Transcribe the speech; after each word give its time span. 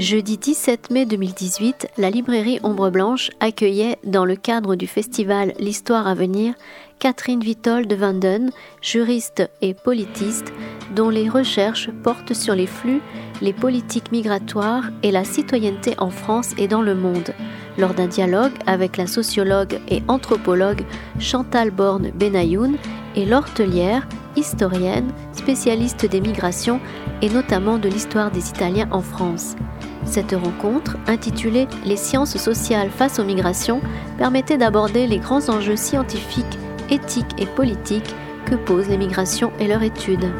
Jeudi 0.00 0.38
17 0.38 0.88
mai 0.88 1.04
2018, 1.04 1.88
la 1.98 2.08
librairie 2.08 2.58
Ombre 2.62 2.88
Blanche 2.88 3.28
accueillait, 3.38 3.98
dans 4.02 4.24
le 4.24 4.34
cadre 4.34 4.74
du 4.74 4.86
festival 4.86 5.52
L'Histoire 5.58 6.06
à 6.06 6.14
venir, 6.14 6.54
Catherine 6.98 7.40
Vitol 7.40 7.86
de 7.86 7.96
Vanden, 7.96 8.50
juriste 8.80 9.50
et 9.60 9.74
politiste, 9.74 10.54
dont 10.96 11.10
les 11.10 11.28
recherches 11.28 11.90
portent 12.02 12.32
sur 12.32 12.54
les 12.54 12.66
flux, 12.66 13.02
les 13.42 13.52
politiques 13.52 14.10
migratoires 14.10 14.84
et 15.02 15.10
la 15.10 15.22
citoyenneté 15.22 15.94
en 15.98 16.08
France 16.08 16.54
et 16.56 16.66
dans 16.66 16.80
le 16.80 16.94
monde, 16.94 17.34
lors 17.76 17.92
d'un 17.92 18.06
dialogue 18.06 18.54
avec 18.66 18.96
la 18.96 19.06
sociologue 19.06 19.80
et 19.88 20.02
anthropologue 20.08 20.82
Chantal 21.18 21.70
Borne 21.70 22.10
Benayoun 22.14 22.78
et 23.16 23.26
l'hortelière, 23.26 24.08
historienne, 24.34 25.12
spécialiste 25.34 26.06
des 26.06 26.22
migrations 26.22 26.80
et 27.20 27.28
notamment 27.28 27.76
de 27.76 27.90
l'histoire 27.90 28.30
des 28.30 28.48
Italiens 28.48 28.88
en 28.92 29.02
France. 29.02 29.56
Cette 30.04 30.32
rencontre, 30.32 30.96
intitulée 31.06 31.68
Les 31.84 31.96
sciences 31.96 32.36
sociales 32.36 32.90
face 32.90 33.18
aux 33.18 33.24
migrations, 33.24 33.80
permettait 34.18 34.58
d'aborder 34.58 35.06
les 35.06 35.18
grands 35.18 35.48
enjeux 35.48 35.76
scientifiques, 35.76 36.58
éthiques 36.90 37.34
et 37.38 37.46
politiques 37.46 38.14
que 38.46 38.54
posent 38.54 38.88
les 38.88 38.98
migrations 38.98 39.52
et 39.60 39.68
leur 39.68 39.82
étude. 39.82 40.30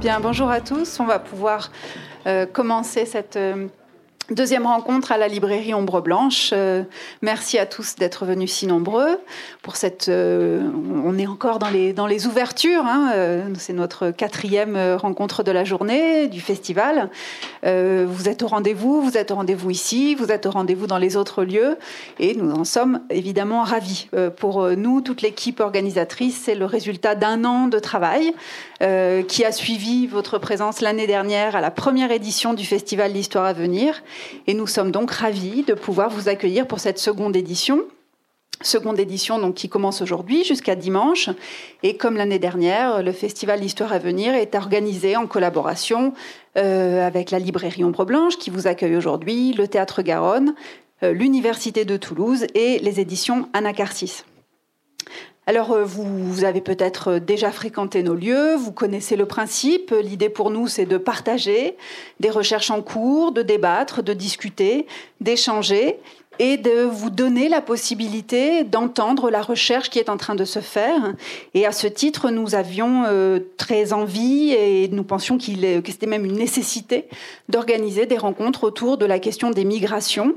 Bien, 0.00 0.18
bonjour 0.18 0.50
à 0.50 0.60
tous. 0.60 0.98
On 0.98 1.06
va 1.06 1.20
pouvoir 1.20 1.70
euh, 2.26 2.44
commencer 2.44 3.06
cette 3.06 3.36
euh, 3.36 3.68
Deuxième 4.32 4.66
rencontre 4.66 5.12
à 5.12 5.18
la 5.18 5.28
librairie 5.28 5.74
Ombre 5.74 6.00
Blanche. 6.00 6.52
Euh, 6.54 6.84
merci 7.20 7.58
à 7.58 7.66
tous 7.66 7.96
d'être 7.96 8.24
venus 8.24 8.50
si 8.50 8.66
nombreux 8.66 9.18
pour 9.60 9.76
cette. 9.76 10.08
Euh, 10.08 10.66
on 11.04 11.18
est 11.18 11.26
encore 11.26 11.58
dans 11.58 11.68
les 11.68 12.26
ouvertures. 12.26 12.86
Hein, 12.86 13.10
euh, 13.14 13.44
c'est 13.58 13.74
notre 13.74 14.10
quatrième 14.10 14.96
rencontre 14.98 15.42
de 15.42 15.50
la 15.50 15.64
journée 15.64 16.28
du 16.28 16.40
festival. 16.40 17.10
vous 17.62 18.28
êtes 18.28 18.42
au 18.42 18.46
rendez-vous. 18.46 19.02
Vous 19.02 19.18
êtes 19.18 19.30
au 19.32 19.34
rendez-vous 19.34 19.68
ici. 19.68 20.14
Vous 20.14 20.32
êtes 20.32 20.46
au 20.46 20.50
rendez-vous 20.50 20.86
dans 20.86 20.98
les 20.98 21.18
autres 21.18 21.44
lieux. 21.44 21.76
Et 22.18 22.34
nous 22.34 22.52
en 22.52 22.64
sommes 22.64 23.00
évidemment 23.10 23.62
ravis. 23.62 24.08
pour 24.38 24.66
nous, 24.70 25.02
toute 25.02 25.20
l'équipe 25.20 25.60
organisatrice, 25.60 26.40
c'est 26.42 26.54
le 26.54 26.64
résultat 26.64 27.14
d'un 27.14 27.44
an 27.44 27.66
de 27.66 27.78
travail 27.78 28.32
qui 29.28 29.44
a 29.44 29.52
suivi 29.52 30.06
votre 30.08 30.38
présence 30.38 30.80
l'année 30.80 31.06
dernière 31.06 31.54
à 31.54 31.60
la 31.60 31.70
première 31.70 32.10
édition 32.10 32.52
du 32.52 32.64
festival 32.64 33.12
L'Histoire 33.12 33.44
à 33.44 33.52
venir 33.52 34.02
et 34.46 34.54
nous 34.54 34.66
sommes 34.66 34.90
donc 34.90 35.12
ravis 35.12 35.62
de 35.62 35.74
pouvoir 35.74 36.10
vous 36.10 36.28
accueillir 36.28 36.66
pour 36.66 36.80
cette 36.80 36.98
seconde 36.98 37.36
édition. 37.36 37.84
Seconde 38.62 39.00
édition 39.00 39.38
donc 39.38 39.54
qui 39.54 39.68
commence 39.68 40.02
aujourd'hui 40.02 40.44
jusqu'à 40.44 40.76
dimanche. 40.76 41.30
Et 41.82 41.96
comme 41.96 42.16
l'année 42.16 42.38
dernière, 42.38 43.02
le 43.02 43.12
festival 43.12 43.60
L'Histoire 43.60 43.92
à 43.92 43.98
venir 43.98 44.34
est 44.34 44.54
organisé 44.54 45.16
en 45.16 45.26
collaboration 45.26 46.14
euh, 46.56 47.06
avec 47.06 47.30
la 47.30 47.38
librairie 47.38 47.84
Ombre 47.84 48.04
Blanche 48.04 48.38
qui 48.38 48.50
vous 48.50 48.66
accueille 48.66 48.96
aujourd'hui, 48.96 49.52
le 49.52 49.66
Théâtre 49.66 50.02
Garonne, 50.02 50.54
euh, 51.02 51.12
l'Université 51.12 51.84
de 51.84 51.96
Toulouse 51.96 52.46
et 52.54 52.78
les 52.78 53.00
éditions 53.00 53.48
Anacarsis. 53.52 54.24
Alors, 55.46 55.72
euh, 55.72 55.84
vous, 55.84 56.44
avez 56.44 56.60
peut-être 56.60 57.18
déjà 57.18 57.50
fréquenté 57.50 58.04
nos 58.04 58.14
lieux, 58.14 58.54
vous 58.54 58.70
connaissez 58.70 59.16
le 59.16 59.26
principe. 59.26 59.92
L'idée 60.02 60.28
pour 60.28 60.50
nous, 60.50 60.68
c'est 60.68 60.86
de 60.86 60.98
partager 60.98 61.76
des 62.20 62.30
recherches 62.30 62.70
en 62.70 62.80
cours, 62.80 63.32
de 63.32 63.42
débattre, 63.42 64.04
de 64.04 64.12
discuter, 64.12 64.86
d'échanger 65.20 65.98
et 66.38 66.56
de 66.56 66.82
vous 66.82 67.10
donner 67.10 67.48
la 67.48 67.60
possibilité 67.60 68.62
d'entendre 68.62 69.30
la 69.30 69.42
recherche 69.42 69.90
qui 69.90 69.98
est 69.98 70.08
en 70.08 70.16
train 70.16 70.36
de 70.36 70.44
se 70.44 70.60
faire. 70.60 71.12
Et 71.54 71.66
à 71.66 71.72
ce 71.72 71.88
titre, 71.88 72.30
nous 72.30 72.54
avions 72.54 73.02
euh, 73.06 73.40
très 73.56 73.92
envie 73.92 74.52
et 74.52 74.88
nous 74.88 75.04
pensions 75.04 75.38
qu'il 75.38 75.82
que 75.82 75.90
c'était 75.90 76.06
même 76.06 76.24
une 76.24 76.36
nécessité 76.36 77.08
d'organiser 77.48 78.06
des 78.06 78.16
rencontres 78.16 78.64
autour 78.64 78.96
de 78.96 79.06
la 79.06 79.18
question 79.18 79.50
des 79.50 79.64
migrations 79.64 80.34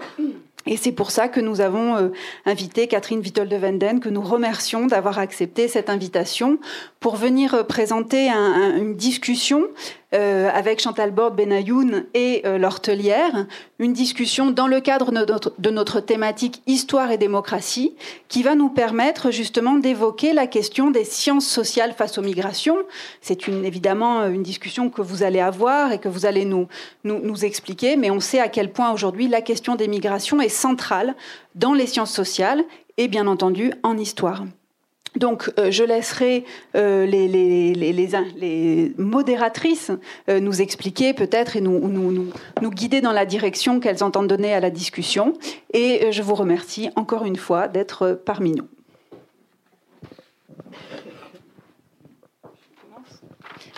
et 0.66 0.78
c'est 0.78 0.92
pour 0.92 1.12
ça 1.12 1.28
que 1.28 1.40
nous 1.40 1.62
avons 1.62 1.96
euh, 1.96 2.10
invité 2.46 2.88
Catherine 2.88 3.22
Vittel 3.22 3.48
de 3.48 3.56
Venden, 3.56 4.00
que 4.00 4.10
nous 4.10 4.22
remercions 4.22 4.88
d'avoir 4.88 5.20
accepté 5.20 5.68
cette 5.68 5.90
invitation 5.90 6.60
pour 7.00 7.16
venir 7.16 7.54
euh, 7.54 7.64
présenter 7.64 8.30
une 8.30 8.96
discussion 8.96 9.68
euh, 10.16 10.50
avec 10.54 10.80
Chantal 10.80 11.12
Borde 11.12 11.36
Benayoun 11.36 12.06
et 12.14 12.42
euh, 12.46 12.58
l'hortelière, 12.58 13.46
une 13.80 13.92
discussion 13.92 14.50
dans 14.50 14.68
le 14.68 14.80
cadre 14.80 15.12
de 15.12 15.70
notre, 15.70 16.00
thématique 16.00 16.62
Histoire 16.68 17.12
et 17.12 17.18
démocratie, 17.18 17.96
qui 18.30 18.42
va 18.42 18.56
nous 18.56 18.70
permettre 18.70 19.32
justement 19.32 19.76
d'évoquer 19.76 20.32
la 20.32 20.48
question 20.48 20.90
des 20.90 21.04
sciences 21.04 21.48
sociales 21.48 21.94
face 21.94 22.18
aux 22.18 22.22
migrations. 22.22 22.78
C'est 23.20 23.48
évidemment 23.48 24.26
une 24.28 24.44
discussion 24.44 24.90
que 24.90 25.02
vous 25.02 25.24
allez 25.24 25.42
avoir 25.42 25.92
et 25.92 26.00
que 26.00 26.08
vous 26.08 26.26
allez 26.26 26.46
nous 26.46 27.46
expliquer, 27.46 27.98
mais 27.98 28.10
on 28.10 28.20
sait 28.22 28.40
à 28.40 28.48
quel 28.48 28.72
point 28.72 28.92
aujourd'hui 28.92 29.28
la 29.28 29.42
question 29.42 29.76
des 29.76 29.88
migrations 29.88 30.40
est 30.40 30.50
centrale 30.50 31.16
dans 31.56 31.74
les 31.74 31.88
sciences 31.88 32.14
sociales 32.14 32.64
et 32.98 33.08
bien 33.08 33.28
entendu 33.28 33.74
en 33.84 33.98
histoire. 33.98 34.44
Donc, 35.16 35.52
euh, 35.60 35.72
je 35.72 35.84
laisserai 35.84 36.44
euh, 36.76 37.06
les, 37.06 38.94
modératrices 38.98 39.92
euh, 40.30 40.40
nous 40.40 40.62
expliquer 40.62 41.14
peut-être 41.14 41.56
et 41.56 41.62
nous, 41.62 42.32
guider 42.72 43.02
dans 43.02 43.12
la 43.12 43.26
direction 43.26 43.80
qu'elles 43.80 44.04
entendent 44.04 44.28
donner 44.28 44.54
à 44.54 44.60
la 44.60 44.70
discussion. 44.70 45.34
Et 45.74 46.12
je 46.12 46.22
vous 46.22 46.36
remercie 46.36 46.90
encore 46.96 47.26
une 47.26 47.38
fois 47.38 47.68
d'être 47.68 48.20
parmi 48.26 48.52
nous. 48.52 48.68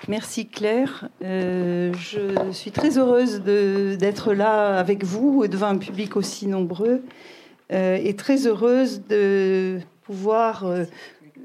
Merci 0.07 0.47
Claire. 0.47 1.09
je 1.21 2.51
suis 2.53 2.71
très 2.71 2.97
heureuse 2.97 3.41
d'être 3.41 4.33
là 4.33 4.79
avec 4.79 5.03
vous 5.03 5.43
et 5.43 5.49
devant 5.49 5.67
un 5.67 5.77
public 5.77 6.15
aussi 6.15 6.47
nombreux 6.47 7.03
et 7.69 8.15
très 8.15 8.47
heureuse 8.47 9.01
de 9.09 9.79
pouvoir 10.03 10.63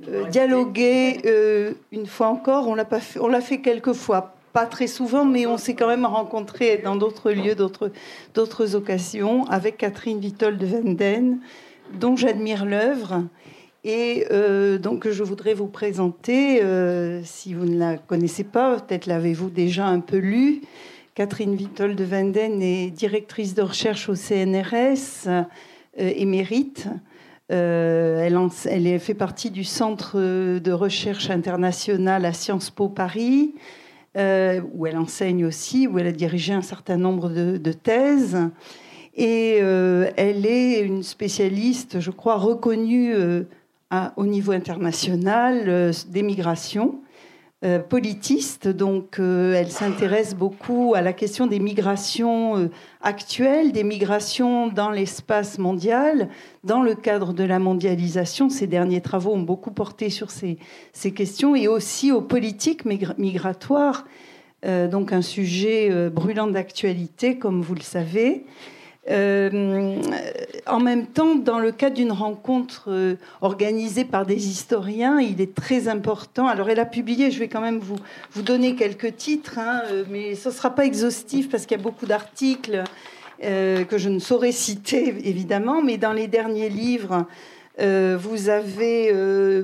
euh, 0.09 0.29
dialoguer 0.29 1.21
euh, 1.27 1.75
une 1.93 2.07
fois 2.07 2.29
encore. 2.29 2.69
On 2.69 2.75
l'a 2.75 2.85
pas 2.85 3.01
fait, 3.01 3.21
on 3.21 3.29
l'a 3.29 3.41
fait 3.41 3.61
quelques 3.61 3.93
fois, 3.93 4.35
pas 4.53 4.67
très 4.67 4.87
souvent, 4.87 5.25
mais 5.25 5.47
on 5.47 5.57
s'est 5.57 5.75
quand 5.75 5.87
même 5.87 6.07
rencontré 6.07 6.79
dans 6.79 6.97
d'autres 6.97 7.31
lieux, 7.31 7.55
d'autres, 7.55 7.93
d'autres 8.35 8.75
occasions, 8.75 9.45
avec 9.47 9.77
Catherine 9.77 10.19
Vitol 10.19 10.59
de 10.59 10.67
Venden, 10.67 11.39
dont 11.95 12.17
j'admire 12.17 12.65
l'œuvre. 12.65 13.25
Et 13.85 14.27
euh, 14.31 14.79
donc, 14.79 15.09
je 15.09 15.23
voudrais 15.23 15.55
vous 15.55 15.67
présenter, 15.69 16.63
si 17.25 17.55
vous 17.55 17.67
ne 17.67 17.79
la 17.79 17.97
connaissez 17.99 18.45
pas, 18.45 18.81
peut-être 18.81 19.07
l'avez-vous 19.07 19.51
déjà 19.51 19.87
un 19.87 20.01
peu 20.01 20.19
lu. 20.19 20.63
Catherine 21.15 21.55
Vitol 21.55 21.95
de 21.95 22.05
Venden 22.05 22.63
est 22.63 22.91
directrice 22.91 23.55
de 23.55 23.63
recherche 23.63 24.09
au 24.09 24.15
CNRS, 24.15 25.29
émérite. 25.97 26.89
Euh, 27.53 28.27
elle, 28.67 29.01
fait 29.01 29.15
partie 29.15 29.51
du 29.51 29.65
Centre 29.65 30.19
de 30.59 30.73
recherche 30.73 31.29
internationale 31.29 32.25
à 32.25 32.33
Sciences 32.33 32.71
Po 32.71 32.89
Paris, 32.89 33.55
euh, 34.17 34.63
où 34.75 34.87
elle 34.87 34.97
enseigne 34.97 35.45
aussi, 35.45 35.87
où 35.87 35.99
elle 35.99 36.07
a 36.07 36.13
dirigé 36.13 36.55
un 36.55 36.63
certain 36.63 36.97
nombre 36.97 37.29
de, 37.29 37.73
thèses. 37.73 38.39
Et 39.17 39.59
euh, 39.61 40.11
elle 40.17 40.47
est 40.47 40.81
une 40.81 41.03
spécialiste, 41.03 42.01
je 42.01 42.11
crois, 42.11 42.37
reconnue 42.37 43.15
au 44.17 44.27
niveau 44.27 44.53
international 44.53 45.93
des 46.09 46.23
migrations. 46.23 47.01
Euh, 47.65 47.79
politiste, 47.79 48.67
donc 48.67 49.21
euh, 49.21 49.55
elle 49.55 49.71
s'intéresse 49.71 50.35
beaucoup 50.35 50.95
à 50.97 51.01
la 51.01 51.13
question 51.13 51.47
des 51.47 51.61
migrations 51.61 52.59
euh, 52.59 52.71
actuelles, 53.01 53.71
des 53.71 53.85
migrations 53.85 54.67
dans 54.67 54.91
l'espace 54.91 55.61
mondial, 55.61 56.29
dans 56.65 56.83
le 56.83 56.97
cadre 56.97 57.33
de 57.33 57.45
la 57.45 57.61
mondialisation. 57.61 58.49
Ses 58.49 58.67
derniers 58.67 59.01
travaux 59.01 59.35
ont 59.35 59.43
beaucoup 59.43 59.71
porté 59.71 60.11
sur 60.11 60.33
ces, 60.33 60.59
ces 60.93 61.13
questions 61.13 61.55
et 61.55 61.69
aussi 61.69 62.11
aux 62.11 62.21
politiques 62.21 62.85
migratoires, 62.85 64.07
donc 64.65 65.13
un 65.13 65.23
sujet 65.23 66.11
brûlant 66.11 66.47
d'actualité, 66.47 67.37
comme 67.37 67.63
vous 67.63 67.75
le 67.75 67.81
savez. 67.81 68.45
Euh, 69.11 70.01
en 70.67 70.79
même 70.79 71.07
temps, 71.07 71.35
dans 71.35 71.59
le 71.59 71.73
cadre 71.73 71.97
d'une 71.97 72.13
rencontre 72.13 72.85
euh, 72.87 73.17
organisée 73.41 74.05
par 74.05 74.27
des 74.27 74.49
historiens, 74.49 75.21
il 75.21 75.41
est 75.41 75.55
très 75.55 75.89
important. 75.89 76.47
Alors, 76.47 76.71
elle 76.71 76.79
a 76.79 76.85
publié, 76.85 77.33
je 77.33 77.41
vais 77.41 77.49
quand 77.49 77.61
même 77.61 77.81
vous, 77.81 77.97
vous 78.33 78.43
donner 78.43 78.77
quelques 78.77 79.17
titres, 79.17 79.59
hein, 79.59 79.83
euh, 79.91 80.05
mais 80.09 80.37
ce 80.37 80.51
ne 80.51 80.55
sera 80.55 80.71
pas 80.71 80.85
exhaustif 80.85 81.51
parce 81.51 81.67
qu'il 81.67 81.77
y 81.77 81.81
a 81.81 81.83
beaucoup 81.83 82.07
d'articles 82.07 82.85
que 83.41 83.99
je 83.99 84.09
ne 84.09 84.21
saurais 84.21 84.53
citer, 84.53 85.17
évidemment. 85.25 85.83
Mais 85.83 85.97
dans 85.97 86.13
les 86.13 86.29
derniers 86.29 86.69
livres, 86.69 87.27
vous 87.77 88.49
avez 88.49 89.13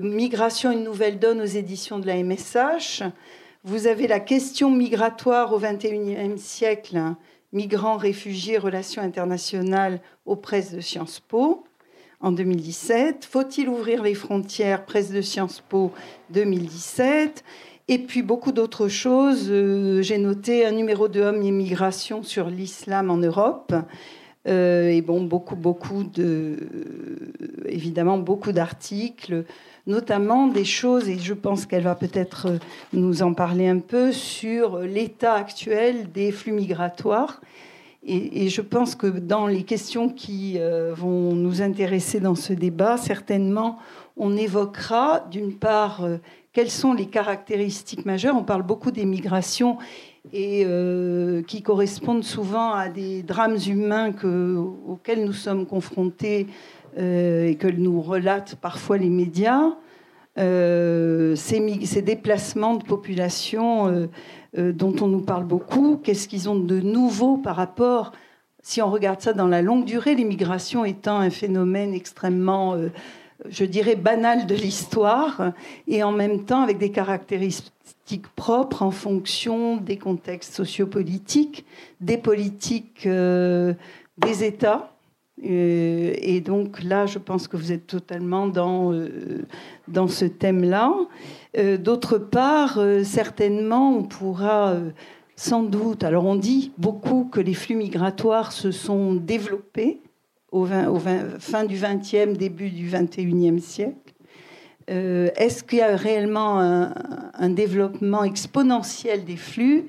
Migration, 0.02 0.73
une 0.73 0.82
nouvelle 0.82 1.20
donne 1.20 1.40
aux 1.40 1.44
éditions 1.44 2.00
de 2.00 2.08
la 2.08 2.17
MSH. 2.17 3.05
Vous 3.62 3.87
avez 3.87 4.08
la 4.08 4.19
question 4.19 4.73
migratoire 4.73 5.52
au 5.52 5.61
XXIe 5.61 6.38
siècle 6.38 6.99
Migrants, 7.53 7.97
réfugiés, 7.97 8.59
relations 8.59 9.03
internationales 9.03 10.00
aux 10.27 10.37
presses 10.37 10.73
de 10.73 10.81
Sciences 10.81 11.21
Po 11.21 11.65
en 12.21 12.33
2017. 12.33 13.25
Faut-il 13.25 13.69
ouvrir 13.69 14.03
les 14.03 14.15
frontières 14.15 14.85
Presse 14.85 15.11
de 15.11 15.23
Sciences 15.23 15.62
Po 15.69 15.93
2017. 16.31 17.45
Et 17.91 17.99
puis 17.99 18.23
beaucoup 18.23 18.53
d'autres 18.53 18.89
choses. 18.89 19.47
Euh, 19.50 20.03
j'ai 20.03 20.19
noté 20.19 20.67
un 20.67 20.73
numéro 20.73 21.09
de 21.09 21.23
Hommes 21.23 21.43
et 21.43 21.50
Migration 21.50 22.23
sur 22.23 22.50
l'islam 22.50 23.11
en 23.11 23.17
Europe. 23.17 23.75
Euh, 24.47 24.89
et 24.89 25.00
bon, 25.03 25.23
beaucoup, 25.23 25.56
beaucoup 25.56 26.05
de, 26.05 26.56
évidemment, 27.67 28.19
beaucoup 28.19 28.53
d'articles, 28.53 29.45
notamment 29.88 30.46
des 30.46 30.64
choses, 30.64 31.08
et 31.08 31.19
je 31.19 31.35
pense 31.35 31.67
qu'elle 31.67 31.82
va 31.82 31.96
peut-être 31.96 32.58
nous 32.93 33.23
en 33.23 33.35
parler 33.35 33.67
un 33.67 33.81
peu, 33.81 34.12
sur 34.12 34.79
l'état 34.79 35.35
actuel 35.35 36.12
des 36.12 36.31
flux 36.31 36.52
migratoires. 36.52 37.40
Et, 38.06 38.49
je 38.49 38.61
pense 38.61 38.94
que 38.94 39.06
dans 39.06 39.46
les 39.46 39.64
questions 39.64 40.08
qui 40.08 40.55
euh, 40.56 40.94
vont 40.94 41.35
nous 41.35 41.62
intéresser 41.62 42.20
dans 42.20 42.37
ce 42.37 42.52
débat, 42.52 42.96
certainement, 42.96 43.79
on 44.17 44.37
évoquera 44.37 45.26
d'une 45.31 45.52
part 45.52 46.05
euh, 46.05 46.17
quelles 46.52 46.70
sont 46.70 46.93
les 46.93 47.06
caractéristiques 47.06 48.06
majeures. 48.06 48.37
On 48.37 48.44
parle 48.44 48.62
beaucoup 48.62 48.93
des 48.93 49.05
migrations 49.05 49.79
et 50.32 50.64
euh, 50.64 51.43
qui 51.43 51.62
correspondent 51.62 52.25
souvent 52.25 52.73
à 52.73 52.88
des 52.88 53.23
drames 53.23 53.58
humains 53.67 54.12
auxquels 54.87 55.25
nous 55.25 55.32
sommes 55.32 55.67
confrontés 55.67 56.46
et 56.99 57.56
que 57.59 57.69
nous 57.69 58.03
relatent 58.03 58.56
parfois 58.61 58.99
les 58.99 59.09
médias. 59.09 59.77
ces, 60.37 61.35
ces, 61.37 62.03
déplacements 62.03 62.75
de 62.75 62.85
population 62.85 64.09
euh, 64.56 64.73
dont 64.73 64.95
on 65.03 65.09
nous 65.09 65.21
parle 65.21 65.45
beaucoup. 65.45 66.00
Qu'est-ce 66.03 66.27
qu'ils 66.27 66.49
ont 66.49 66.59
de 66.59 66.81
nouveau 66.81 67.37
par 67.37 67.56
rapport, 67.56 68.12
si 68.62 68.81
on 68.81 68.91
regarde 68.91 69.21
ça 69.21 69.35
dans 69.35 69.47
la 69.47 69.61
longue 69.61 69.85
durée, 69.85 70.15
l'immigration 70.15 70.87
étant 70.87 71.19
un 71.19 71.29
phénomène 71.29 71.93
extrêmement, 71.93 72.73
euh, 72.73 72.89
je 73.50 73.67
dirais, 73.67 73.95
banal 73.95 74.47
de 74.47 74.55
l'histoire, 74.55 75.53
et 75.87 76.03
en 76.03 76.12
même 76.12 76.47
temps 76.47 76.62
avec 76.62 76.79
des 76.79 76.91
caractéristiques 76.91 78.27
propres 78.37 78.83
en 78.83 78.91
fonction 78.91 79.77
des 79.77 79.99
contextes 79.99 80.55
sociopolitiques, 80.55 81.67
des 82.00 82.17
politiques 82.17 83.05
euh, 83.05 83.75
des 84.17 84.45
États. 84.45 84.95
Et 85.43 86.40
donc 86.40 86.82
là, 86.82 87.06
je 87.06 87.19
pense 87.19 87.49
que 87.49 87.56
vous 87.56 87.73
êtes 87.73 87.87
totalement 87.87 88.46
dans, 88.46 88.93
dans 89.88 90.08
ce 90.08 90.25
thème-là. 90.25 90.93
Euh, 91.56 91.76
d'autre 91.79 92.19
part, 92.19 92.79
euh, 92.79 93.02
certainement, 93.05 93.96
on 93.96 94.02
pourra 94.05 94.70
euh, 94.70 94.90
sans 95.35 95.62
doute, 95.62 96.05
alors 96.05 96.26
on 96.26 96.37
dit 96.37 96.73
beaucoup 96.79 97.25
que 97.25 97.40
les 97.40 97.55
flux 97.55 97.75
migratoires 97.75 98.52
se 98.52 98.70
sont 98.70 99.14
développés 99.14 100.00
au, 100.52 100.67
fin 101.38 101.64
du 101.64 101.76
XXe, 101.76 102.38
début 102.38 102.70
du 102.70 102.90
XXIe 102.90 103.61
siècle. 103.61 104.14
est-ce 104.88 105.62
qu'il 105.62 105.79
y 105.79 105.82
a 105.82 105.94
réellement 105.94 106.58
un, 106.58 107.50
développement 107.50 108.25
exponentiel 108.25 109.25
des 109.25 109.37
flux? 109.37 109.87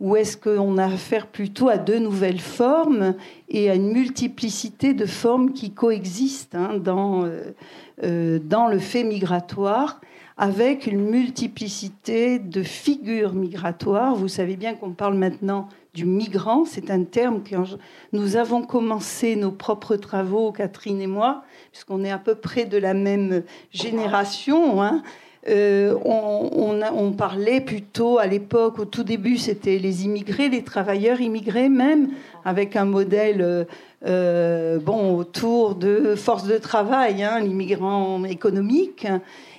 Ou 0.00 0.16
est-ce 0.16 0.36
qu'on 0.36 0.78
a 0.78 0.86
affaire 0.86 1.26
plutôt 1.26 1.68
à 1.68 1.78
deux 1.78 1.98
nouvelles 1.98 2.40
formes 2.40 3.14
et 3.48 3.70
à 3.70 3.74
une 3.74 3.92
multiplicité 3.92 4.94
de 4.94 5.06
formes 5.06 5.52
qui 5.52 5.72
coexistent 5.72 6.54
hein, 6.54 6.78
dans, 6.78 7.28
dans 8.02 8.66
le 8.66 8.78
fait 8.78 9.04
migratoire 9.04 10.00
avec 10.38 10.86
une 10.86 11.02
multiplicité 11.10 12.38
de 12.38 12.62
figures 12.62 13.34
migratoires? 13.34 14.14
Vous 14.14 14.28
savez 14.28 14.56
bien 14.56 14.74
qu'on 14.74 14.92
parle 14.92 15.14
maintenant 15.14 15.68
du 15.94 16.04
migrant, 16.04 16.64
c'est 16.64 16.90
un 16.90 17.04
terme 17.04 17.42
que 17.42 17.56
nous 18.12 18.36
avons 18.36 18.62
commencé 18.62 19.34
nos 19.34 19.50
propres 19.50 19.96
travaux, 19.96 20.52
Catherine 20.52 21.00
et 21.00 21.06
moi, 21.06 21.42
puisqu'on 21.72 22.04
est 22.04 22.10
à 22.10 22.18
peu 22.18 22.36
près 22.36 22.64
de 22.64 22.78
la 22.78 22.94
même 22.94 23.42
génération. 23.72 24.82
Hein. 24.82 25.02
Euh, 25.48 25.94
on, 26.04 27.12
parlait 27.12 27.60
plutôt 27.60 28.18
à 28.18 28.26
l'époque, 28.26 28.78
au 28.78 28.84
tout 28.84 29.02
début, 29.02 29.36
c'était 29.36 29.78
les 29.78 30.04
immigrés, 30.04 30.48
les 30.48 30.62
travailleurs 30.62 31.20
immigrés 31.20 31.68
même, 31.68 32.10
avec 32.44 32.76
un 32.76 32.84
modèle 32.84 33.40
euh, 33.40 33.64
euh, 34.06 34.78
bon 34.78 35.16
autour 35.16 35.74
de 35.74 36.14
force 36.14 36.44
de 36.44 36.56
travail, 36.56 37.22
hein, 37.22 37.40
l'immigrant 37.40 38.24
économique. 38.24 39.06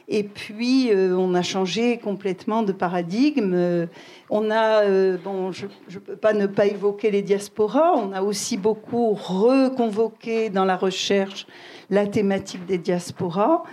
Et 0.08 0.24
puis, 0.24 0.92
on 0.94 1.34
a 1.36 1.42
changé 1.42 1.98
complètement 1.98 2.64
de 2.64 2.74
paradigme. 2.74 3.88
On 4.30 4.52
a, 4.52 4.84
bon, 5.24 5.54
je 5.54 5.68
ne 5.68 6.00
peux 6.00 6.18
pas 6.18 6.34
ne 6.34 6.48
pas 6.48 6.66
évoquer 6.66 7.12
les 7.12 7.22
diasporas, 7.22 7.94
on 7.96 8.12
a 8.12 8.22
aussi 8.22 8.58
beaucoup 8.58 9.14
reconvoqué 9.14 10.50
dans 10.50 10.66
la 10.66 10.76
recherche 10.76 11.48
la 11.90 12.08
thématique 12.08 12.66
des 12.66 12.78
diasporas. 12.78 13.64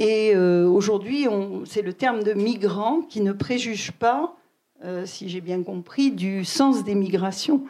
Et 0.00 0.34
aujourd'hui, 0.36 1.26
c'est 1.66 1.82
le 1.82 1.92
terme 1.92 2.22
de 2.22 2.32
migrant 2.32 3.00
qui 3.02 3.20
ne 3.20 3.32
préjuge 3.32 3.90
pas, 3.90 4.36
si 5.04 5.28
j'ai 5.28 5.40
bien 5.40 5.62
compris, 5.64 6.12
du 6.12 6.44
sens 6.44 6.84
des 6.84 6.94
migrations 6.94 7.64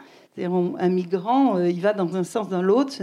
un 0.45 0.89
migrant, 0.89 1.57
euh, 1.57 1.69
il 1.69 1.81
va 1.81 1.93
dans 1.93 2.15
un 2.15 2.23
sens, 2.23 2.49
dans 2.49 2.61
l'autre. 2.61 2.93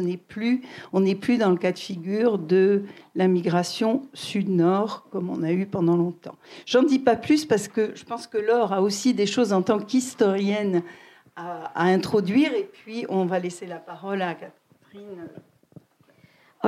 On 0.92 1.00
n'est 1.00 1.14
plus 1.14 1.38
dans 1.38 1.50
le 1.50 1.56
cas 1.56 1.72
de 1.72 1.78
figure 1.78 2.38
de 2.38 2.84
la 3.14 3.28
migration 3.28 4.02
sud-nord 4.14 5.06
comme 5.10 5.30
on 5.30 5.42
a 5.42 5.52
eu 5.52 5.66
pendant 5.66 5.96
longtemps. 5.96 6.36
J'en 6.64 6.82
dis 6.82 6.98
pas 6.98 7.16
plus 7.16 7.44
parce 7.44 7.68
que 7.68 7.92
je 7.94 8.04
pense 8.04 8.26
que 8.26 8.38
Laure 8.38 8.72
a 8.72 8.82
aussi 8.82 9.14
des 9.14 9.26
choses 9.26 9.52
en 9.52 9.62
tant 9.62 9.78
qu'historienne 9.78 10.82
à 11.36 11.84
introduire. 11.84 12.54
Et 12.54 12.68
puis 12.72 13.06
on 13.08 13.26
va 13.26 13.38
laisser 13.38 13.66
la 13.66 13.78
parole 13.78 14.22
à 14.22 14.34
Catherine. 14.34 15.28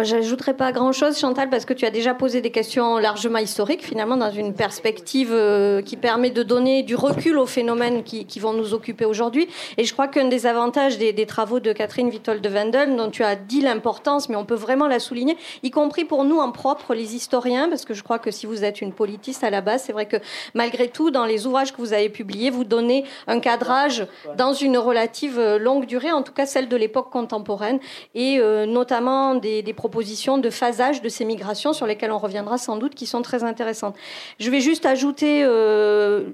J'ajouterai 0.04 0.54
pas 0.54 0.70
grand-chose, 0.70 1.18
Chantal, 1.18 1.50
parce 1.50 1.64
que 1.64 1.72
tu 1.72 1.84
as 1.84 1.90
déjà 1.90 2.14
posé 2.14 2.40
des 2.40 2.50
questions 2.50 2.98
largement 2.98 3.38
historiques, 3.38 3.84
finalement, 3.84 4.16
dans 4.16 4.30
une 4.30 4.54
perspective 4.54 5.30
euh, 5.32 5.82
qui 5.82 5.96
permet 5.96 6.30
de 6.30 6.42
donner 6.42 6.82
du 6.82 6.94
recul 6.94 7.36
aux 7.38 7.46
phénomènes 7.46 8.04
qui, 8.04 8.38
vont 8.38 8.52
nous 8.52 8.74
occuper 8.74 9.04
aujourd'hui. 9.04 9.48
Et 9.78 9.84
je 9.84 9.92
crois 9.92 10.06
qu'un 10.06 10.26
des 10.26 10.46
avantages 10.46 10.98
des, 10.98 11.26
travaux 11.26 11.58
de 11.58 11.72
Catherine 11.72 12.08
Vitol 12.08 12.40
de 12.40 12.48
Wendel, 12.48 12.94
dont 12.94 13.10
tu 13.10 13.24
as 13.24 13.34
dit 13.34 13.60
l'importance, 13.60 14.28
mais 14.28 14.36
on 14.36 14.44
peut 14.44 14.54
vraiment 14.54 14.86
la 14.86 15.00
souligner, 15.00 15.36
y 15.64 15.70
compris 15.70 16.04
pour 16.04 16.22
nous 16.24 16.38
en 16.38 16.52
propre, 16.52 16.94
les 16.94 17.16
historiens, 17.16 17.68
parce 17.68 17.84
que 17.84 17.94
je 17.94 18.04
crois 18.04 18.20
que 18.20 18.30
si 18.30 18.46
vous 18.46 18.62
êtes 18.64 18.80
une 18.80 18.92
politiste 18.92 19.42
à 19.42 19.50
la 19.50 19.60
base, 19.60 19.82
c'est 19.84 19.92
vrai 19.92 20.06
que 20.06 20.18
malgré 20.54 20.88
tout, 20.88 21.10
dans 21.10 21.24
les 21.24 21.46
ouvrages 21.46 21.72
que 21.72 21.78
vous 21.78 21.92
avez 21.92 22.08
publiés, 22.08 22.50
vous 22.50 22.64
donnez 22.64 23.04
un 23.26 23.40
cadrage 23.40 24.06
dans 24.36 24.52
une 24.52 24.78
relative 24.78 25.38
euh, 25.38 25.58
longue 25.58 25.86
durée, 25.86 26.12
en 26.12 26.22
tout 26.22 26.32
cas 26.32 26.46
celle 26.46 26.68
de 26.68 26.76
l'époque 26.76 27.10
contemporaine, 27.10 27.80
et 28.14 28.38
euh, 28.38 28.66
notamment 28.66 29.34
des, 29.34 29.62
des 29.62 29.72
de 29.88 30.50
phasage 30.50 31.02
de 31.02 31.08
ces 31.08 31.24
migrations 31.24 31.72
sur 31.72 31.86
lesquelles 31.86 32.12
on 32.12 32.18
reviendra 32.18 32.58
sans 32.58 32.76
doute, 32.76 32.94
qui 32.94 33.06
sont 33.06 33.22
très 33.22 33.44
intéressantes. 33.44 33.96
Je 34.38 34.50
vais 34.50 34.60
juste 34.60 34.86
ajouter 34.86 35.42
euh, 35.44 36.30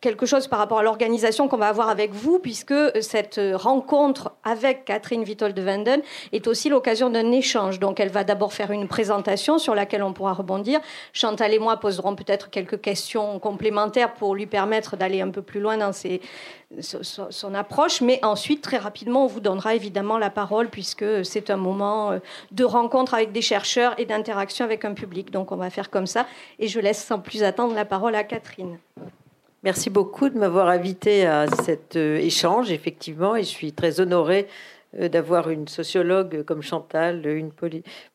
quelque 0.00 0.26
chose 0.26 0.48
par 0.48 0.58
rapport 0.58 0.78
à 0.78 0.82
l'organisation 0.82 1.48
qu'on 1.48 1.56
va 1.56 1.68
avoir 1.68 1.88
avec 1.88 2.12
vous, 2.12 2.38
puisque 2.38 2.74
cette 3.00 3.40
rencontre 3.54 4.32
avec 4.44 4.84
Catherine 4.84 5.24
Vitol 5.24 5.52
de 5.52 5.62
Vanden 5.62 6.02
est 6.32 6.46
aussi 6.46 6.68
l'occasion 6.68 7.10
d'un 7.10 7.30
échange. 7.32 7.78
Donc, 7.78 8.00
elle 8.00 8.08
va 8.08 8.24
d'abord 8.24 8.52
faire 8.52 8.70
une 8.70 8.88
présentation 8.88 9.58
sur 9.58 9.74
laquelle 9.74 10.02
on 10.02 10.12
pourra 10.12 10.32
rebondir. 10.32 10.80
Chantal 11.12 11.52
et 11.52 11.58
moi 11.58 11.76
poserons 11.78 12.14
peut-être 12.14 12.50
quelques 12.50 12.80
questions 12.80 13.38
complémentaires 13.38 14.14
pour 14.14 14.34
lui 14.34 14.46
permettre 14.46 14.96
d'aller 14.96 15.20
un 15.20 15.30
peu 15.30 15.42
plus 15.42 15.60
loin 15.60 15.76
dans 15.76 15.92
son 16.80 17.54
approche, 17.54 18.00
mais 18.00 18.18
ensuite, 18.24 18.62
très 18.62 18.78
rapidement, 18.78 19.24
on 19.24 19.28
vous 19.28 19.40
donnera 19.40 19.74
évidemment 19.74 20.18
la 20.18 20.30
parole, 20.30 20.68
puisque 20.68 21.24
c'est 21.24 21.50
un 21.50 21.56
moment 21.56 22.12
euh, 22.12 22.18
de 22.50 22.64
rencontre 22.64 23.14
avec 23.14 23.32
des 23.32 23.42
chercheurs 23.42 23.94
et 23.98 24.06
d'interaction 24.06 24.64
avec 24.64 24.84
un 24.84 24.94
public. 24.94 25.30
Donc, 25.30 25.52
on 25.52 25.56
va 25.56 25.70
faire 25.70 25.90
comme 25.90 26.06
ça. 26.06 26.26
Et 26.58 26.68
je 26.68 26.80
laisse 26.80 27.04
sans 27.04 27.18
plus 27.18 27.42
attendre 27.42 27.74
la 27.74 27.84
parole 27.84 28.14
à 28.14 28.24
Catherine. 28.24 28.78
Merci 29.64 29.90
beaucoup 29.90 30.28
de 30.28 30.36
m'avoir 30.36 30.66
invité 30.68 31.24
à 31.24 31.46
cet 31.46 31.94
euh, 31.94 32.16
échange, 32.16 32.72
effectivement, 32.72 33.36
et 33.36 33.44
je 33.44 33.48
suis 33.48 33.72
très 33.72 34.00
honorée 34.00 34.48
euh, 34.98 35.08
d'avoir 35.08 35.50
une 35.50 35.68
sociologue 35.68 36.42
comme 36.42 36.62
Chantal, 36.62 37.24
une, 37.24 37.52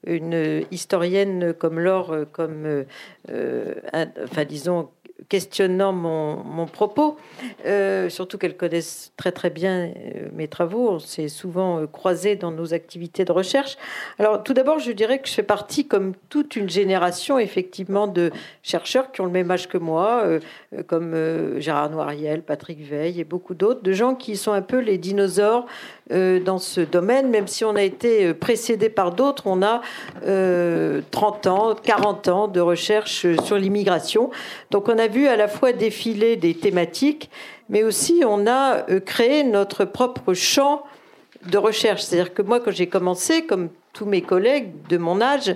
une 0.05 0.65
historienne 0.71 1.53
comme 1.53 1.79
Laure, 1.79 2.25
comme, 2.33 2.83
enfin, 3.29 4.45
disons, 4.45 4.89
questionnant 5.29 5.93
mon, 5.93 6.65
propos, 6.67 7.17
euh, 7.65 8.09
surtout 8.09 8.37
qu'elle 8.37 8.55
connaissent 8.55 9.11
très 9.17 9.31
très 9.31 9.49
bien 9.49 9.87
euh, 9.87 10.27
mes 10.33 10.47
travaux. 10.47 10.89
On 10.91 10.99
s'est 10.99 11.27
souvent 11.27 11.79
euh, 11.79 11.87
croisés 11.87 12.35
dans 12.35 12.51
nos 12.51 12.73
activités 12.73 13.25
de 13.25 13.31
recherche. 13.31 13.77
Alors 14.19 14.43
tout 14.43 14.53
d'abord, 14.53 14.79
je 14.79 14.91
dirais 14.91 15.19
que 15.19 15.27
je 15.27 15.33
fais 15.33 15.43
partie, 15.43 15.87
comme 15.87 16.13
toute 16.29 16.55
une 16.55 16.69
génération, 16.69 17.39
effectivement, 17.39 18.07
de 18.07 18.31
chercheurs 18.63 19.11
qui 19.11 19.21
ont 19.21 19.25
le 19.25 19.31
même 19.31 19.49
âge 19.49 19.67
que 19.67 19.77
moi, 19.77 20.23
comme 20.87 21.59
Gérard 21.59 21.89
Noiriel, 21.89 22.41
Patrick 22.41 22.79
Veil 22.81 23.19
et 23.19 23.23
beaucoup 23.23 23.55
d'autres, 23.55 23.81
de 23.81 23.91
gens 23.93 24.15
qui 24.15 24.35
sont 24.37 24.51
un 24.51 24.61
peu 24.61 24.79
les 24.79 24.97
dinosaures 24.97 25.65
dans 26.09 26.57
ce 26.57 26.81
domaine, 26.81 27.29
même 27.29 27.47
si 27.47 27.65
on 27.65 27.75
a 27.75 27.83
été 27.83 28.33
précédé 28.33 28.89
par 28.89 29.11
d'autres, 29.11 29.43
on 29.45 29.61
a 29.61 29.81
30 31.11 31.47
ans, 31.47 31.75
40 31.75 32.27
ans 32.29 32.47
de 32.47 32.59
recherche 32.59 33.25
sur 33.43 33.57
l'immigration. 33.57 34.29
Donc 34.71 34.87
on 34.87 34.97
a 34.97 35.07
vu 35.07 35.27
à 35.27 35.35
la 35.35 35.47
fois 35.47 35.73
défiler 35.73 36.37
des 36.37 36.53
thématiques, 36.53 37.29
mais 37.69 37.83
aussi 37.83 38.23
on 38.25 38.47
a 38.47 38.83
créé 39.05 39.43
notre 39.43 39.83
propre 39.83 40.33
champ 40.33 40.83
de 41.45 41.57
recherche. 41.57 42.03
C'est-à-dire 42.03 42.33
que 42.33 42.41
moi, 42.41 42.59
quand 42.59 42.71
j'ai 42.71 42.87
commencé, 42.87 43.45
comme 43.45 43.69
tous 43.93 44.05
mes 44.05 44.21
collègues 44.21 44.71
de 44.89 44.97
mon 44.97 45.21
âge, 45.21 45.55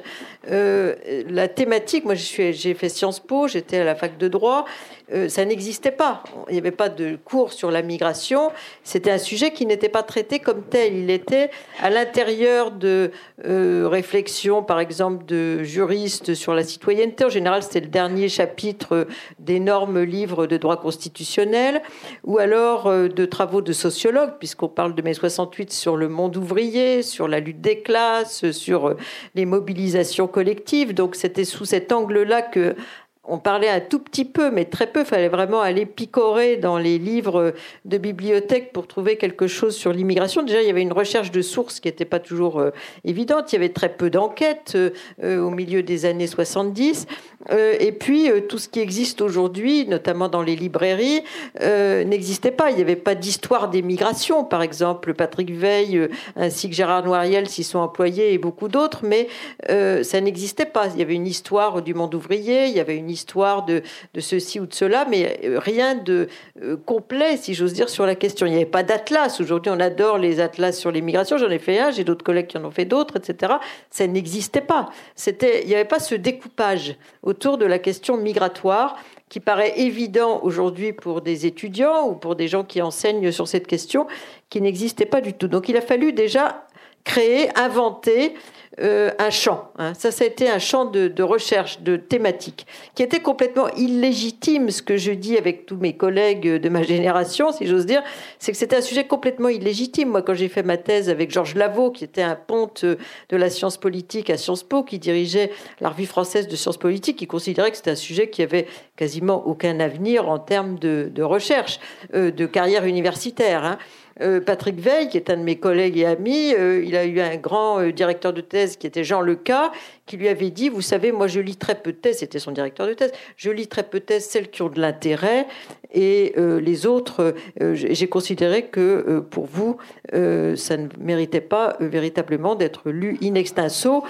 euh, 0.50 0.96
la 1.30 1.48
thématique, 1.48 2.06
moi 2.06 2.16
j'ai 2.16 2.74
fait 2.74 2.90
Sciences 2.90 3.20
Po, 3.20 3.48
j'étais 3.48 3.78
à 3.78 3.84
la 3.84 3.96
fac 3.96 4.18
de 4.18 4.28
droit, 4.28 4.66
euh, 5.14 5.30
ça 5.30 5.44
n'existait 5.46 5.92
pas. 5.92 6.24
Il 6.48 6.54
n'y 6.54 6.60
avait 6.60 6.72
pas 6.72 6.90
de 6.90 7.18
cours 7.24 7.52
sur 7.52 7.72
la 7.72 7.82
migration. 7.82 8.52
C'était 8.84 9.12
un 9.12 9.18
sujet 9.18 9.52
qui 9.52 9.66
n'était 9.66 9.90
pas 9.90 10.04
traité 10.04 10.40
comme 10.40 10.64
tel. 10.64 10.96
Il 10.96 11.10
était 11.10 11.50
à 11.82 11.90
l'intérieur 11.90 12.72
de 12.72 13.12
euh, 13.46 13.88
réflexions, 13.90 14.64
par 14.64 14.80
exemple, 14.80 15.26
de 15.26 15.64
juristes 15.64 16.34
sur 16.34 16.54
la 16.54 16.64
citoyenneté. 16.64 17.26
En 17.26 17.30
général, 17.30 17.64
c'était 17.64 17.82
le 17.82 17.88
dernier 17.88 18.30
chapitre 18.30 19.08
d'énormes 19.40 20.02
livres 20.02 20.48
de 20.48 20.58
droit 20.58 20.78
constitutionnel, 20.78 21.82
ou 22.24 22.38
alors 22.38 22.88
euh, 22.88 23.08
de 23.08 23.26
travaux 23.26 23.62
de 23.62 23.74
sociologues, 23.74 24.38
puisqu'on 24.40 24.70
parle 24.70 24.96
de 24.96 25.02
mai 25.02 25.14
68 25.14 25.72
sur 25.72 25.98
le 25.98 26.08
monde 26.08 26.38
ouvrier, 26.38 27.02
sur 27.02 27.28
la 27.28 27.40
lutte 27.40 27.62
des 27.62 27.82
classes, 27.82 28.52
sur 28.52 28.96
les 29.36 29.46
mobilisations 29.46 30.28
collectives. 30.28 30.94
Donc, 30.94 31.16
c'était 31.16 31.46
sous 31.46 31.66
cet 31.66 31.92
angle-là 31.92 32.42
que 32.42 32.76
on 33.24 33.38
parlait 33.38 33.70
un 33.70 33.82
tout 33.82 34.00
petit 34.00 34.26
peu, 34.26 34.50
mais 34.50 34.66
très 34.66 34.88
peu. 34.88 35.02
Il 35.02 35.06
fallait 35.06 35.30
vraiment 35.30 35.62
aller 35.62 35.86
picorer 35.86 36.58
dans 36.58 36.80
les 36.80 36.98
livres 36.98 37.54
de 37.86 37.98
bibliothèque 38.00 38.74
pour 38.74 38.88
trouver 38.88 39.16
quelque 39.18 39.46
chose 39.46 39.76
sur 39.76 39.94
l'immigration. 39.94 40.42
Déjà, 40.42 40.62
il 40.62 40.68
y 40.68 40.72
avait 40.72 40.82
une 40.82 40.92
recherche 40.92 41.30
de 41.30 41.44
sources 41.44 41.80
qui 41.80 41.88
n'était 41.88 42.06
pas 42.06 42.20
toujours 42.20 42.60
euh, 42.60 42.72
évidente. 43.06 43.54
Il 43.54 43.56
y 43.56 43.60
avait 43.60 43.70
très 43.70 43.90
peu 43.90 44.10
d'enquêtes 44.10 44.76
euh, 44.76 45.40
au 45.40 45.52
milieu 45.52 45.84
des 45.84 46.06
années 46.06 46.26
70. 46.26 47.06
Euh, 47.52 47.76
et 47.80 47.92
puis, 47.92 48.28
tout 48.50 48.58
ce 48.58 48.68
qui 48.68 48.80
existe 48.80 49.22
aujourd'hui, 49.22 49.86
notamment 49.86 50.28
dans 50.28 50.42
les 50.42 50.56
librairies, 50.56 51.22
n'existait 51.60 52.52
pas. 52.52 52.72
Il 52.72 52.78
n'y 52.78 52.82
avait 52.82 52.96
pas 52.96 53.14
d'histoire 53.14 53.70
des 53.70 53.84
migrations, 53.84 54.44
par 54.44 54.64
exemple. 54.64 55.14
Patrick 55.14 55.52
Veil 55.52 56.10
ainsi 56.36 56.70
que 56.70 56.76
Gérard 56.76 57.04
Noiriel 57.04 57.48
s'y 57.48 57.64
sont 57.64 57.80
employés 57.80 58.34
et 58.34 58.38
beaucoup 58.38 58.68
d'autres, 58.68 59.02
mais 59.04 59.28
ça 59.68 60.22
n'existait 60.22 60.66
pas. 60.66 60.88
Il 60.94 61.00
y 61.00 61.02
avait 61.02 61.16
une 61.16 61.28
histoire 61.28 61.82
du 61.82 61.94
monde 61.94 62.16
ouvrier, 62.16 62.66
il 62.66 62.74
y 62.74 62.80
avait 62.80 62.98
une 62.98 63.11
histoire 63.12 63.66
de, 63.66 63.84
ceci 64.18 64.60
ou 64.60 64.66
de 64.66 64.74
cela, 64.74 65.06
mais 65.10 65.40
euh, 65.44 65.60
rien 65.60 65.96
de 65.96 66.28
euh, 66.62 66.78
complet, 66.78 67.38
si 67.38 67.54
j'ose 67.54 67.74
dire, 67.74 67.90
sur 67.90 68.06
la 68.06 68.16
question. 68.16 68.46
Il 68.46 68.52
n'y 68.52 68.56
avait 68.56 68.66
pas 68.66 68.84
d'atlas. 68.84 69.40
Aujourd'hui, 69.40 69.72
on 69.76 69.80
adore 69.80 70.18
les 70.18 70.40
atlas 70.40 70.78
sur 70.78 70.92
l'immigration. 70.92 71.38
J'en 71.38 71.50
ai 71.50 71.60
fait 71.60 71.80
un, 71.80 71.92
j'ai 71.92 72.04
d'autres 72.04 72.24
collègues 72.24 72.48
qui 72.48 72.58
en 72.58 72.66
ont 72.66 72.72
fait 72.72 72.86
d'autres, 72.86 73.18
etc. 73.18 73.54
Ça 73.90 74.08
n'existait 74.08 74.62
pas. 74.62 74.90
C'était, 75.16 75.62
il 75.64 75.68
n'y 75.68 75.76
avait 75.76 75.86
pas 75.86 76.00
ce 76.00 76.16
découpage 76.16 76.96
autour 77.24 77.58
de 77.58 77.66
la 77.66 77.80
question 77.80 78.18
migratoire 78.18 78.98
qui 79.30 79.40
paraît 79.40 79.80
évident 79.80 80.42
aujourd'hui 80.44 80.92
pour 80.92 81.22
des 81.22 81.46
étudiants 81.46 82.06
ou 82.08 82.16
pour 82.16 82.36
des 82.36 82.50
gens 82.50 82.66
qui 82.66 82.82
enseignent 82.82 83.32
sur 83.32 83.48
cette 83.48 83.66
question, 83.66 84.06
qui 84.50 84.60
n'existait 84.60 85.06
pas 85.06 85.22
du 85.22 85.34
tout. 85.34 85.48
Donc 85.48 85.70
il 85.70 85.78
a 85.78 85.82
fallu 85.82 86.12
déjà 86.12 86.66
créer, 87.04 87.50
inventer 87.58 88.34
euh, 88.82 89.12
un 89.20 89.30
champ. 89.30 89.72
Hein. 89.78 89.94
Ça, 89.94 90.12
ça 90.12 90.24
a 90.24 90.28
été 90.28 90.50
un 90.50 90.60
champ 90.60 90.86
de, 90.86 91.24
recherche, 91.24 91.82
de 91.82 91.98
thématique, 91.98 92.66
qui 92.96 93.04
était 93.04 93.20
complètement 93.20 93.70
illégitime. 93.76 94.70
Ce 94.70 94.82
que 94.82 94.98
je 94.98 95.12
dis 95.12 95.38
avec 95.38 95.66
tous 95.66 95.78
mes 95.78 95.96
collègues 95.96 96.48
de 96.48 96.70
ma 96.70 96.84
génération, 96.84 97.52
si 97.52 97.68
j'ose 97.68 97.86
dire, 97.86 98.04
c'est 98.40 98.52
que 98.52 98.58
c'était 98.58 98.76
un 98.76 98.82
sujet 98.82 99.06
complètement 99.06 99.50
illégitime. 99.50 100.10
Moi, 100.10 100.22
quand 100.22 100.34
j'ai 100.34 100.50
fait 100.50 100.64
ma 100.64 100.78
thèse 100.78 101.10
avec 101.10 101.32
Georges 101.32 101.56
Lavaux, 101.56 101.92
qui 101.92 102.04
était 102.04 102.22
un 102.22 102.36
ponte 102.36 102.84
de 102.84 103.38
la 103.38 103.50
science 103.50 103.78
politique 103.78 104.30
à 104.30 104.38
Sciences 104.38 104.64
Po, 104.64 104.84
qui 104.84 105.00
dirigeait 105.00 105.52
la 105.80 105.90
revue 105.90 106.06
française 106.06 106.48
de 106.48 106.56
sciences 106.56 106.78
politiques, 106.78 107.18
qui 107.18 107.28
considérait 107.28 107.72
que 107.72 107.78
c'était 107.78 107.92
un 107.92 107.96
sujet 107.96 108.30
qui 108.30 108.42
avait 108.42 108.68
quasiment 108.96 109.46
aucun 109.48 109.80
avenir 109.80 110.30
en 110.30 110.40
termes 110.40 110.80
de, 110.80 111.22
recherche, 111.22 111.80
euh, 112.14 112.32
de 112.32 112.46
carrière 112.46 112.86
universitaire. 112.86 113.64
Hein. 113.64 113.78
Euh, 114.22 114.40
Patrick 114.40 114.80
Veil, 114.80 115.10
qui 115.10 115.18
est 115.18 115.30
un 115.32 115.38
de 115.38 115.44
mes 115.44 115.58
collègues 115.58 115.98
et 115.98 116.06
amis, 116.06 116.54
euh, 116.54 116.84
il 116.86 116.96
a 116.96 117.06
eu 117.06 117.20
un 117.20 117.38
grand 117.38 117.80
euh, 117.80 117.92
directeur 117.92 118.34
de 118.34 118.42
thèse 118.42 118.78
qui 118.78 118.86
était 118.86 119.04
Jean 119.04 119.22
Leca, 119.22 119.72
qui 120.12 120.18
lui 120.18 120.28
avait 120.28 120.50
dit, 120.50 120.68
vous 120.68 120.82
savez, 120.82 121.14
moi 121.14 121.28
je 121.28 121.40
lis 121.40 121.56
très 121.56 121.76
peu 121.76 121.94
de 121.94 121.98
thèses, 121.98 122.18
c'était 122.18 122.38
son 122.38 122.52
directeur 122.52 122.86
de 122.86 122.94
thèse, 122.94 123.14
je 123.38 123.50
lis 123.50 123.68
très 123.68 123.84
peu 123.84 124.02
de 124.02 124.04
thèses, 124.04 124.26
celles 124.26 124.50
qui 124.50 124.62
ont 124.62 124.68
de 124.68 124.78
l'intérêt, 124.78 125.48
et 125.94 126.34
les 126.38 126.86
autres, 126.86 127.34
j'ai 127.62 128.08
considéré 128.08 128.64
que 128.64 129.24
pour 129.30 129.46
vous, 129.46 129.78
ça 130.12 130.76
ne 130.76 130.88
méritait 131.00 131.40
pas 131.40 131.78
véritablement 131.80 132.56
d'être 132.56 132.90
lu 132.92 133.18
in 133.24 133.36
extenso, 133.36 134.04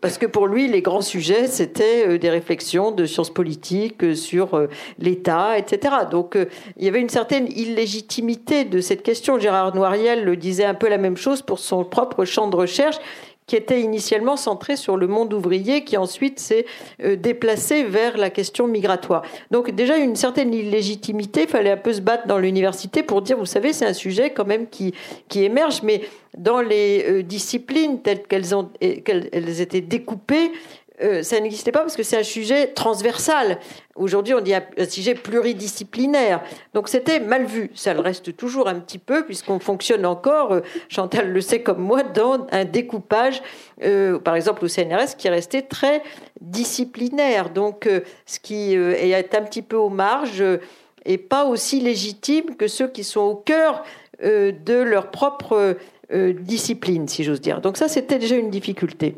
parce 0.00 0.16
que 0.16 0.24
pour 0.24 0.46
lui, 0.46 0.66
les 0.66 0.80
grands 0.80 1.02
sujets, 1.02 1.46
c'était 1.46 2.16
des 2.18 2.30
réflexions 2.30 2.90
de 2.90 3.04
sciences 3.04 3.32
politiques 3.32 4.16
sur 4.16 4.66
l'État, 4.98 5.58
etc. 5.58 5.94
Donc 6.10 6.38
il 6.78 6.84
y 6.84 6.88
avait 6.88 7.02
une 7.02 7.10
certaine 7.10 7.48
illégitimité 7.48 8.64
de 8.64 8.80
cette 8.80 9.02
question 9.02 9.38
Gérard 9.38 9.74
Noiriel 9.74 10.24
le 10.24 10.36
disait 10.36 10.64
un 10.64 10.74
peu 10.74 10.88
la 10.88 10.98
même 10.98 11.18
chose 11.18 11.42
pour 11.42 11.58
son 11.58 11.84
propre 11.84 12.24
champ 12.24 12.48
de 12.48 12.56
recherche 12.56 12.96
qui 13.48 13.56
était 13.56 13.80
initialement 13.80 14.36
centré 14.36 14.76
sur 14.76 14.96
le 14.96 15.08
monde 15.08 15.32
ouvrier, 15.32 15.82
qui 15.82 15.96
ensuite 15.96 16.38
s'est 16.38 16.66
euh, 17.02 17.16
déplacé 17.16 17.82
vers 17.82 18.16
la 18.16 18.30
question 18.30 18.68
migratoire. 18.68 19.22
Donc 19.50 19.70
déjà 19.72 19.96
une 19.96 20.14
certaine 20.14 20.54
illégitimité, 20.54 21.42
il 21.42 21.48
fallait 21.48 21.72
un 21.72 21.78
peu 21.78 21.92
se 21.92 22.02
battre 22.02 22.28
dans 22.28 22.38
l'université 22.38 23.02
pour 23.02 23.22
dire, 23.22 23.36
vous 23.36 23.46
savez, 23.46 23.72
c'est 23.72 23.86
un 23.86 23.94
sujet 23.94 24.30
quand 24.30 24.46
même 24.46 24.68
qui, 24.68 24.94
qui 25.28 25.42
émerge, 25.42 25.82
mais 25.82 26.02
dans 26.36 26.60
les 26.60 27.04
euh, 27.08 27.22
disciplines 27.22 28.02
telles 28.02 28.22
qu'elles 28.22 28.44
qu'elles 29.02 29.60
étaient 29.60 29.80
découpées, 29.80 30.52
euh, 31.00 31.22
ça 31.22 31.38
n'existait 31.38 31.72
pas 31.72 31.80
parce 31.80 31.96
que 31.96 32.02
c'est 32.02 32.16
un 32.16 32.24
sujet 32.24 32.68
transversal. 32.68 33.58
Aujourd'hui, 33.94 34.34
on 34.34 34.40
dit 34.40 34.54
un, 34.54 34.62
sujet 34.88 35.14
pluridisciplinaire. 35.14 36.42
Donc 36.74 36.88
c'était 36.88 37.20
mal 37.20 37.44
vu. 37.44 37.70
Ça 37.74 37.94
le 37.94 38.00
reste 38.00 38.36
toujours 38.36 38.68
un 38.68 38.80
petit 38.80 38.98
peu 38.98 39.24
puisqu'on 39.24 39.60
fonctionne 39.60 40.04
encore, 40.04 40.52
euh, 40.52 40.60
Chantal 40.88 41.32
le 41.32 41.40
sait 41.40 41.62
comme 41.62 41.80
moi, 41.80 42.02
dans 42.02 42.46
un 42.50 42.64
découpage, 42.64 43.42
euh, 43.84 44.18
par 44.18 44.34
exemple 44.34 44.64
au 44.64 44.68
CNRS, 44.68 45.16
qui 45.16 45.28
est 45.28 45.30
resté 45.30 45.62
très 45.62 46.02
disciplinaire. 46.40 47.50
Donc 47.50 47.88
ce 48.26 48.40
qui 48.40 48.74
est 48.74 49.34
un 49.34 49.42
petit 49.42 49.62
peu 49.62 49.76
aux 49.76 49.88
marges 49.88 50.44
et 51.04 51.18
pas 51.18 51.44
aussi 51.44 51.80
légitime 51.80 52.56
que 52.56 52.66
ceux 52.66 52.88
qui 52.88 53.04
sont 53.04 53.20
au 53.20 53.34
cœur 53.34 53.84
de 54.22 54.74
leur 54.74 55.10
propre 55.10 55.76
discipline, 56.12 57.06
si 57.08 57.24
j'ose 57.24 57.40
dire. 57.40 57.60
Donc 57.60 57.76
ça, 57.76 57.88
c'était 57.88 58.18
déjà 58.18 58.36
une 58.36 58.50
difficulté. 58.50 59.16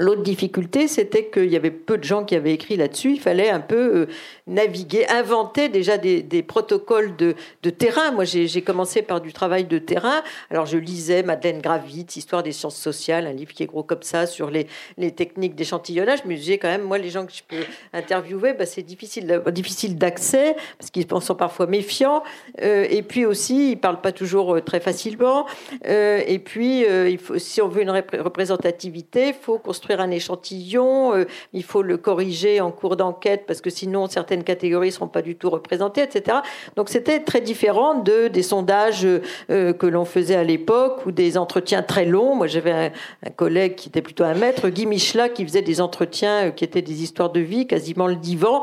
L'autre 0.00 0.22
difficulté, 0.22 0.86
c'était 0.86 1.24
qu'il 1.24 1.50
y 1.50 1.56
avait 1.56 1.72
peu 1.72 1.98
de 1.98 2.04
gens 2.04 2.24
qui 2.24 2.36
avaient 2.36 2.52
écrit 2.52 2.76
là-dessus. 2.76 3.14
Il 3.14 3.20
fallait 3.20 3.50
un 3.50 3.58
peu 3.58 3.96
euh, 3.96 4.06
naviguer, 4.46 5.04
inventer 5.08 5.68
déjà 5.68 5.98
des, 5.98 6.22
protocoles 6.46 7.16
de, 7.16 7.34
terrain. 7.70 8.12
Moi, 8.12 8.22
j'ai 8.22 8.62
commencé 8.62 9.02
par 9.02 9.20
du 9.20 9.32
travail 9.32 9.64
de 9.64 9.78
terrain. 9.78 10.22
Alors, 10.50 10.66
je 10.66 10.78
lisais 10.78 11.24
Madeleine 11.24 11.60
Gravitz, 11.60 12.14
Histoire 12.14 12.44
des 12.44 12.52
sciences 12.52 12.76
sociales, 12.76 13.26
un 13.26 13.32
livre 13.32 13.52
qui 13.52 13.64
est 13.64 13.66
gros 13.66 13.82
comme 13.82 14.04
ça 14.04 14.26
sur 14.28 14.52
les, 14.52 14.68
techniques 15.16 15.56
d'échantillonnage. 15.56 16.20
Mais 16.26 16.36
disais 16.36 16.58
quand 16.58 16.68
même, 16.68 16.82
moi, 16.82 16.98
les 16.98 17.10
gens 17.10 17.26
que 17.26 17.32
je 17.32 17.42
peux 17.42 17.64
interviewer, 17.92 18.52
bah, 18.52 18.66
c'est 18.66 18.82
difficile, 18.82 19.42
difficile 19.50 19.98
d'accès 19.98 20.54
parce 20.78 20.92
qu'ils 20.92 21.08
sont 21.20 21.34
parfois 21.34 21.66
méfiants. 21.66 22.22
Euh, 22.62 22.86
et 22.88 23.02
puis 23.02 23.26
aussi, 23.26 23.72
ils 23.72 23.76
parlent 23.76 24.00
pas 24.00 24.12
toujours 24.12 24.54
euh, 24.54 24.60
très 24.60 24.78
facilement. 24.78 25.46
et 25.84 26.38
puis, 26.38 26.82
il 26.82 27.18
faut, 27.18 27.36
si 27.38 27.60
on 27.60 27.66
veut 27.66 27.82
une 27.82 27.90
représentativité, 27.90 29.28
il 29.28 29.34
faut 29.34 29.58
construire 29.58 29.87
un 29.96 30.10
échantillon, 30.10 31.14
euh, 31.14 31.24
il 31.52 31.64
faut 31.64 31.82
le 31.82 31.96
corriger 31.96 32.60
en 32.60 32.70
cours 32.70 32.96
d'enquête 32.96 33.44
parce 33.46 33.60
que 33.60 33.70
sinon 33.70 34.06
certaines 34.08 34.44
catégories 34.44 34.88
ne 34.88 34.92
seront 34.92 35.08
pas 35.08 35.22
du 35.22 35.36
tout 35.36 35.50
représentées, 35.50 36.02
etc. 36.02 36.38
Donc 36.76 36.88
c'était 36.88 37.20
très 37.20 37.40
différent 37.40 37.94
de, 37.94 38.28
des 38.28 38.42
sondages 38.42 39.06
euh, 39.06 39.72
que 39.72 39.86
l'on 39.86 40.04
faisait 40.04 40.36
à 40.36 40.44
l'époque 40.44 41.06
ou 41.06 41.12
des 41.12 41.38
entretiens 41.38 41.82
très 41.82 42.04
longs. 42.04 42.34
Moi 42.34 42.46
j'avais 42.46 42.92
un, 43.24 43.30
collègue 43.36 43.74
qui 43.76 43.88
était 43.88 44.02
plutôt 44.02 44.24
un 44.24 44.34
maître, 44.34 44.68
Guy 44.68 44.86
Michelat, 44.86 45.28
qui 45.28 45.44
faisait 45.44 45.62
des 45.62 45.80
entretiens 45.80 46.46
euh, 46.46 46.50
qui 46.50 46.64
étaient 46.64 46.82
des 46.82 47.02
histoires 47.02 47.30
de 47.30 47.40
vie, 47.40 47.66
quasiment 47.66 48.06
le 48.06 48.16
divan 48.16 48.62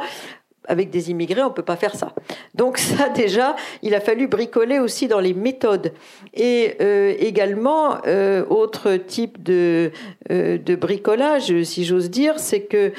avec 0.67 0.89
des 0.89 1.11
immigrés, 1.11 1.41
on 1.41 1.49
ne 1.49 1.53
peut 1.53 1.63
pas 1.63 1.75
faire 1.75 1.95
ça. 1.95 2.13
Donc 2.53 2.77
ça 2.77 3.09
déjà, 3.15 3.55
il 3.81 3.95
a 3.95 3.99
fallu 3.99 4.27
bricoler 4.27 4.79
aussi 4.79 5.07
dans 5.07 5.19
les 5.19 5.33
méthodes. 5.33 5.93
Et 6.33 6.75
euh, 6.81 7.13
également, 7.19 7.97
euh, 8.07 8.45
autre 8.49 8.95
type 8.95 9.41
de, 9.43 9.91
euh, 10.31 10.57
de 10.57 10.75
bricolage, 10.75 11.63
si 11.63 11.85
j'ose 11.85 12.09
dire, 12.09 12.39
c'est 12.39 12.61
que 12.61 12.91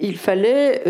il 0.00 0.16
fallait 0.16 0.82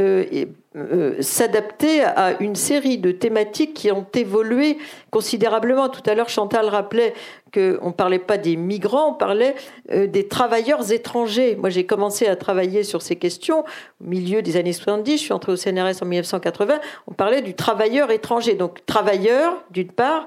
euh, 0.75 1.21
s'adapter 1.21 2.03
à 2.03 2.41
une 2.41 2.55
série 2.55 2.97
de 2.97 3.11
thématiques 3.13 3.75
qui 3.75 3.91
ont 3.91 4.07
évolué 4.15 4.79
considérablement. 5.11 5.91
Tout 5.91 6.01
à 6.07 6.15
l'heure, 6.15 6.31
Chantal 6.31 6.67
rappelait 6.67 7.13
qu'on 7.53 7.89
ne 7.89 7.93
parlait 7.93 8.19
pas 8.19 8.39
des 8.39 8.57
migrants, 8.57 9.11
on 9.11 9.15
parlait 9.15 9.55
euh, 9.91 10.07
des 10.07 10.29
travailleurs 10.29 10.91
étrangers. 10.91 11.57
Moi, 11.57 11.69
j'ai 11.69 11.85
commencé 11.85 12.27
à 12.27 12.37
travailler 12.37 12.85
sur 12.85 13.03
ces 13.03 13.17
questions 13.17 13.61
au 14.01 14.05
milieu 14.09 14.41
des 14.41 14.57
années 14.57 14.73
70, 14.73 15.19
je 15.19 15.23
suis 15.23 15.33
entrée 15.35 15.53
au 15.53 15.57
CNRS 15.57 16.03
en 16.03 16.07
1980, 16.07 16.81
on 17.07 17.13
parlait 17.13 17.43
du 17.43 17.53
travailleur 17.53 18.11
étranger. 18.11 18.55
Donc, 18.55 18.87
travailleur, 18.87 19.63
d'une 19.71 19.93
part, 19.93 20.27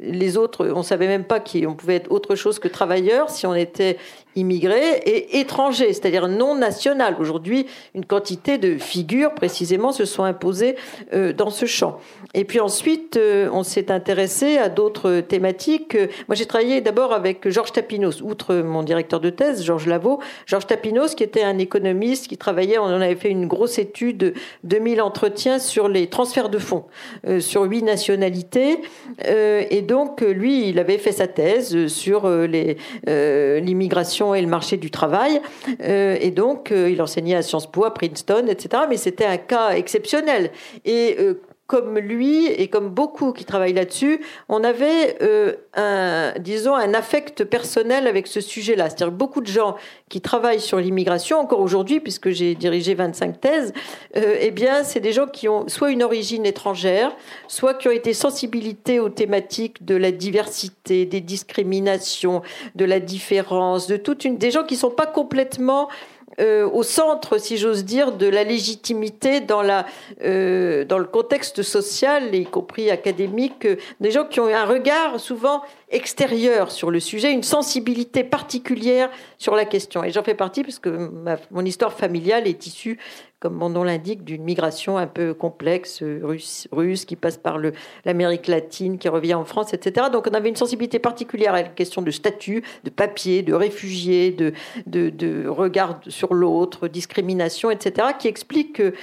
les 0.00 0.36
autres, 0.36 0.66
on 0.68 0.82
savait 0.82 1.06
même 1.06 1.24
pas 1.24 1.40
qu'on 1.40 1.74
pouvait 1.74 1.96
être 1.96 2.10
autre 2.12 2.34
chose 2.34 2.58
que 2.58 2.68
travailleur 2.68 3.30
si 3.30 3.46
on 3.46 3.54
était 3.54 3.96
immigré 4.36 4.98
et 5.06 5.40
étranger, 5.40 5.92
c'est-à-dire 5.92 6.28
non 6.28 6.54
national. 6.54 7.16
Aujourd'hui, 7.18 7.66
une 7.94 8.04
quantité 8.04 8.58
de 8.58 8.76
figures 8.76 9.34
précisément 9.34 9.92
se 9.92 10.04
sont 10.04 10.24
imposées 10.24 10.76
euh, 11.14 11.32
dans 11.32 11.50
ce 11.50 11.64
champ. 11.64 11.98
Et 12.34 12.44
puis 12.44 12.60
ensuite, 12.60 13.16
euh, 13.16 13.48
on 13.52 13.62
s'est 13.62 13.90
intéressé 13.90 14.58
à 14.58 14.68
d'autres 14.68 15.20
thématiques. 15.20 15.96
Moi, 16.28 16.34
j'ai 16.34 16.44
travaillé 16.44 16.82
d'abord 16.82 17.14
avec 17.14 17.48
Georges 17.48 17.72
Tapinos, 17.72 18.20
outre 18.20 18.54
mon 18.56 18.82
directeur 18.82 19.20
de 19.20 19.30
thèse, 19.30 19.64
Georges 19.64 19.86
Lavaux. 19.86 20.20
Georges 20.44 20.66
Tapinos, 20.66 21.14
qui 21.14 21.22
était 21.22 21.42
un 21.42 21.58
économiste 21.58 22.28
qui 22.28 22.36
travaillait, 22.36 22.78
on 22.78 22.86
avait 22.86 23.16
fait 23.16 23.30
une 23.30 23.46
grosse 23.46 23.78
étude, 23.78 24.34
2000 24.64 25.00
entretiens 25.00 25.58
sur 25.58 25.88
les 25.88 26.08
transferts 26.08 26.50
de 26.50 26.58
fonds, 26.58 26.84
euh, 27.26 27.40
sur 27.40 27.62
huit 27.62 27.82
nationalités. 27.82 28.82
et 29.26 29.82
donc, 29.86 30.20
lui, 30.20 30.68
il 30.68 30.78
avait 30.78 30.98
fait 30.98 31.12
sa 31.12 31.26
thèse 31.26 31.86
sur 31.86 32.28
l'immigration 32.28 34.34
et 34.34 34.42
le 34.42 34.48
marché 34.48 34.76
du 34.76 34.90
travail. 34.90 35.40
Euh, 35.82 36.16
et 36.20 36.30
donc, 36.30 36.72
euh, 36.72 36.90
il 36.90 37.00
enseignait 37.02 37.36
à 37.36 37.42
Sciences 37.42 37.70
Po, 37.70 37.84
à 37.84 37.94
Princeton, 37.94 38.46
etc. 38.48 38.84
Mais 38.88 38.96
c'était 38.96 39.24
un 39.24 39.36
cas 39.36 39.70
exceptionnel. 39.70 40.50
Et 40.84 41.16
euh, 41.18 41.40
comme 41.66 41.98
lui 41.98 42.46
et 42.46 42.68
comme 42.68 42.90
beaucoup 42.90 43.32
qui 43.32 43.44
travaillent 43.44 43.72
là-dessus, 43.72 44.20
on 44.48 44.62
avait 44.62 45.18
euh, 45.22 45.54
un, 45.74 46.32
disons, 46.38 46.74
un 46.74 46.94
affect 46.94 47.44
personnel 47.44 48.06
avec 48.06 48.28
ce 48.28 48.40
sujet-là. 48.40 48.84
C'est-à-dire 48.88 49.10
beaucoup 49.10 49.40
de 49.40 49.48
gens 49.48 49.74
qui 50.08 50.20
travaillent 50.20 50.60
sur 50.60 50.78
l'immigration, 50.78 51.38
encore 51.38 51.60
aujourd'hui, 51.60 51.98
puisque 51.98 52.30
j'ai 52.30 52.54
dirigé 52.54 52.94
25 52.94 53.40
thèses, 53.40 53.72
euh, 54.16 54.36
eh 54.40 54.52
bien, 54.52 54.84
c'est 54.84 55.00
des 55.00 55.12
gens 55.12 55.26
qui 55.26 55.48
ont 55.48 55.66
soit 55.66 55.90
une 55.90 56.04
origine 56.04 56.46
étrangère, 56.46 57.16
soit 57.48 57.74
qui 57.74 57.88
ont 57.88 57.92
été 57.92 58.12
sensibilités 58.12 59.00
aux 59.00 59.08
thématiques 59.08 59.84
de 59.84 59.96
la 59.96 60.12
diversité, 60.12 61.04
des 61.04 61.20
discriminations, 61.20 62.42
de 62.76 62.84
la 62.84 63.00
différence, 63.00 63.88
de 63.88 63.96
toute 63.96 64.24
une, 64.24 64.38
des 64.38 64.52
gens 64.52 64.62
qui 64.62 64.74
ne 64.74 64.80
sont 64.80 64.90
pas 64.90 65.06
complètement 65.06 65.88
euh, 66.38 66.68
au 66.68 66.82
centre, 66.82 67.38
si 67.38 67.56
j'ose 67.56 67.84
dire, 67.84 68.12
de 68.12 68.26
la 68.26 68.44
légitimité 68.44 69.40
dans, 69.40 69.62
la, 69.62 69.86
euh, 70.22 70.84
dans 70.84 70.98
le 70.98 71.04
contexte 71.06 71.62
social, 71.62 72.34
y 72.34 72.44
compris 72.44 72.90
académique, 72.90 73.64
euh, 73.64 73.76
des 74.00 74.10
gens 74.10 74.24
qui 74.24 74.40
ont 74.40 74.48
un 74.48 74.66
regard 74.66 75.18
souvent 75.18 75.62
extérieur 75.88 76.70
sur 76.72 76.90
le 76.90 76.98
sujet, 76.98 77.32
une 77.32 77.44
sensibilité 77.44 78.24
particulière 78.24 79.08
sur 79.38 79.54
la 79.54 79.64
question. 79.64 80.02
Et 80.02 80.10
j'en 80.10 80.24
fais 80.24 80.34
partie 80.34 80.62
parce 80.62 80.78
que 80.78 81.10
mon 81.50 81.64
histoire 81.64 81.92
familiale 81.92 82.48
est 82.48 82.66
issue, 82.66 82.98
comme 83.38 83.54
mon 83.54 83.68
nom 83.68 83.84
l'indique, 83.84 84.24
d'une 84.24 84.42
migration 84.42 84.98
un 84.98 85.06
peu 85.06 85.34
complexe 85.34 86.02
russe, 86.02 86.66
russe 86.72 87.04
qui 87.04 87.14
passe 87.14 87.36
par 87.36 87.58
l'Amérique 88.04 88.48
latine, 88.48 88.98
qui 88.98 89.08
revient 89.08 89.34
en 89.34 89.44
France, 89.44 89.74
etc. 89.74 90.06
Donc 90.10 90.26
on 90.28 90.34
avait 90.34 90.48
une 90.48 90.56
sensibilité 90.56 90.98
particulière 90.98 91.54
à 91.54 91.62
la 91.62 91.68
question 91.68 92.02
de 92.02 92.10
statut, 92.10 92.64
de 92.84 92.90
papier, 92.90 93.42
de 93.42 93.54
réfugiés, 93.54 94.32
de, 94.32 94.54
de, 94.86 95.10
de 95.10 95.46
regard 95.46 96.00
sur 96.08 96.34
l'autre, 96.34 96.88
discrimination, 96.88 97.70
etc., 97.70 98.08
qui 98.18 98.26
explique 98.26 98.72
que 98.72 98.94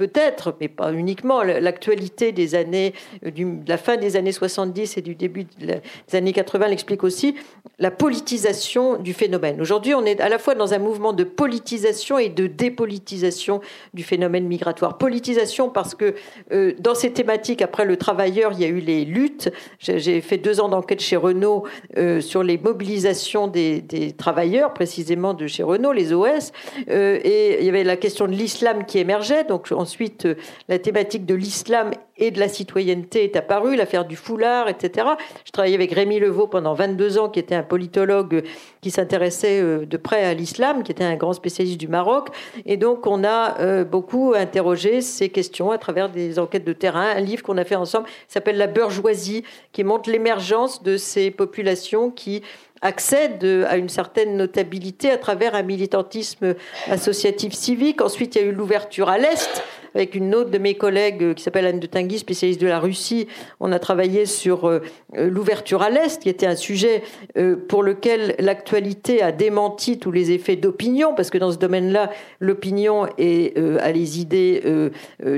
peut-être, 0.00 0.54
mais 0.62 0.68
pas 0.68 0.94
uniquement, 0.94 1.42
l'actualité 1.42 2.32
des 2.32 2.54
années, 2.54 2.94
euh, 3.26 3.30
de 3.30 3.68
la 3.68 3.76
fin 3.76 3.98
des 3.98 4.16
années 4.16 4.32
70 4.32 4.96
et 4.96 5.02
du 5.02 5.14
début 5.14 5.44
des 5.58 6.16
années 6.16 6.32
80 6.32 6.68
l'explique 6.68 7.04
aussi, 7.04 7.34
la 7.78 7.90
politisation 7.90 8.96
du 8.96 9.12
phénomène. 9.12 9.60
Aujourd'hui, 9.60 9.92
on 9.92 10.06
est 10.06 10.18
à 10.22 10.30
la 10.30 10.38
fois 10.38 10.54
dans 10.54 10.72
un 10.72 10.78
mouvement 10.78 11.12
de 11.12 11.22
politisation 11.22 12.16
et 12.16 12.30
de 12.30 12.46
dépolitisation 12.46 13.60
du 13.92 14.02
phénomène 14.02 14.46
migratoire. 14.46 14.96
Politisation 14.96 15.68
parce 15.68 15.94
que 15.94 16.14
euh, 16.50 16.72
dans 16.78 16.94
ces 16.94 17.12
thématiques, 17.12 17.60
après 17.60 17.84
le 17.84 17.98
travailleur, 17.98 18.52
il 18.54 18.60
y 18.60 18.64
a 18.64 18.68
eu 18.68 18.80
les 18.80 19.04
luttes. 19.04 19.50
J'ai 19.80 20.22
fait 20.22 20.38
deux 20.38 20.60
ans 20.60 20.70
d'enquête 20.70 21.02
chez 21.02 21.16
Renault 21.16 21.64
euh, 21.98 22.22
sur 22.22 22.42
les 22.42 22.56
mobilisations 22.56 23.48
des, 23.48 23.84
travailleurs, 24.16 24.72
précisément 24.72 25.34
de 25.34 25.46
chez 25.46 25.62
Renault, 25.62 25.92
les 25.92 26.14
OS, 26.14 26.52
et 26.88 27.58
il 27.60 27.66
y 27.66 27.68
avait 27.68 27.84
la 27.84 27.96
question 27.96 28.26
de 28.26 28.32
l'islam 28.32 28.86
qui 28.86 28.98
émergeait. 28.98 29.44
Donc, 29.44 29.68
on 29.70 29.84
Ensuite, 29.90 30.26
euh, 30.26 30.36
la 30.68 30.78
thématique 30.78 31.26
de 31.26 31.34
l'islam 31.34 31.90
et 32.16 32.30
de 32.30 32.38
la 32.38 32.48
citoyenneté 32.48 33.24
est 33.24 33.34
apparue, 33.34 33.74
l'affaire 33.74 34.04
du 34.04 34.14
foulard, 34.14 34.68
etc. 34.68 35.08
Je 35.44 35.50
travaillais 35.50 35.74
avec 35.74 35.90
Rémi 35.90 36.20
Levaux 36.20 36.46
pendant 36.46 36.74
22 36.74 37.18
ans, 37.18 37.28
qui 37.28 37.40
était 37.40 37.56
un 37.56 37.64
politologue 37.64 38.44
qui 38.82 38.92
s'intéressait 38.92 39.60
euh, 39.60 39.84
de 39.86 39.96
près 39.96 40.24
à 40.24 40.32
l'islam, 40.32 40.84
qui 40.84 40.92
était 40.92 41.02
un 41.02 41.16
grand 41.16 41.32
spécialiste 41.32 41.80
du 41.80 41.88
Maroc. 41.88 42.28
Et 42.66 42.76
donc, 42.76 43.08
on 43.08 43.24
a 43.24 43.58
euh, 43.58 43.82
beaucoup 43.84 44.32
interrogé 44.36 45.00
ces 45.00 45.28
questions 45.28 45.72
à 45.72 45.78
travers 45.78 46.08
des 46.08 46.38
enquêtes 46.38 46.64
de 46.64 46.72
terrain. 46.72 47.10
Un 47.16 47.20
livre 47.20 47.42
qu'on 47.42 47.58
a 47.58 47.64
fait 47.64 47.74
ensemble 47.74 48.06
s'appelle 48.28 48.58
La 48.58 48.68
bourgeoisie, 48.68 49.42
qui 49.72 49.82
montre 49.82 50.08
l'émergence 50.08 50.84
de 50.84 50.96
ces 50.96 51.32
populations 51.32 52.12
qui 52.12 52.42
accède 52.82 53.44
à 53.68 53.76
une 53.76 53.88
certaine 53.88 54.36
notabilité 54.36 55.10
à 55.10 55.18
travers 55.18 55.54
un 55.54 55.62
militantisme 55.62 56.54
associatif 56.88 57.52
civique. 57.52 58.00
Ensuite, 58.00 58.36
il 58.36 58.42
y 58.42 58.44
a 58.44 58.48
eu 58.48 58.52
l'ouverture 58.52 59.08
à 59.08 59.18
l'Est, 59.18 59.62
avec 59.94 60.14
une 60.14 60.34
autre 60.34 60.50
de 60.50 60.58
mes 60.58 60.74
collègues 60.74 61.22
euh, 61.22 61.34
qui 61.34 61.42
s'appelle 61.42 61.66
Anne 61.66 61.80
de 61.80 61.86
Tinguy, 61.86 62.18
spécialiste 62.18 62.60
de 62.60 62.66
la 62.66 62.78
Russie. 62.78 63.26
On 63.58 63.72
a 63.72 63.78
travaillé 63.78 64.26
sur 64.26 64.68
euh, 64.68 64.80
l'ouverture 65.14 65.82
à 65.82 65.90
l'Est, 65.90 66.22
qui 66.22 66.28
était 66.28 66.46
un 66.46 66.56
sujet 66.56 67.02
euh, 67.36 67.56
pour 67.56 67.82
lequel 67.82 68.34
l'actualité 68.38 69.22
a 69.22 69.32
démenti 69.32 69.98
tous 69.98 70.12
les 70.12 70.30
effets 70.30 70.56
d'opinion, 70.56 71.14
parce 71.14 71.30
que 71.30 71.38
dans 71.38 71.52
ce 71.52 71.58
domaine-là, 71.58 72.10
l'opinion 72.38 73.04
a 73.04 73.92
les 73.92 74.20
idées, 74.20 74.62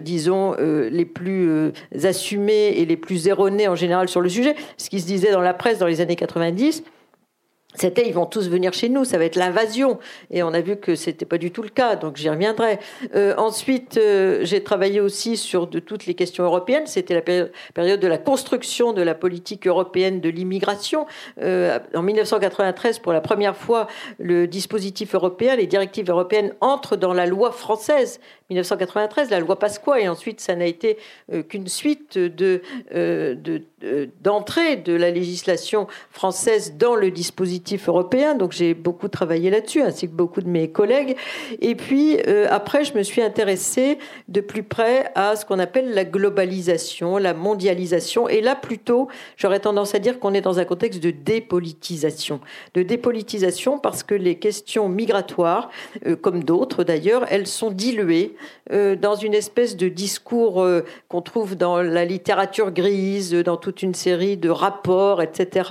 disons, 0.00 0.55
les 0.59 1.05
plus 1.05 1.72
assumées 2.05 2.74
et 2.76 2.85
les 2.85 2.96
plus 2.96 3.28
erronées 3.28 3.68
en 3.68 3.74
général 3.74 4.09
sur 4.09 4.20
le 4.20 4.28
sujet. 4.28 4.55
Ce 4.76 4.90
qui 4.90 5.00
se 5.00 5.07
disait 5.07 5.33
dans 5.33 5.40
la 5.40 5.55
presse 5.55 5.78
dans 5.78 5.87
les 5.87 6.00
années 6.00 6.16
90 6.16 6.83
c'était 7.74 8.06
ils 8.06 8.14
vont 8.14 8.26
tous 8.26 8.48
venir 8.48 8.72
chez 8.72 8.88
nous, 8.88 9.04
ça 9.04 9.18
va 9.18 9.24
être 9.24 9.37
l'invasion. 9.37 9.98
Et 10.30 10.42
on 10.42 10.52
a 10.52 10.61
vu 10.61 10.76
que 10.76 10.94
c'était 10.94 11.24
pas 11.24 11.38
du 11.38 11.50
tout 11.50 11.62
le 11.62 11.70
cas, 11.70 11.96
donc 11.96 12.16
j'y 12.16 12.28
reviendrai. 12.28 12.78
Euh, 13.14 13.35
ensuite, 13.37 13.96
euh, 13.96 14.40
j'ai 14.42 14.62
travaillé 14.62 15.00
aussi 15.00 15.37
sur 15.37 15.66
de 15.66 15.78
toutes 15.78 16.06
les 16.06 16.14
questions 16.14 16.44
européennes. 16.44 16.87
C'était 16.87 17.14
la 17.14 17.22
période 17.74 18.00
de 18.00 18.06
la 18.06 18.18
construction 18.18 18.92
de 18.92 19.02
la 19.02 19.14
politique 19.14 19.66
européenne 19.66 20.20
de 20.20 20.28
l'immigration. 20.28 21.06
Euh, 21.40 21.78
en 21.94 22.02
1993, 22.02 22.98
pour 22.98 23.12
la 23.12 23.20
première 23.20 23.56
fois, 23.56 23.87
le 24.18 24.46
dispositif 24.46 25.14
européen, 25.14 25.56
les 25.56 25.66
directives 25.66 26.11
européennes 26.11 26.52
entrent 26.61 26.96
dans 26.96 27.14
la 27.14 27.26
loi 27.26 27.52
française. 27.52 28.20
1993, 28.53 29.31
la 29.31 29.41
loi 29.41 29.59
Pasqua, 29.59 30.01
et 30.01 30.09
ensuite 30.09 30.41
ça 30.41 30.55
n'a 30.55 30.67
été 30.67 30.99
qu'une 31.49 31.69
suite 31.69 32.19
de, 32.19 32.62
d'entrée 34.23 34.77
de 34.77 34.93
la 34.93 35.11
législation 35.11 35.87
française 36.11 36.75
dans 36.79 36.95
le 36.95 37.11
dispositif 37.11 37.88
européen, 37.88 38.35
donc 38.35 38.53
j'ai 38.53 38.75
beaucoup 38.75 39.09
travaillé 39.09 39.51
là-dessus, 39.51 39.83
ainsi 39.83 40.09
que 40.09 40.15
beaucoup 40.15 40.41
de 40.41 40.49
mes 40.49 40.71
collègues. 40.71 41.17
Et 41.61 41.75
puis 41.75 42.19
euh, 42.27 42.47
après, 42.51 42.85
je 42.85 42.95
me 42.95 43.03
suis 43.03 43.23
intéressée 43.23 43.99
de 44.29 44.41
plus 44.41 44.62
près 44.62 45.11
à 45.15 45.37
ce 45.37 45.45
qu'on 45.45 45.59
appelle 45.59 45.95
la 45.95 46.05
globalisation, 46.05 47.19
la 47.19 47.35
mondialisation. 47.35 48.29
Et 48.29 48.41
là, 48.41 48.55
plutôt, 48.55 49.09
j'aurais 49.37 49.61
tendance 49.61 49.95
à 49.95 49.99
dire 49.99 50.19
qu'on 50.19 50.35
est 50.35 50.41
dans 50.41 50.59
un 50.59 50.65
contexte 50.65 51.03
de 51.03 51.11
dépolitisation. 51.11 52.41
De 52.75 52.83
dépolitisation 52.83 53.79
parce 53.79 54.03
que 54.03 54.15
les 54.15 54.37
questions 54.37 54.88
migratoires, 54.88 55.71
euh, 56.07 56.17
comme 56.17 56.45
d'autres 56.45 56.85
d'ailleurs, 56.85 57.25
elles 57.31 57.47
sont 57.47 57.71
diluées 57.71 58.35
euh, 58.72 58.96
dans 58.96 59.14
une 59.14 59.35
espèce 59.35 59.76
de 59.76 59.88
discours 59.88 60.66
qu'on 61.09 61.22
trouve 61.22 61.57
dans 61.57 61.83
la 61.83 62.05
littérature 62.05 62.70
grise, 62.70 63.33
dans 63.33 63.57
toute 63.57 63.83
une 63.83 63.94
série 63.94 64.37
de 64.37 64.50
rapports, 64.50 65.22
etc., 65.22 65.70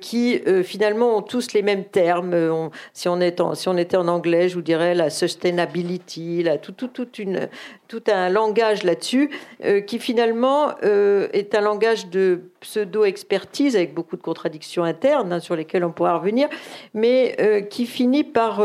qui 0.00 0.40
finalement 0.62 1.18
ont 1.18 1.22
tous 1.22 1.52
les 1.52 1.62
mêmes 1.62 1.84
termes. 1.84 2.70
si, 2.92 3.08
on 3.08 3.20
était 3.20 3.96
en 3.96 4.08
anglais, 4.08 4.48
je 4.48 4.54
vous 4.54 4.62
dirais 4.62 4.94
la 4.94 5.10
sustainability, 5.10 6.42
la, 6.42 6.58
tout, 6.58 6.72
toute 6.72 7.18
une, 7.18 7.48
tout 7.88 8.02
un 8.08 8.28
langage 8.30 8.82
là-dessus 8.82 9.30
euh, 9.64 9.80
qui 9.80 9.98
finalement 9.98 10.70
euh, 10.84 11.28
est 11.32 11.54
un 11.54 11.60
langage 11.60 12.08
de 12.08 12.40
pseudo-expertise 12.60 13.76
avec 13.76 13.94
beaucoup 13.94 14.16
de 14.16 14.22
contradictions 14.22 14.84
internes 14.84 15.32
hein, 15.32 15.40
sur 15.40 15.54
lesquelles 15.54 15.84
on 15.84 15.92
pourra 15.92 16.16
revenir, 16.16 16.48
mais 16.94 17.36
euh, 17.40 17.60
qui 17.60 17.86
finit 17.86 18.24
par 18.24 18.62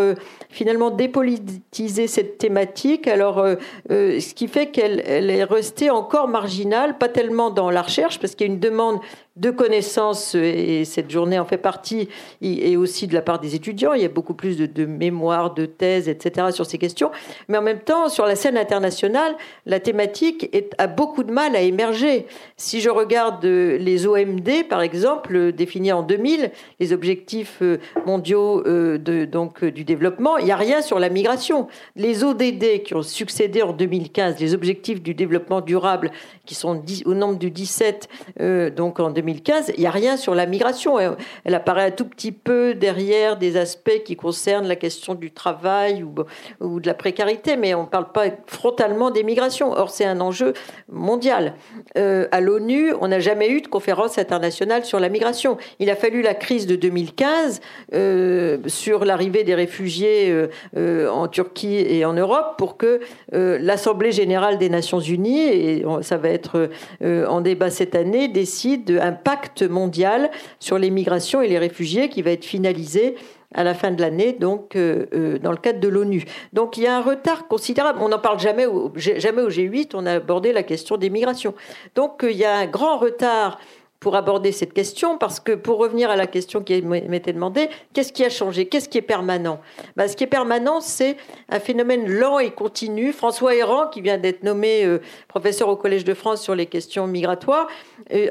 finalement 0.50 0.90
dépolitiser 0.90 2.08
cette 2.08 2.38
thématique. 2.38 3.08
Alors, 3.08 3.46
ce 3.90 4.34
qui 4.34 4.48
fait 4.48 4.68
qu'elle 4.68 5.04
elle 5.06 5.30
est 5.30 5.44
restée 5.44 5.90
encore 5.90 6.28
marginale, 6.28 6.98
pas 6.98 7.10
tellement 7.10 7.50
dans 7.50 7.70
la 7.70 7.82
recherche, 7.82 8.20
parce 8.20 8.36
qu'il 8.36 8.48
y 8.48 8.50
a 8.50 8.54
une 8.54 8.60
demande 8.60 9.00
de 9.40 9.52
connaissances, 9.52 10.36
et 10.36 10.86
cette 10.86 11.10
journée 11.10 11.40
en 11.40 11.46
fait 11.46 11.58
partie, 11.58 12.10
et 12.42 12.78
aussi 12.78 13.08
de 13.08 13.14
la 13.14 13.22
part 13.22 13.40
des 13.40 13.56
étudiants. 13.56 13.94
Il 13.94 14.02
y 14.02 14.06
a 14.06 14.10
beaucoup 14.10 14.34
plus 14.34 14.58
de, 14.58 14.86
mémoires, 14.86 15.54
de 15.54 15.66
thèses, 15.66 16.10
etc. 16.10 16.48
sur 16.52 16.66
ces 16.66 16.78
questions. 16.78 17.12
Mais 17.48 17.58
en 17.58 17.62
même 17.62 17.80
temps, 17.80 18.10
sur 18.10 18.26
la 18.26 18.36
scène 18.36 18.58
internationale, 18.58 19.36
la 19.66 19.80
thématique 19.80 20.50
est, 20.54 20.74
a 20.78 20.88
beaucoup 20.88 21.24
de 21.24 21.32
mal 21.32 21.56
à 21.56 21.62
émerger. 21.62 22.26
Si 22.58 22.82
je 22.82 22.90
regarde 22.90 23.44
euh, 23.46 23.78
les 23.78 24.08
OMD, 24.08 24.68
par 24.70 24.82
exemple, 24.82 25.36
euh, 25.36 25.52
définis 25.52 25.92
en 25.92 26.04
2000, 26.04 26.52
les 26.80 26.94
objectifs 26.94 27.60
euh, 27.62 27.78
mondiaux 28.06 28.64
de, 28.64 29.26
donc, 29.26 29.64
du 29.64 29.84
développement, 29.84 30.38
il 30.38 30.46
n'y 30.46 30.52
a 30.52 30.56
rien 30.56 30.82
sur 30.82 31.00
la 31.00 31.10
migration. 31.10 31.68
Les 31.96 32.24
ODD 32.24 32.84
qui 32.84 32.96
ont 32.96 33.02
succédé 33.02 33.62
en 33.62 33.74
2015, 33.74 34.40
les 34.40 34.54
objectifs 34.54 35.02
du 35.02 35.14
développement 35.14 35.62
durable, 35.62 36.12
qui 36.46 36.56
sont 36.56 36.84
au 37.06 37.14
nombre 37.14 37.38
du 37.38 37.52
17, 37.52 38.10
donc 38.76 39.00
en 39.00 39.12
2015, 39.12 39.29
il 39.32 39.80
n'y 39.80 39.86
a 39.86 39.92
rien 39.92 40.18
sur 40.18 40.36
la 40.36 40.46
migration. 40.46 40.98
Elle, 41.46 41.56
apparaît 41.56 41.86
un 41.86 41.92
tout 41.92 42.06
petit 42.06 42.32
peu 42.32 42.74
derrière 42.74 43.38
des 43.38 43.58
aspects 43.58 44.04
qui 44.04 44.16
concernent 44.16 44.68
la 44.68 44.76
question 44.76 45.16
du 45.16 45.32
travail 45.32 46.04
ou, 46.04 46.80
de 46.80 46.88
la 46.88 46.94
précarité, 46.94 47.58
mais 47.58 47.74
on 47.74 47.84
ne 47.84 47.88
parle 47.88 48.12
pas 48.12 48.26
frontalement 48.48 49.12
des 49.12 49.24
migrations. 49.24 49.72
Or, 49.72 49.90
c'est 49.90 50.06
un 50.06 50.22
enjeu 50.22 50.54
mondial. 50.92 51.56
Euh, 51.98 52.28
à 52.32 52.42
l'ONU, 52.42 52.94
on 53.02 53.08
n'a 53.08 53.20
jamais 53.20 53.50
eu 53.50 53.62
de 53.62 53.68
conférence 53.68 54.18
internationale 54.18 54.86
sur 54.86 55.00
la 55.00 55.10
migration. 55.10 55.58
Il 55.80 55.90
a 55.90 55.96
fallu 55.96 56.22
la 56.22 56.34
crise 56.34 56.68
de 56.68 56.76
2015 56.76 57.62
euh, 57.94 58.58
sur 58.68 59.06
l'arrivée 59.06 59.44
des 59.44 59.56
réfugiés 59.56 60.34
euh, 60.78 61.10
en 61.10 61.28
Turquie 61.28 61.78
et 61.78 62.06
en 62.06 62.14
Europe 62.14 62.56
pour 62.58 62.78
que 62.78 63.00
l'Assemblée 63.32 64.12
générale 64.12 64.58
des 64.58 64.70
Nations 64.70 65.00
unies, 65.00 65.40
et 65.40 65.86
ça 66.02 66.18
va 66.18 66.30
être 66.30 66.70
en 67.02 67.42
débat 67.42 67.70
cette 67.70 67.96
année, 67.96 68.28
décide 68.28 69.00
un 69.02 69.12
pacte 69.24 69.64
mondial 69.64 70.30
sur 70.60 70.78
les 70.78 70.90
migrations 70.90 71.42
et 71.42 71.48
les 71.48 71.58
réfugiés 71.58 72.10
qui 72.10 72.22
va 72.22 72.32
être 72.32 72.46
finalisé 72.46 73.16
à 73.54 73.64
la 73.64 73.74
fin 73.74 73.92
de 73.92 74.00
l'année, 74.02 74.34
donc 74.34 74.76
euh, 74.76 75.08
euh, 75.14 75.40
dans 75.40 75.52
le 75.52 75.58
cadre 75.58 75.80
de 75.80 75.88
l'ONU. 75.88 76.26
Donc 76.54 76.78
il 76.78 76.84
y 76.84 76.88
a 76.88 76.96
un 76.96 77.02
retard 77.02 77.48
considérable. 77.48 78.00
On 78.02 78.10
n'en 78.10 78.20
parle 78.20 78.40
jamais 78.40 78.66
au, 78.66 78.92
jamais 78.96 79.42
au 79.42 79.50
G8, 79.50 79.92
on 79.96 80.06
a 80.06 80.14
abordé 80.14 80.54
la 80.54 80.64
question 80.64 80.98
des 80.98 81.10
migrations. 81.10 81.56
Donc 81.96 82.24
euh, 82.24 82.32
il 82.32 82.38
y 82.38 82.46
a 82.46 82.56
un 82.56 82.68
grand 82.68 82.98
retard 82.98 83.60
pour 84.00 84.16
aborder 84.16 84.52
cette 84.52 84.74
question, 84.74 85.18
parce 85.18 85.40
que 85.40 85.54
pour 85.54 85.78
revenir 85.78 86.10
à 86.10 86.16
la 86.16 86.28
question 86.28 86.62
qui 86.64 86.82
m'était 86.82 87.34
demandée, 87.34 87.70
qu'est-ce 87.94 88.14
qui 88.14 88.24
a 88.24 88.30
changé? 88.30 88.68
Qu'est-ce 88.68 88.88
qui 88.88 88.98
est 88.98 89.02
permanent? 89.02 89.60
Ben, 89.96 90.08
Ce 90.08 90.16
qui 90.16 90.24
est 90.24 90.28
permanent, 90.28 90.82
c'est 90.82 91.18
un 91.50 91.60
phénomène 91.60 92.08
lent 92.08 92.40
et 92.40 92.52
continu. 92.52 93.12
François 93.12 93.56
Héran, 93.56 93.88
qui 93.88 94.02
vient 94.02 94.18
d'être 94.18 94.44
nommé 94.44 95.00
professeur 95.28 95.68
au 95.70 95.76
Collège 95.76 96.06
de 96.06 96.14
France 96.14 96.42
sur 96.42 96.56
les 96.56 96.66
questions 96.66 97.08
migratoires, 97.08 97.68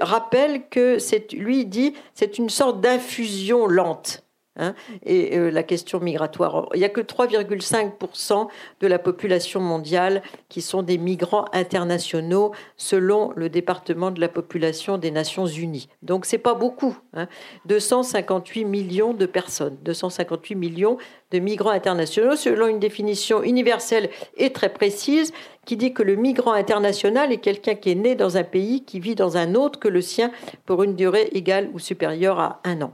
rappelle 0.00 0.68
que 0.68 0.96
lui 1.34 1.66
dit, 1.66 1.94
c'est 2.14 2.38
une 2.38 2.48
sorte 2.48 2.80
d'infusion 2.80 3.66
lente. 3.66 4.22
Hein, 4.58 4.74
et 5.04 5.38
euh, 5.38 5.50
la 5.50 5.62
question 5.62 6.00
migratoire. 6.00 6.68
Il 6.74 6.78
n'y 6.78 6.84
a 6.84 6.88
que 6.88 7.00
3,5% 7.00 8.48
de 8.80 8.86
la 8.88 8.98
population 8.98 9.60
mondiale 9.60 10.22
qui 10.48 10.62
sont 10.62 10.82
des 10.82 10.98
migrants 10.98 11.44
internationaux 11.52 12.52
selon 12.76 13.32
le 13.36 13.48
département 13.48 14.10
de 14.10 14.20
la 14.20 14.28
population 14.28 14.98
des 14.98 15.12
Nations 15.12 15.46
Unies. 15.46 15.88
Donc 16.02 16.26
c'est 16.26 16.38
pas 16.38 16.54
beaucoup. 16.54 16.96
Hein. 17.14 17.28
258 17.66 18.64
millions 18.64 19.14
de 19.14 19.26
personnes, 19.26 19.76
258 19.82 20.56
millions 20.56 20.98
de 21.30 21.38
migrants 21.38 21.70
internationaux 21.70 22.34
selon 22.34 22.66
une 22.66 22.80
définition 22.80 23.44
universelle 23.44 24.10
et 24.36 24.52
très 24.52 24.72
précise 24.72 25.32
qui 25.66 25.76
dit 25.76 25.92
que 25.92 26.02
le 26.02 26.16
migrant 26.16 26.52
international 26.52 27.30
est 27.30 27.38
quelqu'un 27.38 27.76
qui 27.76 27.90
est 27.90 27.94
né 27.94 28.16
dans 28.16 28.36
un 28.36 28.44
pays 28.44 28.84
qui 28.84 28.98
vit 28.98 29.14
dans 29.14 29.36
un 29.36 29.54
autre 29.54 29.78
que 29.78 29.88
le 29.88 30.00
sien 30.00 30.32
pour 30.66 30.82
une 30.82 30.96
durée 30.96 31.28
égale 31.32 31.70
ou 31.74 31.78
supérieure 31.78 32.40
à 32.40 32.60
un 32.64 32.82
an 32.82 32.92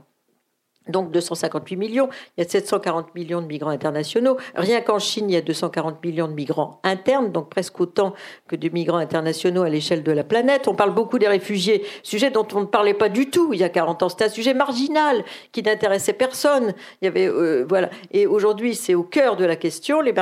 donc 0.87 1.11
258 1.11 1.75
millions, 1.75 2.09
il 2.37 2.43
y 2.43 2.45
a 2.45 2.49
740 2.49 3.15
millions 3.15 3.41
de 3.41 3.47
migrants 3.47 3.71
internationaux. 3.71 4.37
Rien 4.55 4.81
qu'en 4.81 4.99
Chine, 4.99 5.29
il 5.29 5.33
y 5.33 5.37
a 5.37 5.41
240 5.41 6.03
millions 6.03 6.27
de 6.27 6.33
migrants 6.33 6.79
internes, 6.83 7.31
donc 7.31 7.49
presque 7.49 7.79
autant 7.79 8.13
que 8.47 8.55
de 8.55 8.69
migrants 8.69 8.97
internationaux 8.97 9.63
à 9.63 9.69
l'échelle 9.69 10.03
de 10.03 10.11
la 10.11 10.23
planète. 10.23 10.67
On 10.67 10.75
parle 10.75 10.93
beaucoup 10.93 11.19
des 11.19 11.27
réfugiés, 11.27 11.83
sujet 12.03 12.29
dont 12.29 12.47
on 12.53 12.61
ne 12.61 12.65
parlait 12.65 12.93
pas 12.93 13.09
du 13.09 13.29
tout 13.29 13.53
il 13.53 13.59
y 13.59 13.63
a 13.63 13.69
40 13.69 14.03
ans. 14.03 14.09
C'était 14.09 14.25
un 14.25 14.29
sujet 14.29 14.53
marginal 14.53 15.23
qui 15.51 15.63
n'intéressait 15.63 16.13
personne. 16.13 16.73
Il 17.01 17.05
y 17.05 17.07
avait, 17.07 17.27
euh, 17.27 17.65
voilà. 17.67 17.89
Et 18.11 18.27
aujourd'hui, 18.27 18.75
c'est 18.75 18.95
au 18.95 19.03
cœur 19.03 19.35
de 19.35 19.45
la 19.45 19.55
question. 19.55 20.01
Les, 20.01 20.13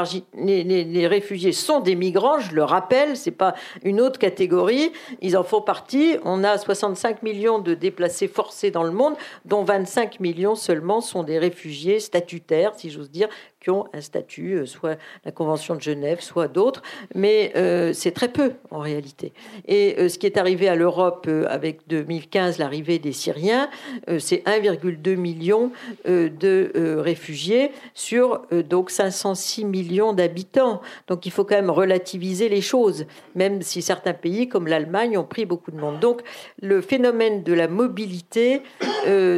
les, 0.63 1.07
réfugiés 1.07 1.51
sont 1.51 1.79
des 1.79 1.95
migrants, 1.95 2.39
je 2.39 2.55
le 2.55 2.63
rappelle, 2.63 3.17
c'est 3.17 3.31
pas 3.31 3.55
une 3.83 3.99
autre 3.99 4.19
catégorie. 4.19 4.91
Ils 5.21 5.37
en 5.37 5.43
font 5.43 5.61
partie. 5.61 6.17
On 6.23 6.43
a 6.43 6.57
65 6.57 7.23
millions 7.23 7.59
de 7.59 7.73
déplacés 7.73 8.27
forcés 8.27 8.71
dans 8.71 8.83
le 8.83 8.91
monde, 8.91 9.15
dont 9.45 9.63
25 9.63 10.19
millions 10.19 10.52
seulement 10.55 11.01
sont 11.01 11.23
des 11.23 11.39
réfugiés 11.39 11.99
statutaires, 11.99 12.73
si 12.75 12.89
j'ose 12.89 13.11
dire, 13.11 13.29
qui 13.63 13.69
ont 13.69 13.85
un 13.93 14.01
statut, 14.01 14.55
euh, 14.55 14.65
soit 14.65 14.97
la 15.25 15.31
Convention 15.31 15.75
de 15.75 15.81
Genève, 15.81 16.19
soit 16.21 16.47
d'autres, 16.47 16.81
mais 17.15 17.53
euh, 17.55 17.93
c'est 17.93 18.11
très 18.11 18.27
peu 18.27 18.53
en 18.71 18.79
réalité. 18.79 19.31
Et 19.67 19.95
euh, 19.97 20.09
ce 20.09 20.19
qui 20.19 20.25
est 20.25 20.37
arrivé 20.37 20.67
à 20.67 20.75
l'Europe 20.75 21.29
avec 21.47 21.87
2015, 21.87 22.57
l'arrivée 22.57 22.99
des 22.99 23.13
Syriens, 23.13 23.69
c'est 24.19 24.43
1,2 24.45 25.15
million 25.15 25.71
de 26.05 26.99
réfugiés 26.99 27.71
sur 27.93 28.41
donc 28.51 28.89
506 28.89 29.65
millions 29.65 30.13
d'habitants. 30.13 30.81
Donc 31.07 31.25
il 31.25 31.31
faut 31.31 31.45
quand 31.45 31.55
même 31.55 31.69
relativiser 31.69 32.49
les 32.49 32.61
choses, 32.61 33.05
même 33.35 33.61
si 33.61 33.81
certains 33.81 34.13
pays 34.13 34.49
comme 34.49 34.67
l'Allemagne 34.67 35.17
ont 35.17 35.23
pris 35.23 35.45
beaucoup 35.45 35.71
de 35.71 35.77
monde. 35.77 35.99
Donc 35.99 36.21
le 36.61 36.81
phénomène 36.81 37.43
de 37.43 37.53
la 37.53 37.67
mobilité, 37.67 38.61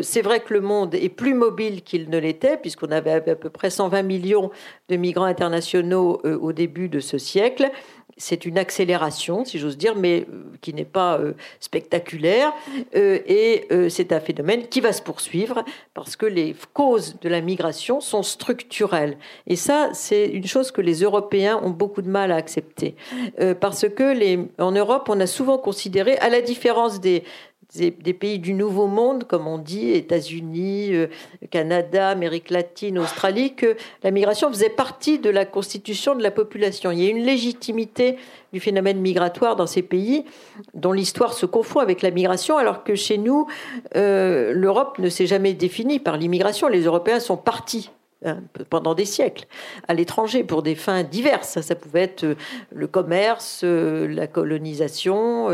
c'est 0.02 0.22
vrai 0.22 0.40
que 0.40 0.54
le 0.54 0.62
monde 0.62 0.96
est 0.96 1.10
plus 1.10 1.34
mobile 1.34 1.82
qu'il 1.82 2.10
ne 2.10 2.18
l'était, 2.18 2.58
puisqu'on 2.58 2.92
avait 2.92 3.12
à 3.12 3.36
peu 3.36 3.50
près 3.50 3.70
120 3.70 4.04
millions 4.04 4.52
de 4.90 4.96
migrants 4.96 5.26
internationaux 5.26 6.22
euh, 6.26 6.38
au 6.38 6.54
début 6.54 6.90
de 6.90 7.00
ce 7.00 7.18
siècle. 7.18 7.70
C'est 8.18 8.46
une 8.46 8.58
accélération, 8.58 9.44
si 9.44 9.60
j'ose 9.60 9.78
dire, 9.78 9.96
mais 9.96 10.26
euh, 10.32 10.44
qui 10.62 10.74
n'est 10.74 10.86
pas 10.86 11.20
euh, 11.20 11.34
spectaculaire. 11.60 12.54
et 12.94 13.68
c'est 13.90 14.14
un 14.14 14.20
phénomène 14.20 14.68
qui 14.68 14.80
va 14.80 14.94
se 14.94 15.02
poursuivre 15.02 15.64
parce 15.94 16.16
que 16.16 16.26
les 16.26 16.56
causes 16.74 17.18
de 17.20 17.30
la 17.30 17.42
migration 17.42 18.00
sont 18.00 18.24
structurelles. 18.24 19.18
Et 19.48 19.56
ça, 19.56 19.90
c'est 19.94 20.28
une 20.28 20.48
chose 20.48 20.72
que 20.72 20.82
les 20.82 21.02
Européens 21.02 21.60
ont 21.62 21.72
beaucoup 21.72 22.02
de 22.02 22.10
mal 22.10 22.32
à 22.32 22.36
accepter. 22.36 22.96
parce 23.60 23.88
que 23.90 24.62
en 24.62 24.72
Europe, 24.72 25.10
on 25.10 25.20
a 25.20 25.28
souvent 25.28 25.58
considéré, 25.58 26.18
à 26.18 26.30
la 26.30 26.42
différence 26.42 27.02
des, 27.02 27.24
des, 27.76 28.14
pays 28.14 28.40
du 28.40 28.54
Nouveau 28.54 28.88
Monde, 28.88 29.26
comme 29.26 29.48
on 29.48 29.58
dit, 29.58 29.92
États-Unis, 29.92 30.94
euh, 30.94 31.08
Canada, 31.52 32.10
Amérique 32.10 32.50
latine, 32.50 33.00
Australie, 33.00 33.56
que 33.56 33.76
la 34.04 34.12
migration 34.12 34.50
faisait 34.50 34.70
partie 34.70 35.20
de 35.20 35.30
la 35.30 35.46
constitution 35.46 36.16
de 36.16 36.24
la 36.24 36.32
population. 36.32 36.92
Il 36.92 37.04
y 37.04 37.08
a 37.08 37.10
une 37.10 37.24
légitimité 37.24 38.18
du 38.54 38.60
phénomène 38.60 39.00
migratoire 39.00 39.56
dans 39.56 39.68
ces 39.68 39.82
pays 39.82 40.26
dont 40.74 40.92
l'histoire 40.92 41.34
se 41.34 41.46
confond 41.46 41.80
avec 41.80 42.02
la 42.02 42.12
migration, 42.12 42.58
alors 42.58 42.84
que 42.84 42.96
chez 42.96 43.18
nous, 43.18 43.48
euh, 43.96 44.54
l'Europe 44.54 45.00
ne 45.00 45.10
s'est 45.10 45.28
jamais 45.28 45.54
définie 45.54 46.00
par 46.00 46.18
l'immigration. 46.18 46.68
Les 46.68 46.84
Européens 46.84 47.20
sont 47.20 47.38
partis 47.38 47.90
Hein, 48.26 48.42
pendant 48.72 48.96
des 48.96 49.06
siècles 49.06 49.46
à 49.88 49.94
l'étranger 49.94 50.44
pour 50.44 50.64
des 50.64 50.74
fins 50.74 51.04
diverses. 51.04 51.62
Ça 51.62 51.76
pouvait 51.76 52.02
être 52.02 52.24
euh, 52.24 52.36
le 52.74 52.88
commerce, 52.88 53.64
la 53.64 54.26
colonisation, 54.26 55.48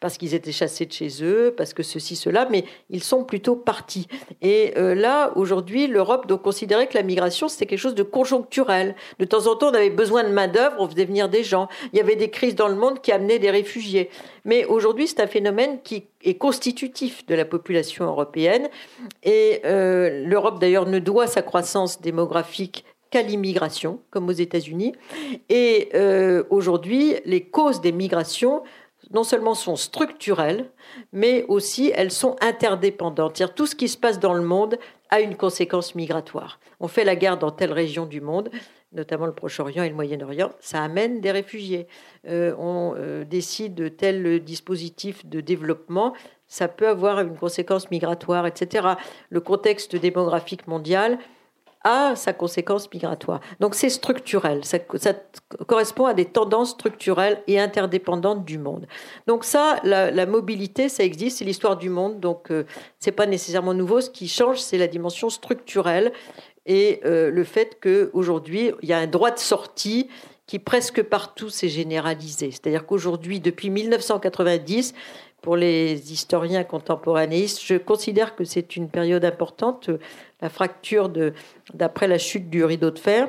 parce 0.00 0.18
qu'ils 0.18 0.34
étaient 0.34 0.52
chassés 0.52 0.86
de 0.86 0.92
chez 0.92 1.22
eux, 1.22 1.54
parce 1.56 1.74
que 1.74 1.82
ceci, 1.82 2.16
cela, 2.16 2.46
mais 2.50 2.64
ils 2.90 3.02
sont 3.02 3.24
plutôt 3.24 3.56
partis. 3.56 4.06
Et 4.42 4.72
là, 4.76 5.32
aujourd'hui, 5.36 5.86
l'Europe 5.86 6.26
doit 6.26 6.38
considérer 6.38 6.86
que 6.86 6.94
la 6.94 7.02
migration, 7.02 7.48
c'était 7.48 7.66
quelque 7.66 7.78
chose 7.78 7.94
de 7.94 8.02
conjoncturel. 8.02 8.94
De 9.18 9.24
temps 9.24 9.46
en 9.46 9.56
temps, 9.56 9.70
on 9.70 9.74
avait 9.74 9.90
besoin 9.90 10.24
de 10.24 10.28
main-d'œuvre, 10.28 10.76
on 10.78 10.88
faisait 10.88 11.04
venir 11.04 11.28
des 11.28 11.42
gens. 11.42 11.68
Il 11.92 11.98
y 11.98 12.00
avait 12.00 12.16
des 12.16 12.30
crises 12.30 12.54
dans 12.54 12.68
le 12.68 12.76
monde 12.76 13.00
qui 13.00 13.12
amenaient 13.12 13.38
des 13.38 13.50
réfugiés. 13.50 14.10
Mais 14.44 14.64
aujourd'hui, 14.64 15.08
c'est 15.08 15.20
un 15.20 15.26
phénomène 15.26 15.80
qui 15.82 16.04
est 16.22 16.34
constitutif 16.34 17.26
de 17.26 17.34
la 17.34 17.44
population 17.44 18.04
européenne. 18.04 18.68
Et 19.24 19.60
l'Europe, 19.64 20.60
d'ailleurs, 20.60 20.86
ne 20.86 20.98
doit 20.98 21.26
sa 21.26 21.42
croissance 21.42 22.00
démographique 22.00 22.84
qu'à 23.10 23.22
l'immigration, 23.22 24.00
comme 24.10 24.28
aux 24.28 24.32
États-Unis. 24.32 24.92
Et 25.48 25.88
euh, 25.94 26.44
aujourd'hui, 26.50 27.14
les 27.24 27.42
causes 27.42 27.80
des 27.80 27.92
migrations 27.92 28.62
non 29.12 29.24
seulement 29.24 29.54
sont 29.54 29.76
structurelles, 29.76 30.70
mais 31.12 31.44
aussi 31.48 31.92
elles 31.94 32.10
sont 32.10 32.36
interdépendantes. 32.40 33.42
Tout 33.54 33.66
ce 33.66 33.74
qui 33.74 33.88
se 33.88 33.96
passe 33.96 34.18
dans 34.18 34.34
le 34.34 34.42
monde 34.42 34.78
a 35.10 35.20
une 35.20 35.36
conséquence 35.36 35.94
migratoire. 35.94 36.60
On 36.80 36.88
fait 36.88 37.04
la 37.04 37.16
guerre 37.16 37.38
dans 37.38 37.50
telle 37.50 37.72
région 37.72 38.06
du 38.06 38.20
monde, 38.20 38.50
notamment 38.92 39.26
le 39.26 39.32
Proche-Orient 39.32 39.82
et 39.82 39.88
le 39.88 39.94
Moyen-Orient, 39.94 40.50
ça 40.60 40.82
amène 40.82 41.20
des 41.20 41.30
réfugiés. 41.30 41.86
Euh, 42.26 42.54
on 42.58 42.94
euh, 42.96 43.24
décide 43.24 43.74
de 43.74 43.88
tel 43.88 44.40
dispositif 44.42 45.26
de 45.26 45.40
développement, 45.40 46.14
ça 46.46 46.68
peut 46.68 46.88
avoir 46.88 47.20
une 47.20 47.36
conséquence 47.36 47.90
migratoire, 47.90 48.46
etc. 48.46 48.88
Le 49.28 49.40
contexte 49.40 49.96
démographique 49.96 50.66
mondial 50.66 51.18
a 51.88 52.16
sa 52.16 52.32
conséquence 52.32 52.92
migratoire. 52.92 53.40
Donc 53.60 53.74
c'est 53.74 53.88
structurel, 53.88 54.64
ça, 54.64 54.78
correspond 55.66 56.04
à 56.04 56.14
des 56.14 56.26
tendances 56.26 56.70
structurelles 56.70 57.42
et 57.46 57.58
interdépendantes 57.58 58.44
du 58.44 58.58
monde. 58.58 58.86
Donc 59.26 59.44
ça, 59.44 59.80
la, 59.84 60.26
mobilité, 60.26 60.88
ça 60.88 61.02
existe, 61.02 61.38
c'est 61.38 61.44
l'histoire 61.44 61.76
du 61.76 61.88
monde, 61.88 62.20
donc 62.20 62.50
euh, 62.50 62.64
c'est 62.98 63.12
pas 63.12 63.26
nécessairement 63.26 63.74
nouveau. 63.74 64.00
Ce 64.02 64.10
qui 64.10 64.28
change, 64.28 64.58
c'est 64.58 64.78
la 64.78 64.86
dimension 64.86 65.30
structurelle 65.30 66.12
et 66.66 67.00
euh, 67.06 67.30
le 67.30 67.44
fait 67.44 67.78
qu'aujourd'hui, 67.80 68.72
il 68.82 68.88
y 68.88 68.92
a 68.92 68.98
un 68.98 69.06
droit 69.06 69.30
de 69.30 69.38
sortie 69.38 70.08
qui 70.46 70.58
presque 70.58 71.02
partout 71.02 71.50
s'est 71.50 71.68
généralisé. 71.68 72.50
C'est-à-dire 72.50 72.86
qu'aujourd'hui, 72.86 73.38
depuis 73.40 73.70
1990, 73.70 74.94
pour 75.42 75.56
les 75.56 76.12
historiens 76.12 76.64
contemporanéistes, 76.64 77.62
je 77.64 77.76
considère 77.76 78.34
que 78.34 78.44
c'est 78.44 78.76
une 78.76 78.88
période 78.88 79.24
importante, 79.24 79.90
la 80.40 80.48
fracture 80.48 81.10
d'après 81.74 82.08
la 82.08 82.18
chute 82.18 82.50
du 82.50 82.64
rideau 82.64 82.90
de 82.90 82.98
fer 82.98 83.28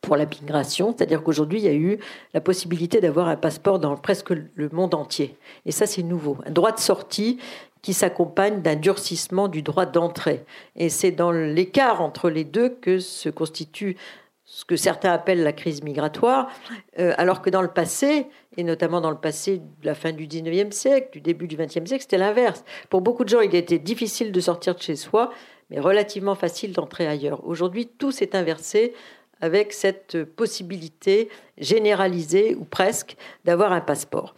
pour 0.00 0.16
la 0.16 0.26
migration, 0.26 0.94
c'est-à-dire 0.96 1.22
qu'aujourd'hui, 1.22 1.58
il 1.60 1.64
y 1.64 1.68
a 1.68 1.74
eu 1.74 1.98
la 2.34 2.40
possibilité 2.40 3.00
d'avoir 3.00 3.28
un 3.28 3.36
passeport 3.36 3.78
dans 3.78 3.96
presque 3.96 4.30
le 4.30 4.68
monde 4.70 4.94
entier. 4.94 5.36
Et 5.64 5.72
ça, 5.72 5.86
c'est 5.86 6.02
nouveau. 6.02 6.38
Un 6.46 6.50
droit 6.50 6.72
de 6.72 6.78
sortie 6.78 7.38
qui 7.82 7.92
s'accompagne 7.92 8.62
d'un 8.62 8.76
durcissement 8.76 9.48
du 9.48 9.62
droit 9.62 9.86
d'entrée. 9.86 10.44
Et 10.74 10.88
c'est 10.88 11.12
dans 11.12 11.30
l'écart 11.30 12.00
entre 12.00 12.30
les 12.30 12.44
deux 12.44 12.68
que 12.68 12.98
se 12.98 13.28
constitue 13.28 13.96
ce 14.46 14.64
que 14.64 14.76
certains 14.76 15.12
appellent 15.12 15.42
la 15.42 15.52
crise 15.52 15.82
migratoire, 15.82 16.48
euh, 17.00 17.12
alors 17.18 17.42
que 17.42 17.50
dans 17.50 17.62
le 17.62 17.68
passé, 17.68 18.28
et 18.56 18.62
notamment 18.62 19.00
dans 19.00 19.10
le 19.10 19.18
passé 19.18 19.58
de 19.58 19.86
la 19.86 19.96
fin 19.96 20.12
du 20.12 20.28
19e 20.28 20.70
siècle, 20.70 21.08
du 21.12 21.20
début 21.20 21.48
du 21.48 21.56
20e 21.56 21.84
siècle, 21.84 22.02
c'était 22.02 22.16
l'inverse. 22.16 22.64
Pour 22.88 23.00
beaucoup 23.00 23.24
de 23.24 23.28
gens, 23.28 23.40
il 23.40 23.54
était 23.56 23.80
difficile 23.80 24.30
de 24.30 24.40
sortir 24.40 24.76
de 24.76 24.80
chez 24.80 24.94
soi, 24.94 25.32
mais 25.68 25.80
relativement 25.80 26.36
facile 26.36 26.72
d'entrer 26.72 27.08
ailleurs. 27.08 27.44
Aujourd'hui, 27.44 27.88
tout 27.88 28.12
s'est 28.12 28.36
inversé 28.36 28.94
avec 29.40 29.72
cette 29.72 30.24
possibilité 30.24 31.28
généralisée 31.58 32.54
ou 32.54 32.64
presque 32.64 33.16
d'avoir 33.44 33.72
un 33.72 33.80
passeport. 33.82 34.34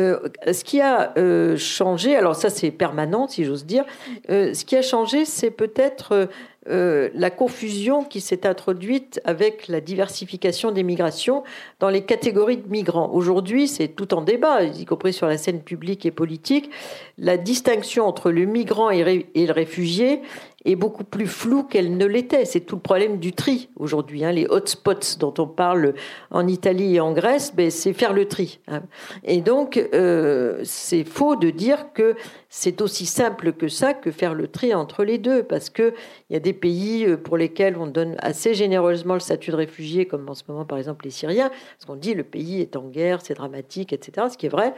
Euh, 0.00 0.18
ce 0.50 0.64
qui 0.64 0.80
a 0.80 1.12
euh, 1.18 1.56
changé, 1.56 2.16
alors 2.16 2.34
ça 2.34 2.50
c'est 2.50 2.72
permanent 2.72 3.28
si 3.28 3.44
j'ose 3.44 3.64
dire, 3.64 3.84
ce 4.28 4.64
qui 4.64 4.74
a 4.74 4.82
changé 4.82 5.24
c'est 5.24 5.52
peut-être 5.52 6.28
la 6.66 7.30
confusion 7.30 8.04
qui 8.04 8.20
s'est 8.20 8.46
introduite 8.46 9.20
avec 9.24 9.66
la 9.68 9.80
diversification 9.80 10.72
des 10.72 10.82
migrations 10.82 11.42
dans 11.78 11.88
les 11.88 12.02
catégories 12.02 12.58
de 12.58 12.68
migrants. 12.68 13.10
Aujourd'hui 13.12 13.66
c'est 13.66 13.88
tout 13.88 14.12
en 14.14 14.20
débat, 14.20 14.64
y 14.64 14.84
compris 14.84 15.12
sur 15.12 15.26
la 15.26 15.38
scène 15.38 15.62
publique 15.62 16.04
et 16.04 16.10
politique, 16.10 16.70
la 17.16 17.36
distinction 17.36 18.06
entre 18.06 18.30
le 18.30 18.44
migrant 18.44 18.90
et 18.90 19.24
le 19.34 19.52
réfugié 19.52 20.20
est 20.64 20.76
beaucoup 20.76 21.04
plus 21.04 21.26
floue 21.26 21.62
qu'elle 21.62 21.96
ne 21.96 22.04
l'était. 22.04 22.44
C'est 22.44 22.60
tout 22.60 22.76
le 22.76 22.82
problème 22.82 23.18
du 23.18 23.32
tri 23.32 23.70
aujourd'hui. 23.76 24.24
Hein. 24.24 24.32
Les 24.32 24.46
hotspots 24.46 25.18
dont 25.18 25.32
on 25.38 25.46
parle 25.46 25.94
en 26.30 26.46
Italie 26.46 26.96
et 26.96 27.00
en 27.00 27.12
Grèce, 27.12 27.54
ben, 27.54 27.70
c'est 27.70 27.92
faire 27.92 28.12
le 28.12 28.26
tri. 28.28 28.60
Hein. 28.68 28.82
Et 29.24 29.40
donc, 29.40 29.76
euh, 29.94 30.60
c'est 30.64 31.04
faux 31.04 31.36
de 31.36 31.50
dire 31.50 31.92
que 31.94 32.14
c'est 32.48 32.82
aussi 32.82 33.06
simple 33.06 33.52
que 33.52 33.68
ça 33.68 33.94
que 33.94 34.10
faire 34.10 34.34
le 34.34 34.48
tri 34.48 34.74
entre 34.74 35.04
les 35.04 35.18
deux, 35.18 35.42
parce 35.42 35.70
qu'il 35.70 35.94
y 36.28 36.36
a 36.36 36.40
des 36.40 36.52
pays 36.52 37.06
euh, 37.06 37.16
pour 37.16 37.36
lesquels 37.36 37.76
on 37.78 37.86
donne 37.86 38.16
assez 38.18 38.54
généreusement 38.54 39.14
le 39.14 39.20
statut 39.20 39.50
de 39.52 39.56
réfugié, 39.56 40.06
comme 40.06 40.28
en 40.28 40.34
ce 40.34 40.42
moment 40.48 40.64
par 40.64 40.78
exemple 40.78 41.04
les 41.04 41.10
Syriens, 41.10 41.48
parce 41.48 41.86
qu'on 41.86 41.96
dit 41.96 42.14
le 42.14 42.24
pays 42.24 42.60
est 42.60 42.76
en 42.76 42.88
guerre, 42.88 43.20
c'est 43.22 43.34
dramatique, 43.34 43.92
etc., 43.92 44.26
ce 44.30 44.36
qui 44.36 44.46
est 44.46 44.50
vrai. 44.50 44.74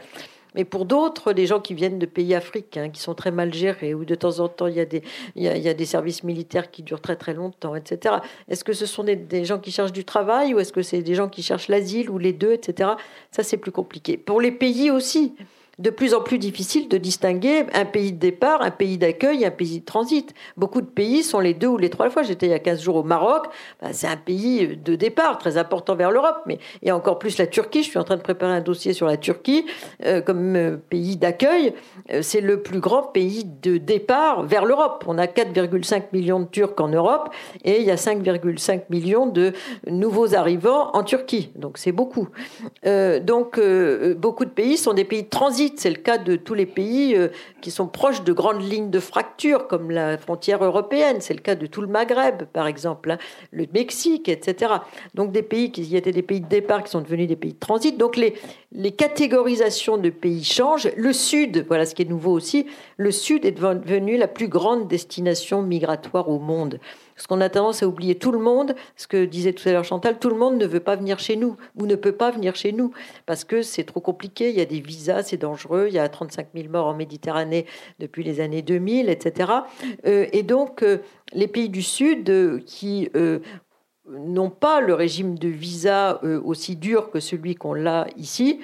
Mais 0.55 0.65
pour 0.65 0.85
d'autres, 0.85 1.33
des 1.33 1.45
gens 1.45 1.59
qui 1.59 1.73
viennent 1.73 1.99
de 1.99 2.05
pays 2.05 2.35
africains, 2.35 2.89
qui 2.89 3.01
sont 3.01 3.13
très 3.13 3.31
mal 3.31 3.53
gérés, 3.53 3.93
où 3.93 4.05
de 4.05 4.15
temps 4.15 4.39
en 4.39 4.47
temps 4.47 4.67
il 4.67 4.75
y 4.75 4.79
a 4.79 4.85
des, 4.85 5.03
il 5.35 5.43
y 5.43 5.69
a, 5.69 5.73
des 5.73 5.85
services 5.85 6.23
militaires 6.23 6.71
qui 6.71 6.83
durent 6.83 7.01
très 7.01 7.15
très 7.15 7.33
longtemps, 7.33 7.75
etc. 7.75 8.15
Est-ce 8.49 8.63
que 8.63 8.73
ce 8.73 8.85
sont 8.85 9.03
des, 9.03 9.15
des, 9.15 9.45
gens 9.45 9.59
qui 9.59 9.71
cherchent 9.71 9.91
du 9.91 10.05
travail 10.05 10.53
ou 10.53 10.59
est-ce 10.59 10.73
que 10.73 10.81
c'est 10.81 11.01
des 11.01 11.15
gens 11.15 11.29
qui 11.29 11.43
cherchent 11.43 11.67
l'asile 11.67 12.09
ou 12.09 12.17
les 12.17 12.33
deux, 12.33 12.53
etc. 12.53 12.91
Ça, 13.31 13.43
c'est 13.43 13.57
plus 13.57 13.71
compliqué. 13.71 14.17
Pour 14.17 14.41
les 14.41 14.51
pays 14.51 14.91
aussi 14.91 15.33
de 15.79 15.89
plus 15.89 16.13
en 16.13 16.21
plus 16.21 16.37
difficile 16.37 16.87
de 16.87 16.97
distinguer 16.97 17.65
un 17.73 17.85
pays 17.85 18.11
de 18.11 18.19
départ, 18.19 18.61
un 18.61 18.69
pays 18.69 18.97
d'accueil, 18.99 19.43
un 19.43 19.51
pays 19.51 19.79
de 19.79 19.85
transit. 19.85 20.33
Beaucoup 20.55 20.81
de 20.81 20.87
pays 20.87 21.23
sont 21.23 21.39
les 21.39 21.55
deux 21.55 21.67
ou 21.67 21.77
les 21.77 21.89
trois 21.89 22.11
fois. 22.11 22.21
J'étais 22.21 22.45
il 22.45 22.51
y 22.51 22.53
a 22.53 22.59
15 22.59 22.81
jours 22.81 22.97
au 22.97 23.03
Maroc, 23.03 23.47
bah, 23.81 23.89
c'est 23.91 24.07
un 24.07 24.17
pays 24.17 24.77
de 24.77 24.95
départ 24.95 25.39
très 25.39 25.57
important 25.57 25.95
vers 25.95 26.11
l'Europe, 26.11 26.43
mais 26.45 26.59
et 26.83 26.91
encore 26.91 27.17
plus 27.17 27.37
la 27.39 27.47
Turquie. 27.47 27.81
Je 27.81 27.89
suis 27.89 27.97
en 27.97 28.03
train 28.03 28.17
de 28.17 28.21
préparer 28.21 28.53
un 28.53 28.61
dossier 28.61 28.93
sur 28.93 29.07
la 29.07 29.17
Turquie 29.17 29.65
euh, 30.05 30.21
comme 30.21 30.55
euh, 30.55 30.77
pays 30.77 31.17
d'accueil. 31.17 31.73
Euh, 32.11 32.19
c'est 32.21 32.41
le 32.41 32.61
plus 32.61 32.79
grand 32.79 33.03
pays 33.03 33.43
de 33.43 33.77
départ 33.77 34.43
vers 34.43 34.65
l'Europe. 34.65 35.03
On 35.07 35.17
a 35.17 35.25
4,5 35.25 36.03
millions 36.13 36.39
de 36.39 36.45
Turcs 36.45 36.79
en 36.79 36.89
Europe 36.89 37.29
et 37.63 37.79
il 37.79 37.85
y 37.85 37.91
a 37.91 37.95
5,5 37.95 38.83
millions 38.89 39.25
de 39.25 39.53
nouveaux 39.87 40.35
arrivants 40.35 40.91
en 40.93 41.03
Turquie. 41.03 41.51
Donc 41.55 41.79
c'est 41.79 41.91
beaucoup. 41.91 42.27
donc 42.83 43.59
beaucoup 44.17 44.45
de 44.45 44.49
pays 44.49 44.77
sont 44.77 44.93
des 44.93 45.05
pays 45.05 45.23
de 45.23 45.29
transit 45.29 45.62
c'est 45.77 45.89
le 45.89 45.97
cas 45.97 46.17
de 46.17 46.35
tous 46.35 46.53
les 46.53 46.65
pays 46.65 47.15
euh, 47.15 47.29
qui 47.61 47.71
sont 47.71 47.87
proches 47.87 48.23
de 48.23 48.33
grandes 48.33 48.61
lignes 48.61 48.89
de 48.89 48.99
fracture, 48.99 49.67
comme 49.67 49.91
la 49.91 50.17
frontière 50.17 50.63
européenne. 50.63 51.17
C'est 51.19 51.33
le 51.33 51.39
cas 51.39 51.55
de 51.55 51.65
tout 51.65 51.81
le 51.81 51.87
Maghreb, 51.87 52.43
par 52.51 52.67
exemple, 52.67 53.11
hein, 53.11 53.17
le 53.51 53.65
Mexique, 53.73 54.27
etc. 54.29 54.73
Donc 55.13 55.31
des 55.31 55.43
pays 55.43 55.71
qui 55.71 55.95
étaient 55.95 56.11
des 56.11 56.21
pays 56.21 56.41
de 56.41 56.47
départ 56.47 56.83
qui 56.83 56.91
sont 56.91 57.01
devenus 57.01 57.27
des 57.27 57.35
pays 57.35 57.53
de 57.53 57.59
transit. 57.59 57.97
Donc 57.97 58.17
les, 58.17 58.33
les 58.71 58.91
catégorisations 58.91 59.97
de 59.97 60.09
pays 60.09 60.43
changent. 60.43 60.89
Le 60.97 61.13
Sud, 61.13 61.65
voilà 61.67 61.85
ce 61.85 61.95
qui 61.95 62.01
est 62.01 62.09
nouveau 62.09 62.31
aussi, 62.31 62.65
le 62.97 63.11
Sud 63.11 63.45
est 63.45 63.51
devenu 63.51 64.17
la 64.17 64.27
plus 64.27 64.47
grande 64.47 64.87
destination 64.87 65.61
migratoire 65.61 66.29
au 66.29 66.39
monde. 66.39 66.79
Parce 67.23 67.39
qu'on 67.39 67.41
a 67.41 67.47
tendance 67.47 67.81
à 67.83 67.87
oublier 67.87 68.15
tout 68.15 68.33
le 68.33 68.39
monde, 68.39 68.75
ce 68.97 69.07
que 69.07 69.23
disait 69.23 69.53
tout 69.53 69.69
à 69.69 69.71
l'heure 69.71 69.85
Chantal, 69.85 70.19
tout 70.19 70.27
le 70.27 70.35
monde 70.35 70.57
ne 70.57 70.65
veut 70.65 70.81
pas 70.81 70.97
venir 70.97 71.19
chez 71.19 71.37
nous 71.37 71.55
ou 71.77 71.85
ne 71.85 71.95
peut 71.95 72.11
pas 72.11 72.31
venir 72.31 72.53
chez 72.53 72.73
nous. 72.73 72.91
Parce 73.25 73.45
que 73.45 73.61
c'est 73.61 73.85
trop 73.85 74.01
compliqué, 74.01 74.49
il 74.49 74.57
y 74.57 74.59
a 74.59 74.65
des 74.65 74.81
visas, 74.81 75.23
c'est 75.23 75.37
dangereux, 75.37 75.85
il 75.87 75.93
y 75.93 75.99
a 75.99 76.09
35 76.09 76.47
000 76.53 76.67
morts 76.67 76.87
en 76.87 76.93
Méditerranée 76.93 77.65
depuis 77.99 78.25
les 78.25 78.41
années 78.41 78.61
2000, 78.61 79.07
etc. 79.07 79.53
Euh, 80.05 80.27
et 80.33 80.43
donc, 80.43 80.83
euh, 80.83 80.97
les 81.31 81.47
pays 81.47 81.69
du 81.69 81.81
Sud 81.81 82.29
euh, 82.29 82.59
qui 82.65 83.09
n'ont 84.09 84.49
pas 84.49 84.81
le 84.81 84.93
régime 84.93 85.37
de 85.37 85.47
visa 85.47 86.19
aussi 86.43 86.75
dur 86.75 87.09
que 87.09 87.21
celui 87.21 87.55
qu'on 87.55 87.85
a 87.85 88.05
ici, 88.17 88.59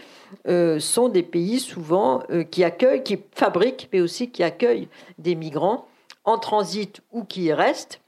sont 0.80 1.08
des 1.08 1.24
pays 1.24 1.62
souvent 1.62 2.24
qui 2.52 2.66
accueillent, 2.66 3.04
qui 3.04 3.20
fabriquent, 3.32 3.88
mais 3.94 4.02
aussi 4.02 4.32
qui 4.32 4.44
accueillent 4.44 4.90
des 5.18 5.36
migrants 5.36 5.88
en 6.26 6.38
transit 6.38 7.00
ou 7.14 7.24
qui 7.24 7.44
y 7.44 7.54
restent 7.54 8.02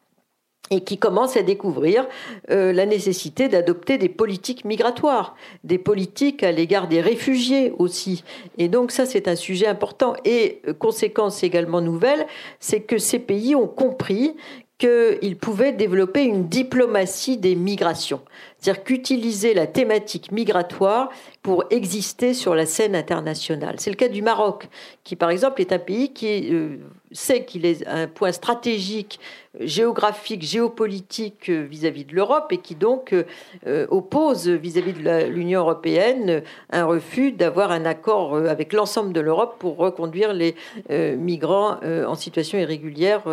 et 0.72 0.82
qui 0.82 0.98
commence 0.98 1.38
à 1.38 1.44
découvrir 1.44 2.08
euh, 2.50 2.72
la 2.74 2.86
nécessité 2.86 3.50
d'adopter 3.50 3.98
des 3.98 4.10
politiques 4.10 4.66
migratoires, 4.66 5.36
des 5.64 5.78
politiques 5.78 6.44
à 6.44 6.52
l'égard 6.52 6.88
des 6.88 7.02
réfugiés 7.02 7.74
aussi. 7.78 8.24
Et 8.58 8.70
donc 8.70 8.92
ça, 8.92 9.06
c'est 9.06 9.28
un 9.28 9.36
sujet 9.36 9.68
important. 9.68 10.16
Et 10.26 10.62
euh, 10.68 10.74
conséquence 10.74 11.44
également 11.44 11.82
nouvelle, 11.82 12.26
c'est 12.60 12.82
que 12.82 12.98
ces 12.98 13.20
pays 13.20 13.54
ont 13.54 13.68
compris 13.68 14.36
qu'ils 14.82 15.38
pouvaient 15.38 15.74
développer 15.74 16.24
une 16.24 16.48
diplomatie 16.48 17.38
des 17.38 17.54
migrations. 17.54 18.22
C'est-à-dire 18.58 18.84
qu'utiliser 18.84 19.54
la 19.54 19.68
thématique 19.68 20.32
migratoire 20.32 21.10
pour 21.44 21.66
exister 21.70 22.34
sur 22.34 22.56
la 22.56 22.66
scène 22.66 22.96
internationale. 22.96 23.76
C'est 23.78 23.92
le 23.92 23.96
cas 23.96 24.08
du 24.08 24.24
Maroc, 24.24 24.70
qui 25.04 25.16
par 25.16 25.30
exemple 25.30 25.62
est 25.62 25.72
un 25.72 25.78
pays 25.78 26.14
qui 26.14 26.52
euh, 26.52 26.78
sait 27.12 27.46
qu'il 27.46 27.66
est 27.66 27.86
un 27.88 28.08
point 28.08 28.32
stratégique 28.32 29.20
géographique, 29.60 30.44
géopolitique 30.44 31.50
euh, 31.50 31.64
vis-à-vis 31.64 32.06
de 32.06 32.16
l'Europe 32.16 32.48
et 32.52 32.60
qui 32.60 32.76
donc 32.76 33.14
euh, 33.14 33.88
oppose 33.90 34.48
vis-à-vis 34.48 34.94
de 34.94 35.26
l'Union 35.26 35.60
européenne 35.60 36.42
un 36.70 36.86
refus 36.86 37.34
d'avoir 37.34 37.72
un 37.72 37.86
accord 37.86 38.38
avec 38.38 38.72
l'ensemble 38.72 39.12
de 39.12 39.20
l'Europe 39.20 39.58
pour 39.60 39.78
reconduire 39.78 40.34
les 40.34 40.56
migrants 41.18 41.80
en 41.84 42.16
situation 42.16 42.58
irrégulière 42.58 43.24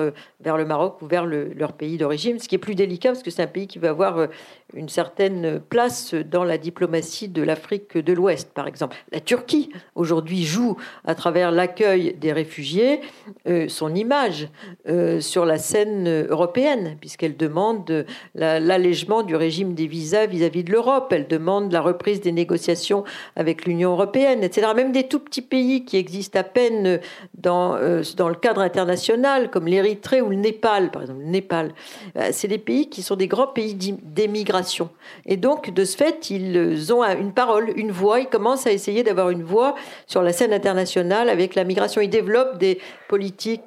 vers 0.40 0.56
le 0.56 0.64
Maroc 0.64 1.00
ou 1.02 1.06
vers 1.06 1.24
leur 1.26 1.72
pays 1.72 1.98
d'origine, 1.98 2.38
ce 2.38 2.48
qui 2.48 2.54
est 2.54 2.58
plus 2.58 2.74
délicat 2.74 3.10
parce 3.10 3.22
que 3.22 3.30
c'est 3.30 3.42
un 3.42 3.46
pays 3.46 3.66
qui 3.66 3.78
va 3.78 3.90
avoir 3.90 4.28
une 4.74 4.88
certaine 4.88 5.60
place 5.60 6.14
dans 6.14 6.44
la 6.44 6.58
diplomatie 6.58 7.28
de 7.28 7.42
l'Afrique 7.42 7.96
de 7.96 8.12
l'Ouest, 8.12 8.50
par 8.52 8.66
exemple. 8.66 8.96
La 9.12 9.20
Turquie, 9.20 9.70
aujourd'hui, 9.94 10.44
joue, 10.44 10.76
à 11.04 11.14
travers 11.14 11.50
l'accueil 11.50 12.14
des 12.14 12.32
réfugiés, 12.32 13.00
euh, 13.46 13.67
son 13.68 13.94
image 13.94 14.48
euh, 14.88 15.20
sur 15.20 15.44
la 15.44 15.58
scène 15.58 16.26
européenne, 16.28 16.96
puisqu'elle 17.00 17.36
demande 17.36 18.06
l'allègement 18.34 19.22
du 19.22 19.36
régime 19.36 19.74
des 19.74 19.86
visas 19.86 20.26
vis-à-vis 20.26 20.64
de 20.64 20.72
l'Europe, 20.72 21.12
elle 21.12 21.26
demande 21.26 21.72
la 21.72 21.80
reprise 21.80 22.20
des 22.20 22.32
négociations 22.32 23.04
avec 23.36 23.64
l'Union 23.64 23.92
européenne, 23.92 24.42
etc. 24.42 24.68
Même 24.74 24.92
des 24.92 25.08
tout 25.08 25.20
petits 25.20 25.42
pays 25.42 25.84
qui 25.84 25.96
existent 25.96 26.38
à 26.38 26.44
peine 26.44 27.00
dans, 27.34 27.74
euh, 27.76 28.02
dans 28.16 28.28
le 28.28 28.34
cadre 28.34 28.60
international, 28.60 29.50
comme 29.50 29.66
l'Érythrée 29.66 30.20
ou 30.20 30.30
le 30.30 30.36
Népal, 30.36 30.90
par 30.90 31.02
exemple. 31.02 31.20
Le 31.20 31.30
Népal, 31.30 31.72
c'est 32.32 32.48
des 32.48 32.58
pays 32.58 32.88
qui 32.88 33.02
sont 33.02 33.16
des 33.16 33.28
grands 33.28 33.46
pays 33.46 33.74
d'émigration 33.74 34.90
et 35.26 35.36
donc, 35.36 35.70
de 35.70 35.84
ce 35.84 35.96
fait, 35.96 36.30
ils 36.30 36.92
ont 36.92 37.02
une 37.04 37.32
parole, 37.32 37.72
une 37.76 37.90
voix. 37.90 38.20
Ils 38.20 38.28
commencent 38.28 38.66
à 38.66 38.72
essayer 38.72 39.02
d'avoir 39.02 39.30
une 39.30 39.42
voix 39.42 39.74
sur 40.06 40.22
la 40.22 40.32
scène 40.32 40.52
internationale 40.52 41.28
avec 41.28 41.54
la 41.54 41.64
migration. 41.64 42.00
Ils 42.00 42.10
développent 42.10 42.58
des 42.58 42.80
politiques 43.08 43.57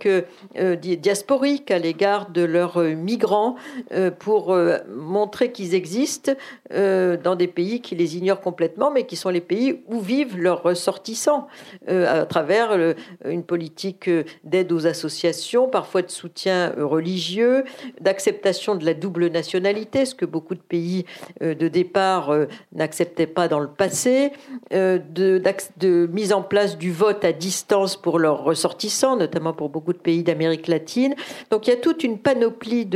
euh, 0.58 0.76
diasporiques 0.76 1.72
à 1.72 1.80
l'égard 1.80 2.30
de 2.30 2.42
leurs 2.42 2.78
euh, 2.78 2.94
migrants 2.94 3.56
euh, 3.92 4.12
pour 4.12 4.56
montrer 4.94 5.52
qu'ils 5.52 5.76
existent 5.76 6.34
dans 6.72 7.36
des 7.36 7.48
pays 7.48 7.82
qui 7.82 7.96
les 7.96 8.18
ignorent 8.18 8.42
complètement, 8.42 8.92
mais 8.92 9.06
qui 9.06 9.16
sont 9.16 9.30
les 9.30 9.42
pays 9.42 9.82
où 9.88 10.00
vivent 10.00 10.38
leurs 10.38 10.64
ressortissants 10.64 11.48
à 11.88 12.26
travers 12.26 12.96
une 13.26 13.44
politique 13.44 14.10
d'aide 14.44 14.72
aux 14.72 14.88
associations, 14.88 15.68
parfois 15.68 16.02
de 16.02 16.10
soutien 16.10 16.74
religieux, 16.78 17.64
d'acceptation 18.00 18.76
de 18.76 18.86
la 18.86 18.94
double 18.94 19.28
nationalité, 19.28 20.06
ce 20.06 20.16
que 20.16 20.26
beaucoup 20.26 20.56
de 20.56 20.62
pays 20.62 21.06
de 21.42 21.68
départ 21.68 22.34
n'acceptaient 22.74 23.28
pas 23.28 23.48
dans 23.48 23.60
le 23.60 23.70
passé, 23.70 24.32
de, 24.72 25.42
de, 25.78 26.10
mise 26.12 26.34
en 26.34 26.42
place 26.42 26.78
du 26.78 26.92
vote 26.92 27.26
à 27.26 27.34
distance 27.34 27.96
pour 27.96 28.20
leurs 28.20 28.44
ressortissants, 28.44 29.18
notamment 29.18 29.54
pour 29.54 29.70
beaucoup 29.70 29.81
de 29.88 29.98
pays 29.98 30.24
d'Amérique 30.24 30.68
latine. 30.68 31.16
Donc 31.50 31.68
il 31.68 31.72
y 31.72 31.74
a 31.74 31.78
toute 31.78 32.04
une 32.04 32.18
panoplie 32.18 32.88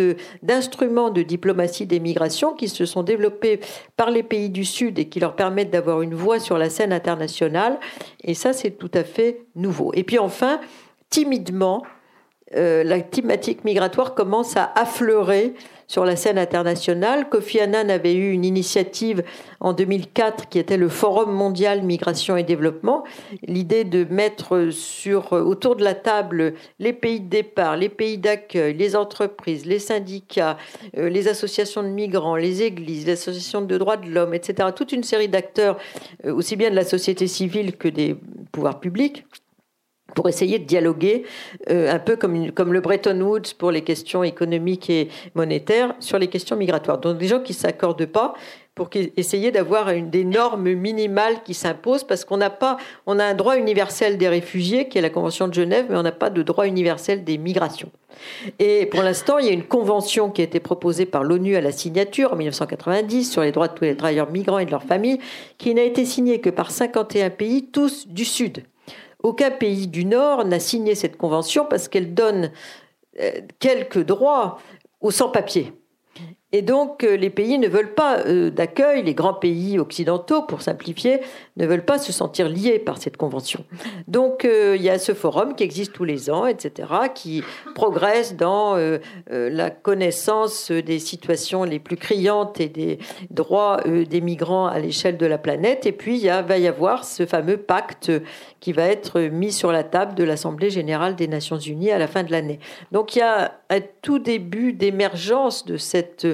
d'instruments 0.42 1.10
de, 1.10 1.22
diplomatie 1.22 1.86
des 1.86 2.00
migrations 2.00 2.54
qui 2.54 2.70
se 2.70 2.86
sont 2.86 3.04
développés 3.04 3.60
par 3.98 4.12
les 4.12 4.24
pays 4.24 4.50
du 4.50 4.66
Sud 4.66 5.00
et 5.00 5.06
qui 5.06 5.20
leur 5.20 5.36
permettent 5.36 5.72
d'avoir 5.72 6.02
une 6.02 6.14
voix 6.14 6.40
sur 6.40 6.58
la 6.58 6.70
scène 6.70 6.94
internationale. 6.94 7.80
Et 8.24 8.34
ça, 8.34 8.54
c'est 8.54 8.72
tout 8.72 8.92
à 8.94 9.04
fait 9.04 9.42
nouveau. 9.56 9.92
Et 9.94 10.04
puis 10.04 10.20
enfin, 10.20 10.60
timidement, 11.10 11.84
la 12.52 13.02
thématique 13.02 13.66
migratoire 13.66 14.14
commence 14.14 14.56
à 14.56 14.72
affleurer 14.76 15.54
sur 15.88 16.06
la 16.06 16.16
scène 16.16 16.38
internationale. 16.38 17.30
Kofi 17.30 17.60
Annan 17.60 17.90
avait 17.90 18.14
eu 18.14 18.32
une 18.32 18.46
initiative 18.46 19.24
en 19.60 19.74
2004 19.74 20.50
qui 20.50 20.60
était 20.60 20.78
le 20.78 20.90
Forum 20.90 21.32
mondial 21.32 21.84
migration 21.84 22.38
et 22.38 22.44
développement. 22.44 23.04
L'idée 23.48 23.84
de 23.84 24.06
mettre 24.06 24.70
sur, 24.72 25.34
autour 25.34 25.76
de 25.76 25.84
la 25.84 25.96
table 25.96 26.54
les 26.80 26.94
pays 26.94 27.20
de 27.20 27.30
départ, 27.30 27.78
les 27.78 27.90
pays 27.90 28.18
d'accueil, 28.18 28.74
les 28.76 28.96
entreprises, 28.96 29.66
les 29.66 29.80
syndicats, 29.80 30.58
euh, 30.98 31.10
les 31.10 31.28
associations 31.28 31.84
de 31.84 31.90
migrants, 31.90 32.36
les 32.36 32.64
églises, 32.64 33.06
les 33.06 33.14
associations 33.14 33.62
de 33.62 33.78
droits 33.78 33.98
de 33.98 34.10
l'homme, 34.10 34.34
etc. 34.34 34.70
Toute 34.76 34.92
une 34.92 35.04
série 35.04 35.30
d'acteurs, 35.30 35.78
euh, 36.26 36.34
aussi 36.34 36.56
bien 36.56 36.70
de 36.70 36.76
la 36.76 36.86
société 36.86 37.28
civile 37.28 37.78
que 37.78 37.88
des 37.88 38.16
pouvoirs 38.52 38.80
publics 38.80 39.26
pour 40.14 40.30
essayer 40.30 40.60
de 40.60 40.66
dialoguer 40.66 41.24
euh, 41.70 41.92
un 41.92 42.00
peu 42.00 42.16
comme, 42.16 42.74
le 42.74 42.82
Bretton 42.82 43.20
Woods 43.22 43.54
pour 43.58 43.72
les 43.72 43.82
questions 43.82 44.24
économiques 44.24 44.90
et 44.90 45.10
monétaires 45.34 45.96
sur 46.00 46.20
les 46.20 46.28
questions 46.28 46.56
migratoires. 46.56 47.00
Donc 47.00 47.18
des 47.18 47.28
gens 47.28 47.40
qui 47.40 47.54
ne 47.54 47.58
s'accordent 47.58 48.06
pas 48.06 48.34
pour 48.76 48.90
essayer 49.16 49.52
d'avoir 49.52 49.94
des 49.94 50.26
normes 50.26 50.74
minimales 50.74 51.42
qui 51.44 51.54
s'imposent 51.54 52.04
parce 52.04 52.26
qu'on 52.26 52.38
n'a 52.38 52.50
pas 52.50 52.78
a 53.08 53.12
un 53.12 53.34
droit 53.34 53.58
universel 53.58 54.18
des 54.18 54.28
réfugiés 54.28 54.90
qui 54.90 54.98
est 54.98 55.02
la 55.02 55.10
convention 55.10 55.48
de 55.48 55.54
Genève 55.54 55.86
mais 55.90 55.96
on 55.96 56.04
n'a 56.04 56.12
pas 56.12 56.30
de 56.30 56.44
droit 56.44 56.68
universel 56.68 57.24
des 57.24 57.38
migrations. 57.38 57.90
Et 58.60 58.86
pour 58.88 59.02
l'instant, 59.02 59.40
il 59.40 59.46
y 59.46 59.50
a 59.50 59.54
une 59.54 59.64
convention 59.64 60.30
qui 60.30 60.42
a 60.42 60.46
été 60.46 60.60
proposée 60.60 61.06
par 61.06 61.24
l'ONU 61.24 61.56
à 61.56 61.62
la 61.62 61.72
signature 61.72 62.34
en 62.34 62.36
1990 62.36 63.32
sur 63.32 63.42
les 63.42 63.52
droits 63.52 63.70
de 63.70 63.74
tous 63.74 63.84
les 63.86 63.96
travailleurs 63.96 64.30
migrants 64.30 64.60
et 64.60 64.66
de 64.66 64.72
leurs 64.72 64.84
familles 64.84 65.20
qui 65.58 65.74
n'a 65.74 65.84
été 65.84 66.06
signée 66.06 66.40
que 66.40 66.50
par 66.50 66.72
51 66.72 67.30
pays 67.30 67.66
tous 67.66 68.08
du 68.08 68.26
sud. 68.26 68.64
Aucun 69.26 69.50
pays 69.50 69.88
du 69.88 70.06
Nord 70.06 70.46
n'a 70.46 70.60
signé 70.60 70.94
cette 70.94 71.18
convention 71.18 71.66
parce 71.66 71.88
qu'elle 71.88 72.14
donne 72.14 72.52
euh, 73.20 73.32
quelques 73.58 74.06
droits 74.06 74.60
aux 75.02 75.10
sans-papiers. 75.10 75.74
Et 76.56 76.62
donc, 76.62 77.04
euh, 77.04 77.18
les 77.18 77.30
pays 77.30 77.60
ne 77.60 77.68
veulent 77.68 77.96
pas 77.96 78.20
euh, 78.20 78.50
d'accueil, 78.50 79.04
les 79.04 79.14
grands 79.14 79.34
pays 79.34 79.78
occidentaux, 79.78 80.42
pour 80.42 80.62
simplifier, 80.62 81.20
ne 81.58 81.68
veulent 81.68 81.84
pas 81.84 82.00
se 82.00 82.14
sentir 82.14 82.48
liés 82.48 82.80
par 82.80 82.98
cette 82.98 83.18
convention. 83.18 83.66
Donc, 84.08 84.46
euh, 84.46 84.78
il 84.78 84.82
y 84.82 84.90
a 84.90 84.98
ce 84.98 85.14
forum 85.14 85.56
qui 85.56 85.66
existe 85.66 85.92
tous 85.92 86.06
les 86.06 86.30
ans, 86.30 86.46
etc., 86.48 86.88
qui 87.14 87.44
progresse 87.74 88.38
dans 88.38 88.78
la 89.28 89.70
connaissance 89.70 90.72
des 90.72 91.00
situations 91.00 91.66
les 91.66 91.80
plus 91.80 91.98
criantes 91.98 92.62
et 92.62 92.70
des 92.70 93.00
droits 93.32 93.82
des 93.86 94.22
migrants 94.22 94.68
à 94.68 94.80
l'échelle 94.80 95.18
de 95.18 95.26
la 95.26 95.38
planète. 95.38 95.86
Et 95.86 95.92
puis, 95.92 96.20
il 96.20 96.30
va 96.30 96.58
y 96.58 96.68
avoir 96.68 97.04
ce 97.04 97.26
fameux 97.26 97.58
pacte 97.58 98.12
qui 98.62 98.72
va 98.72 98.84
être 98.84 99.20
mis 99.20 99.52
sur 99.52 99.72
la 99.72 99.84
table 99.84 100.16
de 100.16 100.24
l'Assemblée 100.24 100.70
générale 100.70 101.16
des 101.16 101.28
Nations 101.28 101.60
unies 101.60 101.92
à 101.92 101.98
la 101.98 102.08
fin 102.08 102.24
de 102.24 102.32
l'année. 102.32 102.60
Donc, 102.92 103.16
il 103.16 103.20
y 103.20 103.24
a 103.24 103.60
un 103.70 103.80
tout 104.02 104.20
début 104.20 104.74
d'émergence 104.74 105.66
de 105.66 105.78
cette 105.78 106.26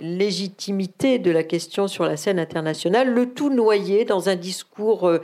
légitimité 0.00 1.18
de 1.18 1.30
la 1.30 1.42
question 1.42 1.88
sur 1.88 2.04
la 2.04 2.16
scène 2.16 2.38
internationale, 2.38 3.12
le 3.12 3.32
tout 3.32 3.50
noyé 3.50 4.04
dans 4.04 4.28
un 4.28 4.36
discours 4.36 5.08
euh, 5.08 5.20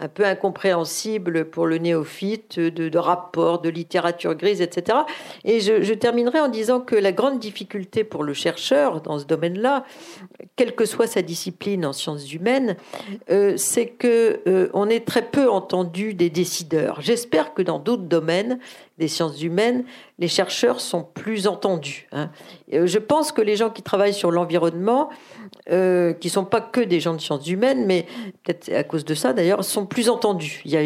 un 0.00 0.08
peu 0.08 0.24
incompréhensible 0.24 1.44
pour 1.44 1.66
le 1.66 1.76
néophyte, 1.76 2.58
de, 2.58 2.98
rapports, 2.98 3.60
de 3.60 3.68
littérature 3.68 4.34
grise, 4.34 4.62
etc. 4.62 4.98
Et 5.44 5.60
je, 5.60 5.92
terminerai 5.92 6.40
en 6.40 6.48
disant 6.48 6.80
que 6.80 6.96
la 6.96 7.12
grande 7.12 7.38
difficulté 7.38 8.02
pour 8.02 8.24
le 8.24 8.32
chercheur 8.32 9.02
dans 9.02 9.18
ce 9.18 9.26
domaine-là, 9.26 9.84
quelle 10.56 10.74
que 10.74 10.86
soit 10.86 11.06
sa 11.06 11.20
discipline 11.20 11.84
en 11.84 11.92
sciences 11.92 12.32
humaines, 12.32 12.76
euh, 13.30 13.54
c'est 13.58 13.86
que 13.86 14.40
euh, 14.46 14.70
on 14.72 14.88
est 14.88 15.06
très 15.06 15.22
peu 15.22 15.50
entendu 15.50 16.14
des 16.14 16.30
décideurs. 16.30 17.02
J'espère 17.02 17.52
que 17.52 17.60
dans 17.60 17.78
d'autres 17.78 18.04
domaines 18.04 18.58
des 19.00 19.08
sciences 19.08 19.42
humaines, 19.42 19.84
les 20.18 20.28
chercheurs 20.28 20.80
sont 20.80 21.02
plus 21.02 21.48
entendus. 21.48 22.06
Hein. 22.12 22.30
Euh, 22.74 22.86
je 22.86 22.98
pense 22.98 23.32
que 23.32 23.40
les 23.40 23.56
gens 23.56 23.70
qui 23.70 23.82
travaillent 23.82 24.14
sur 24.14 24.30
l'environnement 24.30 25.08
euh, 25.70 26.12
qui 26.12 26.28
sont 26.28 26.44
pas 26.44 26.60
que 26.60 26.82
des 26.82 27.00
gens 27.00 27.14
de 27.14 27.20
sciences 27.20 27.48
humaines, 27.48 27.86
mais 27.86 28.06
peut-être 28.44 28.70
à 28.72 28.84
cause 28.84 29.04
de 29.06 29.14
ça 29.14 29.32
d'ailleurs, 29.32 29.64
sont 29.64 29.86
plus 29.86 30.10
entendus. 30.10 30.60
Il 30.66 30.70
y 30.70 30.76
a 30.76 30.82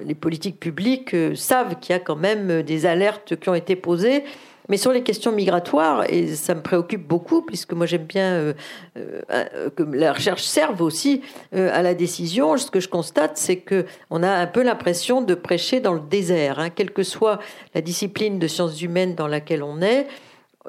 les 0.00 0.14
politiques 0.14 0.58
publiques 0.58 1.14
euh, 1.14 1.34
savent 1.34 1.78
qu'il 1.78 1.92
y 1.92 1.96
a 1.96 2.00
quand 2.00 2.16
même 2.16 2.62
des 2.62 2.86
alertes 2.86 3.36
qui 3.36 3.48
ont 3.48 3.54
été 3.54 3.76
posées. 3.76 4.24
Mais 4.68 4.76
sur 4.76 4.92
les 4.92 5.02
questions 5.02 5.32
migratoires, 5.32 6.04
et 6.08 6.34
ça 6.34 6.54
me 6.54 6.62
préoccupe 6.62 7.06
beaucoup, 7.06 7.42
puisque 7.42 7.72
moi 7.72 7.86
j'aime 7.86 8.04
bien 8.04 8.54
euh, 8.96 9.70
que 9.76 9.82
la 9.82 10.12
recherche 10.12 10.42
serve 10.42 10.80
aussi 10.82 11.22
à 11.52 11.82
la 11.82 11.94
décision, 11.94 12.56
ce 12.56 12.70
que 12.70 12.80
je 12.80 12.88
constate, 12.88 13.36
c'est 13.36 13.56
que 13.56 13.86
on 14.10 14.22
a 14.22 14.30
un 14.30 14.46
peu 14.46 14.62
l'impression 14.62 15.20
de 15.20 15.34
prêcher 15.34 15.80
dans 15.80 15.94
le 15.94 16.00
désert, 16.00 16.58
hein, 16.58 16.70
quelle 16.70 16.92
que 16.92 17.02
soit 17.02 17.38
la 17.74 17.80
discipline 17.80 18.38
de 18.38 18.46
sciences 18.46 18.80
humaines 18.82 19.14
dans 19.14 19.28
laquelle 19.28 19.62
on 19.62 19.82
est. 19.82 20.06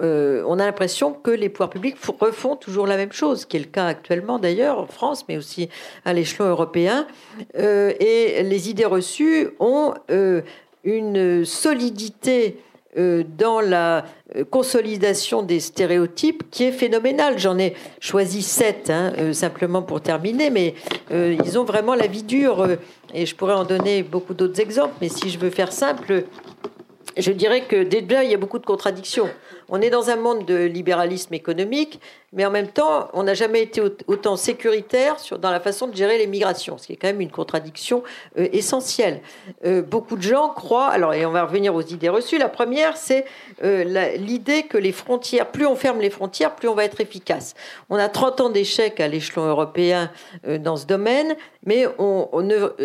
Euh, 0.02 0.44
on 0.48 0.60
a 0.60 0.66
l'impression 0.66 1.14
que 1.14 1.30
les 1.30 1.50
pouvoirs 1.50 1.70
publics 1.70 1.98
refont 2.20 2.56
toujours 2.56 2.88
la 2.88 2.98
même 2.98 3.12
chose, 3.12 3.46
qui 3.46 3.58
est 3.58 3.60
le 3.60 3.68
cas 3.68 3.86
actuellement 3.86 4.40
d'ailleurs 4.40 4.80
en 4.80 4.88
France, 4.88 5.26
mais 5.28 5.38
aussi 5.38 5.70
à 6.04 6.14
l'échelon 6.14 6.46
européen. 6.46 7.06
Euh, 7.58 7.94
et 8.00 8.42
les 8.44 8.70
idées 8.70 8.86
reçues 8.86 9.50
ont 9.60 9.94
euh, 10.10 10.42
une 10.84 11.46
solidité 11.46 12.58
dans 12.96 13.62
la 13.62 14.06
consolidation 14.52 15.42
des 15.42 15.60
stéréotypes 15.60 16.44
qui 16.52 16.66
est 16.66 16.72
phénoménale. 16.72 17.40
J'en 17.40 17.58
ai 17.58 17.74
choisi 18.00 18.42
sept, 18.42 18.90
hein, 18.90 19.34
simplement 19.34 19.82
pour 19.82 20.02
terminer, 20.02 20.50
mais 20.50 20.76
ils 21.12 21.58
ont 21.58 21.64
vraiment 21.64 21.96
la 21.96 22.08
vie 22.08 22.24
dure. 22.24 22.68
et 23.14 23.26
je 23.26 23.36
pourrais 23.36 23.54
en 23.54 23.64
donner 23.64 24.04
beaucoup 24.04 24.34
d'autres 24.34 24.60
exemples, 24.60 24.94
mais 25.02 25.10
si 25.10 25.30
je 25.30 25.40
veux 25.40 25.50
faire 25.50 25.72
simple, 25.72 26.26
je 27.18 27.32
dirais 27.32 27.62
que 27.62 27.84
déjà, 27.84 28.24
il 28.24 28.32
y 28.32 28.34
a 28.34 28.38
beaucoup 28.38 28.60
de 28.60 28.66
contradictions. 28.66 29.30
On 29.70 29.82
est 29.82 29.90
dans 29.90 30.10
un 30.10 30.16
monde 30.16 30.46
de 30.46 30.56
libéralisme 30.56 31.34
économique, 31.34 32.00
mais 32.34 32.46
en 32.46 32.52
même 32.52 32.68
temps, 32.68 33.10
on 33.14 33.24
n'a 33.24 33.36
jamais 33.36 33.62
été 33.62 33.82
autant 34.08 34.36
sécuritaire 34.36 35.18
dans 35.40 35.52
la 35.52 35.60
façon 35.60 35.88
de 35.88 35.96
gérer 35.96 36.18
les 36.18 36.26
migrations, 36.26 36.78
ce 36.78 36.88
qui 36.88 36.94
est 36.94 36.96
quand 36.96 37.08
même 37.08 37.22
une 37.22 37.32
contradiction 37.32 38.04
euh, 38.40 38.48
essentielle. 38.52 39.22
Euh, 39.66 39.84
beaucoup 39.84 40.18
de 40.18 40.24
gens 40.24 40.50
croient, 40.50 40.88
alors, 40.88 41.14
et 41.14 41.26
on 41.26 41.32
va 41.32 41.46
revenir 41.46 41.76
aux 41.76 41.82
idées 41.82 42.10
reçues, 42.10 42.40
la 42.40 42.50
première, 42.50 42.98
c'est 42.98 43.26
euh, 43.64 43.84
l'idée 44.18 44.64
que 44.64 44.80
les 44.80 44.92
frontières, 44.92 45.52
plus 45.52 45.68
on 45.68 45.76
ferme 45.76 46.02
les 46.02 46.10
frontières, 46.10 46.56
plus 46.56 46.68
on 46.68 46.74
va 46.74 46.86
être 46.86 47.02
efficace. 47.02 47.54
On 47.92 47.98
a 47.98 48.10
30 48.10 48.42
ans 48.42 48.50
d'échec 48.50 49.00
à 49.00 49.08
l'échelon 49.08 49.46
européen 49.46 50.12
dans 50.60 50.76
ce 50.76 50.86
domaine, 50.86 51.36
mais 51.66 51.86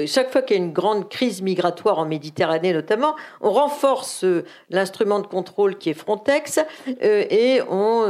chaque 0.06 0.30
fois 0.30 0.42
qu'il 0.42 0.56
y 0.56 0.60
a 0.60 0.62
une 0.62 0.72
grande 0.72 1.08
crise 1.08 1.42
migratoire 1.42 1.98
en 1.98 2.04
Méditerranée 2.04 2.72
notamment, 2.72 3.16
on 3.40 3.50
renforce 3.50 4.24
l'instrument 4.70 5.20
de 5.20 5.26
contrôle 5.26 5.78
qui 5.78 5.90
est 5.90 5.94
Frontex 5.94 6.60
et 7.00 7.61
on 7.68 8.07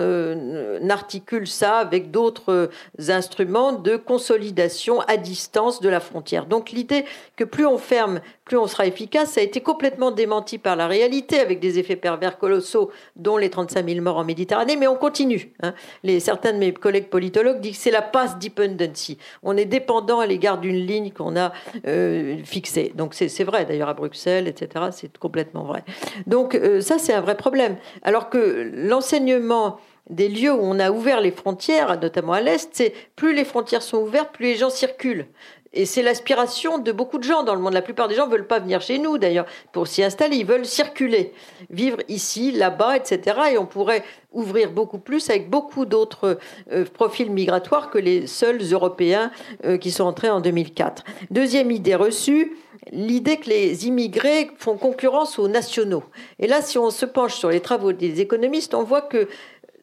articule 0.91 1.47
ça 1.47 1.79
avec 1.79 2.11
d'autres 2.11 2.53
euh, 2.53 3.11
instruments 3.11 3.73
de 3.73 3.97
consolidation 3.97 5.01
à 5.03 5.17
distance 5.17 5.81
de 5.81 5.89
la 5.89 6.01
frontière. 6.01 6.47
Donc 6.47 6.71
l'idée 6.71 7.05
que 7.37 7.45
plus 7.45 7.67
on 7.67 7.79
ferme, 7.79 8.21
plus 8.49 8.57
on 8.57 8.67
sera 8.67 8.87
efficace, 8.87 9.33
ça 9.33 9.41
a 9.41 9.45
été 9.45 9.61
complètement 9.61 10.11
démenti 10.11 10.59
par 10.59 10.75
la 10.75 10.89
réalité 10.89 11.39
avec 11.39 11.61
des 11.61 11.79
effets 11.79 11.97
pervers 11.97 12.39
colossaux, 12.39 12.91
dont 13.15 13.37
les 13.37 13.51
35 13.51 13.89
000 13.89 14.01
morts 14.01 14.17
en 14.17 14.25
Méditerranée, 14.25 14.77
mais 14.77 14.89
on 14.89 14.97
continue. 14.97 15.53
Hein. 15.63 15.75
Les, 16.03 16.19
certains 16.19 16.53
de 16.53 16.59
mes 16.59 16.73
collègues 16.73 17.09
politologues 17.09 17.61
disent 17.61 17.77
que 17.77 17.83
c'est 17.85 17.91
la 17.91 18.03
pass 18.03 18.39
dependency. 18.39 19.19
On 19.43 19.57
est 19.57 19.67
dépendant 19.67 20.21
à 20.21 20.27
l'égard 20.27 20.59
d'une 20.59 20.85
ligne 20.87 21.13
qu'on 21.13 21.37
a 21.37 21.53
euh, 21.87 22.39
fixée. 22.45 22.93
Donc 22.97 23.15
c'est 23.15 23.45
vrai 23.45 23.65
d'ailleurs 23.67 23.89
à 23.89 23.95
Bruxelles, 23.95 24.49
etc. 24.49 24.87
C'est 24.93 25.17
complètement 25.19 25.65
vrai. 25.65 25.85
Donc 26.27 26.55
euh, 26.55 26.81
ça 26.81 26.99
c'est 26.99 27.13
un 27.13 27.21
vrai 27.21 27.37
problème. 27.37 27.77
Alors 28.03 28.31
que 28.31 28.71
l'enseignement 28.75 29.79
des 30.11 30.29
lieux 30.29 30.53
où 30.53 30.61
on 30.63 30.79
a 30.79 30.91
ouvert 30.91 31.21
les 31.21 31.31
frontières, 31.31 32.01
notamment 32.01 32.33
à 32.33 32.41
l'Est, 32.41 32.71
c'est 32.73 32.95
plus 33.17 33.35
les 33.35 33.45
frontières 33.45 33.83
sont 33.83 33.99
ouvertes, 33.99 34.31
plus 34.33 34.47
les 34.47 34.57
gens 34.57 34.71
circulent. 34.71 35.27
Et 35.73 35.85
c'est 35.85 36.03
l'aspiration 36.03 36.79
de 36.79 36.93
beaucoup 36.93 37.19
de 37.19 37.25
gens 37.25 37.43
dans 37.43 37.55
le 37.55 37.61
monde. 37.61 37.75
La 37.75 37.83
plupart 37.83 38.09
des 38.09 38.15
gens 38.15 38.27
ne 38.27 38.33
veulent 38.33 38.47
pas 38.47 38.59
venir 38.59 38.81
chez 38.81 38.99
nous, 38.99 39.19
d'ailleurs, 39.19 39.47
pour 39.73 39.87
s'y 39.87 40.03
installer. 40.03 40.37
Ils 40.37 40.47
veulent 40.47 40.67
circuler, 40.67 41.33
vivre 41.71 41.99
ici, 42.09 42.53
là-bas, 42.53 42.97
etc. 42.97 43.39
Et 43.53 43.59
on 43.59 43.67
pourrait 43.67 44.03
ouvrir 44.33 44.71
beaucoup 44.73 44.99
plus 44.99 45.29
avec 45.31 45.51
beaucoup 45.51 45.85
d'autres 45.85 46.39
euh, 46.73 46.85
profils 46.85 47.31
migratoires 47.31 47.91
que 47.91 47.99
les 47.99 48.27
seuls 48.27 48.61
Européens 48.73 49.31
euh, 49.65 49.77
qui 49.77 49.91
sont 49.91 50.05
entrés 50.05 50.31
en 50.31 50.41
2004. 50.41 51.05
Deuxième 51.31 51.71
idée 51.71 51.95
reçue, 51.95 52.57
l'idée 52.91 53.37
que 53.39 53.51
les 53.51 53.87
immigrés 53.87 54.51
font 54.57 54.77
concurrence 54.77 55.39
aux 55.39 55.49
nationaux. 55.49 56.05
Et 56.39 56.47
là, 56.47 56.63
si 56.63 56.79
on 56.79 56.91
se 56.91 57.05
penche 57.05 57.35
sur 57.35 57.51
les 57.51 57.61
travaux 57.61 57.93
des 57.93 58.21
économistes, 58.21 58.75
on 58.75 58.85
voit 58.85 59.03
que 59.03 59.29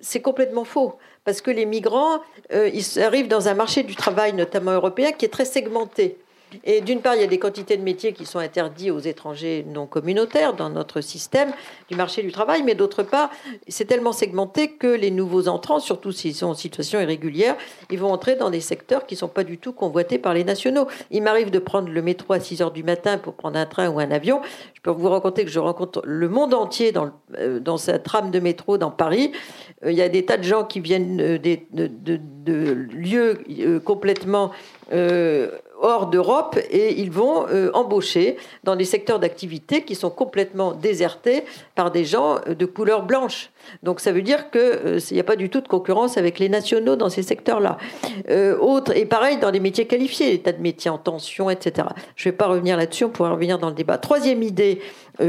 c'est 0.02 0.22
complètement 0.22 0.66
faux. 0.66 0.98
Parce 1.26 1.42
que 1.42 1.52
les 1.52 1.66
migrants, 1.66 2.22
euh, 2.54 2.70
ils 2.74 3.02
arrivent 3.02 3.28
dans 3.28 3.48
un 3.48 3.56
marché 3.56 3.84
du 3.84 3.96
travail, 3.96 4.34
notamment 4.34 4.72
européen, 4.72 5.12
qui 5.12 5.26
est 5.26 5.30
très 5.30 5.46
segmenté. 5.46 6.18
Et 6.64 6.82
d'une 6.82 7.02
part, 7.02 7.16
il 7.16 7.22
y 7.22 7.24
a 7.24 7.28
des 7.28 7.40
quantités 7.40 7.78
de 7.78 7.84
métiers 7.84 8.14
qui 8.14 8.26
sont 8.26 8.40
interdits 8.40 8.92
aux 8.92 9.00
étrangers 9.00 9.66
non 9.68 9.88
communautaires 9.88 10.54
dans 10.54 10.70
notre 10.70 11.02
système 11.02 11.52
du 11.90 11.96
marché 11.96 12.22
du 12.22 12.32
travail, 12.32 12.64
mais 12.64 12.76
d'autre 12.76 13.04
part, 13.04 13.30
c'est 13.68 13.86
tellement 13.86 14.12
segmenté 14.12 14.72
que 14.72 14.88
les 14.88 15.12
nouveaux 15.12 15.48
entrants, 15.48 15.80
surtout 15.80 16.12
s'ils 16.12 16.36
sont 16.36 16.48
en 16.48 16.54
situation 16.54 17.00
irrégulière, 17.00 17.56
ils 17.92 18.00
vont 18.00 18.12
entrer 18.12 18.36
dans 18.36 18.50
des 18.50 18.62
secteurs 18.62 19.06
qui 19.06 19.16
ne 19.16 19.20
sont 19.20 19.28
pas 19.28 19.44
du 19.44 19.58
tout 19.58 19.74
convoités 19.74 20.18
par 20.18 20.34
les 20.34 20.44
nationaux. 20.44 20.88
Il 21.12 21.24
m'arrive 21.24 21.52
de 21.52 21.60
prendre 21.60 21.90
le 21.90 22.02
métro 22.02 22.34
à 22.34 22.40
6 22.40 22.62
heures 22.62 22.72
du 22.72 22.84
matin 22.84 23.18
pour 23.18 23.34
prendre 23.34 23.58
un 23.58 23.66
train 23.66 23.90
ou 23.90 24.00
un 24.00 24.12
avion. 24.12 24.42
Je 24.74 24.82
peux 24.82 24.92
vous 24.92 25.10
raconter 25.10 25.46
que 25.46 25.52
je 25.52 25.60
rencontre 25.60 26.02
le 26.06 26.30
monde 26.30 26.54
entier 26.54 26.92
dans, 26.92 27.12
euh, 27.38 27.78
cette 27.78 28.04
trame 28.04 28.32
de 28.32 28.40
métro 28.40 28.78
dans 28.78 28.92
Paris. 28.92 29.32
Euh, 29.84 29.92
il 29.92 29.98
y 29.98 30.02
a 30.02 30.10
des 30.10 30.26
tas 30.26 30.38
de 30.38 30.44
gens 30.44 30.64
qui 30.64 30.80
viennent 30.80 31.20
euh, 31.20 31.38
de, 31.38 31.58
de, 31.72 32.20
de, 32.46 32.74
lieux 32.94 33.40
complètement 33.84 34.52
hors 35.86 36.08
d'Europe 36.08 36.58
et 36.72 37.00
ils 37.00 37.12
vont 37.12 37.46
euh, 37.48 37.70
embaucher 37.74 38.38
dans 38.64 38.76
des 38.76 38.86
secteurs 38.86 39.20
d'activité 39.20 39.84
qui 39.84 39.94
sont 39.94 40.10
complètement 40.10 40.74
désertés 40.74 41.44
par 41.76 41.92
des 41.92 42.06
gens 42.06 42.40
euh, 42.48 42.56
de 42.56 42.66
couleur 42.66 43.04
blanche. 43.04 43.52
Donc 43.84 44.00
ça 44.00 44.12
veut 44.12 44.24
dire 44.24 44.50
qu'il 44.50 44.62
euh, 44.62 45.00
n'y 45.12 45.20
a 45.20 45.24
pas 45.24 45.36
du 45.36 45.50
tout 45.50 45.62
de 45.62 45.68
concurrence 45.68 46.18
avec 46.18 46.40
les 46.40 46.50
nationaux 46.50 46.96
dans 46.96 47.10
ces 47.10 47.22
secteurs-là. 47.22 47.78
autre, 48.60 48.96
et 48.96 49.06
pareil 49.06 49.38
dans 49.38 49.52
les 49.52 49.60
métiers 49.60 49.86
qualifiés, 49.86 50.32
les 50.32 50.42
tas 50.42 50.52
de 50.52 50.62
métiers 50.62 50.90
en 50.90 50.98
tension, 50.98 51.50
etc. 51.52 51.88
Je 52.16 52.28
ne 52.28 52.32
vais 52.32 52.38
pas 52.38 52.48
revenir 52.48 52.78
là-dessus, 52.78 53.06
on 53.06 53.10
pourra 53.10 53.32
revenir 53.32 53.60
dans 53.60 53.70
le 53.70 53.76
débat. 53.76 53.98
Troisième 53.98 54.42
idée 54.42 54.82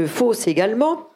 fausse 0.07 0.47
également 0.47 1.07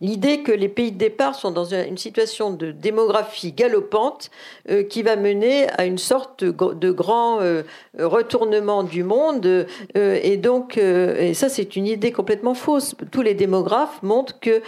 L'idée 0.00 0.42
que 0.42 0.52
les 0.52 0.68
pays 0.68 0.92
de 0.92 0.98
départ 0.98 1.34
sont 1.34 1.50
dans 1.50 1.74
une 1.74 1.98
situation 1.98 2.50
de 2.50 2.70
démographie 2.70 3.52
galopante 3.52 4.30
euh, 4.70 4.82
qui 4.82 5.02
va 5.02 5.16
mener 5.16 5.68
à 5.70 5.84
une 5.84 5.98
sorte 5.98 6.44
de 6.44 6.90
grand 6.90 7.40
euh, 7.40 7.62
retournement 7.98 8.82
du 8.82 9.02
monde. 9.02 9.46
Euh, 9.46 10.20
et 10.22 10.36
donc, 10.36 10.76
et 10.78 11.34
ça 11.34 11.48
c'est 11.48 11.76
une 11.76 11.86
idée 11.86 12.12
complètement 12.12 12.54
fausse. 12.54 12.94
Tous 13.10 13.22
les 13.22 13.34
démographes 13.34 14.02
montrent 14.02 14.38
que 14.40 14.62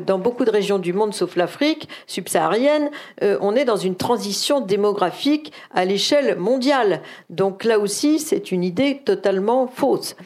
dans 0.00 0.18
beaucoup 0.18 0.44
de 0.44 0.50
régions 0.50 0.78
du 0.78 0.92
monde, 0.92 1.14
sauf 1.14 1.36
l'Afrique 1.36 1.88
subsaharienne, 2.06 2.90
on 3.22 3.54
est 3.56 3.64
dans 3.64 3.76
une 3.76 3.96
transition 3.96 4.60
démographique 4.60 5.52
à 5.74 5.84
l'échelle 5.84 6.36
mondiale. 6.36 7.02
Donc 7.30 7.64
là 7.64 7.78
aussi, 7.78 8.18
c'est 8.18 8.52
une 8.52 8.64
idée 8.64 9.02
totalement 9.04 9.66
fausse. 9.66 10.16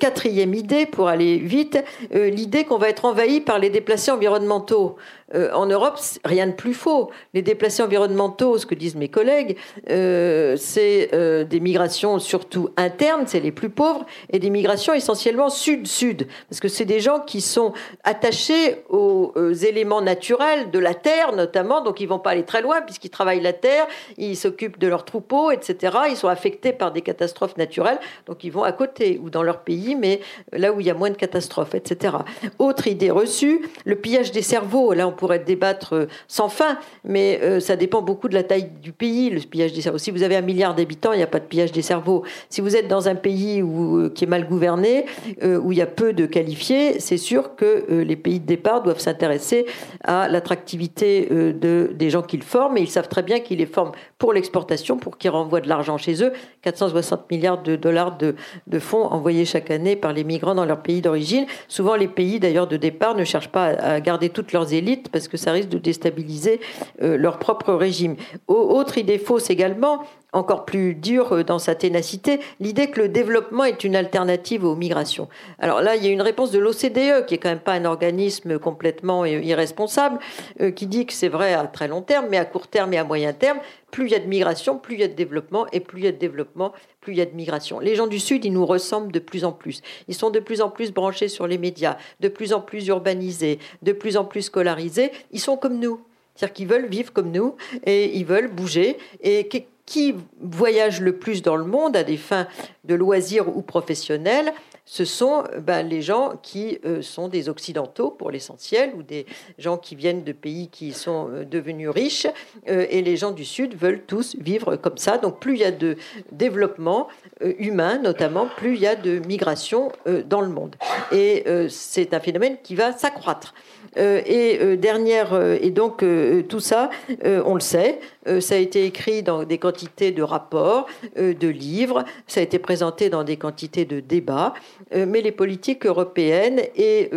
quatrième 0.00 0.54
idée, 0.54 0.86
pour 0.86 1.08
aller 1.08 1.38
vite, 1.38 1.82
l'idée 2.12 2.64
qu'on 2.64 2.78
va 2.78 2.88
être 2.88 3.04
envahi 3.04 3.40
par 3.40 3.58
les 3.58 3.63
déplacés 3.70 4.10
environnementaux. 4.10 4.96
Euh, 5.34 5.50
en 5.52 5.66
Europe, 5.66 5.98
rien 6.24 6.46
de 6.46 6.52
plus 6.52 6.74
faux. 6.74 7.10
Les 7.32 7.42
déplacés 7.42 7.82
environnementaux, 7.82 8.58
ce 8.58 8.66
que 8.66 8.74
disent 8.74 8.94
mes 8.94 9.08
collègues, 9.08 9.56
euh, 9.90 10.56
c'est 10.56 11.10
euh, 11.12 11.44
des 11.44 11.60
migrations 11.60 12.18
surtout 12.18 12.70
internes, 12.76 13.24
c'est 13.26 13.40
les 13.40 13.52
plus 13.52 13.70
pauvres, 13.70 14.06
et 14.30 14.38
des 14.38 14.50
migrations 14.50 14.94
essentiellement 14.94 15.50
sud-sud, 15.50 16.28
parce 16.48 16.60
que 16.60 16.68
c'est 16.68 16.84
des 16.84 17.00
gens 17.00 17.20
qui 17.20 17.40
sont 17.40 17.72
attachés 18.04 18.84
aux, 18.88 19.32
éléments 19.52 20.02
naturels 20.02 20.70
de 20.70 20.78
la 20.78 20.94
terre, 20.94 21.32
notamment, 21.32 21.80
donc 21.80 22.00
ils 22.00 22.06
vont 22.06 22.18
pas 22.18 22.30
aller 22.30 22.44
très 22.44 22.62
loin 22.62 22.82
puisqu'ils 22.82 23.10
travaillent 23.10 23.40
la 23.40 23.52
terre, 23.52 23.86
ils 24.16 24.36
s'occupent 24.36 24.78
de 24.78 24.86
leurs 24.86 25.04
troupeaux, 25.04 25.50
etc. 25.50 25.96
Ils 26.10 26.16
sont 26.16 26.28
affectés 26.28 26.72
par 26.72 26.92
des 26.92 27.02
catastrophes 27.02 27.56
naturelles, 27.56 27.98
donc 28.26 28.44
ils 28.44 28.50
vont 28.50 28.62
à 28.62 28.72
côté 28.72 29.20
ou 29.22 29.30
dans 29.30 29.42
leur 29.42 29.60
pays, 29.60 29.94
mais 29.94 30.20
là 30.52 30.72
où 30.72 30.80
il 30.80 30.86
y 30.86 30.90
a 30.90 30.94
moins 30.94 31.10
de 31.10 31.16
catastrophes, 31.16 31.74
etc. 31.74 32.16
Autre 32.58 32.86
idée 32.88 33.10
reçue, 33.10 33.62
le 33.84 33.96
pillage 33.96 34.32
des 34.32 34.42
cerveaux. 34.42 34.92
Là, 34.92 35.08
on 35.08 35.12
pourrait 35.24 35.38
débattre 35.38 35.94
euh, 35.94 36.06
sans 36.28 36.50
fin, 36.50 36.76
mais 37.02 37.40
euh, 37.42 37.58
ça 37.58 37.76
dépend 37.76 38.02
beaucoup 38.02 38.28
de 38.28 38.34
la 38.34 38.42
taille 38.42 38.68
du 38.82 38.92
pays, 38.92 39.30
le 39.30 39.40
pillage 39.40 39.72
des 39.72 39.80
cerveaux. 39.80 39.96
Si 39.96 40.10
vous 40.10 40.22
avez 40.22 40.36
un 40.36 40.42
milliard 40.42 40.74
d'habitants, 40.74 41.14
il 41.14 41.16
n'y 41.16 41.22
a 41.22 41.26
pas 41.26 41.40
de 41.40 41.46
pillage 41.46 41.72
des 41.72 41.80
cerveaux. 41.80 42.24
Si 42.50 42.60
vous 42.60 42.76
êtes 42.76 42.88
dans 42.88 43.08
un 43.08 43.14
pays 43.14 43.62
où, 43.62 43.96
euh, 43.96 44.10
qui 44.10 44.24
est 44.24 44.26
mal 44.26 44.46
gouverné, 44.46 45.06
où 45.42 45.72
il 45.72 45.78
y 45.78 45.80
a 45.80 45.86
peu 45.86 46.12
de 46.12 46.26
qualifiés, 46.26 47.00
c'est 47.00 47.16
sûr 47.16 47.56
que 47.56 47.86
les 47.90 48.16
pays 48.16 48.38
de 48.38 48.44
départ 48.44 48.82
doivent 48.82 49.00
s'intéresser 49.00 49.64
à 50.02 50.28
l'attractivité 50.28 51.26
de, 51.30 51.90
des 51.94 52.10
gens 52.10 52.22
qu'ils 52.22 52.42
forment, 52.42 52.76
et 52.76 52.82
ils 52.82 52.90
savent 52.90 53.08
très 53.08 53.22
bien 53.22 53.40
qu'ils 53.40 53.58
les 53.58 53.66
forment 53.66 53.92
pour 54.18 54.32
l'exportation, 54.32 54.98
pour 54.98 55.16
qu'ils 55.16 55.30
renvoient 55.30 55.60
de 55.60 55.68
l'argent 55.68 55.96
chez 55.96 56.22
eux. 56.22 56.32
460 56.62 57.30
milliards 57.30 57.62
de 57.62 57.76
dollars 57.76 58.18
de 58.18 58.78
fonds 58.78 59.04
envoyés 59.04 59.44
chaque 59.44 59.70
année 59.70 59.96
par 59.96 60.12
les 60.12 60.24
migrants 60.24 60.54
dans 60.54 60.66
leur 60.66 60.82
pays 60.82 61.00
d'origine. 61.00 61.46
Souvent, 61.68 61.96
les 61.96 62.08
pays 62.08 62.40
d'ailleurs 62.40 62.66
de 62.66 62.76
départ 62.76 63.14
ne 63.14 63.24
cherchent 63.24 63.52
pas 63.52 63.66
à 63.66 64.00
garder 64.00 64.28
toutes 64.28 64.52
leurs 64.52 64.72
élites 64.72 65.03
parce 65.08 65.28
que 65.28 65.36
ça 65.36 65.52
risque 65.52 65.68
de 65.68 65.78
déstabiliser 65.78 66.60
euh, 67.02 67.16
leur 67.16 67.38
propre 67.38 67.72
régime. 67.72 68.16
Autre 68.46 68.98
idée 68.98 69.18
fausse 69.18 69.50
également, 69.50 70.04
encore 70.34 70.64
plus 70.64 70.94
dure 70.94 71.32
euh, 71.32 71.44
dans 71.44 71.58
sa 71.58 71.74
ténacité, 71.74 72.40
l'idée 72.60 72.90
que 72.90 73.00
le 73.00 73.08
développement 73.08 73.64
est 73.64 73.84
une 73.84 73.96
alternative 73.96 74.64
aux 74.64 74.76
migrations. 74.76 75.28
Alors 75.58 75.80
là, 75.80 75.96
il 75.96 76.04
y 76.04 76.08
a 76.08 76.10
une 76.10 76.22
réponse 76.22 76.50
de 76.50 76.58
l'OCDE, 76.58 77.26
qui 77.26 77.34
est 77.34 77.38
quand 77.38 77.48
même 77.48 77.60
pas 77.60 77.72
un 77.72 77.84
organisme 77.84 78.58
complètement 78.58 79.24
irresponsable, 79.24 80.18
euh, 80.60 80.70
qui 80.70 80.86
dit 80.86 81.06
que 81.06 81.12
c'est 81.12 81.28
vrai 81.28 81.54
à 81.54 81.66
très 81.66 81.88
long 81.88 82.02
terme, 82.02 82.26
mais 82.28 82.36
à 82.36 82.44
court 82.44 82.68
terme 82.68 82.92
et 82.92 82.98
à 82.98 83.04
moyen 83.04 83.32
terme, 83.32 83.58
plus 83.90 84.06
il 84.06 84.12
y 84.12 84.16
a 84.16 84.18
de 84.18 84.26
migration, 84.26 84.78
plus 84.78 84.94
il 84.94 85.00
y 85.00 85.04
a 85.04 85.08
de 85.08 85.14
développement, 85.14 85.66
et 85.72 85.80
plus 85.80 86.00
il 86.00 86.04
y 86.04 86.08
a 86.08 86.12
de 86.12 86.18
développement, 86.18 86.72
plus 87.00 87.12
il 87.12 87.18
y 87.18 87.22
a 87.22 87.26
de 87.26 87.34
migration. 87.34 87.78
Les 87.78 87.94
gens 87.94 88.08
du 88.08 88.18
Sud, 88.18 88.44
ils 88.44 88.52
nous 88.52 88.66
ressemblent 88.66 89.12
de 89.12 89.20
plus 89.20 89.44
en 89.44 89.52
plus. 89.52 89.82
Ils 90.08 90.14
sont 90.14 90.30
de 90.30 90.40
plus 90.40 90.60
en 90.60 90.68
plus 90.68 90.92
branchés 90.92 91.28
sur 91.28 91.46
les 91.46 91.58
médias, 91.58 91.96
de 92.20 92.28
plus 92.28 92.52
en 92.52 92.60
plus 92.60 92.88
urbanisés, 92.88 93.60
de 93.82 93.92
plus 93.92 94.16
en 94.16 94.24
plus 94.24 94.42
scolarisés. 94.42 95.12
Ils 95.30 95.40
sont 95.40 95.56
comme 95.56 95.78
nous. 95.78 96.00
C'est-à-dire 96.34 96.54
qu'ils 96.54 96.66
veulent 96.66 96.86
vivre 96.86 97.12
comme 97.12 97.30
nous 97.30 97.54
et 97.84 98.16
ils 98.16 98.24
veulent 98.24 98.50
bouger. 98.50 98.98
Et 99.22 99.48
qui 99.86 100.14
voyage 100.40 101.00
le 101.00 101.16
plus 101.18 101.42
dans 101.42 101.56
le 101.56 101.64
monde 101.64 101.96
à 101.96 102.04
des 102.04 102.16
fins 102.16 102.46
de 102.84 102.94
loisirs 102.94 103.56
ou 103.56 103.62
professionnels 103.62 104.52
ce 104.86 105.04
sont 105.04 105.44
ben, 105.60 105.86
les 105.88 106.02
gens 106.02 106.34
qui 106.42 106.78
euh, 106.84 107.00
sont 107.00 107.28
des 107.28 107.48
occidentaux 107.48 108.10
pour 108.10 108.30
l'essentiel 108.30 108.92
ou 108.94 109.02
des 109.02 109.24
gens 109.56 109.78
qui 109.78 109.94
viennent 109.94 110.24
de 110.24 110.32
pays 110.32 110.68
qui 110.68 110.92
sont 110.92 111.30
euh, 111.30 111.44
devenus 111.44 111.88
riches 111.88 112.26
euh, 112.68 112.86
et 112.90 113.00
les 113.00 113.16
gens 113.16 113.30
du 113.30 113.46
sud 113.46 113.76
veulent 113.76 114.02
tous 114.06 114.36
vivre 114.38 114.76
comme 114.76 114.98
ça. 114.98 115.16
Donc 115.16 115.40
plus 115.40 115.54
il 115.54 115.60
y 115.60 115.64
a 115.64 115.70
de 115.70 115.96
développement 116.32 117.08
humain 117.40 117.98
notamment, 117.98 118.46
plus 118.56 118.74
il 118.74 118.80
y 118.80 118.86
a 118.86 118.96
de 118.96 119.20
migration 119.20 119.90
dans 120.26 120.40
le 120.40 120.48
monde. 120.48 120.76
Et 121.12 121.44
c'est 121.68 122.14
un 122.14 122.20
phénomène 122.20 122.56
qui 122.62 122.74
va 122.74 122.92
s'accroître. 122.92 123.54
Euh, 123.96 124.22
et 124.26 124.58
euh, 124.60 124.76
dernière, 124.76 125.34
euh, 125.34 125.56
et 125.60 125.70
donc 125.70 126.04
tout 126.48 126.60
ça, 126.60 126.90
on 127.24 127.54
le 127.54 127.60
sait, 127.60 128.00
ça 128.40 128.54
a 128.54 128.58
été 128.58 128.84
écrit 128.84 129.22
dans 129.22 129.44
des 129.44 129.58
quantités 129.58 130.10
de 130.12 130.22
rapports, 130.22 130.86
de 131.16 131.48
livres, 131.48 132.04
ça 132.26 132.40
a 132.40 132.42
été 132.42 132.58
présenté 132.58 133.10
dans 133.10 133.24
des 133.24 133.36
quantités 133.36 133.84
de 133.84 134.00
débats, 134.00 134.54
mais 134.94 135.20
les 135.20 135.32
politiques 135.32 135.86
européennes 135.86 136.60
et, 136.76 137.10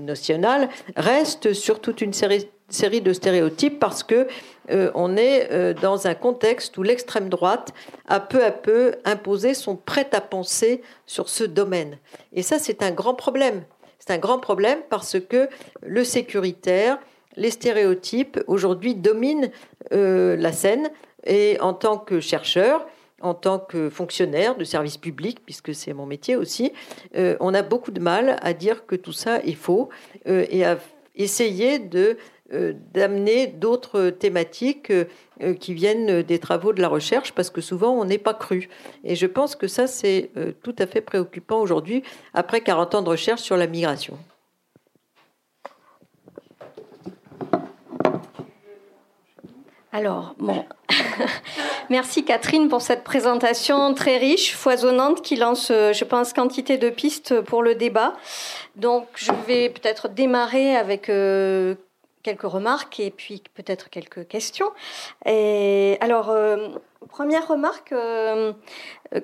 nationales 0.00 0.68
restent 0.96 1.52
sur 1.52 1.80
toute 1.80 2.00
une 2.00 2.12
série, 2.12 2.48
de 3.00 3.12
stéréotypes 3.12 3.78
parce 3.78 4.02
que 4.02 4.26
on 4.70 5.16
est 5.16 5.74
dans 5.80 6.06
un 6.06 6.14
contexte 6.14 6.76
où 6.78 6.82
l'extrême 6.82 7.28
droite 7.28 7.72
a 8.06 8.20
peu 8.20 8.44
à 8.44 8.50
peu 8.50 8.94
imposé 9.04 9.54
son 9.54 9.76
prêt-à-penser 9.76 10.82
sur 11.06 11.28
ce 11.28 11.44
domaine. 11.44 11.98
Et 12.32 12.42
ça, 12.42 12.58
c'est 12.58 12.82
un 12.82 12.90
grand 12.90 13.14
problème 13.14 13.62
c'est 14.08 14.14
un 14.14 14.18
grand 14.18 14.38
problème 14.38 14.78
parce 14.88 15.20
que 15.20 15.50
le 15.82 16.02
sécuritaire, 16.02 16.98
les 17.36 17.50
stéréotypes 17.50 18.40
aujourd'hui 18.46 18.94
dominent 18.94 19.50
euh, 19.92 20.34
la 20.34 20.50
scène. 20.50 20.88
Et 21.26 21.58
en 21.60 21.74
tant 21.74 21.98
que 21.98 22.18
chercheur, 22.18 22.86
en 23.20 23.34
tant 23.34 23.58
que 23.58 23.90
fonctionnaire 23.90 24.56
de 24.56 24.64
service 24.64 24.96
public, 24.96 25.40
puisque 25.44 25.74
c'est 25.74 25.92
mon 25.92 26.06
métier 26.06 26.36
aussi, 26.36 26.72
euh, 27.16 27.36
on 27.40 27.52
a 27.52 27.60
beaucoup 27.60 27.90
de 27.90 28.00
mal 28.00 28.38
à 28.40 28.54
dire 28.54 28.86
que 28.86 28.96
tout 28.96 29.12
ça 29.12 29.40
est 29.40 29.52
faux 29.52 29.90
euh, 30.26 30.46
et 30.48 30.64
à 30.64 30.78
essayer 31.14 31.78
de 31.78 32.16
d'amener 32.94 33.46
d'autres 33.46 34.08
thématiques 34.08 34.90
qui 35.60 35.74
viennent 35.74 36.22
des 36.22 36.38
travaux 36.38 36.72
de 36.72 36.80
la 36.80 36.88
recherche, 36.88 37.32
parce 37.32 37.50
que 37.50 37.60
souvent 37.60 37.90
on 37.90 38.04
n'est 38.04 38.18
pas 38.18 38.34
cru. 38.34 38.68
Et 39.04 39.14
je 39.14 39.26
pense 39.26 39.56
que 39.56 39.66
ça, 39.68 39.86
c'est 39.86 40.30
euh, 40.36 40.52
tout 40.62 40.74
à 40.78 40.86
fait 40.86 41.00
préoccupant 41.00 41.60
aujourd'hui, 41.60 42.02
après 42.34 42.60
40 42.60 42.96
ans 42.96 43.02
de 43.02 43.08
recherche 43.08 43.42
sur 43.42 43.56
la 43.56 43.66
migration. 43.66 44.18
Alors, 49.90 50.34
bon, 50.38 50.64
merci 51.90 52.24
Catherine 52.24 52.68
pour 52.68 52.82
cette 52.82 53.02
présentation 53.04 53.94
très 53.94 54.18
riche, 54.18 54.54
foisonnante, 54.54 55.22
qui 55.22 55.34
lance, 55.34 55.68
je 55.68 56.04
pense, 56.04 56.34
quantité 56.34 56.76
de 56.76 56.90
pistes 56.90 57.40
pour 57.40 57.62
le 57.62 57.74
débat. 57.74 58.12
Donc, 58.76 59.06
je 59.14 59.32
vais 59.46 59.70
peut-être 59.70 60.08
démarrer 60.08 60.76
avec 60.76 61.10
quelques 62.22 62.42
remarques 62.42 63.00
et 63.00 63.10
puis 63.10 63.42
peut-être 63.54 63.90
quelques 63.90 64.26
questions. 64.26 64.70
Et 65.26 65.96
alors, 66.00 66.30
euh, 66.30 66.68
première 67.08 67.48
remarque, 67.48 67.92
euh, 67.92 68.52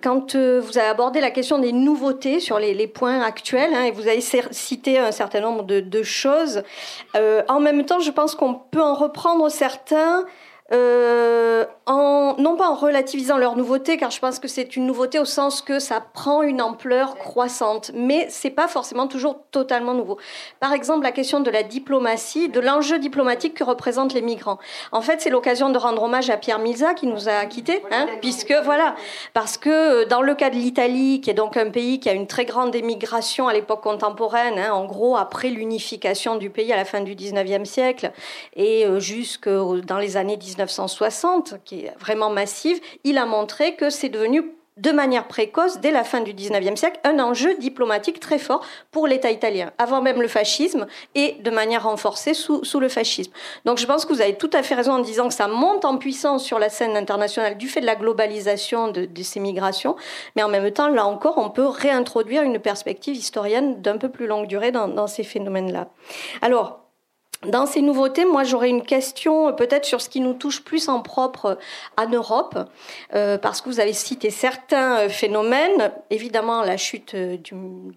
quand 0.02 0.34
euh, 0.34 0.60
vous 0.60 0.78
avez 0.78 0.88
abordé 0.88 1.20
la 1.20 1.30
question 1.30 1.58
des 1.58 1.72
nouveautés 1.72 2.40
sur 2.40 2.58
les, 2.58 2.86
points 2.86 3.20
actuels, 3.20 3.74
hein, 3.74 3.84
et 3.84 3.90
vous 3.90 4.06
avez 4.08 4.20
cité 4.20 4.98
un 4.98 5.12
certain 5.12 5.40
nombre 5.40 5.64
de, 5.64 5.80
de 5.80 6.02
choses, 6.02 6.62
en 7.48 7.60
même 7.60 7.84
temps, 7.84 8.00
je 8.00 8.10
pense 8.10 8.34
qu'on 8.34 8.54
peut 8.54 8.82
en 8.82 8.94
reprendre 8.94 9.48
certains 9.50 10.24
en, 11.86 12.34
non 12.38 12.56
pas 12.56 12.68
en 12.68 12.74
relativisant 12.74 13.36
leur 13.36 13.56
nouveauté, 13.56 13.96
car 13.96 14.10
je 14.10 14.18
pense 14.18 14.38
que 14.38 14.48
c'est 14.48 14.76
une 14.76 14.86
nouveauté 14.86 15.18
au 15.18 15.24
sens 15.24 15.62
que 15.62 15.78
ça 15.78 16.00
prend 16.00 16.42
une 16.42 16.62
ampleur 16.62 17.16
croissante, 17.16 17.90
mais 17.94 18.26
c'est 18.30 18.50
pas 18.50 18.68
forcément 18.68 19.06
toujours 19.06 19.38
totalement 19.50 19.94
nouveau. 19.94 20.18
Par 20.60 20.72
exemple, 20.72 21.02
la 21.02 21.12
question 21.12 21.40
de 21.40 21.50
la 21.50 21.62
diplomatie, 21.62 22.48
de 22.48 22.60
l'enjeu 22.60 22.98
diplomatique 22.98 23.54
que 23.54 23.64
représentent 23.64 24.14
les 24.14 24.22
migrants. 24.22 24.58
En 24.92 25.02
fait, 25.02 25.20
c'est 25.20 25.30
l'occasion 25.30 25.70
de 25.70 25.78
rendre 25.78 26.02
hommage 26.02 26.30
à 26.30 26.36
Pierre 26.36 26.58
Milza 26.58 26.94
qui 26.94 27.06
nous 27.06 27.28
a 27.28 27.44
quittés, 27.46 27.82
hein, 27.90 28.06
puisque 28.20 28.54
voilà, 28.64 28.94
parce 29.32 29.58
que 29.58 30.04
dans 30.04 30.22
le 30.22 30.34
cas 30.34 30.50
de 30.50 30.56
l'Italie, 30.56 31.20
qui 31.20 31.30
est 31.30 31.34
donc 31.34 31.56
un 31.56 31.70
pays 31.70 32.00
qui 32.00 32.08
a 32.08 32.12
une 32.12 32.26
très 32.26 32.46
grande 32.46 32.74
émigration 32.74 33.46
à 33.48 33.52
l'époque 33.52 33.82
contemporaine, 33.82 34.58
hein, 34.58 34.72
en 34.72 34.86
gros 34.86 35.16
après 35.16 35.50
l'unification 35.50 36.36
du 36.36 36.50
pays 36.50 36.72
à 36.72 36.76
la 36.76 36.84
fin 36.84 37.00
du 37.00 37.14
19e 37.14 37.64
siècle 37.64 38.12
et 38.56 38.86
euh, 38.86 38.98
jusque 38.98 39.48
dans 39.48 39.98
les 39.98 40.16
années 40.16 40.36
19 40.36 40.64
1960, 40.64 41.54
qui 41.64 41.73
vraiment 41.98 42.30
massive, 42.30 42.80
il 43.04 43.18
a 43.18 43.26
montré 43.26 43.74
que 43.76 43.90
c'est 43.90 44.08
devenu 44.08 44.54
de 44.76 44.90
manière 44.90 45.28
précoce, 45.28 45.78
dès 45.78 45.92
la 45.92 46.02
fin 46.02 46.20
du 46.20 46.34
19e 46.34 46.74
siècle, 46.74 46.98
un 47.04 47.20
enjeu 47.20 47.54
diplomatique 47.58 48.18
très 48.18 48.40
fort 48.40 48.64
pour 48.90 49.06
l'État 49.06 49.30
italien, 49.30 49.70
avant 49.78 50.02
même 50.02 50.20
le 50.20 50.26
fascisme 50.26 50.86
et 51.14 51.36
de 51.40 51.50
manière 51.50 51.84
renforcée 51.84 52.34
sous, 52.34 52.64
sous, 52.64 52.80
le 52.80 52.88
fascisme. 52.88 53.30
Donc 53.64 53.78
je 53.78 53.86
pense 53.86 54.04
que 54.04 54.12
vous 54.12 54.20
avez 54.20 54.34
tout 54.34 54.50
à 54.52 54.64
fait 54.64 54.74
raison 54.74 54.94
en 54.94 54.98
disant 54.98 55.28
que 55.28 55.34
ça 55.34 55.46
monte 55.46 55.84
en 55.84 55.96
puissance 55.96 56.42
sur 56.42 56.58
la 56.58 56.70
scène 56.70 56.96
internationale 56.96 57.56
du 57.56 57.68
fait 57.68 57.80
de 57.80 57.86
la 57.86 57.94
globalisation 57.94 58.88
de, 58.88 59.08
ces 59.22 59.38
migrations, 59.38 59.94
mais 60.34 60.42
en 60.42 60.48
même 60.48 60.68
temps, 60.72 60.88
là 60.88 61.06
encore, 61.06 61.38
on 61.38 61.50
peut 61.50 61.66
réintroduire 61.66 62.42
une 62.42 62.58
perspective 62.58 63.14
historienne 63.14 63.80
d'un 63.80 63.96
peu 63.96 64.08
plus 64.08 64.26
longue 64.26 64.48
durée 64.48 64.72
dans, 64.72 64.88
dans 64.88 65.06
ces 65.06 65.22
phénomènes-là. 65.22 65.88
Alors, 66.42 66.83
dans 67.46 67.66
ces 67.66 67.82
nouveautés, 67.82 68.24
moi 68.24 68.44
j'aurais 68.44 68.68
une 68.68 68.82
question 68.82 69.48
euh, 69.48 69.52
peut-être 69.52 69.84
sur 69.84 70.00
ce 70.00 70.08
qui 70.08 70.20
nous 70.20 70.34
touche 70.34 70.62
plus 70.62 70.88
en 70.88 71.00
propre 71.00 71.46
euh, 71.46 72.02
en 72.02 72.08
Europe, 72.08 72.58
euh, 73.14 73.38
parce 73.38 73.60
que 73.60 73.68
vous 73.68 73.80
avez 73.80 73.92
cité 73.92 74.30
certains 74.30 75.08
phénomènes, 75.08 75.92
évidemment 76.10 76.62
la 76.62 76.76
chute 76.76 77.14
du, 77.14 77.54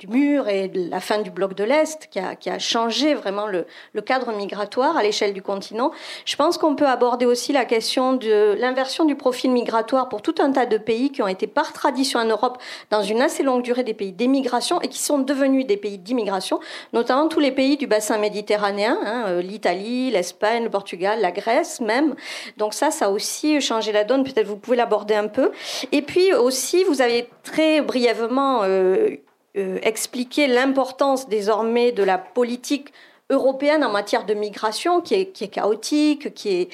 mur 0.08 0.48
et 0.48 0.72
la 0.74 1.00
fin 1.00 1.20
du 1.20 1.32
bloc 1.32 1.54
de 1.54 1.64
l'Est 1.64 2.08
qui 2.12 2.20
a, 2.20 2.36
qui 2.36 2.50
a, 2.50 2.60
changé 2.60 3.14
vraiment 3.14 3.48
le, 3.48 3.66
cadre 4.06 4.32
migratoire 4.32 4.95
à 4.95 5.04
l'échelle 5.04 5.34
du 5.34 5.41
continent. 5.41 5.91
Je 6.26 6.36
pense 6.36 6.58
qu'on 6.58 6.76
peut 6.76 6.88
aborder 6.88 7.26
aussi 7.26 7.52
la 7.52 7.66
question 7.66 8.14
de 8.14 8.56
l'inversion 8.60 9.06
du 9.06 9.16
profil 9.16 9.52
migratoire 9.52 10.08
pour 10.08 10.22
tout 10.22 10.36
un 10.39 10.52
tas 10.52 10.66
de 10.66 10.78
pays 10.78 11.12
qui 11.12 11.22
ont 11.22 11.28
été 11.28 11.48
par 11.48 11.74
tradition 11.74 12.20
en 12.20 12.26
Europe 12.26 12.58
dans 12.89 13.02
une 13.02 13.22
assez 13.22 13.43
longue 13.43 13.64
durée 13.64 13.84
des 13.84 13.93
pays 13.93 14.14
d'émigration 14.14 14.80
et 14.82 14.88
qui 14.88 15.00
sont 15.00 15.20
devenus 15.20 15.66
des 15.66 15.78
pays 15.78 15.98
d'immigration, 15.98 16.60
notamment 16.93 17.28
tous 17.28 17.39
les 17.39 17.52
pays 17.52 17.76
du 17.76 17.88
bassin 17.88 18.18
méditerranéen. 18.18 18.98
Hein, 19.04 19.36
l'Italie, 19.39 20.11
l'Espagne, 20.11 20.63
le 20.63 20.69
Portugal, 20.69 21.19
la 21.21 21.31
Grèce 21.31 21.81
même. 21.81 22.15
Donc 22.57 22.73
ça, 22.73 22.91
ça 22.91 23.05
a 23.05 23.09
aussi 23.09 23.59
changé 23.61 23.91
la 23.91 24.03
donne. 24.03 24.23
Peut-être 24.23 24.47
vous 24.47 24.57
pouvez 24.57 24.77
l'aborder 24.77 25.15
un 25.15 25.27
peu. 25.27 25.51
Et 25.91 26.01
puis 26.01 26.33
aussi, 26.33 26.83
vous 26.83 27.01
avez 27.01 27.29
très 27.43 27.81
brièvement 27.81 28.63
euh, 28.63 29.09
euh, 29.57 29.79
expliqué 29.83 30.47
l'importance 30.47 31.27
désormais 31.29 31.91
de 31.91 32.03
la 32.03 32.17
politique 32.17 32.93
européenne 33.29 33.83
en 33.83 33.91
matière 33.91 34.25
de 34.25 34.33
migration 34.33 35.01
qui 35.01 35.13
est, 35.15 35.25
qui 35.27 35.43
est 35.43 35.49
chaotique, 35.49 36.33
qui 36.33 36.49
est 36.49 36.69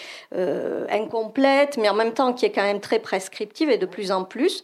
incomplète, 0.92 1.78
mais 1.78 1.90
en 1.90 1.96
même 1.96 2.14
temps 2.14 2.32
qui 2.32 2.46
est 2.46 2.52
quand 2.52 2.62
même 2.62 2.80
très 2.80 3.00
prescriptive 3.00 3.72
et 3.72 3.80
de 3.80 3.88
plus 3.88 4.12
en 4.12 4.24
plus. 4.24 4.64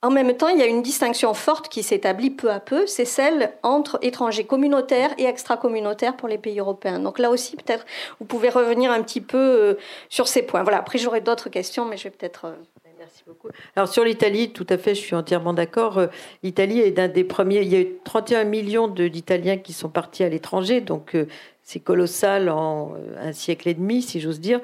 En 0.00 0.10
même 0.10 0.36
temps, 0.36 0.46
il 0.46 0.58
y 0.58 0.62
a 0.62 0.66
une 0.66 0.82
distinction 0.82 1.34
forte 1.34 1.68
qui 1.68 1.82
s'établit 1.82 2.30
peu 2.30 2.52
à 2.52 2.60
peu, 2.60 2.86
c'est 2.86 3.04
celle 3.04 3.52
entre 3.64 3.98
étrangers 4.00 4.44
communautaires 4.44 5.10
et 5.18 5.24
extra-communautaires 5.24 6.16
pour 6.16 6.28
les 6.28 6.38
pays 6.38 6.60
européens. 6.60 7.00
Donc 7.00 7.18
là 7.18 7.30
aussi, 7.30 7.56
peut-être, 7.56 7.84
vous 8.20 8.24
pouvez 8.24 8.48
revenir 8.48 8.92
un 8.92 9.02
petit 9.02 9.20
peu 9.20 9.36
euh, 9.36 9.74
sur 10.08 10.28
ces 10.28 10.42
points. 10.42 10.62
Voilà, 10.62 10.78
après 10.78 10.98
j'aurai 10.98 11.20
d'autres 11.20 11.48
questions, 11.48 11.84
mais 11.84 11.96
je 11.96 12.04
vais 12.04 12.10
peut-être... 12.10 12.44
Euh, 12.44 12.54
Merci 13.00 13.22
beaucoup. 13.26 13.48
Alors 13.74 13.88
sur 13.88 14.04
l'Italie, 14.04 14.52
tout 14.52 14.66
à 14.68 14.76
fait, 14.76 14.94
je 14.94 15.00
suis 15.00 15.14
entièrement 15.16 15.52
d'accord. 15.52 15.98
Euh, 15.98 16.06
L'Italie 16.44 16.80
est 16.80 16.90
d'un 16.92 17.08
des 17.08 17.24
premiers. 17.24 17.62
Il 17.62 17.68
y 17.68 17.76
a 17.76 17.80
eu 17.80 17.96
31 18.04 18.44
millions 18.44 18.86
d'Italiens 18.86 19.56
qui 19.56 19.72
sont 19.72 19.88
partis 19.88 20.24
à 20.24 20.28
l'étranger, 20.28 20.80
donc 20.80 21.16
c'est 21.62 21.78
colossal 21.78 22.48
en 22.48 22.94
un 23.20 23.32
siècle 23.32 23.68
et 23.68 23.74
demi, 23.74 24.02
si 24.02 24.20
j'ose 24.20 24.40
dire. 24.40 24.60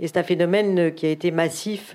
Et 0.00 0.08
c'est 0.08 0.16
un 0.16 0.24
phénomène 0.24 0.94
qui 0.94 1.06
a 1.06 1.10
été 1.10 1.30
massif 1.30 1.94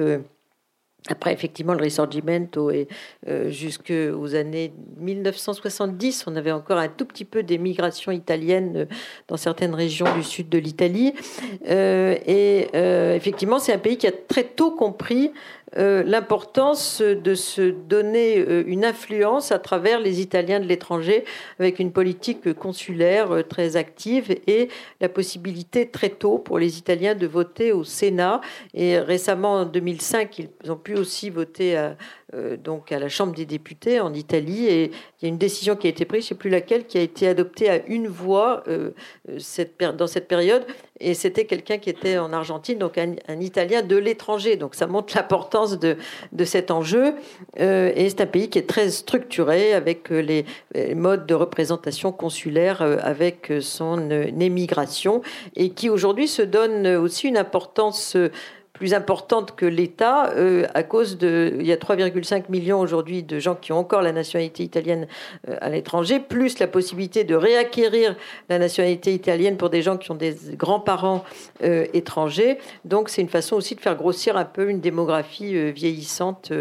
après, 1.10 1.34
effectivement, 1.34 1.74
le 1.74 1.82
Risorgimento 1.82 2.70
et 2.70 2.88
euh, 3.28 3.50
jusqu'aux 3.50 4.36
années 4.36 4.72
1970, 5.00 6.26
on 6.28 6.36
avait 6.36 6.52
encore 6.52 6.78
un 6.78 6.90
tout 6.90 7.06
petit 7.06 7.26
peu 7.26 7.42
d'émigration 7.42 8.12
italienne 8.12 8.74
euh, 8.76 8.86
dans 9.28 9.38
certaines 9.38 9.74
régions 9.74 10.06
du 10.16 10.24
sud 10.24 10.48
de 10.50 10.60
l'Italie. 10.60 11.14
Euh, 11.68 12.16
et 12.28 12.68
effectivement, 13.16 13.58
c'est 13.58 13.74
un 13.74 13.80
pays 13.80 13.98
qui 13.98 14.06
a 14.06 14.12
très 14.12 14.44
tôt 14.44 14.72
compris 14.72 15.32
euh, 15.78 16.04
l'importance 16.04 17.02
de 17.02 17.34
se 17.34 17.62
donner 17.62 18.40
euh, 18.40 18.64
une 18.68 18.84
influence 18.84 19.54
à 19.54 19.60
travers 19.60 20.02
les 20.02 20.20
Italiens 20.20 20.60
de 20.60 20.66
l'étranger 20.66 21.24
avec 21.60 21.80
une 21.80 21.94
politique 21.94 22.54
consulaire 22.54 23.32
euh, 23.32 23.42
très 23.42 23.78
active 23.78 24.36
et 24.48 24.68
la 25.00 25.08
possibilité 25.08 25.88
très 25.90 26.10
tôt 26.10 26.40
pour 26.40 26.60
les 26.60 26.78
Italiens 26.78 27.16
de 27.16 27.26
voter 27.26 27.72
au 27.72 27.86
Sénat. 27.86 28.42
Et 28.74 29.00
récemment, 29.00 29.54
en 29.54 29.66
2005, 29.66 30.40
ils 30.40 30.72
ont 30.72 30.76
pu 30.76 30.96
aussi 30.96 31.30
voter 31.30 31.78
à, 31.78 31.96
donc 32.64 32.92
à 32.92 33.00
la 33.00 33.10
Chambre 33.10 33.34
des 33.34 33.46
députés 33.46 34.00
en 34.00 34.14
Italie. 34.14 34.68
Et 34.68 34.86
il 34.86 35.24
y 35.24 35.26
a 35.26 35.30
une 35.30 35.38
décision 35.38 35.76
qui 35.76 35.88
a 35.88 35.90
été 35.90 36.06
prise, 36.06 36.22
je 36.22 36.26
ne 36.26 36.30
sais 36.30 36.36
plus 36.36 36.50
laquelle, 36.50 36.86
qui 36.86 36.98
a 36.98 37.02
été 37.02 37.28
adoptée 37.28 37.70
à 37.70 37.86
une 37.88 38.08
voix 38.08 38.64
euh, 38.68 38.92
cette, 39.38 39.78
dans 39.80 40.08
cette 40.08 40.28
période. 40.28 40.66
Et 41.00 41.14
c'était 41.14 41.46
quelqu'un 41.46 41.78
qui 41.78 41.90
était 41.90 42.18
en 42.18 42.32
Argentine, 42.32 42.78
donc 42.78 42.98
un, 42.98 43.16
Italien 43.40 43.82
de 43.82 43.96
l'étranger. 43.96 44.56
Donc 44.56 44.76
ça 44.76 44.88
montre 44.88 45.14
l'importance 45.16 45.80
de, 45.80 45.98
de 46.32 46.46
cet 46.46 46.72
enjeu. 46.72 47.16
Euh, 47.60 47.92
et 47.96 48.10
c'est 48.10 48.22
un 48.22 48.28
pays 48.28 48.50
qui 48.50 48.60
est 48.60 48.68
très 48.68 48.90
structuré 48.90 49.74
avec 49.74 50.10
les, 50.10 50.46
modes 50.96 51.26
de 51.26 51.34
représentation 51.34 52.12
consulaire, 52.12 52.82
avec 52.82 53.52
son 53.62 54.10
émigration, 54.10 55.22
et 55.56 55.72
qui 55.72 55.90
aujourd'hui 55.90 56.28
se 56.28 56.42
donne 56.42 56.88
aussi 56.88 57.28
une 57.28 57.38
importance 57.38 58.16
plus 58.74 58.94
importante 58.94 59.56
que 59.56 59.66
l'État 59.66 60.32
euh, 60.32 60.66
à 60.74 60.84
cause 60.84 61.18
de. 61.18 61.56
Il 61.60 61.66
y 61.66 61.72
a 61.72 61.76
3,5 61.76 62.46
millions 62.50 62.80
aujourd'hui 62.80 63.22
de 63.22 63.38
gens 63.38 63.56
qui 63.56 63.72
ont 63.72 63.78
encore 63.78 64.02
la 64.02 64.12
nationalité 64.12 64.64
italienne 64.64 65.08
euh, 65.48 65.58
à 65.62 65.70
l'étranger, 65.70 66.20
plus 66.20 66.58
la 66.60 66.68
possibilité 66.68 67.24
de 67.24 67.36
réacquérir 67.36 68.16
la 68.50 68.60
nationalité 68.60 69.14
italienne 69.14 69.58
pour 69.58 69.70
des 69.70 69.82
gens 69.82 69.98
qui 69.98 70.12
ont 70.12 70.16
des 70.16 70.36
grands-parents 70.54 71.24
euh, 71.64 71.86
étrangers. 71.94 72.58
Donc 72.86 73.10
c'est 73.10 73.22
une 73.22 73.30
façon 73.30 73.56
aussi 73.56 73.76
de 73.76 73.82
faire 73.82 73.96
grossir 73.96 74.38
un 74.38 74.46
peu 74.46 74.70
une 74.70 74.80
démographie 74.80 75.72
vieillissante 75.72 76.52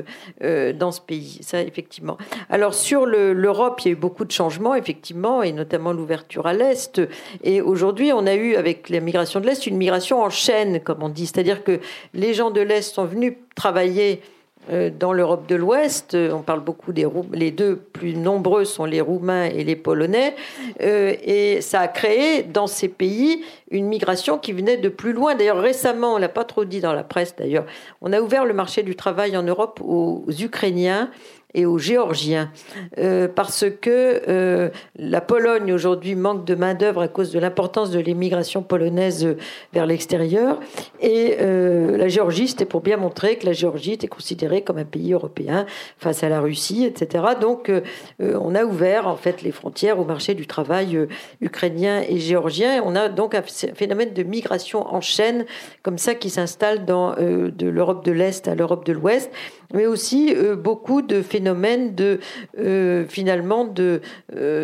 dans 0.41 0.93
ce 0.93 1.01
pays. 1.01 1.39
Ça, 1.43 1.63
effectivement. 1.63 2.19
Alors 2.49 2.75
sur 2.75 3.07
l'Europe, 3.07 3.81
il 3.85 3.89
y 3.89 3.91
a 3.91 3.93
eu 3.93 3.97
beaucoup 3.97 4.25
de 4.25 4.33
changements, 4.33 4.75
effectivement, 4.75 5.43
et 5.43 5.53
notamment 5.53 5.93
l'ouverture 5.93 6.47
à 6.47 6.53
l'Est. 6.53 7.01
Et 7.45 7.61
aujourd'hui, 7.61 8.13
on 8.13 8.27
a 8.27 8.35
eu, 8.35 8.57
avec 8.57 8.89
la 8.89 9.01
migration 9.01 9.41
de 9.41 9.47
l'Est, 9.47 9.67
une 9.67 9.77
migration 9.77 10.23
en 10.23 10.31
chaîne, 10.31 10.81
comme 10.81 11.03
on 11.03 11.09
dit. 11.09 11.27
C'est-à-dire 11.27 11.65
que 11.65 11.81
les 12.15 12.35
gens 12.35 12.51
de 12.51 12.61
l'Est 12.61 12.95
sont 12.95 13.05
venus 13.05 13.35
travailler 13.55 14.23
euh, 14.71 14.91
dans 14.91 15.15
l'Europe 15.15 15.47
de 15.49 15.57
l'Ouest, 15.57 16.15
euh, 16.15 16.33
on 16.33 16.43
parle 16.43 16.61
beaucoup 16.61 16.93
des 16.93 17.07
les 17.33 17.51
deux 17.51 17.77
plus 17.77 18.15
nombreux 18.15 18.67
sont 18.67 18.85
les 18.85 19.01
Roumains 19.01 19.47
et 19.47 19.65
les 19.65 19.75
Polonais, 19.75 20.37
euh, 20.83 21.15
et 21.25 21.63
ça 21.63 21.81
a 21.81 21.89
créé 21.89 22.43
dans 22.43 22.67
ces 22.67 22.89
pays 22.89 23.43
une 23.71 23.87
migration 23.87 24.37
qui 24.37 24.53
venait 24.53 24.77
de 24.77 24.91
plus 24.91 25.15
loin. 25.15 25.35
D'ailleurs, 25.35 25.61
récemment, 25.61 26.15
on 26.15 26.19
l'a 26.19 26.29
pas 26.29 26.45
trop 26.45 26.67
dit 26.67 26.81
dans 26.81 26.93
la 26.93 27.05
presse. 27.05 27.35
D'ailleurs, 27.37 27.65
on 28.03 28.13
a 28.13 28.21
ouvert 28.21 28.45
le 28.45 28.53
marché 28.53 28.83
du 28.83 28.95
travail 28.95 29.35
en 29.35 29.43
Europe 29.43 29.81
aux 29.83 30.27
Ukrainiens 30.29 31.11
et 31.55 31.67
aux 31.67 31.79
Géorgiens, 31.79 32.51
euh, 32.99 33.29
parce 33.29 33.65
que 33.81 34.23
euh, 34.29 34.69
la 34.97 35.21
Pologne 35.21 35.73
aujourd'hui 35.73 36.15
manque 36.15 36.45
de 36.45 36.55
main-d'œuvre 36.55 37.03
à 37.03 37.09
cause 37.09 37.33
de 37.33 37.39
l'importance 37.39 37.91
de 37.91 37.99
l'immigration 37.99 38.63
polonaise 38.63 39.37
vers 39.73 39.87
l'extérieur, 39.87 40.61
et 41.01 41.37
euh, 41.41 41.97
la 41.97 42.09
Géorgie, 42.09 42.49
c'était 42.49 42.65
pour 42.65 42.81
bien 42.81 42.97
montrer 42.97 43.37
que 43.37 43.47
la 43.47 43.53
Géorgie 43.53 43.93
était 43.93 44.09
considérée 44.09 44.63
comme 44.63 44.79
un 44.79 44.85
pays 44.85 45.13
européen 45.13 45.67
face 45.99 46.23
à 46.23 46.29
la 46.29 46.41
Russie, 46.41 46.85
etc. 46.85 47.25
Donc, 47.41 47.71
on 48.21 48.55
a 48.55 48.65
ouvert 48.65 49.07
en 49.07 49.17
fait 49.17 49.43
les 49.43 49.53
frontières 49.53 49.99
au 49.99 50.05
marché 50.05 50.35
du 50.35 50.47
travail 50.47 51.07
ukrainien 51.41 52.03
et 52.09 52.19
géorgien. 52.19 52.83
on 52.85 52.95
a 52.95 53.09
donc 53.09 53.35
un 53.35 53.43
phénomène 53.43 54.13
de 54.13 54.23
migration 54.23 54.87
en 54.93 55.01
chaîne 55.01 55.45
comme 55.83 55.99
ça 55.99 56.15
qui 56.15 56.31
s'installe 56.31 56.85
dans 56.85 57.15
de 57.17 57.69
l'Europe 57.69 58.05
de 58.05 58.13
l'Est 58.13 58.49
à 58.49 58.55
l'Europe 58.55 58.85
de 58.85 58.93
l'Ouest, 58.93 59.31
mais 59.75 59.87
aussi 59.87 60.35
beaucoup 60.57 61.03
de 61.03 61.23
phénomènes 61.23 61.41
phénomène 61.51 61.95
de 61.95 62.21
finalement 63.09 63.65
de 63.65 64.01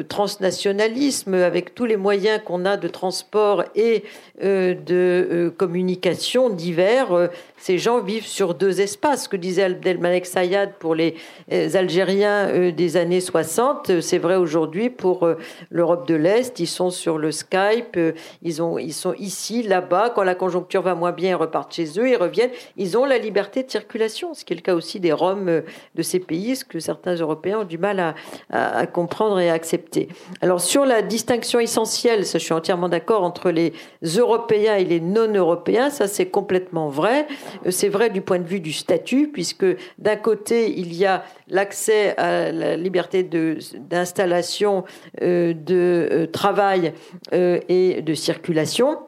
transnationalisme 0.09 1.34
avec 1.34 1.74
tous 1.74 1.84
les 1.84 1.96
moyens 1.96 2.40
qu'on 2.44 2.64
a 2.64 2.76
de 2.76 2.88
transport 2.88 3.64
et 3.74 4.04
de 4.42 5.52
communication 5.57 6.50
divers. 6.50 7.30
ces 7.59 7.78
gens 7.78 8.00
vivent 8.00 8.26
sur 8.26 8.54
deux 8.54 8.80
espaces. 8.80 9.24
Ce 9.24 9.28
que 9.28 9.36
disait 9.36 9.64
Abdelmalek 9.64 10.26
Sayad 10.26 10.74
pour 10.78 10.94
les 10.94 11.16
Algériens 11.50 12.70
des 12.70 12.96
années 12.96 13.20
60, 13.20 14.00
c'est 14.00 14.18
vrai 14.18 14.36
aujourd'hui 14.36 14.90
pour 14.90 15.28
l'Europe 15.70 16.07
de 16.07 16.14
l'Est. 16.14 16.61
Ils 16.61 16.66
sont 16.66 16.90
sur 16.90 17.18
le 17.18 17.32
Skype, 17.32 17.98
ils, 18.42 18.62
ont, 18.62 18.78
ils 18.78 18.92
sont 18.92 19.14
ici, 19.14 19.62
là-bas. 19.62 20.11
Quand 20.14 20.22
la 20.22 20.34
conjoncture 20.34 20.82
va 20.82 20.94
moins 20.94 21.12
bien, 21.12 21.30
ils 21.30 21.34
repartent 21.34 21.74
chez 21.74 21.98
eux, 21.98 22.09
ils 22.09 22.16
reviennent. 22.16 22.50
Ils 22.76 22.98
ont 22.98 23.04
la 23.04 23.18
liberté 23.18 23.62
de 23.62 23.70
circulation, 23.70 24.34
ce 24.34 24.44
qui 24.44 24.52
est 24.52 24.57
le 24.57 24.62
cas 24.62 24.74
aussi 24.74 24.95
des 25.01 25.12
Roms 25.12 25.49
euh, 25.49 25.62
de 25.94 26.03
ces 26.03 26.18
pays, 26.18 26.57
ce 26.57 26.64
que 26.64 26.78
certains 26.78 27.14
Européens 27.14 27.61
ont 27.61 27.64
du 27.64 27.78
mal 27.78 28.14
à, 28.53 28.86
comprendre 28.86 29.38
et 29.40 29.51
à 29.51 29.53
accepter. 29.53 30.09
Alors 30.40 30.61
sur 30.61 30.84
la 30.84 31.03
distinction 31.03 31.59
essentielle, 31.61 32.24
ça 32.24 32.38
je 32.38 32.44
suis 32.44 32.55
entièrement 32.55 32.88
d'accord, 32.88 33.22
entre 33.22 33.51
les 33.51 33.72
Européens 34.03 34.76
et 34.76 34.84
les 34.84 35.01
non-Européens, 35.01 35.90
ça 35.90 36.09
c'est 36.09 36.26
complètement 36.26 36.88
vrai. 36.88 37.26
Euh, 37.66 37.70
c'est 37.70 37.88
vrai 37.88 38.11
du 38.11 38.20
point 38.20 38.38
de 38.38 38.47
vue 38.47 38.61
du 38.61 38.72
statut, 38.72 39.28
puisque 39.28 39.66
d'un 39.99 40.16
côté, 40.16 40.78
il 40.78 40.94
y 40.94 41.07
a 41.07 41.24
l'accès 41.49 42.16
à 42.16 42.53
la 42.53 42.76
liberté 42.76 43.22
d'installation, 43.22 44.84
euh, 45.22 45.55
de 45.55 46.28
travail 46.32 46.92
et 47.32 48.03
de 48.03 48.14
circulation. 48.14 48.99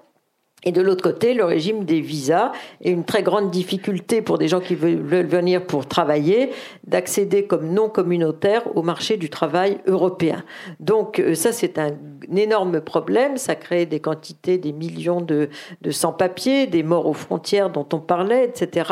Et 0.65 0.73
de 0.73 0.83
l'autre 0.83 1.03
côté, 1.03 1.35
le 1.35 1.45
régime 1.45 1.85
des 1.85 2.01
visas 2.01 2.51
est 2.83 2.91
une 2.91 3.05
très 3.05 3.23
grande 3.23 3.51
difficulté 3.51 4.23
pour 4.23 4.39
des 4.39 4.49
gens 4.49 4.61
qui 4.61 4.75
veulent 4.75 5.27
venir 5.27 5.65
pour 5.65 5.87
travailler 5.87 6.51
d'accéder 6.85 7.45
comme 7.45 7.73
non 7.73 7.89
communautaire 7.89 8.63
au 8.77 8.83
marché 8.83 9.17
du 9.17 9.31
travail 9.31 9.79
européen. 9.87 10.43
Donc 10.81 11.21
euh, 11.21 11.35
ça, 11.35 11.53
c'est 11.53 11.79
un 11.79 11.93
énorme 12.35 12.81
problème. 12.81 13.37
Ça 13.37 13.55
crée 13.55 13.87
des 13.87 14.01
quantités, 14.01 14.59
des 14.59 14.73
millions 14.73 15.21
de, 15.21 15.49
sans-papiers, 15.91 16.67
des 16.67 16.83
morts 16.83 17.07
aux 17.07 17.15
frontières 17.15 17.71
dont 17.71 17.87
on 17.93 18.01
parlait, 18.01 18.45
etc. 18.45 18.91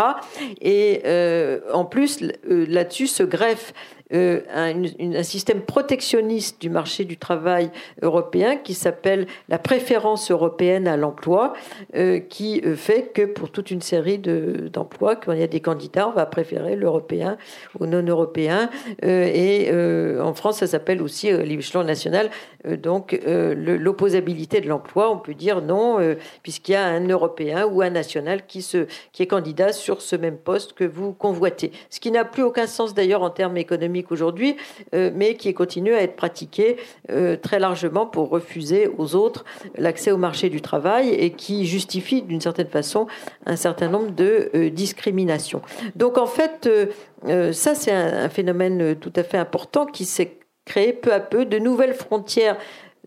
Et 0.60 1.02
euh, 1.04 1.60
en 1.72 1.84
plus, 1.84 2.22
euh, 2.22 2.64
là-dessus 2.68 3.08
se 3.08 3.24
greffe 3.24 3.72
euh, 4.14 4.42
un, 4.54 5.22
système 5.24 5.62
protectionniste 5.62 6.60
du 6.60 6.70
marché 6.70 7.04
du 7.04 7.16
travail 7.16 7.72
européen 8.02 8.56
qui 8.56 8.72
s'appelle 8.72 9.26
la 9.48 9.58
préférence 9.58 10.30
européenne 10.30 10.86
à 10.86 10.96
l'emploi, 10.96 11.54
euh, 11.96 12.20
qui 12.20 12.60
euh, 12.64 12.76
fait 12.76 13.12
que 13.12 13.22
pour 13.22 13.50
toute 13.50 13.72
une 13.72 13.80
série 13.80 14.18
d'emplois, 14.18 15.16
quand 15.16 15.32
il 15.32 15.40
y 15.40 15.42
a 15.42 15.48
des 15.48 15.58
candidats, 15.58 16.08
on 16.08 16.12
va 16.12 16.24
préférer 16.24 16.76
l'européen 16.76 17.36
au 17.80 17.86
non-européen. 17.86 18.70
et 19.02 19.70
en 20.20 20.34
France, 20.34 20.58
ça 20.58 20.66
s'appelle 20.68 21.02
aussi 21.02 21.32
l'échelon 21.32 21.82
national, 21.82 22.30
donc 22.66 23.18
l'opposabilité 23.24 24.60
de 24.60 24.68
l'emploi. 24.68 25.10
On 25.10 25.18
peut 25.18 25.34
dire 25.34 25.62
non, 25.62 25.98
puisqu'il 26.42 26.72
y 26.72 26.74
a 26.74 26.84
un 26.84 27.06
européen 27.08 27.66
ou 27.66 27.82
un 27.82 27.90
national 27.90 28.46
qui, 28.46 28.62
se, 28.62 28.86
qui 29.12 29.22
est 29.22 29.26
candidat 29.26 29.72
sur 29.72 30.02
ce 30.02 30.16
même 30.16 30.36
poste 30.36 30.72
que 30.72 30.84
vous 30.84 31.12
convoitez. 31.12 31.72
Ce 31.90 32.00
qui 32.00 32.10
n'a 32.10 32.24
plus 32.24 32.42
aucun 32.42 32.66
sens 32.66 32.94
d'ailleurs 32.94 33.22
en 33.22 33.30
termes 33.30 33.56
économiques 33.56 34.12
aujourd'hui, 34.12 34.56
euh, 34.94 35.10
mais 35.14 35.34
qui 35.34 35.52
continue 35.54 35.94
à 35.94 36.02
être 36.02 36.16
pratiqué 36.16 36.76
euh, 37.10 37.36
très 37.36 37.58
largement 37.58 38.06
pour 38.06 38.28
refuser 38.28 38.88
aux 38.98 39.14
autres 39.14 39.44
l'accès 39.76 40.10
au 40.10 40.16
marché 40.16 40.48
du 40.48 40.60
travail 40.60 41.10
et 41.10 41.30
qui 41.32 41.66
justifie 41.66 42.22
d'une 42.22 42.40
certaine 42.40 42.68
façon 42.68 43.06
un 43.44 43.56
certain 43.56 43.88
nombre 43.88 44.10
de 44.10 44.50
euh, 44.54 44.70
discriminations. 44.70 45.62
Donc 45.94 46.18
en 46.18 46.26
fait, 46.26 46.68
ça 47.52 47.74
c'est 47.74 47.92
un, 47.92 48.28
phénomène 48.28 48.96
tout 48.96 49.12
à 49.16 49.22
fait 49.22 49.38
important 49.38 49.86
qui 49.86 50.04
s'est 50.04 50.38
créé 50.66 50.92
peu 50.92 51.14
à 51.14 51.20
peu. 51.20 51.46
De 51.46 51.58
nouvelles 51.58 51.94
frontières 51.94 52.58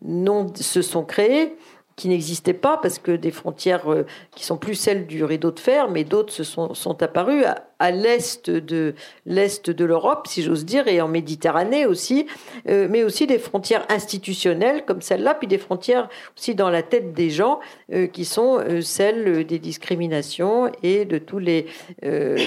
non, 0.01 0.47
se 0.55 0.81
sont 0.81 1.03
créées 1.03 1.55
qui 1.95 2.07
n'existaient 2.07 2.53
pas 2.53 2.77
parce 2.77 2.97
que 2.97 3.11
des 3.11 3.31
frontières 3.31 3.85
qui 4.33 4.45
sont 4.45 4.57
plus 4.57 4.75
celles 4.75 5.05
du 5.05 5.23
rideau 5.23 5.51
de 5.51 5.59
fer, 5.59 5.89
mais 5.89 6.05
d'autres 6.05 6.33
se 6.33 6.45
sont, 6.45 6.73
sont 6.73 7.03
apparues 7.03 7.43
l'est 7.91 8.49
de 8.49 8.93
l'est 9.25 9.69
de 9.69 9.85
l'Europe, 9.85 10.27
si 10.27 10.43
j'ose 10.43 10.65
dire, 10.65 10.87
et 10.87 11.01
en 11.01 11.07
Méditerranée 11.07 11.85
aussi, 11.85 12.27
euh, 12.67 12.87
mais 12.89 13.03
aussi 13.03 13.27
des 13.27 13.39
frontières 13.39 13.85
institutionnelles 13.89 14.83
comme 14.85 15.01
celle-là, 15.01 15.33
puis 15.35 15.47
des 15.47 15.57
frontières 15.57 16.09
aussi 16.37 16.55
dans 16.55 16.69
la 16.69 16.83
tête 16.83 17.13
des 17.13 17.29
gens 17.29 17.59
euh, 17.93 18.07
qui 18.07 18.25
sont 18.25 18.59
euh, 18.59 18.81
celles 18.81 19.45
des 19.45 19.59
discriminations 19.59 20.71
et 20.83 21.05
de 21.05 21.17
tous 21.17 21.39
les, 21.39 21.67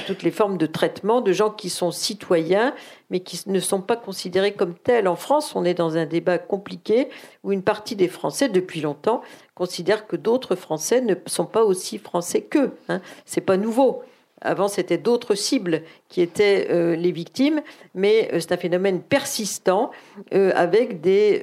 toutes 0.07 0.23
les 0.23 0.31
formes 0.31 0.59
de 0.59 0.67
traitement 0.67 1.21
de 1.21 1.33
gens 1.33 1.51
qui 1.51 1.71
sont 1.71 1.91
citoyens 1.91 2.75
mais 3.13 3.21
qui 3.21 3.41
ne 3.47 3.61
sont 3.61 3.83
pas 3.83 3.97
considérés 3.97 4.53
comme 4.53 4.75
tels. 4.75 5.07
En 5.07 5.17
France, 5.17 5.55
on 5.55 5.65
est 5.65 5.75
dans 5.75 5.99
un 5.99 6.07
débat 6.07 6.39
compliqué 6.39 7.09
où 7.45 7.53
une 7.53 7.63
partie 7.63 7.95
des 7.95 8.09
Français, 8.09 8.49
depuis 8.49 8.81
longtemps, 8.81 9.21
considèrent 9.55 10.07
que 10.07 10.17
d'autres 10.17 10.57
Français 10.57 11.03
ne 11.03 11.15
sont 11.27 11.45
pas 11.45 11.63
aussi 11.63 11.99
français 11.99 12.41
qu'eux. 12.41 12.73
Hein. 12.89 13.03
C'est 13.27 13.43
pas 13.43 13.59
nouveau. 13.59 14.03
Avant, 14.43 14.69
c'était 14.69 14.99
d'autres 14.99 15.35
cibles 15.35 15.83
qui 16.09 16.21
étaient 16.21 16.69
euh, 16.71 16.97
les 16.97 17.13
victimes, 17.13 17.63
mais 17.95 18.29
euh, 18.33 18.41
c'est 18.41 18.53
un 18.53 18.57
phénomène 18.57 19.01
persistant 19.01 19.93
euh, 20.35 20.53
avec 20.55 21.01
des 21.01 21.43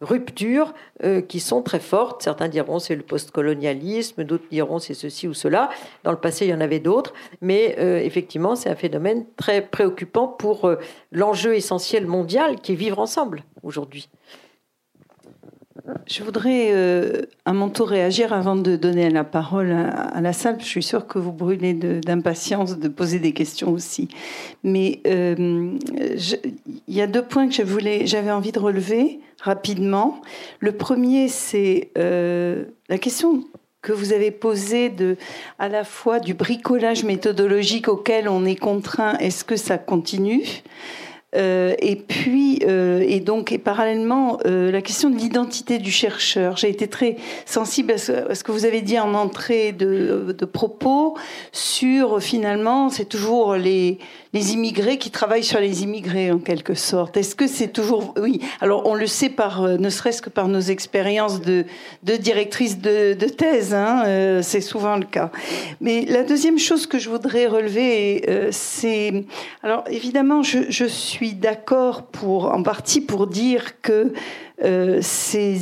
ruptures 0.00 0.74
qui 1.28 1.40
sont 1.40 1.62
très 1.62 1.80
fortes. 1.80 2.22
Certains 2.22 2.48
diront 2.48 2.78
c'est 2.78 2.94
le 2.94 3.02
postcolonialisme, 3.02 4.24
d'autres 4.24 4.44
diront 4.50 4.78
c'est 4.78 4.94
ceci 4.94 5.26
ou 5.26 5.34
cela. 5.34 5.70
Dans 6.04 6.12
le 6.12 6.18
passé, 6.18 6.46
il 6.46 6.50
y 6.50 6.54
en 6.54 6.60
avait 6.60 6.78
d'autres, 6.78 7.12
mais 7.40 7.76
effectivement, 8.04 8.56
c'est 8.56 8.70
un 8.70 8.74
phénomène 8.76 9.24
très 9.36 9.62
préoccupant 9.62 10.28
pour 10.28 10.70
l'enjeu 11.12 11.54
essentiel 11.54 12.06
mondial 12.06 12.60
qui 12.60 12.72
est 12.72 12.76
vivre 12.76 12.98
ensemble 12.98 13.42
aujourd'hui. 13.62 14.08
Je 16.06 16.22
voudrais 16.22 16.72
à 17.44 17.52
mon 17.52 17.68
tour 17.68 17.88
réagir 17.88 18.32
avant 18.32 18.56
de 18.56 18.76
donner 18.76 19.10
la 19.10 19.24
parole 19.24 19.70
à, 19.70 20.20
la 20.20 20.32
salle. 20.32 20.56
Je 20.60 20.64
suis 20.64 20.82
sûre 20.82 21.06
que 21.06 21.18
vous 21.18 21.32
brûlez 21.32 21.74
d'impatience 21.74 22.78
de, 22.78 22.88
poser 22.88 23.18
des 23.18 23.32
questions 23.32 23.70
aussi. 23.70 24.08
Mais 24.62 25.00
euh, 25.06 25.76
il 26.88 26.94
y 26.94 27.02
a 27.02 27.06
deux 27.06 27.22
points 27.22 27.48
que 27.48 27.54
j'avais 27.54 28.30
envie 28.30 28.52
de 28.52 28.58
relever 28.58 29.20
rapidement. 29.42 30.22
Le 30.60 30.72
premier, 30.72 31.28
c'est 31.28 31.90
euh, 31.98 32.64
la 32.88 32.98
question 32.98 33.44
que 33.82 33.92
vous 33.92 34.14
avez 34.14 34.30
posée 34.30 34.88
de, 34.88 35.16
à 35.58 35.68
la 35.68 35.84
fois 35.84 36.18
du 36.18 36.32
bricolage 36.32 37.04
méthodologique 37.04 37.88
auquel 37.88 38.28
on 38.28 38.46
est 38.46 38.56
contraint. 38.56 39.18
Est-ce 39.18 39.44
que 39.44 39.56
ça 39.56 39.76
continue? 39.76 40.42
Euh, 41.36 41.74
et 41.78 41.96
puis, 41.96 42.60
euh, 42.66 43.04
et 43.06 43.20
donc, 43.20 43.52
et 43.52 43.58
parallèlement, 43.58 44.38
euh, 44.46 44.70
la 44.70 44.82
question 44.82 45.10
de 45.10 45.16
l'identité 45.16 45.78
du 45.78 45.90
chercheur. 45.90 46.56
J'ai 46.56 46.68
été 46.68 46.86
très 46.86 47.16
sensible 47.44 47.92
à 47.92 47.98
ce, 47.98 48.44
que 48.44 48.52
vous 48.52 48.64
avez 48.64 48.82
dit 48.82 48.98
en 48.98 49.14
entrée 49.14 49.72
de, 49.72 50.34
propos 50.52 51.16
sur 51.52 52.22
finalement, 52.22 52.90
c'est 52.90 53.06
toujours 53.06 53.54
les, 53.54 53.98
les 54.34 54.52
immigrés 54.52 54.98
qui 54.98 55.10
travaillent 55.10 55.42
sur 55.42 55.58
les 55.58 55.82
immigrés 55.82 56.30
en 56.30 56.38
quelque 56.38 56.74
sorte. 56.74 57.16
Est-ce 57.16 57.34
que 57.34 57.46
c'est 57.46 57.68
toujours 57.68 58.14
oui 58.20 58.40
Alors 58.60 58.86
on 58.86 58.94
le 58.94 59.06
sait 59.06 59.30
par 59.30 59.62
ne 59.62 59.88
serait-ce 59.88 60.20
que 60.20 60.28
par 60.28 60.48
nos 60.48 60.60
expériences 60.60 61.40
de, 61.40 61.64
de 62.02 62.16
directrice 62.16 62.78
de, 62.78 63.14
thèse, 63.14 63.72
hein, 63.72 64.42
c'est 64.42 64.60
souvent 64.60 64.96
le 64.96 65.06
cas. 65.06 65.30
Mais 65.80 66.04
la 66.04 66.24
deuxième 66.24 66.58
chose 66.58 66.86
que 66.86 66.98
je 66.98 67.08
voudrais 67.08 67.46
relever, 67.46 68.22
c'est 68.50 69.24
alors 69.62 69.84
évidemment 69.88 70.42
je 70.42 70.84
suis 70.84 71.23
d'accord 71.32 72.02
pour, 72.02 72.52
en 72.52 72.62
partie 72.62 73.00
pour 73.00 73.26
dire 73.26 73.80
que 73.80 74.12
euh, 74.62 74.98
ces, 75.00 75.58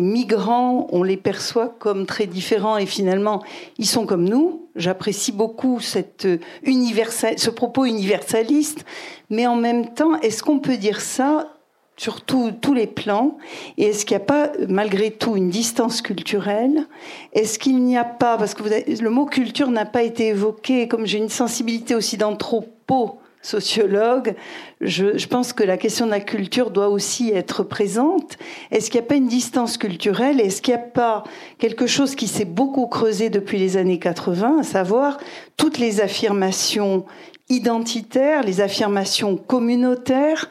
migrants, 0.00 0.86
on 0.90 1.02
les 1.02 1.16
perçoit 1.16 1.68
comme 1.78 2.04
très 2.06 2.26
différents 2.26 2.76
et 2.76 2.86
finalement, 2.86 3.42
ils 3.78 3.86
sont 3.86 4.06
comme 4.06 4.28
nous. 4.28 4.68
J'apprécie 4.76 5.32
beaucoup 5.32 5.80
cette 5.80 6.26
universal, 6.62 7.38
ce 7.38 7.50
propos 7.50 7.84
universaliste, 7.84 8.84
mais 9.30 9.46
en 9.46 9.56
même 9.56 9.94
temps, 9.94 10.20
est-ce 10.20 10.42
qu'on 10.42 10.58
peut 10.58 10.76
dire 10.76 11.00
ça 11.00 11.48
sur 11.96 12.22
tous 12.22 12.74
les 12.74 12.88
plans? 12.88 13.38
Et 13.78 13.84
est-ce 13.84 14.04
qu'il 14.04 14.16
n'y 14.16 14.22
a 14.22 14.26
pas, 14.26 14.50
malgré 14.68 15.12
tout, 15.12 15.36
une 15.36 15.48
distance 15.48 16.02
culturelle? 16.02 16.86
Est-ce 17.32 17.58
qu'il 17.58 17.82
n'y 17.84 17.96
a 17.96 18.04
pas, 18.04 18.36
parce 18.36 18.54
que 18.54 18.64
le 18.64 19.10
mot 19.10 19.26
culture 19.26 19.70
n'a 19.70 19.86
pas 19.86 20.02
été 20.02 20.28
évoqué, 20.28 20.88
comme 20.88 21.06
j'ai 21.06 21.18
une 21.18 21.28
sensibilité 21.28 21.94
aussi 21.94 22.16
d'anthropo, 22.16 23.20
sociologue, 23.44 24.34
je, 24.80 25.26
pense 25.26 25.52
que 25.52 25.62
la 25.62 25.76
question 25.76 26.06
de 26.06 26.10
la 26.10 26.20
culture 26.20 26.70
doit 26.70 26.88
aussi 26.88 27.30
être 27.30 27.62
présente. 27.62 28.36
Est-ce 28.70 28.90
qu'il 28.90 29.00
n'y 29.00 29.06
a 29.06 29.08
pas 29.08 29.16
une 29.16 29.28
distance 29.28 29.76
culturelle? 29.76 30.40
Est-ce 30.40 30.62
qu'il 30.62 30.74
n'y 30.74 30.80
a 30.80 30.84
pas 30.84 31.24
quelque 31.58 31.86
chose 31.86 32.14
qui 32.14 32.26
s'est 32.26 32.44
beaucoup 32.44 32.86
creusé 32.86 33.30
depuis 33.30 33.58
les 33.58 33.76
années 33.76 33.98
80, 33.98 34.60
à 34.60 34.62
savoir 34.62 35.18
toutes 35.56 35.78
les 35.78 36.00
affirmations 36.00 37.04
identitaires, 37.50 38.42
les 38.42 38.60
affirmations 38.60 39.36
communautaires 39.36 40.48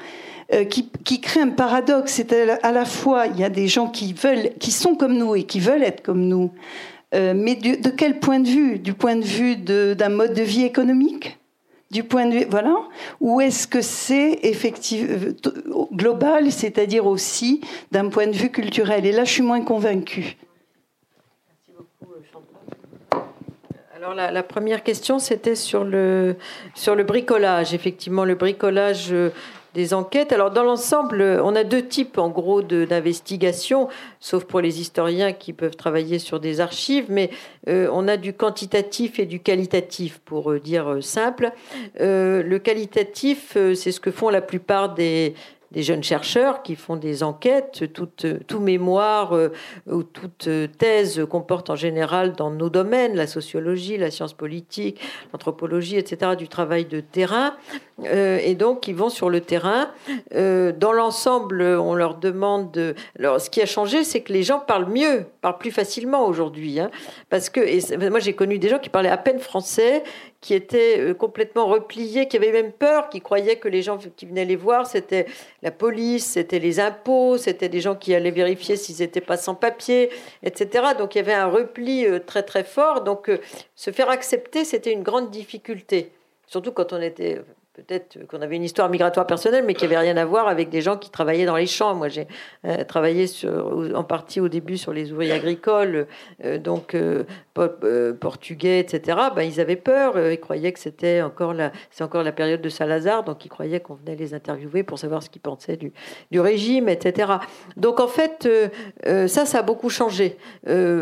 euh, 0.54 0.64
qui, 0.64 0.90
qui 1.04 1.20
créent 1.20 1.42
un 1.42 1.50
paradoxe? 1.50 2.14
C'est 2.14 2.32
à 2.64 2.72
la 2.72 2.86
fois, 2.86 3.28
il 3.28 3.40
y 3.40 3.44
a 3.44 3.50
des 3.50 3.68
gens 3.68 3.88
qui 3.88 4.14
veulent, 4.14 4.52
qui 4.60 4.72
sont 4.72 4.96
comme 4.96 5.18
nous 5.18 5.36
et 5.36 5.44
qui 5.44 5.60
veulent 5.60 5.84
être 5.84 6.04
comme 6.04 6.28
nous, 6.28 6.52
euh, 7.16 7.34
mais 7.36 7.56
de 7.56 7.90
quel 7.90 8.20
point 8.20 8.40
de 8.40 8.48
vue? 8.48 8.80
Du 8.80 8.94
point 8.94 9.16
de 9.16 9.26
vue 9.26 9.56
d'un 9.56 10.10
mode 10.10 10.34
de 10.34 10.42
vie 10.42 10.64
économique? 10.64 11.38
Du 11.94 12.04
point 12.04 12.26
de 12.26 12.34
vue, 12.34 12.46
voilà, 12.50 12.76
ou 13.22 13.40
est-ce 13.40 13.68
que 13.68 13.82
c'est 13.82 14.40
effectivement 14.42 15.88
global, 15.94 16.52
c'est-à-dire 16.52 17.06
aussi 17.06 17.62
d'un 17.92 18.10
point 18.10 18.28
de 18.28 18.36
vue 18.36 18.50
culturel? 18.50 19.06
Et 19.06 19.12
là, 19.12 19.24
je 19.24 19.32
suis 19.32 19.44
moins 19.44 19.62
convaincue. 19.62 20.36
Alors 23.96 24.16
la, 24.16 24.44
première 24.44 24.84
question, 24.84 25.18
c'était 25.18 25.56
sur 25.56 25.86
le, 25.86 26.36
sur 26.76 26.94
le 26.94 27.04
bricolage. 27.06 27.74
Effectivement, 27.74 28.26
le 28.26 28.36
bricolage 28.36 29.14
euh, 29.14 29.30
des 29.74 29.94
enquêtes. 29.94 30.32
Alors 30.32 30.52
dans 30.52 30.64
l'ensemble, 30.64 31.22
on 31.44 31.56
a 31.56 31.64
deux 31.64 31.86
types 31.86 32.18
en 32.18 32.30
gros 32.30 32.62
d'investigation, 32.62 33.88
sauf 34.20 34.46
pour 34.46 34.62
les 34.62 34.82
historiens 34.82 35.34
qui 35.34 35.54
peuvent 35.54 35.76
travailler 35.76 36.20
sur 36.20 36.40
des 36.40 36.60
archives, 36.60 37.06
mais 37.10 37.30
euh, 37.68 37.88
on 37.92 38.08
a 38.08 38.18
du 38.18 38.34
quantitatif 38.34 39.20
et 39.20 39.26
du 39.26 39.40
qualitatif, 39.40 40.20
pour 40.26 40.52
euh, 40.52 40.60
dire 40.60 40.98
simple. 41.02 41.52
le 42.00 42.58
qualitatif, 42.58 43.58
c'est 43.76 43.92
ce 43.92 44.00
que 44.00 44.12
font 44.12 44.30
la 44.30 44.42
plupart 44.42 44.94
des, 44.94 45.34
des 45.74 45.84
jeunes 45.84 46.04
chercheurs 46.04 46.62
qui 46.64 46.76
font 46.76 46.96
des 46.96 47.24
enquêtes. 47.24 47.84
Tout 47.94 48.60
mémoire 48.60 49.36
euh, 49.36 49.50
ou 49.88 50.04
toute 50.04 50.50
thèse 50.78 51.26
comporte 51.30 51.70
en 51.70 51.76
général 51.76 52.34
dans 52.34 52.52
nos 52.52 52.70
domaines, 52.70 53.16
la 53.16 53.28
sociologie, 53.28 53.98
la 53.98 54.12
science 54.12 54.34
politique, 54.34 55.02
l'anthropologie, 55.34 55.98
etc., 55.98 56.36
du 56.38 56.48
travail 56.48 56.86
de 56.86 57.00
terrain. 57.00 57.56
Euh, 58.06 58.40
et 58.44 58.56
donc, 58.56 58.88
ils 58.88 58.96
vont 58.96 59.10
sur 59.10 59.30
le 59.30 59.42
terrain. 59.42 59.90
Euh, 60.34 60.72
dans 60.72 60.92
l'ensemble, 60.92 61.62
on 61.62 61.96
leur 61.96 62.16
demande. 62.16 62.72
De... 62.72 62.96
Alors, 63.18 63.42
ce 63.42 63.50
qui 63.50 63.62
a 63.62 63.66
changé, 63.66 64.04
c'est 64.04 64.22
que 64.22 64.32
les 64.32 64.44
gens 64.44 64.60
parlent 64.60 64.90
mieux, 64.90 65.26
parlent 65.42 65.58
plus 65.58 65.72
facilement 65.72 66.26
aujourd'hui. 66.28 66.80
Hein, 66.80 66.92
parce 67.30 67.50
que, 67.50 68.10
moi, 68.10 68.20
j'ai 68.20 68.34
connu 68.34 68.60
des 68.60 68.70
gens 68.70 68.80
qui 68.80 68.90
parlaient 68.90 69.10
à 69.10 69.18
peine 69.18 69.40
français 69.40 70.04
qui 70.44 70.54
étaient 70.54 71.00
euh, 71.00 71.14
complètement 71.14 71.68
repliés, 71.68 72.28
qui 72.28 72.36
avaient 72.36 72.52
même 72.52 72.74
peur, 72.74 73.08
qui 73.08 73.22
croyaient 73.22 73.56
que 73.56 73.70
les 73.70 73.82
gens 73.82 73.98
qui 73.98 74.26
venaient 74.26 74.44
les 74.44 74.58
voir, 74.58 74.86
c'était 74.86 75.26
la 75.62 75.72
police, 75.72 76.26
c'était 76.26 76.60
les 76.60 76.82
impôts, 76.82 77.38
c'était 77.38 77.70
des 77.70 77.80
gens 77.80 77.96
qui 77.96 78.14
allaient 78.14 78.30
vérifier 78.30 78.76
s'ils 78.76 79.00
n'étaient 79.00 79.22
pas 79.22 79.38
sans 79.38 79.56
papier, 79.56 80.10
etc. 80.44 80.88
Donc 80.98 81.16
il 81.16 81.20
y 81.20 81.22
avait 81.22 81.34
un 81.34 81.48
repli 81.48 82.06
euh, 82.06 82.20
très 82.20 82.44
très 82.44 82.66
fort. 82.66 83.06
Donc 83.06 83.30
euh, 83.30 83.40
se 83.76 83.90
faire 83.92 84.10
accepter, 84.10 84.66
c'était 84.66 84.92
une 84.92 85.02
grande 85.02 85.32
difficulté, 85.32 86.12
surtout 86.46 86.74
quand 86.74 86.92
on 86.92 87.02
était 87.02 87.40
peut-être 87.74 88.28
qu'on 88.28 88.42
avait 88.42 88.56
une 88.56 88.64
histoire 88.64 88.88
migratoire 88.88 89.26
personnelle, 89.26 89.64
mais 89.66 89.74
qui 89.74 89.86
avait 89.86 89.98
rien 89.98 90.16
à 90.18 90.26
voir 90.26 90.48
avec 90.48 90.70
des 90.70 90.82
gens 90.82 90.96
qui 90.96 91.10
travaillaient 91.10 91.46
dans 91.46 91.56
les 91.56 91.66
champs. 91.66 91.96
Moi, 91.96 92.08
j'ai 92.08 92.28
euh, 92.66 92.84
travaillé 92.84 93.26
en 93.96 94.04
partie 94.04 94.40
au 94.40 94.48
début 94.48 94.78
sur 94.78 94.94
les 94.94 95.12
ouvriers 95.12 95.32
agricoles, 95.32 96.06
euh, 96.46 96.60
donc 96.60 96.94
euh, 96.94 97.24
portugais, 98.20 98.80
etc. 98.80 99.18
Ben, 99.36 99.42
ils 99.42 99.60
avaient 99.60 99.76
peur, 99.76 100.20
ils 100.20 100.40
croyaient 100.40 100.72
que 100.72 100.80
c'était 100.80 101.24
encore 101.24 101.54
la, 101.54 101.72
c'est 101.90 102.04
encore 102.04 102.22
la 102.22 102.32
période 102.32 102.62
de 102.62 102.70
Salazar, 102.70 103.24
donc 103.24 103.44
ils 103.44 103.50
croyaient 103.50 103.80
qu'on 103.80 103.96
venait 103.96 104.16
les 104.16 104.36
interviewer 104.36 104.84
pour 104.84 105.00
savoir 105.00 105.24
ce 105.24 105.30
qu'ils 105.32 105.42
pensaient 105.42 105.78
du, 105.78 105.92
régime, 106.40 106.90
etc. 106.90 107.34
Donc 107.78 108.00
en 108.00 108.08
fait, 108.08 108.48
ça, 109.06 109.46
ça 109.46 109.60
a 109.60 109.62
beaucoup 109.62 109.90
changé, 109.90 110.38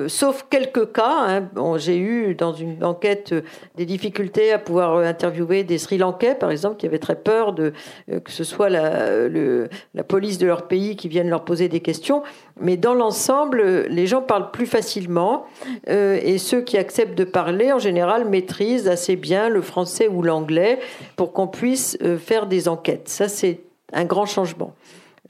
sauf 0.08 0.46
quelques 0.50 0.92
cas. 0.92 1.42
Hein. 1.56 1.78
J'ai 1.78 1.98
eu 1.98 2.36
dans 2.36 2.54
une 2.54 2.84
enquête 2.84 3.34
des 3.76 3.86
difficultés 3.86 4.52
à 4.52 4.60
pouvoir 4.60 4.98
interviewer 4.98 5.64
des 5.64 5.78
Sri 5.78 5.98
Lankais, 5.98 6.36
par 6.36 6.52
exemple 6.52 6.61
qui 6.70 6.86
avaient 6.86 7.00
très 7.00 7.16
peur 7.16 7.54
de 7.54 7.74
euh, 8.12 8.20
que 8.20 8.32
ce 8.32 8.44
soit 8.44 8.70
la, 8.70 9.28
la 9.94 10.04
police 10.04 10.38
de 10.38 10.46
leur 10.46 10.68
pays 10.68 10.96
qui 10.96 11.08
vienne 11.08 11.30
leur 11.30 11.44
poser 11.44 11.68
des 11.68 11.80
questions. 11.80 12.24
Mais 12.60 12.78
dans 12.78 12.94
l'ensemble, 12.94 13.86
les 13.88 14.08
gens 14.08 14.22
parlent 14.22 14.52
plus 14.52 14.66
facilement 14.66 15.46
euh, 15.90 16.20
et 16.22 16.38
ceux 16.38 16.62
qui 16.62 16.78
acceptent 16.78 17.18
de 17.18 17.24
parler, 17.24 17.72
en 17.72 17.80
général, 17.80 18.30
maîtrisent 18.30 18.88
assez 18.88 19.16
bien 19.16 19.50
le 19.50 19.62
français 19.62 20.08
ou 20.08 20.22
l'anglais 20.22 20.80
pour 21.16 21.34
qu'on 21.34 21.48
puisse 21.48 21.98
euh, 22.02 22.18
faire 22.18 22.46
des 22.46 22.68
enquêtes. 22.68 23.10
Ça, 23.10 23.28
c'est 23.28 23.62
un 23.94 24.06
grand 24.06 24.26
changement. 24.26 24.74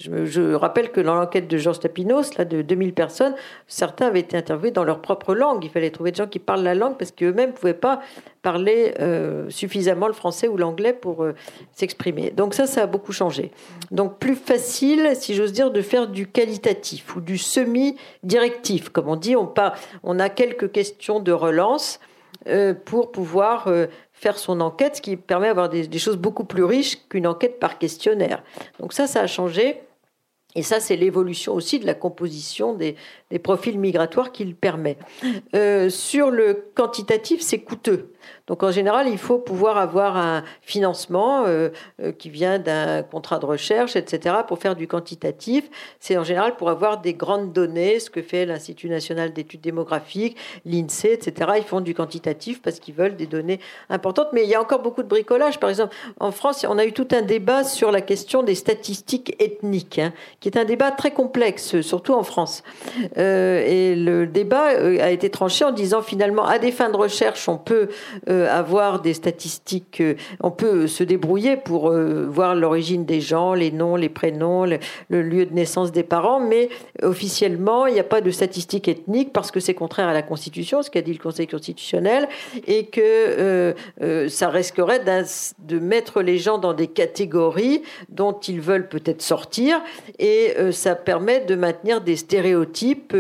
Je, 0.02 0.54
rappelle 0.54 0.92
que 0.92 1.02
dans 1.02 1.16
l'enquête 1.16 1.48
de 1.48 1.58
Georges 1.58 1.80
Tapinos, 1.80 2.36
là, 2.38 2.46
de 2.46 2.62
2000 2.62 2.94
personnes, 2.94 3.36
certains 3.68 4.08
avaient 4.08 4.22
été 4.22 4.36
interviewés 4.36 4.72
dans 4.72 4.84
leur 4.84 5.02
propre 5.02 5.36
langue. 5.36 5.64
Il 5.64 5.70
fallait 5.70 5.92
trouver 5.92 6.12
des 6.12 6.18
gens 6.18 6.28
qui 6.28 6.40
parlent 6.40 6.64
la 6.64 6.76
langue 6.76 6.98
parce 6.98 7.12
qu'eux-mêmes 7.12 7.52
ne 7.52 7.56
pouvaient 7.56 7.74
pas 7.74 8.02
parler 8.42 8.96
euh, 9.00 9.50
suffisamment 9.50 10.08
le 10.08 10.14
français 10.14 10.48
ou 10.48 10.58
l'anglais 10.58 10.94
pour 10.94 11.24
euh, 11.24 11.36
s'exprimer. 11.74 12.32
Donc 12.32 12.54
ça, 12.54 12.66
ça 12.66 12.84
a 12.84 12.86
beaucoup 12.88 13.12
changé. 13.12 13.52
Donc 13.92 14.18
plus 14.18 14.36
facile, 14.36 15.12
si 15.14 15.36
j'ose 15.36 15.54
dire, 15.54 15.72
de 15.72 15.82
faire 15.82 16.08
du 16.08 16.28
qualitatif 16.28 17.16
ou 17.16 17.22
du 17.22 17.38
semi-directif. 17.38 18.90
Comme 18.90 19.08
on 19.08 19.16
dit, 19.16 19.36
on, 19.36 19.54
on 20.04 20.20
a 20.20 20.30
quelques 20.30 20.72
questions 20.72 21.20
de 21.20 21.32
relance 21.32 22.00
euh, 22.48 22.74
pour 22.74 23.12
pouvoir 23.12 23.70
faire 24.14 24.38
son 24.38 24.62
enquête, 24.62 24.96
ce 24.96 25.02
qui 25.02 25.18
permet 25.18 25.48
d'avoir 25.48 25.70
des 25.70 26.00
choses 26.00 26.18
beaucoup 26.18 26.46
plus 26.46 26.64
riches 26.64 26.98
qu'une 27.10 27.28
enquête 27.28 27.60
par 27.60 27.78
questionnaire. 27.78 28.42
Donc 28.80 28.94
ça, 28.94 29.06
ça 29.06 29.22
a 29.22 29.28
changé. 29.28 29.82
Et 30.56 30.64
ça, 30.64 30.80
c'est 30.80 30.96
l'évolution 30.96 31.54
aussi 31.54 31.80
de 31.80 31.86
la 31.86 31.94
composition 31.94 32.74
des, 32.74 32.96
des 33.32 33.40
profils 33.40 33.80
migratoires 33.80 34.32
qu'il 34.32 34.56
permet. 34.56 34.98
Euh, 35.56 35.90
sur 35.90 36.30
le 36.30 36.66
quantitatif, 36.76 37.42
c'est 37.42 37.60
coûteux. 37.60 38.12
Donc 38.48 38.64
en 38.64 38.72
général, 38.72 39.08
il 39.08 39.18
faut 39.18 39.38
pouvoir 39.38 39.78
avoir 39.78 40.18
un 40.18 40.44
financement 40.62 41.46
euh, 41.46 41.70
euh, 42.02 42.12
qui 42.12 42.30
vient 42.30 42.60
d'un 42.60 43.04
contrat 43.04 43.40
de 43.40 43.46
recherche, 43.46 43.96
etc., 43.96 44.36
pour 44.48 44.60
faire 44.60 44.76
du 44.76 44.88
quantitatif. 44.88 45.70
C'est 46.00 46.18
en 46.18 46.24
général 46.24 46.56
pour 46.56 46.70
avoir 46.70 47.02
des 47.02 47.14
grandes 47.14 47.54
données, 47.54 48.00
ce 48.00 48.10
que 48.10 48.22
fait 48.22 48.46
l'Institut 48.46 48.90
national 48.90 49.34
d'études 49.34 49.62
démographiques, 49.62 50.38
l'INSEE, 50.66 51.14
etc. 51.14 51.52
Ils 51.58 51.64
font 51.64 51.82
du 51.82 51.94
quantitatif 51.94 52.62
parce 52.62 52.80
qu'ils 52.80 52.94
veulent 52.94 53.16
des 53.16 53.28
données 53.28 53.60
importantes. 53.90 54.28
Mais 54.34 54.44
il 54.44 54.50
y 54.50 54.56
a 54.56 54.62
encore 54.62 54.82
beaucoup 54.82 55.04
de 55.04 55.08
bricolage. 55.08 55.60
Par 55.60 55.70
exemple, 55.70 55.96
en 56.20 56.32
France, 56.32 56.66
on 56.68 56.78
a 56.78 56.86
eu 56.86 56.94
tout 56.94 57.08
un 57.12 57.22
débat 57.22 57.64
sur 57.64 57.92
la 57.92 58.02
question 58.02 58.44
des 58.44 58.56
statistiques 58.56 59.36
ethniques, 59.40 60.00
hein, 60.00 60.14
qui 60.40 60.50
est 60.50 60.58
un 60.58 60.66
débat 60.66 60.92
très 60.92 61.12
complexe, 61.12 61.82
surtout 61.82 62.14
en 62.14 62.24
France. 62.24 62.64
Euh, 63.22 63.64
et 63.66 63.96
le 63.96 64.26
débat 64.26 64.70
a 65.02 65.12
été 65.12 65.30
tranché 65.30 65.64
en 65.64 65.72
disant 65.72 66.02
finalement, 66.02 66.46
à 66.46 66.60
des 66.60 66.72
fins 66.72 66.90
de 66.90 66.98
recherche, 66.98 67.48
on 67.48 67.58
peut 67.58 67.90
euh, 68.30 68.48
avoir 68.50 69.02
des 69.02 69.14
statistiques, 69.14 70.02
euh, 70.02 70.16
on 70.42 70.52
peut 70.52 70.88
se 70.88 71.04
débrouiller 71.04 71.58
pour 71.58 71.90
euh, 71.90 72.28
voir 72.30 72.56
l'origine 72.56 73.06
des 73.06 73.22
gens, 73.22 73.54
les 73.54 73.72
noms, 73.72 73.96
les 73.96 74.10
prénoms, 74.10 74.66
le, 74.66 75.22
lieu 75.22 75.46
de 75.46 75.54
naissance 75.54 75.92
des 75.92 76.04
parents, 76.04 76.40
mais 76.40 76.70
officiellement, 77.02 77.86
il 77.88 77.94
n'y 77.94 78.00
a 78.00 78.06
pas 78.06 78.22
de 78.22 78.32
statistiques 78.32 78.88
ethniques 78.88 79.34
parce 79.34 79.52
que 79.52 79.60
c'est 79.60 79.74
contraire 79.74 80.08
à 80.08 80.14
la 80.14 80.22
Constitution, 80.22 80.82
ce 80.82 80.90
qu'a 80.90 81.02
dit 81.02 81.14
le 81.14 81.20
Conseil 81.20 81.48
constitutionnel, 81.48 82.28
et 82.68 82.86
que 82.86 83.76
ça 84.30 84.50
risquerait 84.50 85.02
de 85.04 85.80
mettre 85.80 86.22
les 86.22 86.38
gens 86.38 86.58
dans 86.58 86.74
des 86.74 86.88
catégories 86.88 87.82
dont 88.10 88.34
ils 88.34 88.62
veulent 88.62 88.88
peut-être 88.88 89.22
sortir, 89.22 89.82
et 90.20 90.54
ça 90.72 90.96
permet 90.96 91.42
de 91.42 91.56
maintenir 91.56 92.02
des 92.02 92.16
stéréotypes 92.16 93.11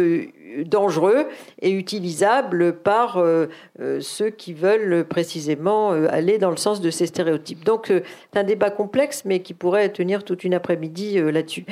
dangereux 0.65 1.27
et 1.61 1.71
utilisable 1.71 2.73
par 2.73 3.17
euh, 3.17 3.47
euh, 3.79 3.99
ceux 4.01 4.29
qui 4.29 4.53
veulent 4.53 5.05
précisément 5.05 5.93
euh, 5.93 6.07
aller 6.09 6.37
dans 6.37 6.49
le 6.49 6.57
sens 6.57 6.81
de 6.81 6.89
ces 6.89 7.05
stéréotypes. 7.05 7.63
Donc 7.63 7.87
c'est 7.87 8.39
un 8.39 8.43
débat 8.43 8.69
complexe 8.69 9.23
mais 9.25 9.41
qui 9.41 9.53
pourrait 9.53 9.89
tenir 9.89 10.23
toute 10.23 10.43
une 10.43 10.53
après-midi 10.53 11.19
là-dessus. 11.19 11.65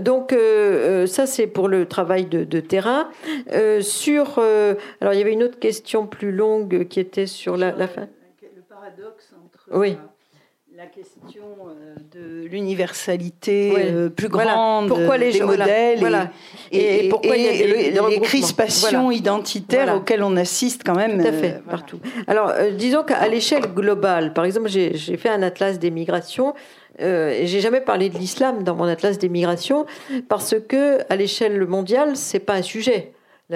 donc 0.00 0.34
ça 1.06 1.26
c'est 1.26 1.46
pour 1.46 1.68
le 1.68 1.86
travail 1.86 2.26
de, 2.26 2.60
terrain. 2.60 3.08
sur 3.80 4.38
alors 5.00 5.14
il 5.14 5.18
y 5.18 5.22
avait 5.22 5.32
une 5.32 5.42
autre 5.42 5.58
question 5.58 6.06
plus 6.06 6.32
longue 6.32 6.86
qui 6.88 7.00
était 7.00 7.26
sur 7.26 7.56
la, 7.56 7.72
la 7.72 7.88
fin. 7.88 8.08
Le 8.42 8.62
paradoxe 8.62 9.34
entre 9.44 9.68
oui 9.72 9.90
la 9.90 10.13
question 10.86 11.42
euh, 11.66 11.94
de 12.12 12.46
l'universalité 12.48 13.72
euh, 13.76 14.08
plus 14.08 14.28
grande 14.28 14.88
pourquoi 14.88 15.16
les 15.16 15.32
des 15.32 15.42
modèles 15.42 16.30
et, 16.72 17.08
pourquoi 17.08 17.36
il 17.36 17.44
y 17.44 17.48
a 17.48 17.52
des, 17.52 18.10
les 18.10 18.20
crispations 18.20 19.10
identitaires 19.10 19.94
auxquelles 19.94 20.22
on 20.22 20.36
assiste 20.36 20.82
quand 20.84 20.94
même 20.94 21.20
Tout 21.20 21.28
à 21.28 21.32
fait, 21.32 21.54
euh, 21.54 21.70
partout. 21.70 22.00
Alors, 22.26 22.52
disons 22.76 23.02
qu'à 23.02 23.26
l'échelle 23.28 23.66
globale, 23.74 24.32
par 24.32 24.44
exemple, 24.44 24.68
j'ai 24.68 25.16
fait 25.16 25.28
un 25.28 25.42
atlas 25.42 25.78
des 25.78 25.90
migrations. 25.90 26.54
et 26.98 27.46
j'ai 27.46 27.60
jamais 27.60 27.80
parlé 27.80 28.08
de 28.08 28.18
l'islam 28.18 28.62
dans 28.62 28.74
mon 28.74 28.84
atlas 28.84 29.18
des 29.18 29.28
migrations 29.28 29.86
parce 30.28 30.54
que 30.68 31.00
à 31.10 31.16
l'échelle 31.16 31.66
mondiale, 31.66 32.16
c'est 32.16 32.40
pas 32.40 32.54
un 32.54 32.62
sujet 32.62 33.12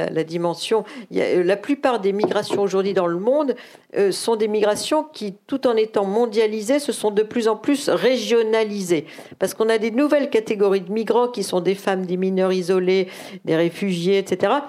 la, 0.06 0.24
dimension. 0.24 0.84
Euh, 1.14 1.42
la 1.42 1.56
plupart 1.56 2.00
des 2.00 2.12
migrations 2.12 2.62
aujourd'hui 2.62 2.94
dans 2.94 3.06
le 3.06 3.18
monde 3.18 3.54
euh, 3.96 4.12
sont 4.12 4.36
des 4.36 4.48
migrations 4.48 5.04
qui, 5.04 5.34
tout 5.46 5.66
en 5.66 5.76
étant 5.76 6.04
mondialisées, 6.04 6.78
se 6.78 6.92
sont 6.92 7.10
de 7.10 7.22
plus 7.22 7.48
en 7.48 7.56
plus 7.56 7.88
régionalisées. 7.88 9.06
Parce 9.38 9.54
qu'on 9.54 9.68
a 9.68 9.78
des 9.78 9.90
nouvelles 9.90 10.30
catégories 10.30 10.82
de 10.82 10.92
migrants 10.92 11.28
qui 11.28 11.42
sont 11.42 11.60
des 11.60 11.74
femmes, 11.74 12.06
des 12.06 12.16
mineurs 12.16 12.52
isolés, 12.52 13.08
des 13.44 13.56
réfugiés, 13.56 14.18
etc 14.18 14.60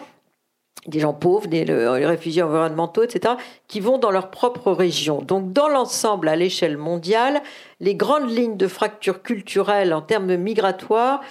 des 0.88 0.99
gens 0.99 1.13
pauvres, 1.13 1.47
des 1.47 1.63
réfugiés 1.63 2.41
environnementaux, 2.41 3.03
etc., 3.03 3.36
qui 3.67 3.80
vont 3.80 3.97
dans 3.97 4.11
leur 4.11 4.32
propre 4.32 4.71
région. 4.71 5.21
Donc, 5.21 5.51
dans 5.51 5.67
l'ensemble, 5.67 6.30
à 6.30 6.36
l'échelle 6.36 6.77
mondiale, 6.77 7.41
les 7.80 7.95
grandes 7.95 8.30
lignes 8.30 8.57
de 8.57 8.67
fracture 8.67 9.21
culturelle 9.21 9.93
en 9.93 10.01
termes 10.01 10.36
migratoires 10.36 11.21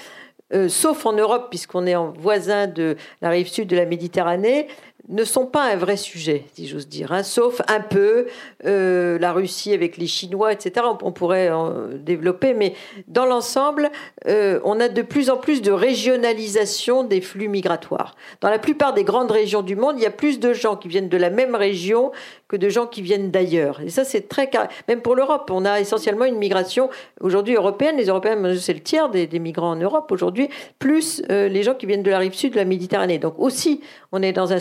euh, 0.54 0.68
sauf 0.68 1.04
en 1.06 1.12
Europe, 1.12 1.48
puisqu'on 1.50 1.86
est 1.86 1.96
en 1.96 2.12
voisin 2.12 2.66
de 2.66 2.96
la 3.20 3.30
rive 3.30 3.48
sud 3.48 3.68
de 3.68 3.76
la 3.76 3.84
Méditerranée, 3.84 4.68
ne 5.08 5.24
sont 5.24 5.46
pas 5.46 5.64
un 5.64 5.76
vrai 5.76 5.96
sujet, 5.96 6.44
si 6.54 6.66
j'ose 6.66 6.88
dire, 6.88 7.12
hein, 7.12 7.22
sauf 7.22 7.62
un 7.68 7.80
peu 7.80 8.26
euh, 8.66 9.18
la 9.18 9.32
Russie 9.32 9.72
avec 9.72 9.96
les 9.96 10.06
Chinois, 10.06 10.52
etc. 10.52 10.86
On, 11.02 11.12
pourrait 11.12 11.50
en 11.50 11.88
développer, 11.94 12.54
mais 12.54 12.74
dans 13.06 13.24
l'ensemble, 13.24 13.90
euh, 14.26 14.60
on 14.64 14.80
a 14.80 14.88
de 14.88 15.02
plus 15.02 15.30
en 15.30 15.36
plus 15.36 15.62
de 15.62 15.72
régionalisation 15.72 17.04
des 17.04 17.20
flux 17.20 17.48
migratoires. 17.48 18.14
Dans 18.40 18.50
la 18.50 18.58
plupart 18.58 18.92
des 18.92 19.04
grandes 19.04 19.30
régions 19.30 19.62
du 19.62 19.76
monde, 19.76 19.94
il 19.98 20.02
y 20.02 20.06
a 20.06 20.10
plus 20.10 20.40
de 20.40 20.52
gens 20.52 20.76
qui 20.76 20.88
viennent 20.88 21.08
de 21.08 21.16
la 21.16 21.30
même 21.30 21.54
région 21.54 22.12
que 22.48 22.56
de 22.56 22.68
gens 22.68 22.86
qui 22.86 23.02
viennent 23.02 23.30
d'ailleurs. 23.30 23.80
Et 23.80 23.90
ça, 23.90 24.04
c'est 24.04 24.28
très 24.28 24.48
même 24.88 25.02
pour 25.02 25.14
l'Europe, 25.14 25.50
on 25.52 25.64
a 25.64 25.80
essentiellement 25.80 26.24
une 26.24 26.38
migration 26.38 26.88
aujourd'hui 27.20 27.54
européenne. 27.54 27.96
Les 27.96 28.06
Européens, 28.06 28.36
c'est 28.58 28.72
le 28.72 28.80
tiers 28.80 29.10
des, 29.10 29.28
migrants 29.38 29.70
en 29.70 29.76
Europe 29.76 30.10
aujourd'hui, 30.10 30.48
plus 30.78 31.22
euh, 31.30 31.48
les 31.48 31.62
gens 31.62 31.74
qui 31.74 31.86
viennent 31.86 32.02
de 32.02 32.10
la 32.10 32.18
rive 32.18 32.34
sud 32.34 32.52
de 32.52 32.56
la 32.56 32.64
Méditerranée. 32.64 33.18
Donc 33.18 33.34
aussi, 33.38 33.80
on 34.12 34.22
est 34.22 34.32
dans 34.32 34.52
un, 34.52 34.58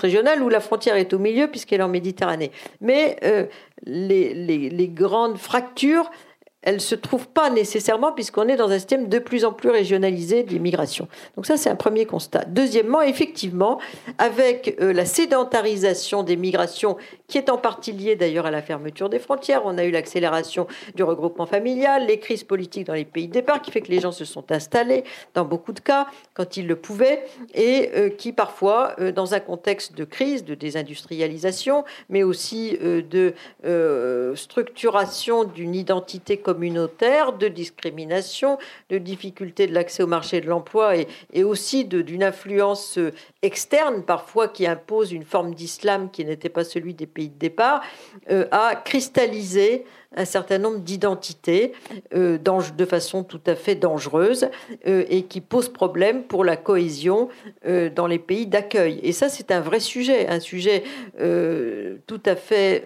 régional 0.00 0.42
où 0.42 0.48
la 0.48 0.60
frontière 0.60 0.96
est 0.96 1.12
au 1.12 1.18
milieu 1.18 1.48
puisqu'elle 1.48 1.80
est 1.80 1.84
en 1.84 1.88
Méditerranée. 1.88 2.50
Mais 2.80 3.16
euh, 3.24 3.46
les 3.84 4.90
grandes 4.92 5.38
fractures 5.38 6.10
elle 6.62 6.80
se 6.80 6.94
trouve 6.94 7.28
pas 7.28 7.50
nécessairement 7.50 8.12
puisqu'on 8.12 8.48
est 8.48 8.56
dans 8.56 8.70
un 8.70 8.78
système 8.78 9.08
de 9.08 9.18
plus 9.18 9.44
en 9.44 9.52
plus 9.52 9.70
régionalisé 9.70 10.44
d'immigration. 10.44 11.08
Donc 11.36 11.46
ça, 11.46 11.56
c'est 11.56 11.70
un 11.70 11.76
premier 11.76 12.06
constat. 12.06 12.44
Deuxièmement, 12.46 13.02
effectivement, 13.02 13.80
avec 14.18 14.76
euh, 14.80 14.92
la 14.92 15.04
sédentarisation 15.04 16.22
des 16.22 16.36
migrations, 16.36 16.96
qui 17.26 17.38
est 17.38 17.50
en 17.50 17.58
partie 17.58 17.92
liée 17.92 18.14
d'ailleurs 18.14 18.46
à 18.46 18.50
la 18.50 18.62
fermeture 18.62 19.08
des 19.08 19.18
frontières, 19.18 19.62
on 19.64 19.76
a 19.76 19.84
eu 19.84 19.90
l'accélération 19.90 20.66
du 20.94 21.02
regroupement 21.02 21.46
familial, 21.46 22.06
les 22.06 22.18
crises 22.18 22.44
politiques 22.44 22.86
dans 22.86 22.94
les 22.94 23.04
pays 23.04 23.26
de 23.26 23.32
départ, 23.32 23.60
qui 23.60 23.70
fait 23.70 23.80
que 23.80 23.90
les 23.90 24.00
gens 24.00 24.12
se 24.12 24.24
sont 24.24 24.52
installés, 24.52 25.04
dans 25.34 25.44
beaucoup 25.44 25.72
de 25.72 25.80
cas, 25.80 26.06
quand 26.34 26.56
ils 26.56 26.66
le 26.66 26.76
pouvaient, 26.76 27.24
et 27.54 27.90
euh, 27.94 28.08
qui 28.08 28.32
parfois, 28.32 28.94
euh, 29.00 29.10
dans 29.10 29.34
un 29.34 29.40
contexte 29.40 29.96
de 29.96 30.04
crise, 30.04 30.44
de 30.44 30.54
désindustrialisation, 30.54 31.84
mais 32.08 32.22
aussi 32.22 32.78
de 32.82 33.34
structuration 34.34 35.44
d'une 35.44 35.74
identité 35.74 36.36
communautaire, 36.52 37.32
de 37.32 37.48
discrimination, 37.48 38.58
de 38.90 38.98
difficulté 38.98 39.66
de 39.66 39.72
l'accès 39.72 40.02
au 40.02 40.06
marché 40.06 40.40
de 40.40 40.48
l'emploi 40.48 40.96
et, 40.96 41.08
et 41.32 41.44
aussi 41.44 41.84
d'une 41.84 42.22
influence 42.22 42.98
euh, 42.98 43.12
externe 43.42 44.02
parfois 44.02 44.46
qui 44.46 44.66
impose 44.66 45.12
une 45.12 45.24
forme 45.24 45.54
d'islam 45.54 46.10
qui 46.10 46.24
n'était 46.24 46.48
pas 46.48 46.62
celui 46.62 46.94
des 46.94 47.06
pays 47.06 47.28
de 47.28 47.38
départ, 47.38 47.82
euh, 48.30 48.46
a 48.52 48.76
cristallisé 48.76 49.84
un 50.14 50.26
certain 50.26 50.58
nombre 50.58 50.80
d'identités 50.80 51.72
euh, 52.14 52.38
de 52.38 52.84
façon 52.84 53.24
tout 53.24 53.40
à 53.46 53.56
fait 53.56 53.74
dangereuse 53.74 54.48
euh, 54.86 55.04
et 55.08 55.22
qui 55.22 55.40
posent 55.40 55.70
problème 55.70 56.24
pour 56.24 56.44
la 56.44 56.56
cohésion 56.56 57.28
dans 57.64 58.06
les 58.06 58.18
pays 58.18 58.46
d'accueil. 58.46 59.00
Et 59.02 59.12
ça, 59.12 59.28
c'est 59.28 59.50
un 59.50 59.60
vrai 59.60 59.80
sujet, 59.80 60.28
un 60.28 60.40
sujet 60.40 60.84
tout 62.06 62.20
à 62.24 62.36
fait 62.36 62.84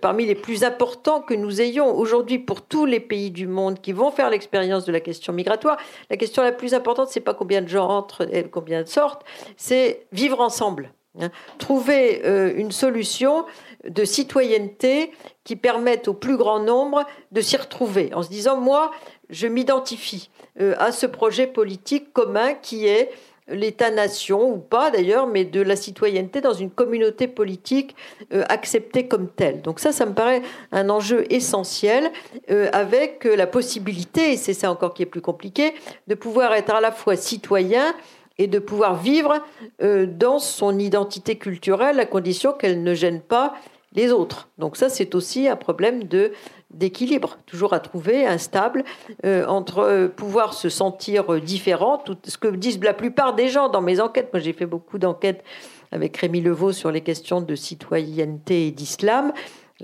parmi 0.00 0.26
les 0.26 0.34
plus 0.34 0.64
importants 0.64 1.20
que 1.20 1.34
nous 1.34 1.60
ayons 1.60 1.94
aujourd'hui 1.96 2.38
pour 2.38 2.62
tous 2.62 2.86
les 2.86 3.00
pays 3.00 3.30
du 3.30 3.46
monde 3.46 3.80
qui 3.80 3.92
vont 3.92 4.10
faire 4.10 4.30
l'expérience 4.30 4.84
de 4.84 4.92
la 4.92 5.00
question 5.00 5.32
migratoire. 5.32 5.76
La 6.10 6.16
question 6.16 6.42
la 6.42 6.52
plus 6.52 6.74
importante, 6.74 7.08
c'est 7.10 7.20
pas 7.20 7.34
combien 7.34 7.62
de 7.62 7.68
gens 7.68 7.88
entrent 7.88 8.26
et 8.32 8.44
combien 8.44 8.84
sortent, 8.86 9.24
c'est 9.56 10.06
vivre 10.12 10.40
ensemble. 10.40 10.92
Hein. 11.20 11.30
Trouver 11.58 12.22
une 12.56 12.72
solution 12.72 13.44
de 13.88 14.04
citoyenneté 14.04 15.12
qui 15.44 15.56
permettent 15.56 16.08
au 16.08 16.14
plus 16.14 16.36
grand 16.36 16.58
nombre 16.58 17.04
de 17.32 17.40
s'y 17.40 17.56
retrouver 17.56 18.12
en 18.14 18.22
se 18.22 18.30
disant 18.30 18.56
moi 18.56 18.90
je 19.30 19.46
m'identifie 19.46 20.30
euh, 20.60 20.74
à 20.78 20.92
ce 20.92 21.06
projet 21.06 21.46
politique 21.46 22.12
commun 22.12 22.54
qui 22.54 22.86
est 22.86 23.10
l'État-nation, 23.46 24.50
ou 24.50 24.56
pas 24.56 24.90
d'ailleurs, 24.90 25.26
mais 25.26 25.44
de 25.44 25.60
la 25.60 25.76
citoyenneté 25.76 26.40
dans 26.40 26.54
une 26.54 26.70
communauté 26.70 27.28
politique 27.28 27.94
euh, 28.32 28.42
acceptée 28.48 29.06
comme 29.06 29.28
telle. 29.28 29.60
Donc 29.60 29.80
ça, 29.80 29.92
ça 29.92 30.06
me 30.06 30.14
paraît 30.14 30.40
un 30.72 30.88
enjeu 30.88 31.26
essentiel, 31.30 32.10
euh, 32.50 32.70
avec 32.72 33.24
la 33.24 33.46
possibilité, 33.46 34.32
et 34.32 34.36
c'est 34.38 34.54
ça 34.54 34.70
encore 34.70 34.94
qui 34.94 35.02
est 35.02 35.06
plus 35.06 35.20
compliqué, 35.20 35.74
de 36.06 36.14
pouvoir 36.14 36.54
être 36.54 36.74
à 36.74 36.80
la 36.80 36.90
fois 36.90 37.16
citoyen 37.16 37.94
et 38.38 38.46
de 38.46 38.58
pouvoir 38.58 38.96
vivre 38.96 39.40
dans 39.80 40.38
son 40.38 40.78
identité 40.78 41.36
culturelle 41.36 42.00
à 42.00 42.06
condition 42.06 42.52
qu'elle 42.52 42.82
ne 42.82 42.94
gêne 42.94 43.20
pas 43.20 43.54
les 43.94 44.12
autres. 44.12 44.48
Donc 44.58 44.76
ça, 44.76 44.88
c'est 44.88 45.14
aussi 45.14 45.48
un 45.48 45.56
problème 45.56 46.04
de 46.04 46.32
d'équilibre, 46.70 47.38
toujours 47.46 47.72
à 47.72 47.80
trouver, 47.80 48.26
instable, 48.26 48.84
euh, 49.24 49.46
entre 49.46 49.78
euh, 49.78 50.08
pouvoir 50.08 50.54
se 50.54 50.68
sentir 50.68 51.40
différent, 51.40 51.98
tout 51.98 52.16
ce 52.24 52.36
que 52.36 52.48
disent 52.48 52.82
la 52.82 52.94
plupart 52.94 53.34
des 53.34 53.48
gens 53.48 53.68
dans 53.68 53.80
mes 53.80 54.00
enquêtes. 54.00 54.30
Moi, 54.32 54.40
j'ai 54.40 54.52
fait 54.52 54.66
beaucoup 54.66 54.98
d'enquêtes 54.98 55.44
avec 55.92 56.16
Rémi 56.16 56.40
Levaux 56.40 56.72
sur 56.72 56.90
les 56.90 57.00
questions 57.00 57.40
de 57.40 57.54
citoyenneté 57.54 58.66
et 58.66 58.70
d'islam. 58.72 59.32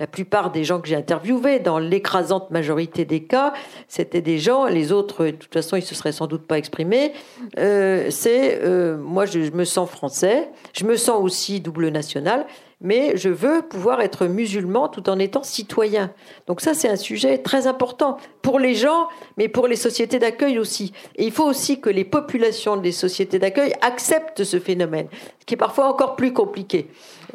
La 0.01 0.07
plupart 0.07 0.51
des 0.51 0.64
gens 0.64 0.80
que 0.80 0.88
j'ai 0.88 0.96
interviewés, 0.96 1.61
dans 1.61 1.78
l'écrasante 1.78 2.51
majorité 2.51 3.05
des 3.05 3.22
cas, 3.22 3.53
c'était 3.86 4.22
des 4.22 4.38
gens, 4.38 4.64
les 4.64 4.90
autres, 4.92 5.26
de 5.26 5.30
toute 5.32 5.53
façon, 5.53 5.76
ils 5.76 5.82
se 5.82 5.94
seraient 5.94 6.11
sans 6.11 6.26
doute 6.26 6.46
pas 6.46 6.57
exprimés. 6.57 7.12
Euh, 7.59 8.07
c'est, 8.11 8.61
moi, 8.98 9.26
je, 9.26 9.42
je 9.42 9.53
me 9.53 9.64
sens 9.64 9.88
français, 9.90 10.48
je 10.72 10.86
me 10.86 10.96
sens 10.96 11.22
aussi 11.22 11.61
double 11.61 11.88
national, 11.88 12.46
mais 12.80 13.16
je 13.16 13.28
veux 13.28 13.62
pouvoir 13.62 14.01
être 14.01 14.26
musulman 14.26 14.88
tout 14.88 15.09
en 15.11 15.18
étant 15.18 15.42
citoyen. 15.42 16.12
Donc 16.46 16.62
ça, 16.62 16.72
c'est 16.72 16.88
un 16.88 16.96
sujet 16.96 17.38
très 17.38 17.66
important 17.66 18.16
pour 18.40 18.59
les 18.59 18.74
gens, 18.74 19.09
mais 19.36 19.48
pour 19.48 19.68
les 19.68 19.76
sociétés 19.76 20.18
d'accueil 20.18 20.59
aussi. 20.59 20.92
Et 21.16 21.26
il 21.26 21.32
faut 21.32 21.44
aussi 21.44 21.80
que 21.80 21.90
les 21.90 22.05
populations 22.05 22.78
des 22.78 22.92
sociétés 22.92 23.38
d'accueil 23.38 23.74
acceptent 23.82 24.44
ce 24.44 24.59
phénomène, 24.59 25.09
ce 25.40 25.44
qui 25.44 25.55
est 25.55 25.59
parfois 25.59 25.88
encore 25.88 26.16
plus 26.16 26.32
compliqué. 26.32 26.88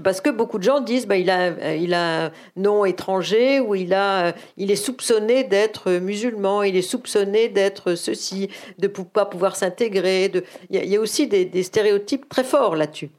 Parce 0.03 0.21
que 0.21 0.29
beaucoup 0.29 0.57
de 0.57 0.63
gens 0.63 0.81
disent 0.81 1.07
bah, 1.07 1.17
il, 1.17 1.29
a, 1.29 1.75
il 1.75 1.93
a 1.93 2.25
un 2.25 2.31
nom 2.55 2.85
étranger 2.85 3.59
ou 3.59 3.75
il, 3.75 3.93
a, 3.93 4.33
il 4.57 4.71
est 4.71 4.75
soupçonné 4.75 5.43
d'être 5.43 5.91
musulman, 5.91 6.63
il 6.63 6.75
est 6.75 6.81
soupçonné 6.81 7.49
d'être 7.49 7.95
ceci, 7.95 8.49
de 8.79 8.87
ne 8.87 9.03
pas 9.03 9.25
pouvoir 9.25 9.55
s'intégrer. 9.55 10.31
Il 10.69 10.85
y, 10.85 10.95
a 10.95 10.99
aussi 10.99 11.27
des 11.27 11.63
stéréotypes 11.63 12.27
très 12.29 12.43
forts 12.43 12.75
là-dessus. 12.75 13.09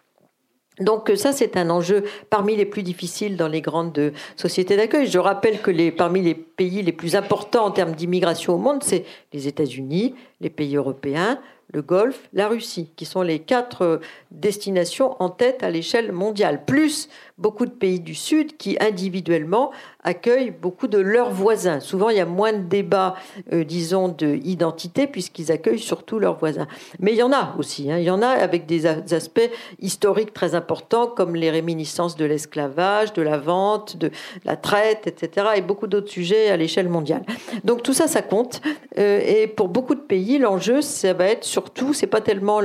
Donc 0.80 1.10
ça, 1.16 1.32
c'est 1.32 1.56
un 1.56 1.70
enjeu 1.70 2.04
parmi 2.28 2.54
les 2.54 2.66
plus 2.66 2.82
difficiles 2.82 3.36
dans 3.36 3.48
les 3.48 3.62
grandes 3.62 4.12
sociétés 4.36 4.76
d'accueil. 4.76 5.06
Je 5.06 5.18
rappelle 5.18 5.60
que 5.62 5.70
les, 5.70 5.90
parmi 5.90 6.20
les 6.20 6.34
pays 6.34 6.82
les 6.82 6.92
plus 6.92 7.16
importants 7.16 7.64
en 7.64 7.70
termes 7.70 7.94
d'immigration 7.94 8.54
au 8.54 8.58
monde, 8.58 8.82
c'est 8.82 9.04
les 9.32 9.48
États-Unis, 9.48 10.14
les 10.40 10.50
pays 10.50 10.76
européens, 10.76 11.40
le 11.72 11.82
Golfe, 11.82 12.28
la 12.32 12.48
Russie, 12.48 12.90
qui 12.96 13.04
sont 13.04 13.22
les 13.22 13.40
quatre 13.40 14.00
destinations 14.30 15.20
en 15.22 15.30
tête 15.30 15.62
à 15.62 15.70
l'échelle 15.70 16.12
mondiale, 16.12 16.64
plus 16.64 17.08
beaucoup 17.38 17.66
de 17.66 17.70
pays 17.70 18.00
du 18.00 18.14
Sud 18.14 18.56
qui 18.56 18.76
individuellement 18.80 19.70
accueillent 20.02 20.52
beaucoup 20.52 20.86
de 20.86 20.98
leurs 20.98 21.30
voisins. 21.30 21.80
Souvent, 21.80 22.08
il 22.08 22.16
y 22.16 22.20
a 22.20 22.26
moins 22.26 22.52
de 22.52 22.62
débats, 22.62 23.14
euh, 23.52 23.64
disons, 23.64 24.08
d'identité 24.08 25.06
puisqu'ils 25.06 25.52
accueillent 25.52 25.78
surtout 25.78 26.18
leurs 26.18 26.38
voisins. 26.38 26.66
Mais 26.98 27.12
il 27.12 27.18
y 27.18 27.22
en 27.22 27.32
a 27.32 27.54
aussi. 27.58 27.90
Hein. 27.90 27.98
Il 27.98 28.04
y 28.04 28.10
en 28.10 28.22
a 28.22 28.28
avec 28.28 28.66
des 28.66 28.86
aspects 28.86 29.50
historiques 29.80 30.32
très 30.32 30.54
importants 30.54 31.08
comme 31.08 31.36
les 31.36 31.50
réminiscences 31.50 32.16
de 32.16 32.24
l'esclavage, 32.24 33.12
de 33.12 33.22
la 33.22 33.36
vente, 33.36 33.96
de 33.96 34.10
la 34.44 34.56
traite, 34.56 35.06
etc. 35.06 35.48
et 35.56 35.60
beaucoup 35.60 35.88
d'autres 35.88 36.10
sujets 36.10 36.50
à 36.50 36.56
l'échelle 36.56 36.88
mondiale. 36.88 37.24
Donc 37.64 37.82
tout 37.82 37.92
ça, 37.92 38.06
ça 38.06 38.22
compte. 38.22 38.62
Euh, 38.98 39.20
et 39.20 39.46
pour 39.46 39.68
beaucoup 39.68 39.94
de 39.94 40.00
pays, 40.00 40.38
l'enjeu, 40.38 40.80
ça 40.80 41.12
va 41.12 41.26
être 41.26 41.44
surtout, 41.44 41.92
c'est 41.92 42.06
pas 42.06 42.20
tellement 42.20 42.60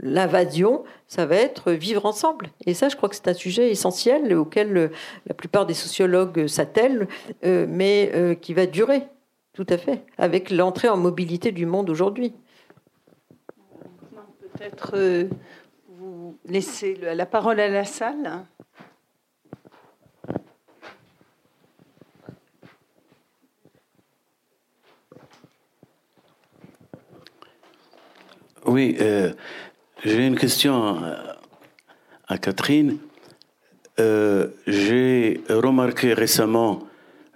l'invasion, 0.00 0.84
ça 1.06 1.26
va 1.26 1.36
être 1.36 1.72
vivre 1.72 2.06
ensemble. 2.06 2.48
Et 2.66 2.74
ça, 2.74 2.88
je 2.88 2.96
crois 2.96 3.08
que 3.08 3.14
c'est 3.14 3.28
un 3.28 3.34
sujet 3.34 3.70
essentiel 3.70 4.34
auquel 4.34 4.90
la 5.26 5.34
plupart 5.34 5.66
des 5.66 5.74
sociologues 5.74 6.46
s'attellent, 6.46 7.06
euh, 7.44 7.66
mais 7.68 8.10
euh, 8.14 8.34
qui 8.34 8.54
va 8.54 8.66
durer, 8.66 9.02
tout 9.52 9.66
à 9.68 9.76
fait, 9.76 10.04
avec 10.16 10.50
l'entrée 10.50 10.88
en 10.88 10.96
mobilité 10.96 11.52
du 11.52 11.66
monde 11.66 11.90
aujourd'hui. 11.90 12.32
Peut-être 14.54 14.92
euh, 14.94 15.28
vous 15.88 16.38
laisser 16.46 16.94
la 16.94 17.26
parole 17.26 17.60
à 17.60 17.68
la 17.68 17.84
salle. 17.84 18.44
Oui, 28.64 28.96
j'ai 30.04 30.26
une 30.26 30.36
question 30.36 31.00
à 32.26 32.38
Catherine. 32.38 32.98
Euh, 34.00 34.48
j'ai 34.66 35.42
remarqué 35.48 36.12
récemment 36.12 36.80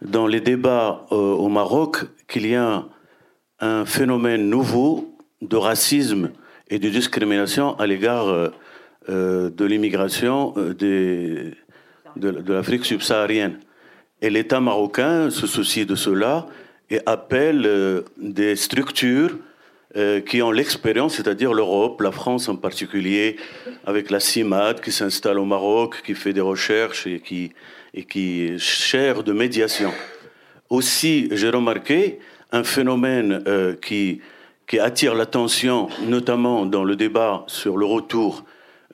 dans 0.02 0.26
les 0.26 0.40
débats 0.40 1.06
euh, 1.12 1.14
au 1.14 1.48
Maroc 1.48 1.98
qu'il 2.26 2.46
y 2.46 2.54
a 2.54 2.84
un 3.60 3.84
phénomène 3.84 4.48
nouveau 4.48 5.16
de 5.42 5.56
racisme 5.56 6.30
et 6.68 6.78
de 6.78 6.88
discrimination 6.88 7.78
à 7.78 7.86
l'égard 7.86 8.26
euh, 8.28 9.50
de 9.50 9.64
l'immigration 9.64 10.52
de, 10.56 11.52
de 12.16 12.52
l'Afrique 12.52 12.84
subsaharienne. 12.84 13.60
Et 14.22 14.30
l'État 14.30 14.60
marocain 14.60 15.30
se 15.30 15.46
soucie 15.46 15.86
de 15.86 15.94
cela 15.94 16.48
et 16.90 17.00
appelle 17.06 18.02
des 18.16 18.56
structures 18.56 19.36
euh, 19.96 20.20
qui 20.20 20.42
ont 20.42 20.50
l'expérience, 20.50 21.14
c'est-à-dire 21.14 21.54
l'Europe, 21.54 22.02
la 22.02 22.12
France 22.12 22.50
en 22.50 22.56
particulier, 22.56 23.36
avec 23.86 24.10
la 24.10 24.20
CIMAD 24.20 24.82
qui 24.82 24.92
s'installe 24.92 25.38
au 25.38 25.46
Maroc, 25.46 26.02
qui 26.04 26.14
fait 26.14 26.34
des 26.34 26.42
recherches 26.42 27.06
et 27.06 27.20
qui, 27.20 27.52
et 27.94 28.04
qui 28.04 28.58
cherche 28.58 29.24
de 29.24 29.32
médiation. 29.32 29.90
Aussi, 30.68 31.28
j'ai 31.30 31.48
remarqué 31.48 32.18
un 32.52 32.62
phénomène 32.62 33.42
euh, 33.46 33.74
qui, 33.74 34.20
qui 34.66 34.78
attire 34.78 35.14
l'attention, 35.14 35.88
notamment 36.06 36.66
dans 36.66 36.84
le 36.84 36.94
débat 36.94 37.44
sur 37.46 37.78
le 37.78 37.86
retour 37.86 38.44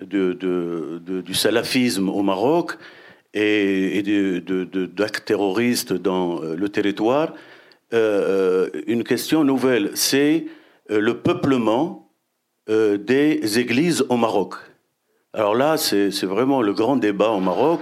du 0.01 1.35
salafisme 1.35 2.11
au 2.11 2.23
Maroc 2.23 2.79
et, 3.35 3.99
et 3.99 4.41
d'actes 4.95 5.25
terroristes 5.25 5.95
dans 5.95 6.41
euh, 6.45 6.55
le 6.55 6.69
territoire. 6.69 7.35
une 7.91 9.03
question 9.03 9.43
nouvelle, 9.43 9.91
c'est 9.95 10.47
le 11.01 11.19
peuplement 11.19 12.03
euh, 12.71 12.97
des 12.97 13.59
églises 13.59 14.05
au 14.09 14.17
Maroc. 14.17 14.55
Alors 15.33 15.57
là, 15.57 15.77
c'est 15.77 16.23
vraiment 16.23 16.63
le 16.63 16.73
grand 16.73 16.95
débat 16.95 17.31
au 17.31 17.41
Maroc, 17.41 17.81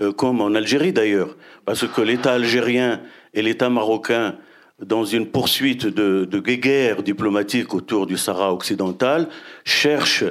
euh, 0.00 0.12
comme 0.12 0.40
en 0.40 0.52
Algérie 0.56 0.92
d'ailleurs, 0.92 1.36
parce 1.64 1.86
que 1.86 2.00
l'État 2.00 2.32
algérien 2.32 3.02
et 3.34 3.42
l'État 3.42 3.70
marocain, 3.70 4.34
dans 4.84 5.04
une 5.04 5.28
poursuite 5.28 5.86
de, 5.86 6.24
de 6.24 6.38
guerre 6.40 7.04
diplomatique 7.04 7.72
autour 7.72 8.04
du 8.04 8.16
Sahara 8.16 8.52
occidental, 8.52 9.28
cherchent 9.64 10.24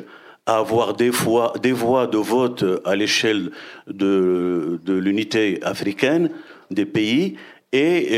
à 0.46 0.58
avoir 0.58 0.94
des, 0.94 1.10
voix 1.10 1.54
de 1.56 2.18
vote 2.18 2.66
à 2.84 2.98
l'échelle 2.98 3.52
de, 3.88 4.78
l'unité 4.88 5.60
africaine 5.64 6.32
des 6.70 6.86
pays, 6.86 7.38
et 7.72 8.14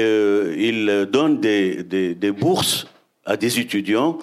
ils 0.58 1.08
donnent 1.12 1.40
des 1.40 2.32
bourses 2.38 2.88
à 3.28 3.38
des 3.38 3.60
étudiants. 3.60 4.18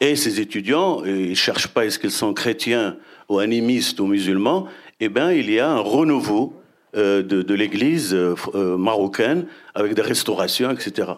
Et 0.00 0.16
ces 0.16 0.40
étudiants, 0.40 1.04
ils 1.04 1.30
ne 1.30 1.34
cherchent 1.34 1.68
pas 1.68 1.86
est-ce 1.86 1.98
qu'ils 1.98 2.10
sont 2.10 2.34
chrétiens 2.34 2.96
ou 3.28 3.38
animistes 3.38 4.00
ou 4.00 4.06
musulmans. 4.06 4.66
Eh 5.00 5.08
bien, 5.08 5.32
il 5.32 5.50
y 5.50 5.58
a 5.58 5.70
un 5.70 5.78
renouveau 5.78 6.52
euh, 6.96 7.22
de, 7.22 7.54
l'Église 7.54 8.12
euh, 8.12 8.34
euh, 8.54 8.76
marocaine 8.76 9.46
avec 9.74 9.94
des 9.94 10.02
restaurations, 10.02 10.70
etc. 10.70 11.12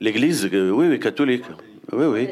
L'Église, 0.00 0.48
oui, 0.50 0.86
oui, 0.88 0.98
catholique. 0.98 1.44
Oui, 1.92 2.06
oui. 2.06 2.28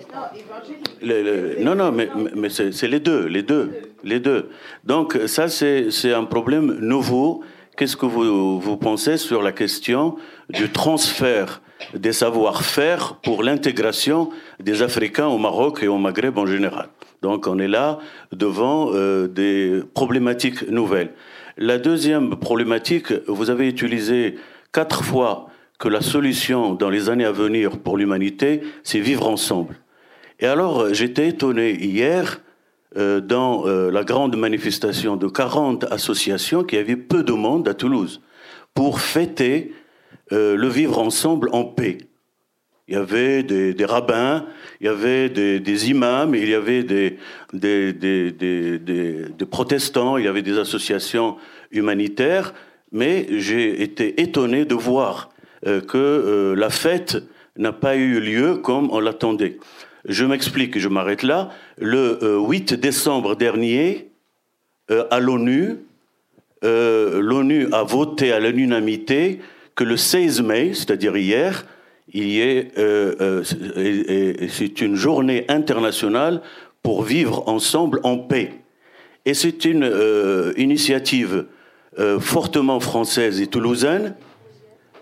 non, 1.60 1.74
non, 1.74 1.92
mais, 1.92 2.08
mais 2.34 2.48
c'est 2.48 2.86
les 2.86 3.00
deux, 3.00 3.26
les 3.26 3.42
deux, 3.42 3.72
les 4.04 4.20
deux. 4.20 4.48
Donc 4.84 5.18
ça, 5.26 5.48
c'est 5.48 6.12
un 6.14 6.24
problème 6.24 6.78
nouveau. 6.78 7.42
Qu'est-ce 7.76 7.96
que 7.96 8.06
vous, 8.06 8.60
vous 8.60 8.76
pensez 8.76 9.16
sur 9.16 9.42
la 9.42 9.52
question 9.52 10.16
du 10.48 10.70
transfert 10.70 11.60
des 11.94 12.12
savoir-faire 12.12 13.16
pour 13.22 13.42
l'intégration 13.42 14.30
des 14.60 14.82
Africains 14.82 15.26
au 15.26 15.38
Maroc 15.38 15.80
et 15.82 15.88
au 15.88 15.98
Maghreb 15.98 16.38
en 16.38 16.46
général. 16.46 16.88
Donc 17.22 17.46
on 17.46 17.58
est 17.58 17.68
là 17.68 17.98
devant 18.32 18.90
euh, 18.92 19.26
des 19.26 19.82
problématiques 19.94 20.68
nouvelles. 20.68 21.10
La 21.56 21.78
deuxième 21.78 22.36
problématique, 22.36 23.12
vous 23.26 23.50
avez 23.50 23.68
utilisé 23.68 24.36
quatre 24.72 25.02
fois 25.02 25.48
que 25.78 25.88
la 25.88 26.00
solution 26.00 26.74
dans 26.74 26.90
les 26.90 27.08
années 27.08 27.24
à 27.24 27.32
venir 27.32 27.78
pour 27.78 27.96
l'humanité, 27.96 28.62
c'est 28.82 29.00
vivre 29.00 29.28
ensemble. 29.28 29.76
Et 30.40 30.46
alors 30.46 30.92
j'étais 30.92 31.28
étonné 31.28 31.72
hier 31.72 32.40
euh, 32.96 33.20
dans 33.20 33.66
euh, 33.66 33.90
la 33.90 34.02
grande 34.02 34.36
manifestation 34.36 35.16
de 35.16 35.28
40 35.28 35.84
associations 35.90 36.64
qui 36.64 36.76
avait 36.76 36.96
peu 36.96 37.22
de 37.22 37.32
monde 37.32 37.68
à 37.68 37.74
Toulouse 37.74 38.22
pour 38.74 39.00
fêter 39.00 39.72
euh, 40.32 40.56
le 40.56 40.68
vivre 40.68 40.98
ensemble 40.98 41.48
en 41.52 41.64
paix. 41.64 41.98
Il 42.86 42.94
y 42.94 42.96
avait 42.96 43.42
des, 43.42 43.84
rabbins, 43.84 44.46
il 44.80 44.86
y 44.86 44.88
avait 44.88 45.28
des, 45.28 45.90
imams, 45.90 46.34
il 46.34 46.48
y 46.48 46.54
avait 46.54 46.82
des, 46.82 47.18
protestants, 49.50 50.16
il 50.16 50.24
y 50.24 50.28
avait 50.28 50.42
des 50.42 50.58
associations 50.58 51.36
humanitaires, 51.70 52.54
mais 52.90 53.26
j'ai 53.30 53.82
été 53.82 54.22
étonné 54.22 54.64
de 54.64 54.74
voir 54.74 55.30
euh, 55.66 55.82
que 55.82 55.98
euh, 55.98 56.54
la 56.54 56.70
fête 56.70 57.18
n'a 57.56 57.72
pas 57.72 57.96
eu 57.96 58.20
lieu 58.20 58.56
comme 58.56 58.90
on 58.90 59.00
l'attendait. 59.00 59.58
Je 60.06 60.24
m'explique, 60.24 60.78
je 60.78 60.88
m'arrête 60.88 61.22
là. 61.22 61.50
Le 61.78 62.18
8 62.38 62.72
décembre 62.74 63.36
dernier, 63.36 64.08
à 64.88 65.20
l'ONU, 65.20 65.76
l'ONU 66.62 67.68
a 67.72 67.82
voté 67.82 68.32
à 68.32 68.40
l'unanimité 68.40 69.40
que 69.78 69.84
le 69.84 69.96
16 69.96 70.42
mai, 70.42 70.72
c'est-à-dire 70.74 71.16
hier, 71.16 71.64
il 72.12 72.40
euh, 72.78 73.14
euh, 73.20 74.48
c'est 74.48 74.80
une 74.80 74.96
journée 74.96 75.44
internationale 75.48 76.42
pour 76.82 77.04
vivre 77.04 77.48
ensemble 77.48 78.00
en 78.02 78.18
paix. 78.18 78.54
Et 79.24 79.34
c'est 79.34 79.64
une 79.64 79.84
euh, 79.84 80.52
initiative 80.56 81.46
fortement 82.20 82.78
française 82.78 83.40
et 83.40 83.48
toulousaine, 83.48 84.14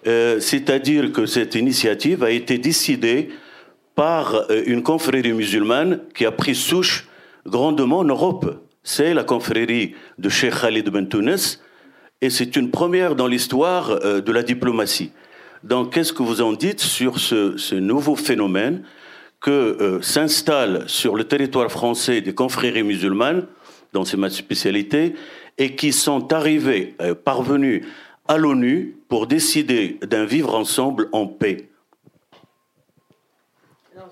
c'est-à-dire 0.05 1.13
que 1.13 1.27
cette 1.27 1.55
initiative 1.55 2.25
a 2.25 2.31
été 2.31 2.57
décidée 2.57 3.29
par 3.95 4.47
une 4.65 4.83
confrérie 4.83 5.35
musulmane 5.35 6.01
qui 6.15 6.25
a 6.25 6.33
pris 6.33 6.55
souche 6.55 7.07
grandement 7.45 7.99
en 7.99 8.05
Europe. 8.05 8.63
C'est 8.83 9.13
la 9.13 9.25
confrérie 9.25 9.95
de 10.17 10.31
Cheikh 10.31 10.59
Khalid 10.59 10.89
Ben 10.89 11.07
Tounes, 11.07 11.37
et 12.23 12.31
c'est 12.31 12.57
une 12.57 12.71
première 12.71 13.15
dans 13.15 13.27
l'histoire 13.27 13.91
euh, 13.91 14.21
de 14.21 14.33
la 14.33 14.43
diplomatie. 14.43 15.13
Donc, 15.65 15.93
qu'est-ce 15.93 16.13
que 16.13 16.23
vous 16.23 16.41
en 16.41 16.53
dites 16.53 16.81
sur 16.81 17.19
ce, 17.19 17.75
nouveau 17.75 18.17
phénomène 18.17 18.83
que 19.41 19.51
euh, 19.51 20.03
s'installe 20.03 20.85
sur 20.87 21.15
le 21.15 21.25
territoire 21.25 21.71
français 21.71 22.21
des 22.21 22.35
confréries 22.35 22.83
musulmanes, 22.83 23.47
dans 23.93 24.05
c'est 24.05 24.17
ma 24.17 24.31
spécialité, 24.31 25.15
et 25.59 25.75
qui 25.75 25.93
sont 25.93 26.33
arrivés, 26.33 26.95
euh, 27.01 27.15
parvenus 27.15 27.85
à 28.29 28.39
l'ONU 28.39 28.97
pour 29.09 29.27
décider 29.27 29.99
d'un 30.03 30.25
vivre 30.25 30.55
ensemble 30.55 31.09
en 31.13 31.27
paix? 31.27 31.69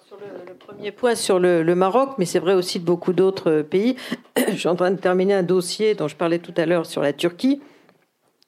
Sur 0.07 0.17
le, 0.19 0.55
premier 0.55 0.93
point 0.93 1.15
sur 1.15 1.39
le, 1.39 1.63
le 1.63 1.75
Maroc, 1.75 2.11
mais 2.19 2.25
c'est 2.25 2.39
vrai 2.39 2.55
aussi 2.55 2.79
de 2.79 2.85
beaucoup 2.85 3.13
d'autres 3.13 3.63
pays. 3.63 3.97
Je 4.49 4.57
suis 4.57 4.69
en 4.69 4.77
train 4.77 4.91
de 4.91 4.99
terminer 4.99 5.35
un 5.35 5.43
dossier 5.43 5.95
dont 5.95 6.09
je 6.09 6.17
parlais 6.17 6.39
tout 6.39 6.55
à 6.57 6.67
l'heure 6.67 6.87
sur 6.87 7.03
la 7.03 7.13
Turquie. 7.13 7.61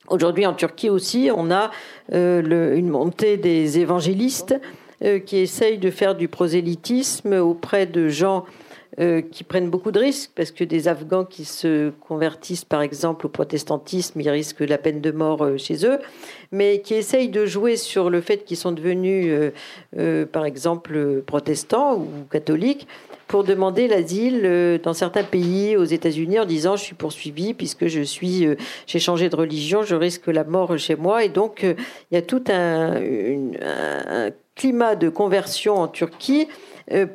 Aujourd'hui, 0.08 0.46
en 0.46 0.54
Turquie 0.54 0.88
aussi, 0.88 1.30
on 1.34 1.50
a 1.50 1.70
euh, 2.12 2.76
une 2.76 2.88
montée 2.88 3.36
des 3.36 3.78
évangélistes 3.78 4.54
euh, 5.02 5.18
qui 5.18 5.38
essayent 5.38 5.78
de 5.78 5.90
faire 5.90 6.14
du 6.14 6.28
prosélytisme 6.28 7.34
auprès 7.34 7.86
de 7.86 8.08
gens 8.08 8.44
euh, 9.00 9.20
qui 9.20 9.42
prennent 9.42 9.68
beaucoup 9.68 9.90
de 9.90 9.98
risques, 9.98 10.30
parce 10.36 10.52
que 10.52 10.62
des 10.62 10.86
Afghans 10.86 11.24
qui 11.24 11.44
se 11.44 11.90
convertissent, 12.06 12.64
par 12.64 12.82
exemple, 12.82 13.26
au 13.26 13.28
protestantisme, 13.28 14.20
ils 14.20 14.30
risquent 14.30 14.60
la 14.60 14.78
peine 14.78 15.00
de 15.00 15.10
mort 15.10 15.44
chez 15.58 15.84
eux, 15.84 15.98
mais 16.52 16.80
qui 16.82 16.94
essayent 16.94 17.28
de 17.28 17.44
jouer 17.44 17.76
sur 17.76 18.08
le 18.08 18.20
fait 18.20 18.44
qu'ils 18.44 18.56
sont 18.56 18.72
devenus, 18.72 19.52
par 20.32 20.46
exemple, 20.46 21.22
protestants 21.26 21.96
ou 21.96 22.08
catholiques, 22.30 22.86
pour 23.28 23.44
demander 23.44 23.88
l'asile 23.88 24.42
euh, 24.44 24.78
dans 24.78 24.92
certains 24.92 25.24
pays, 25.24 25.76
aux 25.76 25.84
États-Unis, 25.84 26.38
en 26.38 26.44
disant 26.44 26.76
je 26.76 26.82
suis 26.82 26.94
poursuivi 26.94 27.54
puisque 27.54 27.86
je 27.86 28.02
suis, 28.02 28.46
euh, 28.46 28.56
j'ai 28.86 28.98
changé 28.98 29.28
de 29.28 29.36
religion, 29.36 29.82
je 29.82 29.96
risque 29.96 30.28
la 30.28 30.44
mort 30.44 30.78
chez 30.78 30.96
moi. 30.96 31.24
Et 31.24 31.28
donc 31.28 31.64
euh, 31.64 31.74
il 32.10 32.14
y 32.14 32.18
a 32.18 32.22
tout 32.22 32.44
un, 32.48 32.94
un 33.60 34.30
climat 34.54 34.96
de 34.96 35.08
conversion 35.08 35.76
en 35.76 35.88
Turquie 35.88 36.48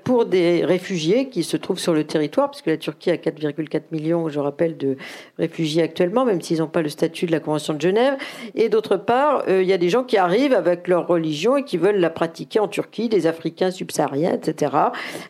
pour 0.03 0.25
des 0.25 0.65
réfugiés 0.65 1.29
qui 1.29 1.43
se 1.43 1.55
trouvent 1.55 1.79
sur 1.79 1.93
le 1.93 2.03
territoire, 2.03 2.51
puisque 2.51 2.67
la 2.67 2.77
Turquie 2.77 3.09
a 3.09 3.15
4,4 3.15 3.83
millions, 3.91 4.27
je 4.27 4.39
rappelle, 4.39 4.75
de 4.75 4.97
réfugiés 5.39 5.81
actuellement, 5.81 6.25
même 6.25 6.41
s'ils 6.41 6.59
n'ont 6.59 6.67
pas 6.67 6.81
le 6.81 6.89
statut 6.89 7.25
de 7.25 7.31
la 7.31 7.39
Convention 7.39 7.73
de 7.73 7.81
Genève. 7.81 8.17
Et 8.55 8.67
d'autre 8.67 8.97
part, 8.97 9.43
euh, 9.47 9.63
il 9.63 9.69
y 9.69 9.73
a 9.73 9.77
des 9.77 9.87
gens 9.87 10.03
qui 10.03 10.17
arrivent 10.17 10.53
avec 10.53 10.89
leur 10.89 11.07
religion 11.07 11.55
et 11.55 11.63
qui 11.63 11.77
veulent 11.77 11.99
la 11.99 12.09
pratiquer 12.09 12.59
en 12.59 12.67
Turquie, 12.67 13.07
des 13.07 13.27
Africains 13.27 13.71
subsahariens, 13.71 14.33
etc., 14.33 14.75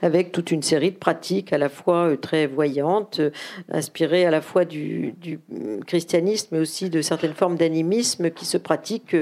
avec 0.01 0.31
toute 0.31 0.51
une 0.51 0.63
série 0.63 0.91
de 0.91 0.97
pratiques 0.97 1.53
à 1.53 1.59
la 1.59 1.69
fois 1.69 2.07
euh, 2.07 2.17
très 2.17 2.47
voyantes, 2.47 3.21
inspirées 3.71 4.25
à 4.25 4.31
la 4.31 4.41
fois 4.41 4.65
du, 4.65 5.13
du 5.21 5.39
christianisme, 5.85 6.47
mais 6.53 6.59
aussi 6.59 6.89
de 6.89 7.01
certaines 7.01 7.33
formes 7.33 7.57
d'animisme 7.57 8.31
qui 8.31 8.45
se 8.45 8.57
pratiquent 8.57 9.15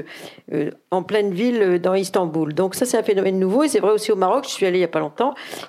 en 0.90 1.02
pleine 1.02 1.32
ville 1.32 1.78
dans 1.82 1.94
Istanbul. 1.94 2.54
Donc 2.54 2.74
ça, 2.74 2.86
c'est 2.86 2.96
un 2.96 3.02
phénomène 3.02 3.38
nouveau 3.38 3.64
et 3.64 3.68
c'est 3.68 3.80
vrai 3.80 3.92
aussi 3.92 4.12
au 4.12 4.16
Maroc. 4.16 4.44
Je 4.44 4.50
suis 4.50 4.66
allée 4.66 4.78
il 4.78 4.80
n'y 4.80 4.84
a 4.84 4.88
pas 4.88 5.00
longtemps 5.00 5.09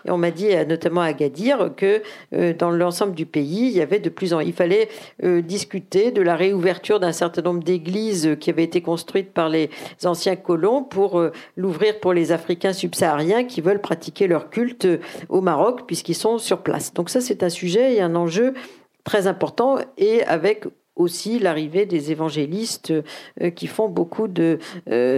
et 0.06 0.12
on 0.12 0.18
m'a 0.18 0.32
dit, 0.32 0.54
euh, 0.54 0.66
notamment 0.66 1.02
à 1.02 1.14
Gadir, 1.14 1.72
que 1.76 2.02
euh, 2.34 2.54
dans 2.54 2.72
l'ensemble 2.72 3.14
du 3.14 3.26
pays, 3.26 3.68
il 3.68 3.72
y 3.72 3.82
avait 3.82 4.00
de 4.00 4.10
plus 4.10 4.34
en 4.34 4.40
il 4.40 4.54
fallait 4.54 4.90
euh, 5.24 5.42
discuter 5.42 6.12
de 6.12 6.22
la 6.22 6.36
réouverture 6.36 7.00
d'un 7.00 7.12
certain 7.12 7.42
nombre 7.42 7.64
d'églises 7.64 8.38
qui 8.40 8.50
avaient 8.50 8.64
été 8.64 8.82
construites 8.82 9.32
par 9.34 9.50
les 9.50 9.70
anciens 10.04 10.36
colons 10.36 10.84
pour 10.84 11.22
l'ouvrir 11.58 12.00
pour 12.00 12.14
les 12.14 12.32
Africains 12.32 12.74
subsahariens 12.74 13.44
qui 13.44 13.62
veulent 13.62 13.82
pratiquer 13.82 14.28
leur 14.28 14.50
culte 14.50 14.88
au 15.30 15.42
Maroc 15.42 15.82
puisqu'ils 15.88 16.16
sont 16.16 16.38
sur 16.38 16.60
place. 16.60 16.94
Donc 16.94 17.10
ça, 17.10 17.22
c'est 17.22 17.44
un 17.44 17.50
sujet 17.50 17.96
et 17.96 18.02
un 18.02 18.16
enjeu 18.16 18.54
très 19.04 19.28
important 19.28 19.78
et 19.98 20.24
avec 20.24 20.66
aussi 21.02 21.40
l'arrivée 21.40 21.86
des 21.86 22.12
évangélistes 22.12 22.94
qui 23.56 23.68
font 23.68 23.90
beaucoup 23.90 24.28
de, 24.28 24.60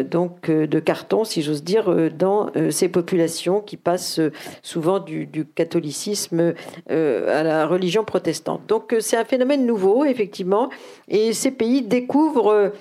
donc, 0.04 0.50
de 0.50 0.80
cartons, 0.80 1.24
si 1.24 1.42
j'ose 1.42 1.64
dire, 1.64 2.12
dans 2.12 2.50
ces 2.70 2.90
populations 2.90 3.62
qui 3.62 3.78
passent 3.78 4.20
souvent 4.62 5.00
du, 5.00 5.26
du 5.26 5.46
catholicisme 5.46 6.54
à 6.90 7.44
la 7.44 7.68
religion 7.68 8.04
protestante. 8.04 8.62
Donc 8.68 8.96
c'est 9.00 9.18
un 9.18 9.26
phénomène 9.26 9.66
nouveau, 9.66 10.06
effectivement, 10.06 10.70
et 11.08 11.34
ces 11.34 11.52
pays 11.52 11.82
découvrent, 11.82 12.72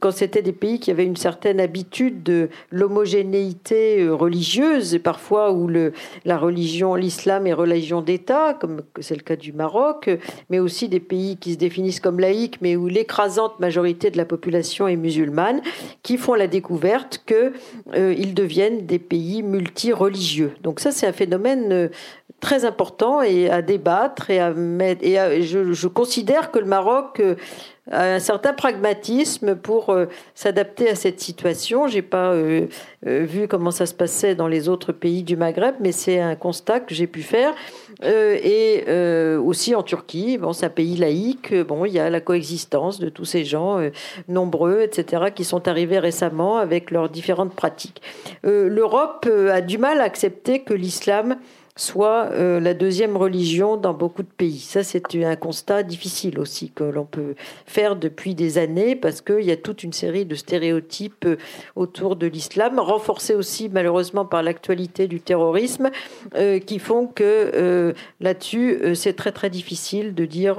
quand 0.00 0.10
c'était 0.10 0.42
des 0.42 0.52
pays 0.52 0.78
qui 0.80 0.90
avaient 0.90 1.04
une 1.04 1.16
certaine 1.16 1.60
habitude 1.60 2.22
de 2.22 2.48
l'homogénéité 2.70 4.08
religieuse, 4.08 4.94
et 4.94 4.98
parfois 4.98 5.52
où 5.52 5.66
le, 5.66 5.92
la 6.24 6.38
religion, 6.38 6.94
l'islam 6.94 7.46
est 7.46 7.52
religion 7.52 8.00
d'État, 8.00 8.54
comme 8.54 8.82
c'est 9.00 9.16
le 9.16 9.22
cas 9.22 9.36
du 9.36 9.52
Maroc, 9.52 10.10
mais 10.50 10.58
aussi 10.58 10.88
des 10.88 11.00
pays 11.00 11.36
qui 11.36 11.52
se 11.52 11.58
définissent 11.58 12.00
comme 12.00 12.20
laïcs, 12.20 12.27
mais 12.60 12.76
où 12.76 12.88
l'écrasante 12.88 13.60
majorité 13.60 14.10
de 14.10 14.16
la 14.16 14.24
population 14.24 14.88
est 14.88 14.96
musulmane, 14.96 15.60
qui 16.02 16.16
font 16.16 16.34
la 16.34 16.46
découverte 16.46 17.22
qu'ils 17.26 17.52
euh, 17.94 18.32
deviennent 18.32 18.86
des 18.86 18.98
pays 18.98 19.42
multireligieux. 19.42 20.52
Donc 20.62 20.80
ça, 20.80 20.92
c'est 20.92 21.06
un 21.06 21.12
phénomène 21.12 21.72
euh, 21.72 21.88
très 22.40 22.64
important 22.64 23.22
et 23.22 23.50
à 23.50 23.62
débattre 23.62 24.30
et 24.30 24.38
à 24.38 24.52
mettre. 24.52 25.04
Et 25.04 25.42
je, 25.42 25.72
je, 25.72 25.88
considère 25.88 26.50
que 26.50 26.58
le 26.58 26.66
Maroc 26.66 27.20
euh, 27.20 27.34
un 27.90 28.18
certain 28.18 28.52
pragmatisme 28.52 29.56
pour 29.56 29.90
euh, 29.90 30.06
s'adapter 30.34 30.90
à 30.90 30.94
cette 30.94 31.20
situation. 31.20 31.86
J'ai 31.86 32.02
pas 32.02 32.32
euh, 32.32 32.66
euh, 33.06 33.24
vu 33.24 33.48
comment 33.48 33.70
ça 33.70 33.86
se 33.86 33.94
passait 33.94 34.34
dans 34.34 34.48
les 34.48 34.68
autres 34.68 34.92
pays 34.92 35.22
du 35.22 35.36
Maghreb, 35.36 35.76
mais 35.80 35.92
c'est 35.92 36.20
un 36.20 36.34
constat 36.34 36.80
que 36.80 36.94
j'ai 36.94 37.06
pu 37.06 37.22
faire. 37.22 37.54
et 38.02 38.84
aussi 39.38 39.74
en 39.74 39.82
Turquie, 39.82 40.38
bon, 40.38 40.52
c'est 40.52 40.66
un 40.66 40.70
pays 40.70 40.96
laïque. 40.96 41.54
Bon, 41.66 41.84
il 41.84 41.92
y 41.92 41.98
a 41.98 42.10
la 42.10 42.20
coexistence 42.20 42.98
de 42.98 43.08
tous 43.08 43.24
ces 43.24 43.44
gens 43.44 43.80
nombreux, 44.28 44.82
etc., 44.82 45.26
qui 45.34 45.44
sont 45.44 45.66
arrivés 45.68 45.98
récemment 45.98 46.58
avec 46.58 46.90
leurs 46.90 47.08
différentes 47.08 47.54
pratiques. 47.54 48.02
L'Europe 48.44 49.28
a 49.50 49.60
du 49.60 49.78
mal 49.78 50.00
à 50.00 50.04
accepter 50.04 50.60
que 50.60 50.74
l'islam 50.74 51.36
soit 51.78 52.30
euh, 52.32 52.58
la 52.58 52.74
deuxième 52.74 53.16
religion 53.16 53.76
dans 53.76 53.94
beaucoup 53.94 54.22
de 54.22 54.28
pays. 54.36 54.58
Ça, 54.58 54.82
c'est 54.82 55.14
un 55.14 55.36
constat 55.36 55.84
difficile 55.84 56.40
aussi 56.40 56.70
que 56.70 56.82
l'on 56.82 57.04
peut 57.04 57.34
faire 57.66 57.94
depuis 57.94 58.34
des 58.34 58.58
années 58.58 58.96
parce 58.96 59.20
qu'il 59.20 59.44
y 59.44 59.52
a 59.52 59.56
toute 59.56 59.84
une 59.84 59.92
série 59.92 60.26
de 60.26 60.34
stéréotypes 60.34 61.24
euh, 61.24 61.36
autour 61.76 62.16
de 62.16 62.26
l'islam, 62.26 62.80
renforcés 62.80 63.36
aussi 63.36 63.68
malheureusement 63.68 64.24
par 64.24 64.42
l'actualité 64.42 65.06
du 65.06 65.20
terrorisme, 65.20 65.90
euh, 66.34 66.58
qui 66.58 66.80
font 66.80 67.06
que 67.06 67.94
là-dessus, 68.20 68.94
c'est 68.94 69.14
très 69.14 69.30
très 69.30 69.50
difficile 69.50 70.14
de 70.14 70.24
dire 70.24 70.58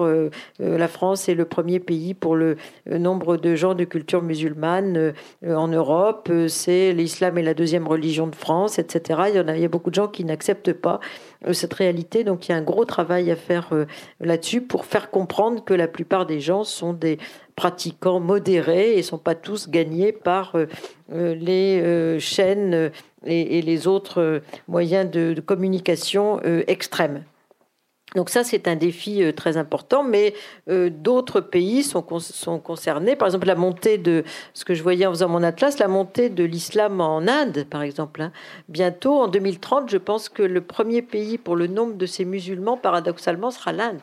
la 0.60 0.88
France 0.88 1.28
est 1.28 1.36
le 1.36 1.46
premier 1.46 1.80
pays 1.80 2.14
pour 2.14 2.36
le 2.36 2.56
nombre 2.86 3.36
de 3.36 3.56
gens 3.56 3.76
de 3.76 3.84
culture 3.84 4.22
musulmane 4.22 5.14
en 5.46 5.68
Europe, 5.68 6.32
c'est 6.48 6.94
l'islam 6.94 7.38
est 7.38 7.44
la 7.44 7.54
deuxième 7.54 7.88
religion 7.88 8.28
de 8.28 8.36
France, 8.36 8.80
etc. 8.80 9.22
Il 9.30 9.36
y 9.36 9.40
en 9.40 9.48
a, 9.48 9.56
il 9.56 9.62
y 9.62 9.66
a 9.66 9.70
beaucoup 9.70 9.90
de 9.90 9.96
gens 9.96 10.08
qui 10.08 10.24
n'acceptent 10.24 10.74
pas 10.74 11.00
cette 11.54 11.74
réalité. 11.74 12.24
Donc 12.24 12.48
il 12.48 12.52
y 12.52 12.56
a 12.56 12.58
un 12.58 12.62
gros 12.62 12.86
travail 12.86 13.32
à 13.32 13.36
faire 13.36 13.70
euh, 13.72 13.86
là-dessus 14.20 14.62
pour 14.62 14.86
faire 14.86 15.10
comprendre 15.10 15.64
que 15.64 15.74
la 15.74 15.88
plupart 15.88 16.26
des 16.26 16.40
gens 16.40 16.64
sont 16.64 16.94
des 16.94 17.18
pratiquants 17.56 18.20
modérés 18.20 18.98
et 18.98 19.04
sont 19.04 19.18
pas 19.18 19.36
tous 19.36 19.70
gagnés 19.70 20.12
par 20.12 20.56
euh, 20.56 21.36
les 21.36 22.20
chaînes 22.20 22.92
et 23.26 23.62
les 23.62 23.88
autres 23.88 24.42
moyens 24.68 25.10
de 25.10 25.42
communication 25.42 26.40
extrêmes. 26.68 27.24
Donc 28.16 28.30
ça, 28.30 28.44
c'est 28.44 28.68
un 28.68 28.76
défi 28.76 29.24
euh, 29.24 29.32
très 29.32 29.58
important, 29.58 30.04
mais 30.04 30.34
euh, 30.70 30.90
d'autres 30.90 31.42
pays 31.42 31.84
sont, 31.84 32.02
concernés. 32.02 33.16
Par 33.16 33.28
exemple, 33.28 33.48
la 33.48 33.56
montée 33.56 33.98
de, 33.98 34.24
ce 34.54 34.66
que 34.66 34.74
je 34.74 34.82
voyais 34.82 35.06
en 35.06 35.12
faisant 35.12 35.30
mon 35.30 35.44
atlas, 35.44 35.78
la 35.78 35.88
montée 35.88 36.30
de 36.30 36.44
l'islam 36.44 37.02
en 37.02 37.28
Inde, 37.28 37.66
par 37.70 37.84
exemple. 37.84 38.22
Hein. 38.22 38.32
Bientôt, 38.68 39.22
en 39.22 39.28
2030, 39.28 39.90
je 39.90 39.98
pense 39.98 40.28
que 40.30 40.44
le 40.44 40.62
premier 40.62 41.02
pays 41.02 41.38
pour 41.38 41.56
le 41.56 41.68
nombre 41.68 41.96
de 41.96 42.06
ces 42.06 42.26
musulmans, 42.26 42.78
paradoxalement, 42.78 43.52
sera 43.52 43.74
l'Inde. 43.74 44.02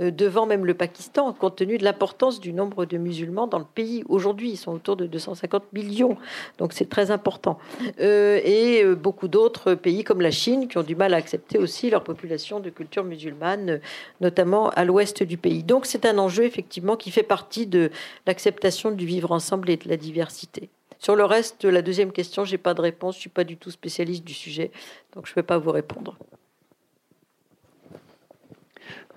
Euh, 0.00 0.10
devant 0.10 0.44
même 0.44 0.66
le 0.66 0.74
Pakistan, 0.74 1.32
compte 1.32 1.56
tenu 1.56 1.78
de 1.78 1.84
l'importance 1.84 2.40
du 2.40 2.52
nombre 2.52 2.84
de 2.84 2.98
musulmans 2.98 3.46
dans 3.46 3.60
le 3.60 3.64
pays. 3.64 4.02
Aujourd'hui, 4.08 4.50
ils 4.50 4.56
sont 4.56 4.72
autour 4.72 4.96
de 4.96 5.06
250 5.06 5.72
millions, 5.72 6.16
donc 6.58 6.72
c'est 6.72 6.88
très 6.88 7.12
important. 7.12 7.58
Euh, 8.00 8.40
et 8.44 8.82
euh, 8.82 8.96
beaucoup 8.96 9.28
d'autres 9.28 9.74
pays 9.74 10.02
comme 10.02 10.20
la 10.20 10.32
Chine 10.32 10.66
qui 10.66 10.78
ont 10.78 10.82
du 10.82 10.96
mal 10.96 11.14
à 11.14 11.16
accepter 11.16 11.58
aussi 11.58 11.90
leur 11.90 12.02
population 12.02 12.58
de 12.58 12.70
culture 12.70 13.04
musulmane, 13.04 13.80
notamment 14.20 14.70
à 14.70 14.84
l'ouest 14.84 15.22
du 15.22 15.36
pays. 15.36 15.62
Donc 15.62 15.86
c'est 15.86 16.06
un 16.06 16.18
enjeu 16.18 16.44
effectivement 16.44 16.96
qui 16.96 17.12
fait 17.12 17.22
partie 17.22 17.66
de 17.66 17.90
l'acceptation 18.26 18.90
du 18.90 19.06
vivre 19.06 19.30
ensemble 19.30 19.70
et 19.70 19.76
de 19.76 19.88
la 19.88 19.96
diversité. 19.96 20.70
Sur 20.98 21.14
le 21.14 21.24
reste, 21.24 21.64
la 21.64 21.82
deuxième 21.82 22.12
question, 22.12 22.44
j'ai 22.44 22.58
pas 22.58 22.74
de 22.74 22.80
réponse. 22.80 23.16
Je 23.16 23.20
suis 23.20 23.30
pas 23.30 23.44
du 23.44 23.56
tout 23.56 23.70
spécialiste 23.70 24.24
du 24.24 24.34
sujet, 24.34 24.72
donc 25.14 25.26
je 25.26 25.32
ne 25.32 25.34
peux 25.36 25.42
pas 25.42 25.58
vous 25.58 25.70
répondre. 25.70 26.16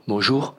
Bonjour. 0.08 0.56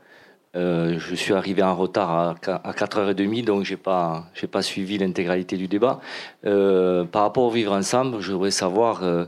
Euh, 0.59 0.99
je 0.99 1.15
suis 1.15 1.35
arrivé 1.35 1.63
en 1.63 1.77
retard 1.77 2.11
à, 2.11 2.35
4h30, 2.73 3.45
donc 3.45 3.65
je 3.65 3.73
n'ai 3.73 3.77
pas, 3.77 4.25
pas 4.51 4.63
suivi 4.63 4.99
l'intégralité 4.99 5.57
du 5.57 5.69
débat. 5.69 6.01
Euh, 6.45 7.05
par 7.05 7.23
rapport 7.23 7.45
au 7.45 7.51
vivre 7.51 7.73
ensemble, 7.73 8.21
je 8.21 8.33
voudrais 8.33 8.51
savoir, 8.51 9.05
euh, 9.05 9.25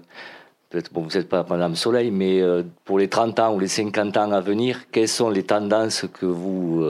peut-être 0.70 0.92
bon, 0.92 1.02
vous 1.02 1.16
n'êtes 1.16 1.28
pas 1.28 1.46
Madame 1.48 1.76
Soleil, 1.76 2.10
mais 2.10 2.42
pour 2.84 2.98
les 2.98 3.08
30 3.08 3.38
ans 3.38 3.54
ou 3.54 3.60
les 3.60 3.68
50 3.68 4.16
ans 4.16 4.32
à 4.32 4.40
venir, 4.40 4.90
quelles 4.90 5.08
sont 5.08 5.30
les 5.30 5.44
tendances 5.44 6.06
que 6.12 6.26
vous, 6.26 6.84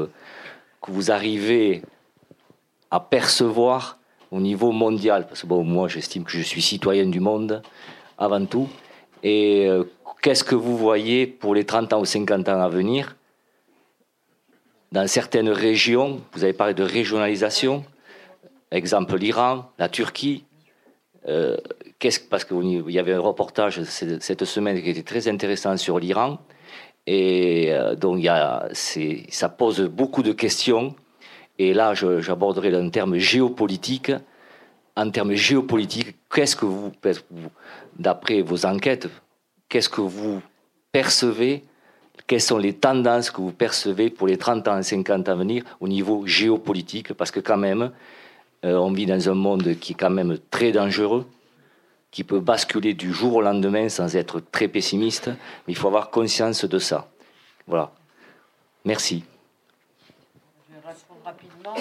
que 0.80 0.90
vous 0.90 1.10
arrivez 1.10 1.82
à 2.90 2.98
percevoir 2.98 3.98
au 4.30 4.40
niveau 4.40 4.72
mondial? 4.72 5.26
Parce 5.26 5.42
que 5.42 5.46
bon, 5.46 5.64
moi, 5.64 5.88
j'estime 5.88 6.24
que 6.24 6.32
je 6.32 6.40
suis 6.40 6.62
citoyen 6.62 7.06
du 7.06 7.20
monde 7.20 7.62
avant 8.16 8.44
tout. 8.46 8.68
Et 9.22 9.68
qu'est-ce 10.22 10.44
que 10.44 10.54
vous 10.54 10.78
voyez 10.78 11.26
pour 11.26 11.54
les 11.54 11.64
30 11.64 11.92
ans 11.92 12.00
ou 12.00 12.06
50 12.06 12.48
ans 12.48 12.62
à 12.62 12.68
venir? 12.68 13.16
Dans 14.92 15.06
certaines 15.06 15.50
régions, 15.50 16.20
vous 16.32 16.44
avez 16.44 16.52
parlé 16.52 16.74
de 16.74 16.82
régionalisation, 16.82 17.84
exemple 18.70 19.16
l'Iran, 19.16 19.70
la 19.78 19.88
Turquie. 19.88 20.44
Euh, 21.28 21.56
parce 22.30 22.44
qu'il 22.44 22.90
y 22.90 22.98
avait 22.98 23.12
un 23.12 23.20
reportage 23.20 23.82
cette 23.84 24.44
semaine 24.46 24.82
qui 24.82 24.88
était 24.88 25.02
très 25.02 25.28
intéressant 25.28 25.76
sur 25.76 25.98
l'Iran. 25.98 26.38
Et 27.06 27.72
euh, 27.72 27.94
donc, 27.94 28.22
y 28.22 28.28
a, 28.28 28.68
ça 28.72 29.48
pose 29.48 29.82
beaucoup 29.82 30.22
de 30.22 30.32
questions. 30.32 30.94
Et 31.58 31.74
là, 31.74 31.92
j'aborderai 31.94 32.74
un 32.74 32.88
terme 32.88 33.18
géopolitique. 33.18 34.12
En 34.96 35.10
termes 35.10 35.34
géopolitiques, 35.34 36.16
qu'est-ce 36.34 36.56
que 36.56 36.64
vous, 36.64 36.90
d'après 37.98 38.40
vos 38.40 38.66
enquêtes, 38.66 39.08
qu'est-ce 39.68 39.88
que 39.88 40.00
vous 40.00 40.40
percevez 40.90 41.62
quelles 42.30 42.40
sont 42.40 42.58
les 42.58 42.74
tendances 42.74 43.28
que 43.28 43.40
vous 43.40 43.50
percevez 43.50 44.08
pour 44.08 44.28
les 44.28 44.38
30 44.38 44.68
ans, 44.68 44.80
50 44.80 45.28
ans 45.28 45.32
à 45.32 45.34
venir 45.34 45.64
au 45.80 45.88
niveau 45.88 46.24
géopolitique? 46.26 47.12
Parce 47.12 47.32
que 47.32 47.40
quand 47.40 47.56
même, 47.56 47.90
euh, 48.64 48.76
on 48.76 48.92
vit 48.92 49.04
dans 49.04 49.28
un 49.28 49.34
monde 49.34 49.74
qui 49.80 49.94
est 49.94 49.96
quand 49.96 50.10
même 50.10 50.38
très 50.48 50.70
dangereux, 50.70 51.26
qui 52.12 52.22
peut 52.22 52.38
basculer 52.38 52.94
du 52.94 53.12
jour 53.12 53.34
au 53.34 53.42
lendemain 53.42 53.88
sans 53.88 54.14
être 54.14 54.38
très 54.38 54.68
pessimiste, 54.68 55.26
mais 55.26 55.72
il 55.72 55.76
faut 55.76 55.88
avoir 55.88 56.10
conscience 56.10 56.64
de 56.64 56.78
ça. 56.78 57.10
Voilà. 57.66 57.90
Merci. 58.84 59.24
Je 60.68 60.74
vais 60.74 60.86
répondre 60.86 61.20
rapidement. 61.24 61.74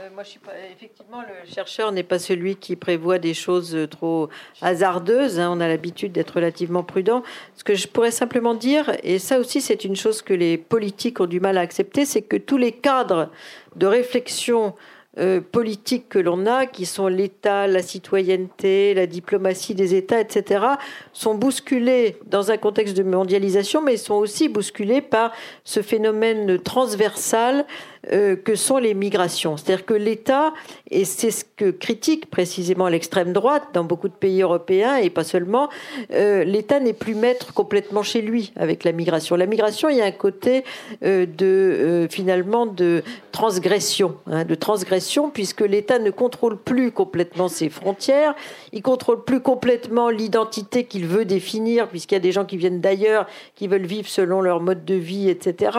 Euh, 0.00 0.08
moi, 0.14 0.22
je 0.22 0.30
suis 0.30 0.40
effectivement, 0.72 1.20
le 1.20 1.52
chercheur 1.52 1.92
n'est 1.92 2.02
pas 2.02 2.18
celui 2.18 2.56
qui 2.56 2.76
prévoit 2.76 3.18
des 3.18 3.34
choses 3.34 3.76
trop 3.90 4.28
hasardeuses. 4.62 5.38
Hein. 5.38 5.50
On 5.52 5.60
a 5.60 5.68
l'habitude 5.68 6.12
d'être 6.12 6.36
relativement 6.36 6.82
prudent. 6.82 7.22
Ce 7.54 7.64
que 7.64 7.74
je 7.74 7.86
pourrais 7.86 8.10
simplement 8.10 8.54
dire, 8.54 8.96
et 9.02 9.18
ça 9.18 9.38
aussi, 9.38 9.60
c'est 9.60 9.84
une 9.84 9.96
chose 9.96 10.22
que 10.22 10.32
les 10.32 10.56
politiques 10.56 11.20
ont 11.20 11.26
du 11.26 11.40
mal 11.40 11.58
à 11.58 11.60
accepter, 11.60 12.06
c'est 12.06 12.22
que 12.22 12.36
tous 12.36 12.56
les 12.56 12.72
cadres 12.72 13.30
de 13.76 13.86
réflexion 13.86 14.74
euh, 15.18 15.40
politiques 15.40 16.08
que 16.08 16.20
l'on 16.20 16.46
a, 16.46 16.66
qui 16.66 16.86
sont 16.86 17.08
l'État, 17.08 17.66
la 17.66 17.82
citoyenneté, 17.82 18.94
la 18.94 19.08
diplomatie 19.08 19.74
des 19.74 19.96
États, 19.96 20.20
etc., 20.20 20.64
sont 21.12 21.34
bousculés 21.34 22.16
dans 22.26 22.52
un 22.52 22.56
contexte 22.56 22.96
de 22.96 23.02
mondialisation, 23.02 23.82
mais 23.82 23.96
sont 23.96 24.14
aussi 24.14 24.48
bousculés 24.48 25.00
par 25.00 25.32
ce 25.64 25.82
phénomène 25.82 26.60
transversal 26.60 27.66
euh, 28.12 28.34
que 28.34 28.54
sont 28.54 28.78
les 28.78 28.94
migrations. 28.94 29.58
C'est-à-dire 29.58 29.84
que 29.84 29.92
l'État, 29.92 30.54
et 30.90 31.04
c'est 31.04 31.30
ce 31.30 31.44
que 31.44 31.70
critique 31.70 32.30
précisément 32.30 32.88
l'extrême 32.88 33.34
droite 33.34 33.64
dans 33.74 33.84
beaucoup 33.84 34.08
de 34.08 34.14
pays 34.14 34.40
européens 34.40 34.96
et 34.96 35.10
pas 35.10 35.22
seulement, 35.22 35.68
euh, 36.10 36.42
l'État 36.44 36.80
n'est 36.80 36.94
plus 36.94 37.14
maître 37.14 37.52
complètement 37.52 38.02
chez 38.02 38.22
lui 38.22 38.54
avec 38.56 38.84
la 38.84 38.92
migration. 38.92 39.36
La 39.36 39.44
migration, 39.44 39.90
il 39.90 39.98
y 39.98 40.00
a 40.00 40.06
un 40.06 40.12
côté 40.12 40.64
euh, 41.04 41.26
de 41.26 42.06
finalement 42.10 42.64
de 42.64 43.02
transgression, 43.32 44.16
hein, 44.26 44.46
de 44.46 44.54
transgression 44.54 45.28
puisque 45.28 45.60
l'État 45.60 45.98
ne 45.98 46.10
contrôle 46.10 46.56
plus 46.56 46.92
complètement 46.92 47.48
ses 47.48 47.68
frontières, 47.68 48.34
il 48.72 48.80
contrôle 48.80 49.24
plus 49.24 49.40
complètement 49.40 50.08
l'identité 50.08 50.84
qu'il 50.84 51.06
veut 51.06 51.26
définir 51.26 51.86
puisqu'il 51.86 52.14
y 52.14 52.16
a 52.16 52.20
des 52.20 52.32
gens 52.32 52.46
qui 52.46 52.56
viennent 52.56 52.80
d'ailleurs, 52.80 53.26
qui 53.56 53.68
veulent 53.68 53.84
vivre 53.84 54.08
selon 54.08 54.40
leur 54.40 54.62
mode 54.62 54.86
de 54.86 54.94
vie, 54.94 55.28
etc. 55.28 55.78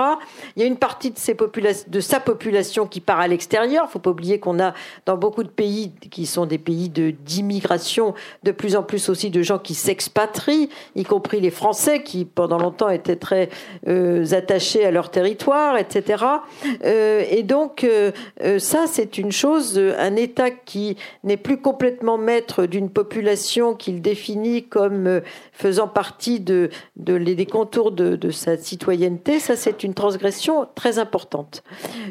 Il 0.56 0.62
y 0.62 0.64
a 0.64 0.68
une 0.68 0.78
partie 0.78 1.10
de 1.10 1.18
ces 1.18 1.34
populations, 1.34 1.88
de 1.88 2.11
sa 2.12 2.20
population 2.20 2.88
qui 2.88 3.00
part 3.00 3.22
à 3.22 3.28
l'extérieur. 3.30 3.90
Faut 3.90 4.00
pas 4.00 4.10
oublier 4.10 4.38
qu'on 4.38 4.60
a 4.60 4.74
dans 5.06 5.16
beaucoup 5.16 5.44
de 5.44 5.50
pays 5.50 5.94
qui 6.12 6.26
sont 6.26 6.46
des 6.46 6.58
pays 6.58 6.90
d'immigration, 6.90 8.14
de, 8.44 8.52
plus 8.52 8.76
en 8.76 8.84
plus 8.84 9.08
aussi 9.08 9.30
de 9.30 9.42
gens 9.42 9.60
qui 9.60 9.76
s'expatrient, 9.76 10.70
y 10.96 11.04
compris 11.06 11.40
les 11.40 11.52
Français 11.52 12.04
qui 12.04 12.26
pendant 12.26 12.58
longtemps 12.58 12.90
étaient 12.90 13.16
très 13.16 13.48
euh, 13.88 14.26
attachés 14.34 14.84
à 14.86 14.92
leur 14.92 15.10
territoire, 15.10 15.78
etc. 15.78 16.26
Euh, 16.84 17.24
et 17.30 17.44
donc 17.44 17.86
euh, 17.86 18.12
ça, 18.60 18.88
c'est 18.88 19.18
une 19.18 19.32
chose, 19.32 19.80
un 19.80 20.18
État 20.18 20.52
qui 20.52 20.98
n'est 21.24 21.38
plus 21.38 21.62
complètement 21.62 22.18
maître 22.18 22.66
d'une 22.66 22.90
population 22.90 23.74
qu'il 23.74 24.02
définit 24.02 24.64
comme 24.64 25.22
faisant 25.54 25.88
partie 25.88 26.42
de, 26.42 26.70
de 26.98 27.18
des 27.18 27.46
contours 27.46 27.94
de, 27.94 28.18
de, 28.18 28.32
sa 28.32 28.58
citoyenneté, 28.58 29.40
ça 29.40 29.56
c'est 29.56 29.84
une 29.84 29.94
transgression 29.94 30.68
très 30.76 31.00
importante. 31.00 31.64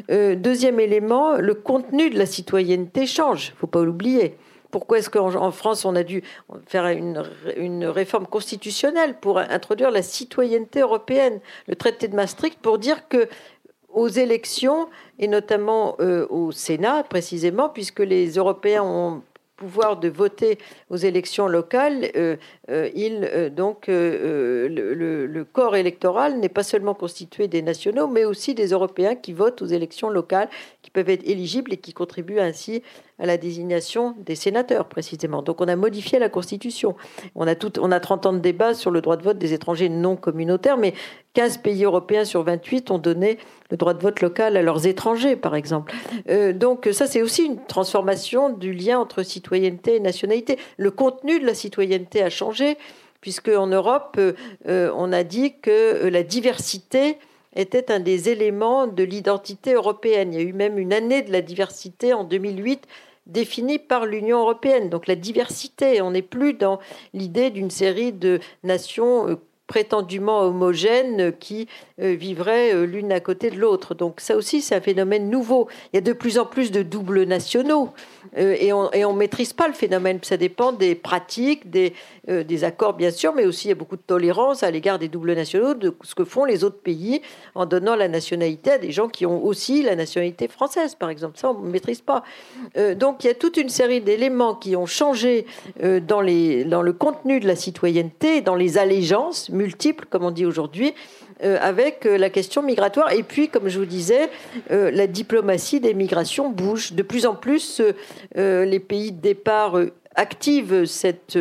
Euh, 0.09 0.35
deuxième 0.35 0.79
élément, 0.79 1.37
le 1.37 1.53
contenu 1.53 2.09
de 2.09 2.17
la 2.17 2.25
citoyenneté 2.25 3.05
change, 3.05 3.47
il 3.47 3.51
ne 3.51 3.57
faut 3.57 3.67
pas 3.67 3.83
l'oublier. 3.83 4.37
Pourquoi 4.71 4.99
est-ce 4.99 5.09
qu'en 5.09 5.51
France, 5.51 5.83
on 5.83 5.95
a 5.95 6.03
dû 6.03 6.23
faire 6.65 6.87
une, 6.87 7.23
une, 7.57 7.85
réforme 7.85 8.25
constitutionnelle 8.25 9.15
pour 9.19 9.37
introduire 9.37 9.91
la 9.91 10.01
citoyenneté 10.01 10.79
européenne, 10.79 11.41
le 11.67 11.75
traité 11.75 12.07
de 12.07 12.15
Maastricht, 12.15 12.57
pour 12.59 12.79
dire 12.79 13.09
que 13.09 13.27
aux 13.89 14.07
élections, 14.07 14.87
et 15.19 15.27
notamment 15.27 15.97
euh, 15.99 16.25
au 16.29 16.53
Sénat 16.53 17.03
précisément, 17.03 17.67
puisque 17.67 17.99
les 17.99 18.31
Européens 18.35 18.83
ont 18.83 19.23
pouvoir 19.61 19.97
de 19.97 20.09
voter 20.09 20.57
aux 20.89 20.97
élections 20.97 21.47
locales, 21.47 22.09
euh, 22.15 22.35
il, 22.95 23.29
euh, 23.33 23.49
donc 23.49 23.85
le, 23.87 25.43
corps 25.51 25.75
électoral 25.75 26.39
n'est 26.39 26.49
pas 26.49 26.63
seulement 26.63 26.93
constitué 26.93 27.47
des 27.47 27.61
nationaux, 27.61 28.07
mais 28.07 28.25
aussi 28.25 28.53
des 28.53 28.67
Européens 28.67 29.15
qui 29.15 29.33
votent 29.33 29.61
aux 29.61 29.67
élections 29.67 30.09
locales, 30.09 30.49
qui 30.81 30.91
peuvent 30.91 31.09
être 31.09 31.27
éligibles 31.27 31.73
et 31.73 31.77
qui 31.77 31.93
contribuent 31.93 32.39
ainsi 32.39 32.81
à 33.21 33.25
la 33.27 33.37
désignation 33.37 34.15
des 34.25 34.35
sénateurs, 34.35 34.87
précisément. 34.87 35.43
Donc 35.43 35.61
on 35.61 35.67
a 35.67 35.75
modifié 35.75 36.17
la 36.17 36.27
Constitution. 36.27 36.95
On 37.35 37.45
a, 37.47 37.53
tout, 37.53 37.79
on 37.79 37.91
a 37.91 37.99
30 37.99 38.25
ans 38.25 38.33
de 38.33 38.39
débat 38.39 38.73
sur 38.73 38.89
le 38.89 38.99
droit 39.01 39.15
de 39.15 39.23
vote 39.23 39.37
des 39.37 39.53
étrangers 39.53 39.89
non 39.89 40.15
communautaires, 40.15 40.77
mais 40.77 40.93
15 41.33 41.59
pays 41.59 41.83
européens 41.83 42.25
sur 42.25 42.43
28 42.43 42.91
ont 42.91 42.97
donné 42.97 43.37
le 43.69 43.77
droit 43.77 43.93
de 43.93 44.01
vote 44.01 44.21
local 44.21 44.57
à 44.57 44.61
leurs 44.61 44.85
étrangers, 44.87 45.35
par 45.35 45.55
exemple. 45.55 45.93
Euh, 46.29 46.51
donc 46.51 46.89
ça, 46.91 47.05
c'est 47.05 47.21
aussi 47.21 47.45
une 47.45 47.63
transformation 47.65 48.49
du 48.49 48.73
lien 48.73 48.99
entre 48.99 49.23
citoyenneté 49.23 49.95
et 49.95 49.99
nationalité. 49.99 50.57
Le 50.77 50.91
contenu 50.91 51.39
de 51.39 51.45
la 51.45 51.53
citoyenneté 51.53 52.21
a 52.23 52.29
changé, 52.29 52.60
puisque 53.21 53.49
en 53.49 53.67
Europe, 53.67 54.15
euh, 54.17 54.33
euh, 54.67 54.91
on 54.95 55.13
a 55.13 55.23
dit 55.23 55.53
que 55.61 56.07
la 56.07 56.23
diversité 56.23 57.17
était 57.55 57.91
un 57.91 57.99
des 57.99 58.29
éléments 58.29 58.87
de 58.87 59.03
l'identité 59.03 59.73
européenne. 59.73 60.33
Il 60.33 60.39
y 60.39 60.43
a 60.43 60.47
eu 60.47 60.53
même 60.53 60.77
une 60.77 60.93
année 60.93 61.21
de 61.21 61.31
la 61.31 61.41
diversité 61.41 62.13
en 62.13 62.23
2008 62.23 62.87
définie 63.27 63.79
par 63.79 64.05
l'Union 64.05 64.39
européenne. 64.39 64.89
Donc 64.89 65.07
la 65.07 65.15
diversité, 65.15 66.01
on 66.01 66.11
n'est 66.11 66.21
plus 66.21 66.53
dans 66.53 66.79
l'idée 67.13 67.51
d'une 67.51 67.69
série 67.69 68.11
de 68.11 68.39
nations 68.63 69.29
euh, 69.29 69.35
prétendument 69.71 70.41
homogènes 70.41 71.31
qui 71.39 71.69
euh, 72.01 72.13
vivraient 72.13 72.75
euh, 72.75 72.83
l'une 72.85 73.13
à 73.13 73.21
côté 73.21 73.49
de 73.49 73.55
l'autre. 73.55 73.95
Donc 73.95 74.19
ça 74.19 74.35
aussi, 74.35 74.61
c'est 74.61 74.75
un 74.75 74.81
phénomène 74.81 75.29
nouveau. 75.29 75.69
Il 75.93 75.95
y 75.95 75.97
a 75.97 76.01
de 76.01 76.11
plus 76.11 76.37
en 76.37 76.45
plus 76.45 76.71
de 76.71 76.83
doubles 76.83 77.23
nationaux 77.23 77.91
et 78.35 78.71
on 78.71 78.89
ne 78.93 79.17
maîtrise 79.17 79.51
pas 79.51 79.67
le 79.67 79.73
phénomène. 79.73 80.19
Ça 80.21 80.37
dépend 80.37 80.71
des 80.71 80.95
pratiques, 80.95 81.69
des, 81.69 81.93
des 82.27 82.63
accords 82.63 82.93
bien 82.93 83.11
sûr, 83.11 83.33
mais 83.33 83.45
aussi 83.45 83.67
il 83.67 83.69
y 83.69 83.71
a 83.71 83.75
beaucoup 83.75 83.97
de 83.97 84.01
tolérance 84.01 84.63
à 84.63 84.71
l'égard 84.71 84.99
des 84.99 85.09
doubles 85.09 85.33
nationaux, 85.33 85.73
de 85.73 85.93
ce 86.03 86.15
que 86.15 86.23
font 86.23 86.45
les 86.45 86.63
autres 86.63 86.79
pays 86.79 87.21
en 87.55 87.65
donnant 87.65 87.95
la 87.95 88.07
nationalité 88.07 88.71
à 88.71 88.77
des 88.77 88.91
gens 88.91 89.09
qui 89.09 89.25
ont 89.25 89.43
aussi 89.43 89.83
la 89.83 89.95
nationalité 89.95 90.47
française, 90.47 90.95
par 90.95 91.09
exemple. 91.09 91.37
Ça, 91.37 91.51
on 91.51 91.59
ne 91.61 91.69
maîtrise 91.69 91.99
pas. 92.01 92.23
donc 92.95 93.23
il 93.23 93.27
y 93.27 93.29
a 93.31 93.33
toute 93.33 93.57
une 93.57 93.69
série 93.69 94.01
d'éléments 94.01 94.55
qui 94.55 94.75
ont 94.75 94.85
changé 94.85 95.45
dans, 95.81 96.21
les, 96.21 96.63
dans 96.63 96.83
le 96.83 96.93
contenu 96.93 97.39
de 97.39 97.47
la 97.47 97.55
citoyenneté, 97.55 98.41
dans 98.41 98.55
les 98.55 98.77
allégeances 98.77 99.49
multiples, 99.61 100.05
comme 100.09 100.23
on 100.23 100.31
dit 100.31 100.45
aujourd'hui, 100.45 100.93
euh, 101.43 101.57
avec 101.61 102.05
euh, 102.05 102.17
la 102.17 102.29
question 102.29 102.61
migratoire. 102.61 103.11
Et 103.13 103.23
puis, 103.23 103.49
comme 103.49 103.67
je 103.67 103.79
vous 103.79 103.85
disais, 103.85 104.29
euh, 104.71 104.91
la 104.91 105.07
diplomatie 105.07 105.79
des 105.79 105.93
migrations 105.93 106.49
bouge. 106.49 106.93
De 106.93 107.03
plus 107.03 107.25
en 107.25 107.35
plus, 107.35 107.81
les 108.35 108.79
pays 108.79 109.11
de 109.11 109.21
départ 109.21 109.77
activent 110.15 110.85
cette 110.85 111.37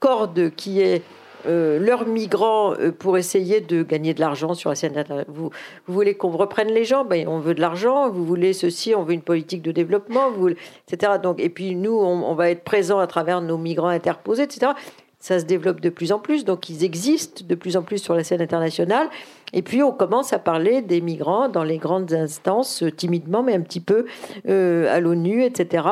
corde 0.00 0.50
qui 0.56 0.80
est 0.80 1.02
leurs 1.44 2.06
migrants 2.06 2.74
pour 3.00 3.18
essayer 3.18 3.60
de 3.60 3.82
gagner 3.82 4.14
de 4.14 4.20
l'argent 4.20 4.54
sur 4.54 4.70
la 4.70 4.76
scène 4.76 5.04
Vous, 5.26 5.50
voulez 5.88 6.14
qu'on 6.14 6.30
reprenne 6.30 6.68
les 6.68 6.84
gens? 6.84 7.04
Ben, 7.04 7.26
On 7.26 7.40
veut 7.40 7.54
de 7.54 7.60
l'argent. 7.60 8.10
Vous 8.10 8.24
voulez 8.24 8.52
ceci 8.52 8.94
On 8.94 9.02
veut 9.02 9.14
une 9.14 9.22
politique 9.22 9.62
de 9.62 9.72
développement, 9.72 10.30
vous 10.30 10.50
etc. 10.50 11.14
Donc, 11.22 11.40
et 11.40 11.48
puis 11.48 11.74
nous, 11.74 11.98
on, 11.98 12.22
on 12.24 12.34
va 12.34 12.50
être 12.50 12.62
présents 12.62 13.00
à 13.00 13.08
travers 13.08 13.40
nos 13.40 13.58
migrants 13.58 13.88
interposés, 13.88 14.44
etc 14.44 14.72
ça 15.22 15.38
se 15.38 15.44
développe 15.44 15.80
de 15.80 15.88
plus 15.88 16.10
en 16.10 16.18
plus, 16.18 16.44
donc 16.44 16.68
ils 16.68 16.82
existent 16.82 17.44
de 17.48 17.54
plus 17.54 17.76
en 17.76 17.82
plus 17.82 17.98
sur 17.98 18.14
la 18.14 18.24
scène 18.24 18.42
internationale. 18.42 19.08
Et 19.52 19.62
puis 19.62 19.80
on 19.80 19.92
commence 19.92 20.32
à 20.32 20.40
parler 20.40 20.82
des 20.82 21.00
migrants 21.00 21.48
dans 21.48 21.62
les 21.62 21.78
grandes 21.78 22.12
instances, 22.12 22.82
euh, 22.82 22.90
timidement, 22.90 23.44
mais 23.44 23.54
un 23.54 23.60
petit 23.60 23.78
peu 23.78 24.06
euh, 24.48 24.92
à 24.92 24.98
l'ONU, 24.98 25.44
etc. 25.44 25.86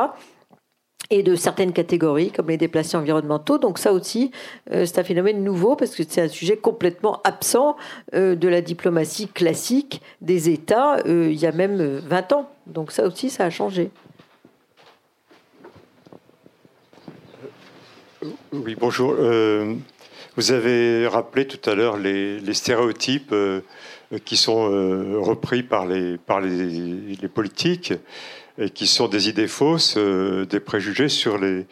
Et 1.11 1.23
de 1.23 1.36
certaines 1.36 1.73
catégories, 1.73 2.32
comme 2.32 2.48
les 2.48 2.57
déplacés 2.57 2.97
environnementaux. 2.97 3.59
Donc 3.59 3.78
ça 3.78 3.93
aussi, 3.93 4.32
euh, 4.73 4.85
c'est 4.85 4.98
un 4.98 5.05
phénomène 5.05 5.44
nouveau 5.44 5.77
parce 5.77 5.94
que 5.94 6.02
c'est 6.07 6.23
un 6.23 6.28
sujet 6.28 6.57
complètement 6.57 7.20
absent 7.23 7.77
de 8.12 8.48
la 8.48 8.61
diplomatie 8.61 9.28
classique 9.28 10.02
des 10.20 10.51
États 10.51 10.97
il 11.07 11.39
y 11.39 11.47
a 11.47 11.52
même 11.52 11.81
20 11.98 12.32
ans. 12.32 12.51
Donc 12.66 12.90
ça 12.90 13.07
aussi, 13.07 13.31
ça 13.31 13.44
a 13.44 13.51
changé. 13.51 13.93
Oui, 18.52 18.74
bonjour. 18.74 19.14
Euh, 19.16 19.77
vous 20.36 20.51
avez 20.51 21.06
rappelé 21.06 21.47
tout 21.47 21.70
à 21.70 21.77
l'heure 21.77 21.97
les, 21.97 22.52
stéréotypes 22.52 23.31
euh, 23.32 23.60
qui 24.24 24.36
sont 24.36 24.68
euh, 24.72 25.20
repris 25.20 25.62
par, 25.62 25.86
les, 25.86 26.18
par 26.18 26.40
les, 26.40 27.28
politiques 27.32 27.93
et 28.59 28.70
qui 28.70 28.89
sont 28.89 29.06
des 29.06 29.28
idées 29.28 29.47
fausses, 29.47 29.97
des 29.97 30.59
préjugés 30.59 31.09
sur, 31.09 31.39
les, 31.39 31.64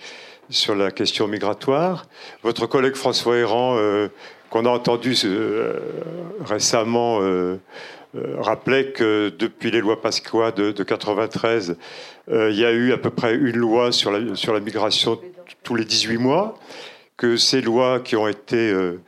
sur 0.50 0.76
la 0.76 0.92
question 0.92 1.26
migratoire. 1.26 2.06
Votre 2.44 2.66
collègue 2.66 2.94
François 2.94 3.38
Héran, 3.38 3.76
qu'on 4.48 4.64
a 4.64 4.70
entendu 4.70 5.16
récemment, 6.44 7.20
rappelait 8.38 8.92
que 8.92 9.32
depuis 9.36 9.72
les 9.72 9.80
lois 9.80 10.00
Pasqua 10.00 10.52
de, 10.52 10.70
de 10.70 10.82
93, 10.84 11.76
il 12.30 12.55
y 12.55 12.64
a 12.64 12.70
eu 12.70 12.92
à 12.92 12.98
peu 12.98 13.10
près 13.10 13.34
une 13.34 13.56
loi 13.56 13.90
sur 13.90 14.12
la, 14.12 14.36
sur 14.36 14.55
la 14.55 14.60
migration 14.60 15.18
tous 15.69 15.74
les 15.74 15.85
18 15.85 16.16
mois, 16.16 16.59
que 17.19 17.36
ces 17.36 17.61
lois 17.61 18.01
qui 18.01 18.16
ont 18.16 18.27
été 18.27 18.57
euh, 18.57 19.03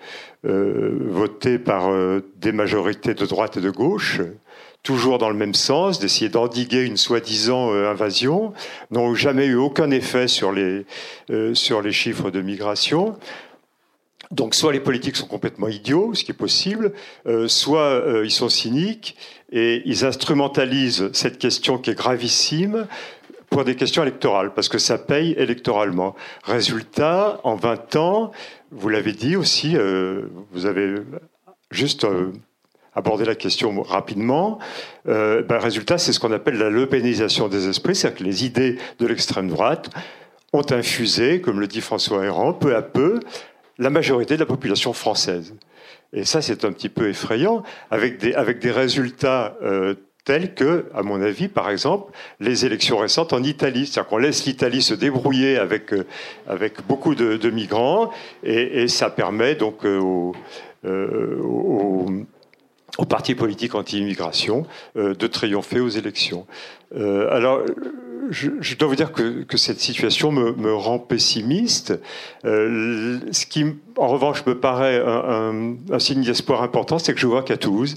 euh, 0.45 0.99
votées 1.09 1.59
par 1.59 1.91
euh, 1.91 2.21
des 2.37 2.53
majorités 2.53 3.15
de 3.15 3.25
droite 3.25 3.57
et 3.57 3.63
de 3.63 3.71
gauche, 3.71 4.21
toujours 4.83 5.17
dans 5.17 5.31
le 5.31 5.37
même 5.37 5.55
sens, 5.55 6.01
d'essayer 6.01 6.29
d'endiguer 6.29 6.83
une 6.83 6.99
soi-disant 6.99 7.73
invasion, 7.73 8.53
n'ont 8.91 9.15
jamais 9.15 9.47
eu 9.47 9.55
aucun 9.55 9.91
effet 9.91 10.29
sur 10.29 10.53
les, 10.53 10.85
sur 11.55 11.81
les 11.81 11.93
chiffres 11.93 12.31
de 12.31 12.43
migration. 12.43 13.17
Donc 14.31 14.55
soit 14.55 14.75
les 14.75 14.81
politiques 14.81 15.17
sont 15.17 15.27
complètement 15.27 15.69
idiots, 15.69 16.13
ce 16.15 16.25
qui 16.25 16.31
est 16.31 16.35
possible, 16.35 16.93
soit 17.47 18.03
ils 18.25 18.31
sont 18.31 18.49
cyniques 18.49 19.17
et 19.53 19.83
ils 19.85 20.07
instrumentalisent 20.07 21.11
cette 21.13 21.39
question 21.39 21.77
qui 21.77 21.91
est 21.91 21.95
gravissime 21.95 22.87
pour 23.51 23.65
des 23.65 23.75
questions 23.75 24.03
électorales, 24.03 24.55
parce 24.55 24.69
que 24.69 24.79
ça 24.79 24.97
paye 24.97 25.33
électoralement. 25.33 26.15
Résultat, 26.45 27.41
en 27.43 27.57
20 27.57 27.97
ans, 27.97 28.31
vous 28.71 28.89
l'avez 28.89 29.13
dit 29.13 29.35
aussi, 29.35 29.77
euh, 29.77 30.23
vous 30.53 30.67
avez 30.67 30.95
juste 31.73 32.05
euh, 32.05 32.33
abordé 32.95 33.25
la 33.25 33.35
question 33.35 33.83
rapidement. 33.83 34.61
Euh, 35.09 35.43
ben, 35.43 35.59
résultat, 35.59 35.99
c'est 35.99 36.13
ce 36.13 36.21
qu'on 36.21 36.33
appelle 36.33 36.59
la 36.59 36.71
lepénisation 36.71 37.49
des 37.49 37.69
esprits, 37.69 37.97
c'est-à-dire 37.97 38.21
que 38.21 38.25
les 38.25 38.45
idées 38.45 38.79
de 39.01 39.07
l'extrême 39.07 39.49
droite 39.49 39.91
ont 40.53 40.67
infusé, 40.71 41.41
comme 41.41 41.59
le 41.59 41.67
dit 41.67 41.81
François 41.81 42.25
Héran, 42.25 42.53
peu 42.53 42.77
à 42.77 42.83
peu, 42.83 43.19
la 43.79 43.91
majorité 43.91 44.35
de 44.35 44.41
la 44.41 44.47
population 44.47 44.93
française. 44.93 45.55
Et 46.13 46.25
ça, 46.25 46.41
c'est 46.41 46.65
un 46.65 46.73
petit 46.73 46.89
peu 46.89 47.09
effrayant, 47.09 47.65
avec 47.91 48.19
des, 48.19 48.33
avec 48.35 48.61
des 48.61 48.71
résultats 48.71 49.57
telles 50.31 50.55
que, 50.55 50.85
à 50.95 51.03
mon 51.03 51.21
avis, 51.21 51.49
par 51.49 51.71
exemple, 51.71 52.13
les 52.39 52.65
élections 52.65 52.99
récentes 52.99 53.33
en 53.33 53.43
Italie. 53.43 53.87
C'est-à-dire 53.87 54.09
qu'on 54.09 54.19
laisse 54.19 54.47
l'Italie 54.47 54.81
se 54.81 54.95
débrouiller 54.95 55.59
avec, 55.59 55.93
euh, 55.93 56.07
avec 56.47 56.87
beaucoup 56.87 57.17
de, 57.17 57.51
migrants 57.51 58.13
et, 58.45 58.87
ça 58.87 59.11
permet 59.11 59.57
donc 59.57 59.85
euh, 59.85 59.99
aux, 59.99 60.33
euh, 60.85 61.37
aux, 61.43 63.05
partis 63.09 63.35
politiques 63.35 63.75
anti-immigration 63.75 64.67
de 64.95 65.27
triompher 65.27 65.81
aux 65.81 65.89
élections. 65.89 66.47
alors, 66.95 67.63
je, 68.31 68.77
dois 68.77 68.89
vous 68.89 68.95
dire 68.95 69.11
que, 69.11 69.57
cette 69.57 69.81
situation 69.81 70.31
me, 70.31 70.75
rend 70.75 71.01
pessimiste. 71.01 71.99
ce 72.45 73.47
qui, 73.47 73.65
en 73.97 74.07
revanche, 74.07 74.47
me 74.47 74.55
paraît 74.55 75.03
un 75.03 75.99
signe 75.99 76.23
d'espoir 76.23 76.63
important, 76.63 76.99
c'est 76.99 77.15
que 77.15 77.21
je 77.21 77.27
vois 77.27 77.43
qu'à 77.43 77.57
Toulouse, 77.57 77.97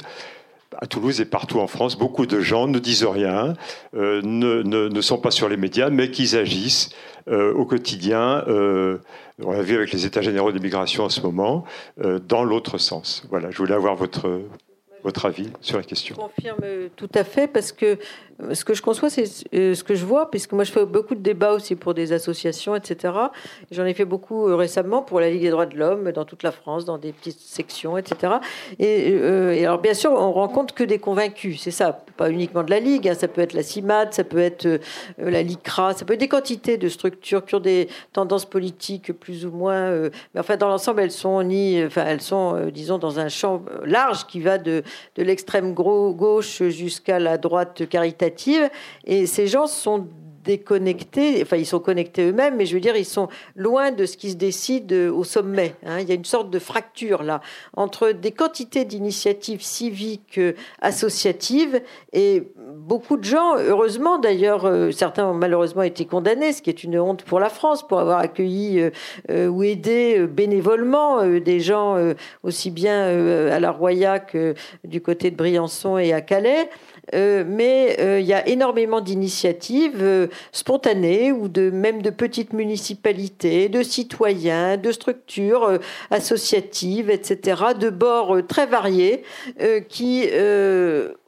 à 0.83 0.85
Toulouse 0.85 1.21
et 1.21 1.25
partout 1.25 1.61
en 1.61 1.67
France, 1.67 1.97
beaucoup 1.97 2.25
de 2.25 2.41
gens 2.41 2.67
ne 2.67 2.77
disent 2.77 3.05
rien, 3.05 3.53
ne, 3.93 4.61
ne, 4.61 5.01
sont 5.01 5.17
pas 5.17 5.31
sur 5.31 5.47
les 5.47 5.55
médias, 5.55 5.89
mais 5.89 6.11
qu'ils 6.11 6.35
agissent 6.35 6.89
au 7.31 7.65
quotidien. 7.65 8.43
on 8.47 9.51
l'a 9.51 9.61
vu 9.61 9.75
avec 9.75 9.93
les 9.93 10.05
États 10.05 10.21
généraux 10.21 10.51
d'immigration 10.51 11.05
en 11.05 11.09
ce 11.09 11.21
moment, 11.21 11.63
dans 12.27 12.43
l'autre 12.43 12.77
sens. 12.77 13.23
Voilà, 13.29 13.49
je 13.49 13.57
voulais 13.57 13.73
avoir 13.73 13.95
votre, 13.95 14.41
votre 15.03 15.25
avis 15.25 15.49
sur 15.61 15.77
la 15.77 15.83
question. 15.83 16.15
Je 16.15 16.21
confirme 16.21 16.89
tout 16.95 17.09
à 17.13 17.23
fait 17.23 17.47
parce 17.47 17.71
que 17.71 17.97
ce 18.53 18.65
que 18.65 18.73
je 18.73 18.81
conçois, 18.81 19.09
c'est 19.09 19.25
euh, 19.53 19.75
ce 19.75 19.83
que 19.83 19.95
je 19.95 20.05
vois, 20.05 20.29
puisque 20.29 20.53
moi 20.53 20.63
je 20.63 20.71
fais 20.71 20.85
beaucoup 20.85 21.15
de 21.15 21.21
débats 21.21 21.53
aussi 21.53 21.75
pour 21.75 21.93
des 21.93 22.13
associations, 22.13 22.75
etc. 22.75 23.13
J'en 23.71 23.85
ai 23.85 23.93
fait 23.93 24.05
beaucoup 24.05 24.47
euh, 24.47 24.55
récemment 24.55 25.01
pour 25.01 25.19
la 25.19 25.29
Ligue 25.29 25.41
des 25.41 25.49
droits 25.49 25.65
de 25.65 25.77
l'homme 25.77 26.11
dans 26.11 26.25
toute 26.25 26.43
la 26.43 26.51
France, 26.51 26.85
dans 26.85 26.97
des 26.97 27.11
petites 27.11 27.39
sections, 27.39 27.97
etc. 27.97 28.33
Euh, 28.81 29.51
et, 29.51 29.65
alors 29.65 29.79
bien 29.79 29.93
sûr, 29.93 30.11
on 30.11 30.31
rencontre 30.31 30.73
que 30.73 30.83
des 30.83 30.99
convaincus, 30.99 31.61
c'est 31.61 31.71
ça, 31.71 32.03
pas 32.17 32.29
uniquement 32.29 32.63
de 32.63 32.71
la 32.71 32.79
Ligue, 32.79 33.07
hein. 33.07 33.13
ça 33.13 33.27
peut 33.27 33.41
être 33.41 33.53
la 33.53 33.63
CIMAD, 33.63 34.13
ça 34.13 34.23
peut 34.23 34.39
être 34.39 34.79
la 35.17 35.43
LICRA, 35.43 35.93
ça 35.93 36.05
peut 36.05 36.13
être 36.13 36.19
des 36.19 36.27
quantités 36.27 36.77
de 36.77 36.89
structures 36.89 37.45
qui 37.45 37.55
ont 37.55 37.59
des 37.59 37.87
tendances 38.11 38.45
politiques 38.45 39.13
plus 39.13 39.45
ou 39.45 39.51
moins, 39.51 40.09
mais 40.33 40.39
enfin 40.39 40.57
dans 40.57 40.67
l'ensemble, 40.67 41.01
elles 41.01 41.11
sont 41.11 41.41
ni, 41.43 41.83
enfin 41.83 42.03
elles 42.05 42.21
sont, 42.21 42.67
disons, 42.73 42.97
dans 42.97 43.19
un 43.19 43.29
champ 43.29 43.63
large 43.85 44.25
qui 44.27 44.39
va 44.39 44.57
de, 44.57 44.83
de 45.15 45.23
l'extrême 45.23 45.73
gauche 45.73 46.63
jusqu'à 46.63 47.19
la 47.19 47.37
droite 47.37 47.87
caritative. 47.87 48.69
Et 49.05 49.25
ces 49.25 49.47
gens 49.47 49.67
sont 49.67 50.07
déconnectés, 50.43 51.41
enfin 51.41 51.57
ils 51.57 51.65
sont 51.65 51.79
connectés 51.79 52.29
eux-mêmes, 52.29 52.55
mais 52.55 52.65
je 52.65 52.73
veux 52.73 52.81
dire 52.81 52.95
ils 52.95 53.05
sont 53.05 53.29
loin 53.55 53.91
de 53.91 54.05
ce 54.05 54.17
qui 54.17 54.31
se 54.31 54.35
décide 54.35 54.93
au 54.93 55.23
sommet. 55.23 55.75
Hein. 55.85 55.99
Il 55.99 56.07
y 56.07 56.11
a 56.11 56.15
une 56.15 56.25
sorte 56.25 56.49
de 56.49 56.59
fracture 56.59 57.23
là 57.23 57.41
entre 57.75 58.11
des 58.11 58.31
quantités 58.31 58.85
d'initiatives 58.85 59.61
civiques 59.61 60.37
euh, 60.37 60.53
associatives 60.81 61.81
et 62.11 62.43
beaucoup 62.75 63.17
de 63.17 63.23
gens, 63.23 63.57
heureusement 63.57 64.19
d'ailleurs, 64.19 64.65
euh, 64.65 64.91
certains 64.91 65.27
ont 65.27 65.33
malheureusement 65.33 65.83
été 65.83 66.05
condamnés, 66.05 66.53
ce 66.53 66.61
qui 66.61 66.69
est 66.69 66.83
une 66.83 66.99
honte 66.99 67.23
pour 67.23 67.39
la 67.39 67.49
France, 67.49 67.87
pour 67.87 67.99
avoir 67.99 68.19
accueilli 68.19 68.89
euh, 69.29 69.47
ou 69.47 69.63
aidé 69.63 70.25
bénévolement 70.27 71.25
des 71.25 71.59
gens 71.59 71.97
aussi 72.43 72.71
bien 72.71 73.05
à 73.51 73.59
la 73.59 73.71
Roya 73.71 74.19
que 74.19 74.55
du 74.83 75.01
côté 75.01 75.31
de 75.31 75.35
Briançon 75.35 75.97
et 75.97 76.13
à 76.13 76.21
Calais. 76.21 76.69
Euh, 77.13 77.43
mais 77.45 77.97
euh, 77.99 78.19
il 78.19 78.25
y 78.25 78.33
a 78.33 78.47
énormément 78.47 79.01
d'initiatives 79.01 80.01
euh, 80.01 80.27
spontanées 80.51 81.31
ou 81.31 81.49
de 81.49 81.69
même 81.69 82.01
de 82.01 82.09
petites 82.09 82.53
municipalités, 82.53 83.67
de 83.67 83.83
citoyens, 83.83 84.77
de 84.77 84.91
structures 84.91 85.79
associatives, 86.11 87.09
etc., 87.09 87.61
de 87.77 87.89
bords 87.89 88.37
très 88.47 88.65
variés 88.65 89.23
qui 89.89 90.27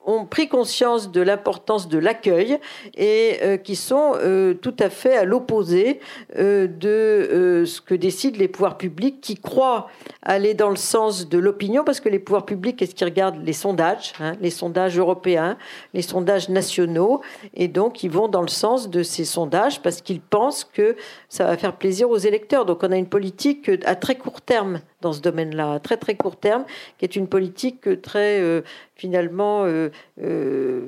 ont 0.06 0.26
pris 0.26 0.48
conscience 0.48 1.12
de 1.12 1.22
l'importance 1.22 1.88
de 1.88 1.98
l'accueil 1.98 2.58
et 2.96 3.40
euh, 3.42 3.58
qui 3.58 3.76
sont 3.76 4.14
euh, 4.16 4.54
tout 4.54 4.76
à 4.80 4.90
fait 4.90 5.16
à 5.18 5.26
l'opposé 5.26 6.00
euh, 6.38 6.68
de 6.68 7.64
ce 7.66 7.82
que 7.82 7.96
décident 7.96 8.38
les 8.38 8.48
pouvoirs 8.48 8.78
publics 8.78 9.20
qui 9.22 9.36
croient 9.36 9.88
aller 10.22 10.54
dans 10.54 10.70
le 10.70 10.76
sens 10.76 11.28
de 11.28 11.38
l'opinion 11.38 11.84
parce 11.84 12.00
que 12.00 12.10
les 12.10 12.20
pouvoirs 12.20 12.46
publics, 12.46 12.78
qu'est-ce 12.78 12.96
qu'ils 12.96 13.06
regardent? 13.06 13.44
Les 13.44 13.54
sondages, 13.54 14.14
hein, 14.20 14.34
les 14.42 14.50
sondages 14.50 14.98
européens, 14.98 15.58
les 15.94 16.02
sondages 16.02 16.50
nationaux 16.50 17.22
et 17.54 17.68
donc 17.68 18.04
ils 18.04 18.12
vont 18.12 18.28
dans 18.28 18.42
le 18.42 18.48
sens 18.48 18.90
de 18.90 19.04
ces 19.04 19.26
sondages 19.26 19.82
parce 19.82 20.02
qu'ils 20.02 20.22
pensent 20.22 20.64
que 20.64 20.96
ça 21.30 21.46
va 21.46 21.58
faire 21.58 21.76
plaisir 21.76 22.10
aux 22.10 22.18
électeurs. 22.18 22.66
Donc 22.66 22.84
on 22.84 22.92
a 22.92 22.98
une 22.98 23.10
politique 23.10 23.72
à 23.86 23.96
très 23.96 24.16
court 24.16 24.42
terme 24.42 24.80
dans 25.06 25.14
ce 25.14 25.22
domaine-là, 25.22 25.74
à 25.74 25.80
très 25.80 25.98
très 25.98 26.16
court 26.16 26.36
terme, 26.36 26.66
qui 26.98 27.06
est 27.06 27.16
une 27.16 27.28
politique 27.28 28.02
très 28.02 28.42
euh, 28.42 28.62
finalement 28.96 29.66
euh, 29.66 29.90
euh, 30.20 30.82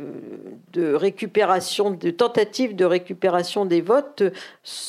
de 0.73 0.93
récupération, 0.93 1.91
de 1.91 2.09
tentative 2.09 2.75
de 2.75 2.85
récupération 2.85 3.65
des 3.65 3.81
votes 3.81 4.23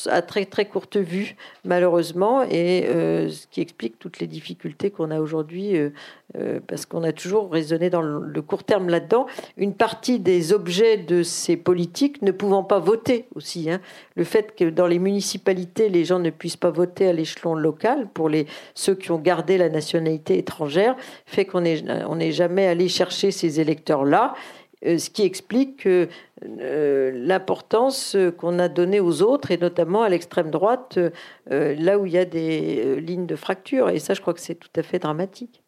à 0.07 0.21
très 0.21 0.45
très 0.45 0.65
courte 0.65 0.97
vue, 0.97 1.35
malheureusement, 1.63 2.43
et 2.43 2.85
ce 2.87 3.47
qui 3.47 3.61
explique 3.61 3.99
toutes 3.99 4.19
les 4.19 4.27
difficultés 4.27 4.91
qu'on 4.91 5.11
a 5.11 5.19
aujourd'hui 5.19 5.77
euh, 6.37 6.59
parce 6.67 6.85
qu'on 6.85 7.03
a 7.03 7.11
toujours 7.11 7.51
raisonné 7.51 7.89
dans 7.89 8.03
le 8.03 8.41
court 8.43 8.63
terme 8.63 8.87
là-dedans, 8.89 9.25
une 9.57 9.73
partie 9.73 10.19
des 10.19 10.53
objets 10.53 10.97
de 10.97 11.23
ces 11.23 11.57
politiques 11.57 12.21
ne 12.21 12.29
pouvant 12.31 12.63
pas 12.63 12.77
voter 12.77 13.25
aussi. 13.33 13.71
Hein. 13.71 13.81
Le 14.15 14.23
fait 14.23 14.55
que 14.55 14.69
dans 14.69 14.85
les 14.85 14.99
municipalités, 14.99 15.89
les 15.89 16.05
gens 16.05 16.19
ne 16.19 16.29
puissent 16.29 16.55
pas 16.55 16.69
voter 16.69 17.07
à 17.07 17.13
l'échelon 17.13 17.55
local, 17.55 18.07
pour 18.13 18.29
les, 18.29 18.45
ceux 18.75 18.93
qui 18.93 19.09
ont 19.09 19.17
gardé 19.17 19.57
la 19.57 19.69
nationalité 19.69 20.37
étrangère, 20.37 20.95
fait 21.25 21.45
qu'on 21.45 21.61
n'est 21.61 22.31
jamais 22.31 22.67
allé 22.67 22.89
chercher 22.89 23.31
ces 23.31 23.59
électeurs-là. 23.59 24.35
Euh, 24.85 24.97
ce 24.97 25.09
qui 25.09 25.23
explique 25.23 25.85
euh, 25.85 26.07
l'importance 27.13 28.15
qu'on 28.37 28.59
a 28.59 28.69
donnée 28.69 28.99
aux 28.99 29.21
autres, 29.21 29.51
et 29.51 29.57
notamment 29.57 30.03
à 30.03 30.09
l'extrême 30.09 30.51
droite, 30.51 30.97
là 31.47 31.99
où 31.99 32.05
il 32.05 32.13
y 32.13 32.17
a 32.17 32.25
des 32.25 33.01
lignes 33.01 33.25
de 33.25 33.35
fracture. 33.35 33.89
Et 33.89 33.99
ça, 33.99 34.13
je 34.13 34.21
crois 34.21 34.33
que 34.33 34.39
c'est 34.39 34.55
tout 34.55 34.69
à 34.75 34.83
fait 34.83 34.99
dramatique. 34.99 35.61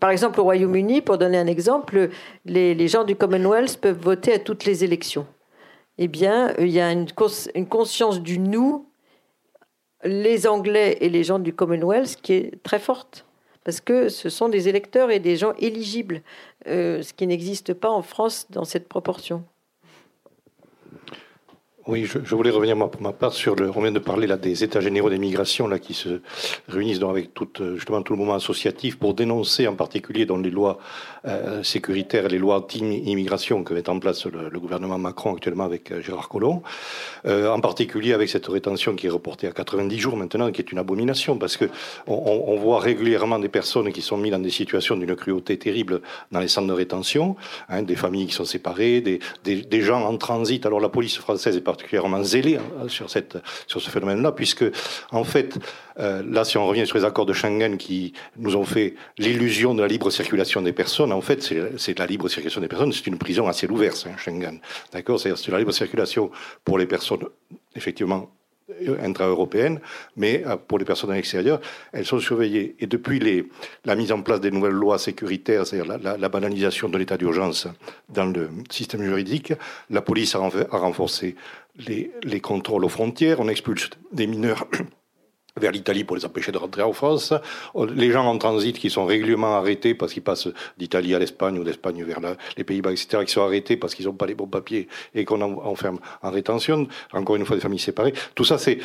Par 0.00 0.10
exemple, 0.10 0.40
au 0.40 0.44
Royaume-Uni, 0.44 1.00
pour 1.00 1.16
donner 1.16 1.38
un 1.38 1.46
exemple, 1.46 2.10
les, 2.44 2.88
gens 2.88 3.04
du 3.04 3.16
Commonwealth 3.16 3.80
peuvent 3.80 3.98
voter 3.98 4.34
à 4.34 4.38
toutes 4.38 4.64
les 4.64 4.84
élections. 4.84 5.26
Eh 5.96 6.08
bien, 6.08 6.52
il 6.58 6.68
y 6.68 6.80
a 6.80 6.92
une, 6.92 7.06
conscience 7.68 8.20
du 8.20 8.38
nous, 8.38 8.86
les 10.04 10.46
Anglais 10.46 10.98
et 11.00 11.08
les 11.08 11.24
gens 11.24 11.38
du 11.38 11.54
Commonwealth, 11.54 12.16
qui 12.20 12.34
est 12.34 12.62
très 12.62 12.78
forte. 12.78 13.24
Parce 13.68 13.82
que 13.82 14.08
ce 14.08 14.30
sont 14.30 14.48
des 14.48 14.70
électeurs 14.70 15.10
et 15.10 15.18
des 15.18 15.36
gens 15.36 15.52
éligibles, 15.58 16.22
euh, 16.68 17.02
ce 17.02 17.12
qui 17.12 17.26
n'existe 17.26 17.74
pas 17.74 17.90
en 17.90 18.00
France 18.00 18.46
dans 18.48 18.64
cette 18.64 18.88
proportion. 18.88 19.44
Oui, 21.88 22.04
je, 22.04 22.34
voulais 22.34 22.50
revenir 22.50 22.76
pour 22.90 23.00
ma 23.00 23.14
part 23.14 23.32
sur 23.32 23.56
le. 23.56 23.70
On 23.74 23.80
vient 23.80 23.90
de 23.90 23.98
parler 23.98 24.26
là 24.26 24.36
des 24.36 24.62
États 24.62 24.82
généraux 24.82 25.08
des 25.08 25.16
migrations 25.16 25.66
là 25.66 25.78
qui 25.78 25.94
se 25.94 26.20
réunissent 26.68 26.98
donc 26.98 27.12
avec 27.12 27.32
tout 27.32 27.48
justement 27.76 28.02
tout 28.02 28.12
le 28.12 28.18
mouvement 28.18 28.34
associatif 28.34 28.98
pour 28.98 29.14
dénoncer 29.14 29.66
en 29.66 29.74
particulier 29.74 30.26
dans 30.26 30.36
les 30.36 30.50
lois 30.50 30.78
euh, 31.24 31.62
sécuritaires 31.62 32.28
les 32.28 32.36
lois 32.36 32.58
anti-immigration 32.58 33.64
que 33.64 33.72
met 33.72 33.88
en 33.88 33.98
place 34.00 34.26
le, 34.26 34.60
gouvernement 34.60 34.98
Macron 34.98 35.34
actuellement 35.34 35.64
avec 35.64 35.90
euh, 35.90 36.02
Gérard 36.02 36.28
Collomb, 36.28 36.62
euh, 37.24 37.50
en 37.50 37.60
particulier 37.60 38.12
avec 38.12 38.28
cette 38.28 38.48
rétention 38.48 38.94
qui 38.94 39.06
est 39.06 39.10
reportée 39.10 39.46
à 39.46 39.52
90 39.52 39.98
jours 39.98 40.16
maintenant, 40.18 40.52
qui 40.52 40.60
est 40.60 40.70
une 40.70 40.78
abomination 40.78 41.38
parce 41.38 41.56
que 41.56 41.70
on, 42.06 42.56
voit 42.58 42.80
régulièrement 42.80 43.38
des 43.38 43.48
personnes 43.48 43.92
qui 43.92 44.02
sont 44.02 44.18
mises 44.18 44.32
dans 44.32 44.38
des 44.38 44.50
situations 44.50 44.94
d'une 44.94 45.16
cruauté 45.16 45.58
terrible 45.58 46.02
dans 46.32 46.40
les 46.40 46.48
centres 46.48 46.68
de 46.68 46.72
rétention, 46.74 47.34
hein, 47.70 47.82
des 47.82 47.96
familles 47.96 48.26
qui 48.26 48.34
sont 48.34 48.44
séparées, 48.44 49.00
des, 49.00 49.20
des, 49.44 49.62
des 49.62 49.80
gens 49.80 50.04
en 50.04 50.18
transit. 50.18 50.66
Alors 50.66 50.80
la 50.80 50.90
police 50.90 51.16
française 51.16 51.56
est 51.56 51.62
particulièrement 51.78 52.24
zélé 52.24 52.56
hein, 52.56 52.88
sur, 52.88 53.08
cette, 53.08 53.38
sur 53.68 53.80
ce 53.80 53.88
phénomène-là, 53.88 54.32
puisque, 54.32 54.64
en 55.12 55.22
fait, 55.22 55.56
euh, 56.00 56.22
là, 56.28 56.44
si 56.44 56.58
on 56.58 56.66
revient 56.66 56.86
sur 56.86 56.98
les 56.98 57.04
accords 57.04 57.24
de 57.24 57.32
Schengen 57.32 57.76
qui 57.76 58.12
nous 58.36 58.56
ont 58.56 58.64
fait 58.64 58.94
l'illusion 59.16 59.74
de 59.74 59.82
la 59.82 59.88
libre 59.88 60.10
circulation 60.10 60.60
des 60.60 60.72
personnes, 60.72 61.12
en 61.12 61.20
fait, 61.20 61.40
c'est 61.76 61.98
la 61.98 62.06
libre 62.06 62.28
circulation 62.28 62.60
des 62.60 62.68
personnes, 62.68 62.92
c'est 62.92 63.06
une 63.06 63.18
prison 63.18 63.46
à 63.46 63.52
ciel 63.52 63.70
ouvert, 63.70 63.94
hein, 64.06 64.16
Schengen. 64.18 64.58
D'accord? 64.92 65.20
C'est 65.20 65.48
la 65.48 65.58
libre 65.58 65.72
circulation 65.72 66.30
pour 66.64 66.78
les 66.78 66.86
personnes, 66.86 67.24
effectivement, 67.76 68.28
intra-européennes, 69.02 69.80
mais 70.16 70.44
euh, 70.46 70.56
pour 70.56 70.78
les 70.78 70.84
personnes 70.84 71.10
à 71.10 71.14
l'extérieur, 71.14 71.60
elles 71.92 72.04
sont 72.04 72.20
surveillées. 72.20 72.76
Et 72.80 72.86
depuis 72.86 73.18
les, 73.18 73.48
la 73.84 73.94
mise 73.94 74.12
en 74.12 74.22
place 74.22 74.40
des 74.40 74.50
nouvelles 74.50 74.72
lois 74.72 74.98
sécuritaires, 74.98 75.66
c'est-à-dire 75.66 75.98
la, 75.98 76.28
banalisation 76.28 76.88
de 76.88 76.98
l'état 76.98 77.16
d'urgence 77.16 77.66
dans 78.08 78.26
le 78.26 78.50
système 78.70 79.02
juridique, 79.02 79.52
la 79.90 80.02
police 80.02 80.34
a, 80.34 80.38
renforcé 80.70 81.36
les, 81.86 82.10
les 82.22 82.40
contrôles 82.40 82.84
aux 82.84 82.88
frontières, 82.88 83.40
on 83.40 83.48
expulse 83.48 83.90
des 84.12 84.26
mineurs 84.26 84.66
vers 85.58 85.72
l'Italie 85.72 86.04
pour 86.04 86.16
les 86.16 86.24
empêcher 86.24 86.52
de 86.52 86.58
rentrer 86.58 86.82
en 86.82 86.92
France. 86.92 87.34
Les 87.94 88.10
gens 88.10 88.24
en 88.24 88.38
transit 88.38 88.78
qui 88.78 88.90
sont 88.90 89.04
régulièrement 89.04 89.56
arrêtés 89.56 89.94
parce 89.94 90.12
qu'ils 90.12 90.22
passent 90.22 90.48
d'Italie 90.78 91.14
à 91.14 91.18
l'Espagne 91.18 91.58
ou 91.58 91.64
d'Espagne 91.64 92.04
vers 92.04 92.20
les 92.56 92.64
Pays-Bas, 92.64 92.92
etc., 92.92 93.24
qui 93.24 93.32
sont 93.32 93.42
arrêtés 93.42 93.76
parce 93.76 93.94
qu'ils 93.94 94.06
n'ont 94.06 94.14
pas 94.14 94.26
les 94.26 94.34
bons 94.34 94.46
papiers 94.46 94.88
et 95.14 95.24
qu'on 95.24 95.40
enferme 95.40 95.98
en 96.22 96.30
rétention. 96.30 96.86
Encore 97.12 97.36
une 97.36 97.44
fois, 97.44 97.56
des 97.56 97.62
familles 97.62 97.78
séparées. 97.78 98.14
Tout 98.34 98.44
ça, 98.44 98.58
c'est 98.58 98.78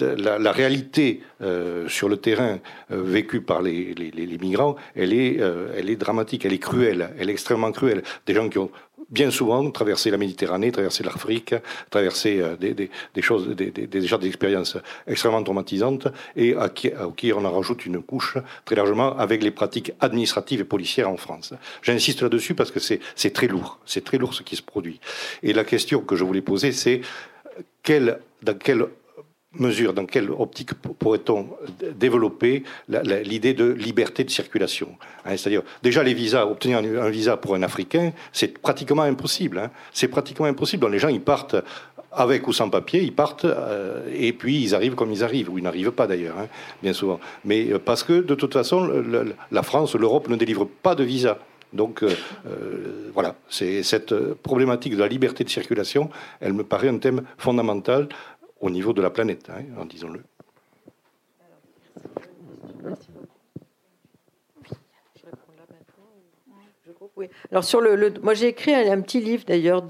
la, 0.00 0.52
réalité 0.52 1.22
euh, 1.42 1.88
sur 1.88 2.08
le 2.08 2.16
terrain 2.16 2.58
euh, 2.90 3.02
vécue 3.02 3.40
par 3.40 3.62
les, 3.62 3.94
migrants. 4.40 4.76
Elle 4.94 5.12
est, 5.12 5.40
euh, 5.40 5.74
elle 5.76 5.90
est 5.90 5.96
dramatique, 5.96 6.44
elle 6.44 6.52
est 6.52 6.58
cruelle, 6.58 7.14
elle 7.18 7.30
est 7.30 7.32
extrêmement 7.32 7.72
cruelle. 7.72 8.02
Des 8.26 8.34
gens 8.34 8.48
qui 8.48 8.58
ont 8.58 8.70
bien 9.10 9.30
souvent 9.30 9.70
traverser 9.70 10.10
la 10.10 10.18
Méditerranée, 10.18 10.72
traverser 10.72 11.04
l'Afrique, 11.04 11.54
traverser 11.90 12.40
euh, 12.40 12.56
des, 12.56 13.22
choses, 13.22 13.48
des, 13.48 13.70
déjà 13.70 14.18
des 14.18 14.26
expériences 14.26 14.76
extrêmement 15.06 15.42
traumatisantes 15.42 16.08
et 16.34 16.54
à 16.54 16.68
qui, 16.68 17.32
on 17.32 17.44
en 17.44 17.52
rajoute 17.52 17.86
une 17.86 18.02
couche 18.02 18.38
très 18.64 18.76
largement 18.76 19.16
avec 19.16 19.42
les 19.42 19.50
pratiques 19.50 19.92
administratives 20.00 20.60
et 20.60 20.64
policières 20.64 21.10
en 21.10 21.16
France. 21.16 21.54
J'insiste 21.82 22.22
là-dessus 22.22 22.54
parce 22.54 22.70
que 22.70 22.80
c'est 22.80 23.32
très 23.32 23.46
lourd, 23.46 23.78
c'est 23.86 24.04
très 24.04 24.18
lourd 24.18 24.34
ce 24.34 24.42
qui 24.42 24.56
se 24.56 24.62
produit. 24.62 25.00
Et 25.42 25.52
la 25.52 25.64
question 25.64 26.00
que 26.00 26.16
je 26.16 26.24
voulais 26.24 26.42
poser, 26.42 26.72
c'est 26.72 27.00
quel, 27.82 28.18
dans 28.42 28.54
quel 28.54 28.86
mesure, 29.58 29.92
dans 29.92 30.06
quelle 30.06 30.30
optique 30.30 30.74
pourrait-on 30.74 31.48
développer 31.94 32.64
l'idée 32.88 33.54
de 33.54 33.64
liberté 33.64 34.24
de 34.24 34.30
circulation 34.30 34.88
hein, 35.24 35.36
C'est-à-dire, 35.36 35.62
déjà, 35.82 36.02
les 36.02 36.14
visas, 36.14 36.44
obtenir 36.46 36.78
un, 36.78 37.10
visa 37.10 37.36
pour 37.36 37.54
un 37.54 37.62
Africain, 37.62 38.12
c'est 38.32 38.58
pratiquement 38.58 39.02
impossible. 39.02 39.58
Hein. 39.58 39.70
c'est 39.92 40.08
pratiquement 40.08 40.46
impossible. 40.46 40.82
Donc, 40.82 40.92
les 40.92 40.98
gens, 40.98 41.08
ils 41.08 41.20
partent 41.20 41.56
avec 42.16 42.48
ou 42.48 42.52
sans 42.52 42.70
papier, 42.70 43.02
ils 43.02 43.14
partent 43.14 43.44
euh, 43.44 44.02
et 44.12 44.32
puis 44.32 44.62
ils 44.62 44.74
arrivent 44.74 44.94
comme 44.94 45.12
ils 45.12 45.22
arrivent, 45.22 45.50
ou 45.50 45.58
ils 45.58 45.64
n'arrivent 45.64 45.92
pas 45.92 46.06
d'ailleurs, 46.06 46.36
hein, 46.38 46.48
bien 46.82 46.94
souvent. 46.94 47.20
Mais 47.44 47.70
euh, 47.70 47.78
parce 47.78 48.02
que 48.02 48.20
de 48.20 48.34
toute 48.34 48.54
façon, 48.54 48.90
la 49.52 49.62
France, 49.62 49.94
l'Europe 49.94 50.28
ne 50.28 50.36
délivre 50.36 50.64
pas 50.64 50.94
de 50.94 51.04
visa. 51.04 51.38
Donc 51.72 52.02
euh, 52.02 52.10
voilà, 53.12 53.34
c'est 53.50 53.82
cette 53.82 54.14
problématique 54.34 54.94
de 54.94 55.00
la 55.00 55.08
liberté 55.08 55.44
de 55.44 55.50
circulation, 55.50 56.08
elle 56.40 56.54
me 56.54 56.64
paraît 56.64 56.88
un 56.88 56.98
thème 56.98 57.22
fondamental 57.36 58.08
au 58.60 58.70
niveau 58.70 58.92
de 58.92 59.02
la 59.02 59.10
planète, 59.10 59.50
hein, 59.50 59.86
disons-le. 59.86 60.22
Alors 67.50 67.64
sur 67.64 67.80
le, 67.80 68.12
moi 68.22 68.34
j'ai 68.34 68.48
écrit 68.48 68.74
un, 68.74 69.00
petit 69.00 69.20
livre 69.20 69.44
d'ailleurs 69.46 69.86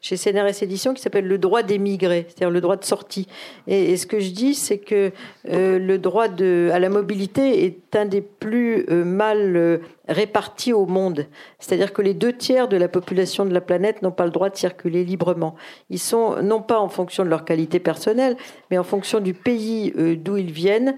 chez 0.00 0.16
CNRS 0.16 0.62
Éditions 0.62 0.94
qui 0.94 1.02
s'appelle 1.02 1.26
Le 1.26 1.36
droit 1.36 1.62
d'émigrer, 1.62 2.24
c'est-à-dire 2.28 2.50
le 2.50 2.62
droit 2.62 2.76
de 2.76 2.84
sortie. 2.84 3.28
Et, 3.66 3.98
ce 3.98 4.06
que 4.06 4.20
je 4.20 4.30
dis, 4.30 4.54
c'est 4.54 4.78
que 4.78 5.12
euh, 5.50 5.78
le 5.78 5.98
droit 5.98 6.28
de, 6.28 6.70
à 6.72 6.78
la 6.78 6.88
mobilité 6.88 7.66
est 7.66 7.94
un 7.94 8.06
des 8.06 8.22
plus 8.22 8.86
euh, 8.88 9.04
mal 9.04 9.54
euh, 9.54 9.78
répartis 10.08 10.72
au 10.72 10.86
monde. 10.86 11.26
C'est-à-dire 11.58 11.92
que 11.92 12.00
les 12.00 12.14
deux 12.14 12.32
tiers 12.32 12.68
de 12.68 12.78
la 12.78 12.88
population 12.88 13.44
de 13.44 13.52
la 13.52 13.60
planète 13.60 14.00
n'ont 14.00 14.10
pas 14.10 14.24
le 14.24 14.30
droit 14.30 14.48
de 14.48 14.56
circuler 14.56 15.04
librement. 15.04 15.54
Ils 15.90 15.98
sont 15.98 16.42
non 16.42 16.62
pas 16.62 16.78
en 16.78 16.88
fonction 16.88 17.22
de 17.22 17.28
leur 17.28 17.44
qualité 17.44 17.80
personnelle, 17.80 18.36
mais 18.70 18.78
en 18.78 18.84
fonction 18.84 19.20
du 19.20 19.34
pays 19.34 19.92
d'où 20.16 20.38
ils 20.38 20.52
viennent 20.52 20.96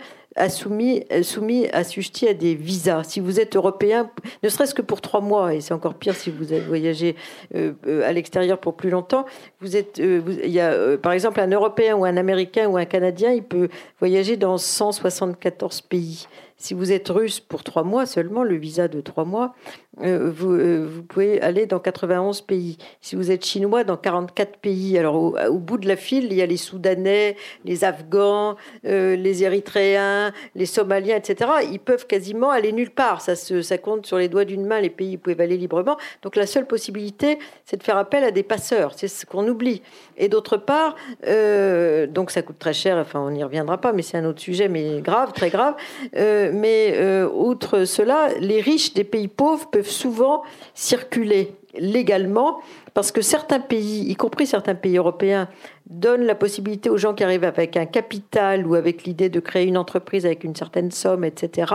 soumis, 0.49 1.05
soumis, 1.23 1.69
assujettis 1.73 2.29
à 2.29 2.35
des 2.35 2.55
visas. 2.55 3.05
Si 3.05 3.21
vous 3.21 3.41
êtes 3.41 3.57
européen, 3.57 4.11
ne 4.43 4.49
serait-ce 4.49 4.75
que 4.75 4.83
pour 4.83 5.01
trois 5.01 5.21
mois, 5.21 5.55
et 5.55 5.61
c'est 5.61 5.75
encore 5.75 5.95
pire 5.95 6.15
si 6.15 6.31
vous 6.31 6.53
avez 6.53 6.63
voyagé 6.63 7.17
euh, 7.55 7.73
euh, 7.87 8.09
à 8.09 8.13
l'extérieur 8.13 8.59
pour 8.59 8.75
plus 8.77 8.91
longtemps, 8.91 9.27
vous 9.61 9.77
êtes, 9.77 10.01
euh, 10.01 10.23
il 10.45 10.51
y 10.51 10.61
a 10.61 10.97
par 10.99 11.13
exemple 11.13 11.41
un 11.41 11.49
Européen 11.49 11.97
ou 11.97 12.05
un 12.05 12.17
Américain 12.17 12.69
ou 12.69 12.77
un 12.77 12.85
Canadien, 12.85 13.33
il 13.33 13.45
peut 13.45 13.69
voyager 14.01 14.37
dans 14.37 14.59
174 14.59 15.83
pays. 15.83 16.27
Si 16.57 16.73
vous 16.73 16.93
êtes 16.93 17.09
russe 17.09 17.41
pour 17.41 17.65
trois 17.65 17.83
mois 17.83 18.07
seulement, 18.07 18.43
le 18.43 18.57
visa 18.57 18.89
de 18.89 19.01
trois 19.01 19.25
mois, 19.25 19.55
euh, 19.67 19.84
vous, 19.97 20.53
euh, 20.53 20.87
vous, 20.89 21.03
pouvez 21.03 21.41
aller 21.41 21.67
dans 21.67 21.79
91 21.79 22.41
pays. 22.43 22.79
Si 23.01 23.17
vous 23.17 23.31
êtes 23.31 23.45
chinois, 23.45 23.85
dans 23.85 23.97
44 23.97 24.59
pays. 24.59 24.99
Alors 24.99 25.17
au, 25.17 25.59
bout 25.59 25.79
de 25.79 25.89
la 25.89 25.97
file, 25.97 26.27
il 26.31 26.35
y 26.35 26.43
a 26.43 26.47
les 26.47 26.57
Soudanais, 26.57 27.37
les 27.65 27.85
Afghans, 27.85 28.57
euh, 28.87 29.17
les 29.17 29.45
Érythréens, 29.45 30.33
les 30.55 30.67
Somaliens, 30.67 31.17
etc. 31.17 31.51
Ils 31.71 31.81
peuvent 31.81 32.07
quasiment 32.07 32.51
aller 32.51 32.73
nulle 32.73 32.91
part. 32.91 33.21
Ça, 33.21 33.37
se, 33.37 33.63
ça 33.63 33.79
compte 33.79 34.07
sur 34.07 34.19
les 34.19 34.29
doigts 34.29 34.45
d'une 34.45 34.67
main 34.67 34.81
les 34.81 34.91
pays 34.91 35.17
où 35.17 35.19
peuvent 35.19 35.41
aller 35.41 35.57
librement. 35.57 35.97
Donc 36.23 36.37
la 36.37 36.47
seule 36.47 36.67
possibilité, 36.67 37.39
c'est 37.65 37.77
de 37.77 37.83
faire 37.83 37.97
appel 37.97 38.25
à 38.25 38.31
des 38.31 38.43
passeurs. 38.43 38.93
C'est 38.97 39.09
ce 39.09 39.27
qu'on 39.27 39.47
oublie. 39.49 39.83
Et 40.17 40.29
d'autre 40.29 40.57
part, 40.57 40.95
donc 42.09 42.31
ça 42.31 42.43
coûte 42.43 42.59
très 42.59 42.73
cher. 42.73 42.97
Enfin, 42.99 43.21
on 43.21 43.31
n'y 43.31 43.43
reviendra 43.43 43.79
pas, 43.79 43.93
mais 43.93 44.03
c'est 44.03 44.17
un 44.17 44.25
autre 44.25 44.41
sujet, 44.41 44.69
mais 44.69 45.01
grave, 45.01 45.33
très 45.33 45.51
grave 45.51 45.75
mais 46.55 46.95
euh, 46.97 47.29
outre 47.29 47.85
cela, 47.85 48.29
les 48.41 48.61
riches 48.61 48.95
des 48.95 49.05
pays 49.05 49.29
pauvres 49.29 49.69
peuvent 49.71 49.84
souvent 49.85 50.43
circuler 50.75 51.55
légalement 51.77 52.61
parce 52.95 53.11
que 53.11 53.23
certains 53.23 53.59
pays, 53.59 54.09
y 54.09 54.15
compris 54.15 54.47
certains 54.47 54.77
pays 54.77 54.97
européens, 54.97 55.49
donnent 55.87 56.25
la 56.25 56.37
possibilité 56.37 56.89
aux 56.89 56.97
gens 56.97 57.13
qui 57.13 57.25
arrivent 57.25 57.45
avec 57.45 57.77
un 57.77 57.87
capital 57.87 58.67
ou 58.67 58.75
avec 58.75 59.05
l'idée 59.05 59.29
de 59.29 59.41
créer 59.41 59.67
une 59.67 59.77
entreprise 59.77 60.25
avec 60.25 60.45
une 60.45 60.55
certaine 60.55 60.93
somme, 60.93 61.25
etc., 61.25 61.73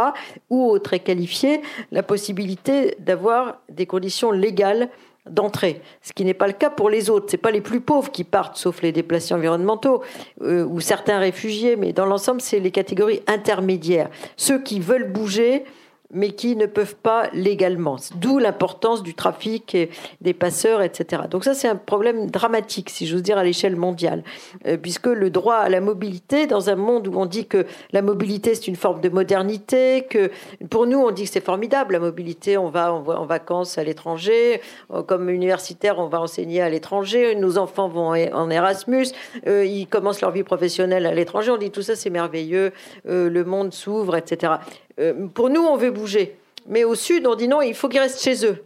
ou 0.49 0.79
très 0.79 0.99
qualifiés, 0.99 1.61
la 1.91 2.03
possibilité 2.03 2.95
d'avoir 2.99 3.59
des 3.69 3.85
conditions 3.85 4.31
légales 4.31 4.89
d'entrée, 5.29 5.81
ce 6.01 6.13
qui 6.13 6.25
n'est 6.25 6.33
pas 6.33 6.47
le 6.47 6.53
cas 6.53 6.69
pour 6.69 6.89
les 6.89 7.09
autres. 7.09 7.29
Ce 7.29 7.37
pas 7.37 7.51
les 7.51 7.61
plus 7.61 7.81
pauvres 7.81 8.11
qui 8.11 8.23
partent, 8.23 8.57
sauf 8.57 8.81
les 8.81 8.91
déplacés 8.91 9.33
environnementaux 9.33 10.01
euh, 10.41 10.65
ou 10.65 10.79
certains 10.79 11.19
réfugiés, 11.19 11.75
mais 11.75 11.93
dans 11.93 12.05
l'ensemble, 12.05 12.41
c'est 12.41 12.59
les 12.59 12.71
catégories 12.71 13.21
intermédiaires. 13.27 14.09
Ceux 14.37 14.61
qui 14.61 14.79
veulent 14.79 15.11
bouger, 15.11 15.65
mais 16.11 16.31
qui 16.31 16.55
ne 16.55 16.65
peuvent 16.65 16.95
pas 16.95 17.29
légalement. 17.33 17.97
D'où 18.15 18.39
l'importance 18.39 19.03
du 19.03 19.13
trafic 19.13 19.75
et 19.75 19.89
des 20.21 20.33
passeurs, 20.33 20.81
etc. 20.81 21.23
Donc 21.29 21.43
ça, 21.43 21.53
c'est 21.53 21.67
un 21.67 21.75
problème 21.75 22.29
dramatique, 22.29 22.89
si 22.89 23.05
j'ose 23.05 23.21
dire, 23.21 23.37
à 23.37 23.43
l'échelle 23.43 23.75
mondiale, 23.75 24.23
euh, 24.65 24.77
puisque 24.77 25.07
le 25.07 25.29
droit 25.29 25.55
à 25.55 25.69
la 25.69 25.81
mobilité, 25.81 26.47
dans 26.47 26.69
un 26.69 26.75
monde 26.75 27.07
où 27.07 27.13
on 27.15 27.25
dit 27.25 27.45
que 27.45 27.65
la 27.91 28.01
mobilité, 28.01 28.55
c'est 28.55 28.67
une 28.67 28.75
forme 28.75 29.01
de 29.01 29.09
modernité, 29.09 30.07
que 30.09 30.31
pour 30.69 30.87
nous, 30.87 30.97
on 30.97 31.11
dit 31.11 31.23
que 31.23 31.29
c'est 31.29 31.45
formidable, 31.45 31.93
la 31.93 31.99
mobilité, 31.99 32.57
on 32.57 32.69
va 32.69 32.93
en, 32.93 33.25
vacances 33.25 33.77
à 33.77 33.83
l'étranger, 33.83 34.61
euh, 34.91 35.03
comme 35.03 35.29
universitaire, 35.29 35.99
on 35.99 36.07
va 36.07 36.21
enseigner 36.21 36.61
à 36.61 36.69
l'étranger, 36.69 37.35
nos 37.35 37.57
enfants 37.57 37.87
vont 37.87 38.09
en 38.09 38.49
Erasmus, 38.49 39.07
euh, 39.47 39.65
ils 39.65 39.87
commencent 39.87 40.21
leur 40.21 40.31
vie 40.31 40.43
professionnelle 40.43 41.05
à 41.05 41.13
l'étranger, 41.13 41.51
on 41.51 41.57
dit 41.57 41.69
tout 41.69 41.83
ça, 41.83 41.95
c'est 41.95 42.09
merveilleux, 42.09 42.71
le 43.05 43.43
monde 43.43 43.73
s'ouvre, 43.73 44.15
etc. 44.15 44.53
Euh, 44.99 45.27
pour 45.27 45.49
nous, 45.49 45.61
on 45.61 45.77
veut 45.77 45.91
bouger. 45.91 46.37
Mais 46.67 46.83
au 46.83 46.95
sud, 46.95 47.25
on 47.25 47.35
dit 47.35 47.47
non, 47.47 47.61
il 47.61 47.73
faut 47.73 47.89
qu'ils 47.89 47.99
restent 47.99 48.21
chez 48.21 48.45
eux. 48.45 48.63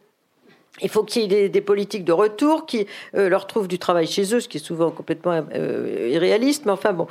Il 0.81 0.89
faut 0.89 1.03
qu'il 1.03 1.31
y 1.31 1.35
ait 1.35 1.49
des, 1.49 1.61
politiques 1.61 2.03
de 2.03 2.11
retour 2.11 2.65
qui 2.65 2.87
euh, 3.15 3.29
leur 3.29 3.45
trouvent 3.45 3.67
du 3.67 3.77
travail 3.77 4.07
chez 4.07 4.33
eux, 4.33 4.39
ce 4.39 4.47
qui 4.47 4.57
est 4.57 4.65
souvent 4.65 4.89
complètement 4.89 5.45
euh, 5.53 6.09
irréaliste. 6.11 6.65
Mais 6.65 6.71
enfin 6.71 6.93
bon, 6.93 7.05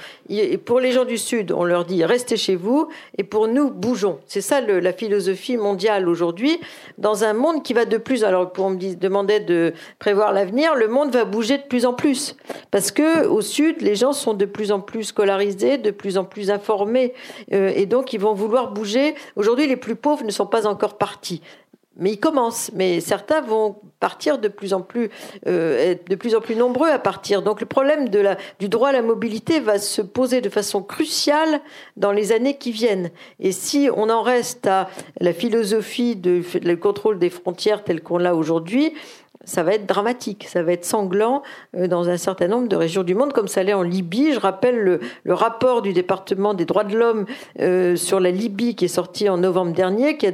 pour 0.65 0.81
les 0.81 0.91
gens 0.91 1.05
du 1.05 1.17
Sud, 1.17 1.53
on 1.53 1.63
leur 1.63 1.85
dit 1.85 2.05
restez 2.05 2.37
chez 2.37 2.57
vous, 2.57 2.89
et 3.19 3.23
pour 3.23 3.47
nous, 3.47 3.71
bougeons. 3.71 4.19
C'est 4.27 4.41
ça 4.41 4.61
la 4.61 4.93
philosophie 4.93 5.57
mondiale 5.57 6.09
aujourd'hui, 6.09 6.59
dans 6.99 7.23
un 7.23 7.35
monde 7.35 7.63
qui 7.63 7.73
va 7.73 7.85
de 7.85 7.99
plus. 7.99 8.25
Alors, 8.25 8.53
pour 8.53 8.65
on 8.65 8.71
me 8.71 8.95
demandait 8.97 9.41
de 9.41 9.75
prévoir 10.01 10.33
l'avenir, 10.33 10.75
le 10.75 10.89
monde 10.89 11.13
va 11.13 11.25
bouger 11.25 11.59
de 11.59 11.63
plus 11.63 11.87
en 11.87 11.93
plus, 11.93 12.37
parce 12.73 12.91
que 12.91 13.27
au 13.27 13.43
Sud, 13.43 13.81
les 13.81 13.95
gens 13.95 14.13
sont 14.13 14.35
de 14.35 14.45
plus 14.45 14.73
en 14.73 14.81
plus 14.81 15.05
scolarisés, 15.05 15.79
de 15.79 15.93
plus 15.93 16.19
en 16.19 16.25
plus 16.25 16.51
informés, 16.51 17.15
euh, 17.53 17.73
et 17.77 17.87
donc 17.87 18.13
ils 18.13 18.21
vont 18.21 18.35
vouloir 18.35 18.73
bouger. 18.73 19.15
Aujourd'hui, 19.37 19.69
les 19.69 19.77
plus 19.77 19.95
pauvres 19.95 20.25
ne 20.25 20.33
sont 20.33 20.47
pas 20.47 20.67
encore 20.67 20.99
partis 20.99 21.43
mais 21.97 22.13
ils 22.13 22.21
commencent. 22.21 22.71
Mais 22.75 23.01
certains 23.01 23.41
vont 23.41 23.77
partir 24.01 24.39
de 24.39 24.49
plus 24.49 24.75
en 24.75 24.81
plus, 24.81 25.11
euh, 25.47 25.95
de 26.09 26.15
plus 26.17 26.35
en 26.35 26.41
plus 26.41 26.57
nombreux 26.57 26.89
à 26.89 26.99
partir. 26.99 27.43
Donc 27.43 27.61
le 27.61 27.67
problème 27.67 28.09
de 28.09 28.19
la, 28.19 28.37
du 28.59 28.69
droit 28.69 28.89
à 28.89 28.93
la 28.93 29.03
mobilité 29.03 29.61
va 29.61 29.79
se 29.79 30.03
poser 30.03 30.41
de 30.41 30.49
façon 30.49 30.83
cruciale 30.83 31.61
dans 31.97 32.13
les 32.13 32.33
années 32.33 32.57
qui 32.57 32.73
viennent. 32.73 33.11
Et 33.39 33.53
si 33.53 33.89
on 33.95 34.11
en 34.11 34.23
reste 34.23 34.67
à 34.67 34.89
la 35.21 35.33
philosophie 35.33 36.17
de, 36.17 36.43
de 36.59 36.75
contrôle 36.75 37.19
des 37.19 37.31
frontières 37.31 37.85
telle 37.85 38.03
qu'on 38.03 38.19
l'a 38.19 38.35
aujourd'hui, 38.35 38.93
ça 39.45 39.63
va 39.63 39.75
être 39.75 39.87
dramatique, 39.87 40.47
ça 40.49 40.63
va 40.63 40.73
être 40.73 40.85
sanglant 40.85 41.43
euh, 41.77 41.89
dans 41.89 42.09
un 42.09 42.17
certain 42.17 42.49
nombre 42.49 42.69
de 42.69 42.77
régions 42.77 43.03
du 43.03 43.15
monde, 43.15 43.33
comme 43.33 43.49
ça 43.49 43.63
l'est 43.63 43.73
en 43.73 43.83
Libye. 43.83 44.33
Je 44.33 44.41
rappelle 44.41 44.79
le, 44.79 45.01
rapport 45.33 45.83
du 45.83 45.93
département 45.93 46.55
des 46.55 46.65
droits 46.65 46.85
de 46.85 46.97
l'homme 46.97 47.27
euh, 47.61 47.97
sur 47.97 48.21
la 48.21 48.31
Libye 48.31 48.77
qui 48.77 48.85
est 48.85 48.89
sorti 48.89 49.29
en 49.29 49.39
novembre 49.39 49.73
dernier, 49.73 50.17
qui 50.17 50.27
a, 50.27 50.33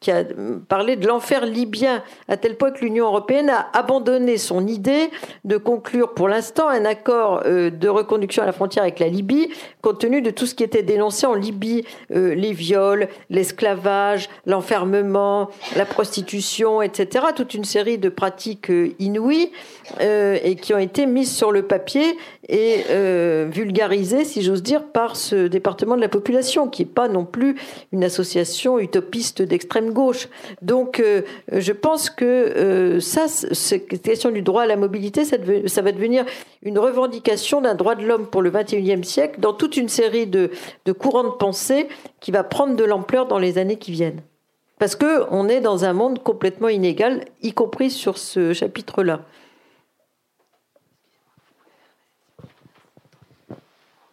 qui 0.00 0.10
a 0.10 0.24
parlé 0.68 0.96
de 0.96 1.06
l'enfer 1.06 1.44
libyen, 1.44 2.02
à 2.28 2.36
tel 2.36 2.56
point 2.56 2.70
que 2.70 2.80
l'Union 2.80 3.06
européenne 3.06 3.50
a 3.50 3.68
abandonné 3.72 4.38
son 4.38 4.66
idée 4.66 5.10
de 5.44 5.56
conclure 5.56 6.14
pour 6.14 6.28
l'instant 6.28 6.68
un 6.68 6.84
accord 6.84 7.42
euh, 7.44 7.70
de 7.70 7.88
reconduction 7.88 8.42
à 8.42 8.46
la 8.46 8.52
frontière 8.52 8.84
avec 8.84 8.98
la 8.98 9.08
Libye, 9.08 9.50
compte 9.82 9.98
tenu 9.98 10.22
de 10.22 10.30
tout 10.30 10.46
ce 10.46 10.54
qui 10.54 10.62
était 10.64 10.82
dénoncé 10.82 11.26
en 11.26 11.34
Libye, 11.34 11.84
les 12.10 12.52
viols, 12.52 13.08
l'esclavage, 13.30 14.28
l'enfermement, 14.46 15.50
la 15.76 15.84
prostitution, 15.84 16.82
etc., 16.82 17.26
toute 17.34 17.54
une 17.54 17.64
série 17.64 17.98
de 17.98 18.08
pratiques 18.08 18.37
euh, 18.70 18.90
inouïes 18.98 19.50
euh, 20.00 20.38
et 20.42 20.56
qui 20.56 20.74
ont 20.74 20.78
été 20.78 21.06
mises 21.06 21.34
sur 21.34 21.52
le 21.52 21.62
papier 21.62 22.16
et 22.48 22.84
euh, 22.90 23.48
vulgarisées, 23.50 24.24
si 24.24 24.42
j'ose 24.42 24.62
dire, 24.62 24.84
par 24.84 25.16
ce 25.16 25.46
département 25.46 25.96
de 25.96 26.00
la 26.00 26.08
population, 26.08 26.68
qui 26.68 26.82
n'est 26.82 26.90
pas 26.90 27.08
non 27.08 27.24
plus 27.24 27.56
une 27.92 28.04
association 28.04 28.78
utopiste 28.78 29.42
d'extrême 29.42 29.92
gauche. 29.92 30.28
Donc, 30.62 31.02
je 31.52 31.72
pense 31.72 32.08
que 32.08 32.98
ça, 33.00 33.28
cette 33.28 34.00
question 34.02 34.30
du 34.30 34.42
droit 34.42 34.62
à 34.62 34.66
la 34.66 34.76
mobilité, 34.76 35.24
ça, 35.24 35.36
va 35.82 35.92
devenir 35.92 36.24
une 36.62 36.78
revendication 36.78 37.60
d'un 37.60 37.74
droit 37.74 37.94
de 37.94 38.06
l'homme 38.06 38.26
pour 38.26 38.40
le 38.40 38.50
21e 38.50 39.02
siècle 39.02 39.40
dans 39.40 39.52
toute 39.52 39.76
une 39.76 39.88
série 39.88 40.26
de 40.26 40.50
courants 40.98 41.24
de 41.24 41.36
pensée 41.36 41.88
qui 42.20 42.30
va 42.30 42.44
prendre 42.44 42.76
de 42.76 42.84
l'ampleur 42.84 43.26
dans 43.26 43.38
les 43.38 43.58
années 43.58 43.78
qui 43.78 43.92
viennent. 43.92 44.22
Parce 44.78 44.94
qu'on 44.94 45.48
est 45.48 45.60
dans 45.60 45.84
un 45.84 45.92
monde 45.92 46.22
complètement 46.22 46.68
inégal, 46.68 47.24
y 47.42 47.52
compris 47.52 47.90
sur 47.90 48.16
ce 48.18 48.52
chapitre-là. 48.52 49.22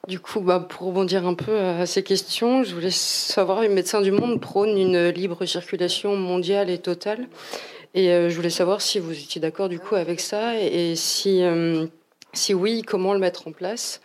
Du 0.07 0.19
coup, 0.19 0.39
bah, 0.39 0.59
pour 0.59 0.87
rebondir 0.87 1.25
un 1.25 1.33
peu 1.33 1.57
à 1.57 1.85
ces 1.87 2.03
questions, 2.03 2.63
je 2.63 2.75
voulais 2.75 2.91
savoir, 2.91 3.61
les 3.61 3.69
médecins 3.69 4.01
du 4.01 4.11
monde 4.11 4.39
prônent 4.39 4.77
une 4.77 5.09
libre 5.09 5.45
circulation 5.45 6.15
mondiale 6.15 6.69
et 6.69 6.77
totale. 6.77 7.27
Et 7.95 8.11
euh, 8.11 8.29
je 8.29 8.35
voulais 8.35 8.49
savoir 8.49 8.81
si 8.81 8.99
vous 8.99 9.13
étiez 9.13 9.39
d'accord 9.41 9.69
du 9.69 9.79
coup 9.79 9.95
avec 9.95 10.19
ça 10.19 10.59
et, 10.59 10.95
si, 10.95 11.41
euh, 11.43 11.87
si 12.33 12.53
oui, 12.53 12.81
comment 12.81 13.13
le 13.13 13.19
mettre 13.19 13.47
en 13.47 13.51
place 13.51 14.01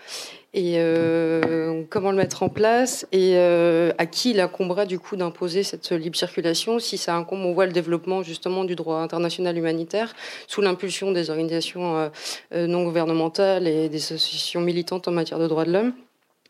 et 0.52 0.74
euh, 0.78 1.84
comment 1.90 2.10
le 2.10 2.16
mettre 2.16 2.42
en 2.42 2.48
place 2.48 3.06
et 3.12 3.36
euh, 3.36 3.92
à 3.98 4.06
qui 4.06 4.30
il 4.30 4.40
incomberait 4.40 4.86
du 4.86 4.98
coup 4.98 5.14
d'imposer 5.14 5.62
cette 5.62 5.92
libre 5.92 6.16
circulation 6.16 6.80
si 6.80 6.98
ça 6.98 7.14
incombe 7.14 7.44
on 7.44 7.52
voit 7.52 7.66
le 7.66 7.72
développement 7.72 8.22
justement 8.22 8.64
du 8.64 8.74
droit 8.74 8.96
international 8.96 9.56
humanitaire 9.56 10.12
sous 10.48 10.60
l'impulsion 10.60 11.12
des 11.12 11.30
organisations 11.30 12.10
euh, 12.52 12.66
non 12.66 12.82
gouvernementales 12.82 13.68
et 13.68 13.88
des 13.88 13.98
associations 13.98 14.60
militantes 14.60 15.06
en 15.06 15.12
matière 15.12 15.38
de 15.38 15.46
droits 15.46 15.64
de 15.64 15.72
l'homme. 15.72 15.92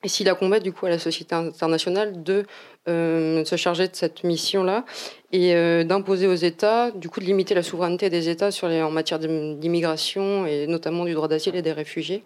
Et 0.02 0.09
s'il 0.09 0.31
incombe 0.31 0.59
du 0.60 0.72
coup 0.72 0.86
à 0.86 0.89
la 0.89 0.98
société 0.98 1.35
internationale 1.35 2.22
de 2.22 2.47
se 2.86 3.57
charger 3.57 3.89
de 3.89 3.94
cette 3.94 4.24
mission-là 4.24 4.85
et 5.32 5.55
euh, 5.55 5.85
d'imposer 5.85 6.27
aux 6.27 6.35
États, 6.35 6.90
du 6.90 7.09
coup 7.09 7.20
de 7.20 7.24
limiter 7.24 7.55
la 7.55 7.62
souveraineté 7.62 8.11
des 8.11 8.28
États 8.28 8.51
sur 8.51 8.69
les, 8.69 8.82
en 8.82 8.90
matière 8.90 9.20
d'immigration 9.20 10.44
et 10.47 10.66
notamment 10.66 11.05
du 11.05 11.15
droit 11.15 11.28
d'asile 11.28 11.55
et 11.55 11.62
des 11.62 11.73
réfugiés. 11.73 12.24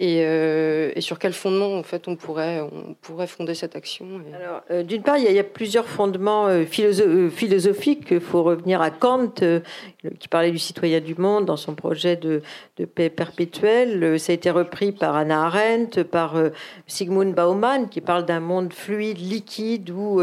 Et, 0.00 0.22
euh, 0.22 0.90
et, 0.94 1.02
sur 1.02 1.18
quel 1.18 1.34
fondement 1.34 1.74
en 1.74 1.82
fait 1.82 2.08
on 2.08 2.16
pourrait, 2.16 2.60
on 2.60 2.94
pourrait 3.02 3.26
fonder 3.26 3.54
cette 3.54 3.76
action 3.76 4.06
Alors, 4.34 4.62
euh, 4.70 4.82
d'une 4.82 5.02
part, 5.02 5.18
il 5.18 5.30
y, 5.30 5.38
a, 5.38 5.44
plusieurs 5.44 5.86
fondements 5.86 6.48
philosophiques. 6.66 8.08
Il 8.10 8.20
faut 8.20 8.42
revenir 8.42 8.80
à 8.80 8.90
Kant, 8.90 9.32
qui 10.18 10.28
parlait 10.28 10.50
du 10.50 10.58
citoyen 10.58 11.00
du 11.00 11.14
monde 11.16 11.44
dans 11.46 11.56
son 11.56 11.74
projet 11.74 12.16
de, 12.16 12.42
de, 12.76 12.84
paix 12.84 13.10
perpétuelle. 13.10 14.18
Ça 14.18 14.32
a 14.32 14.34
été 14.34 14.50
repris 14.50 14.92
par 14.92 15.16
Anna 15.16 15.44
Arendt, 15.44 16.04
par 16.04 16.36
Sigmund 16.86 17.34
Baumann, 17.34 17.88
qui 17.88 18.00
parle 18.00 18.24
d'un 18.24 18.40
monde 18.40 18.72
fluide, 18.72 19.18
liquide, 19.18 19.87
où 19.90 20.20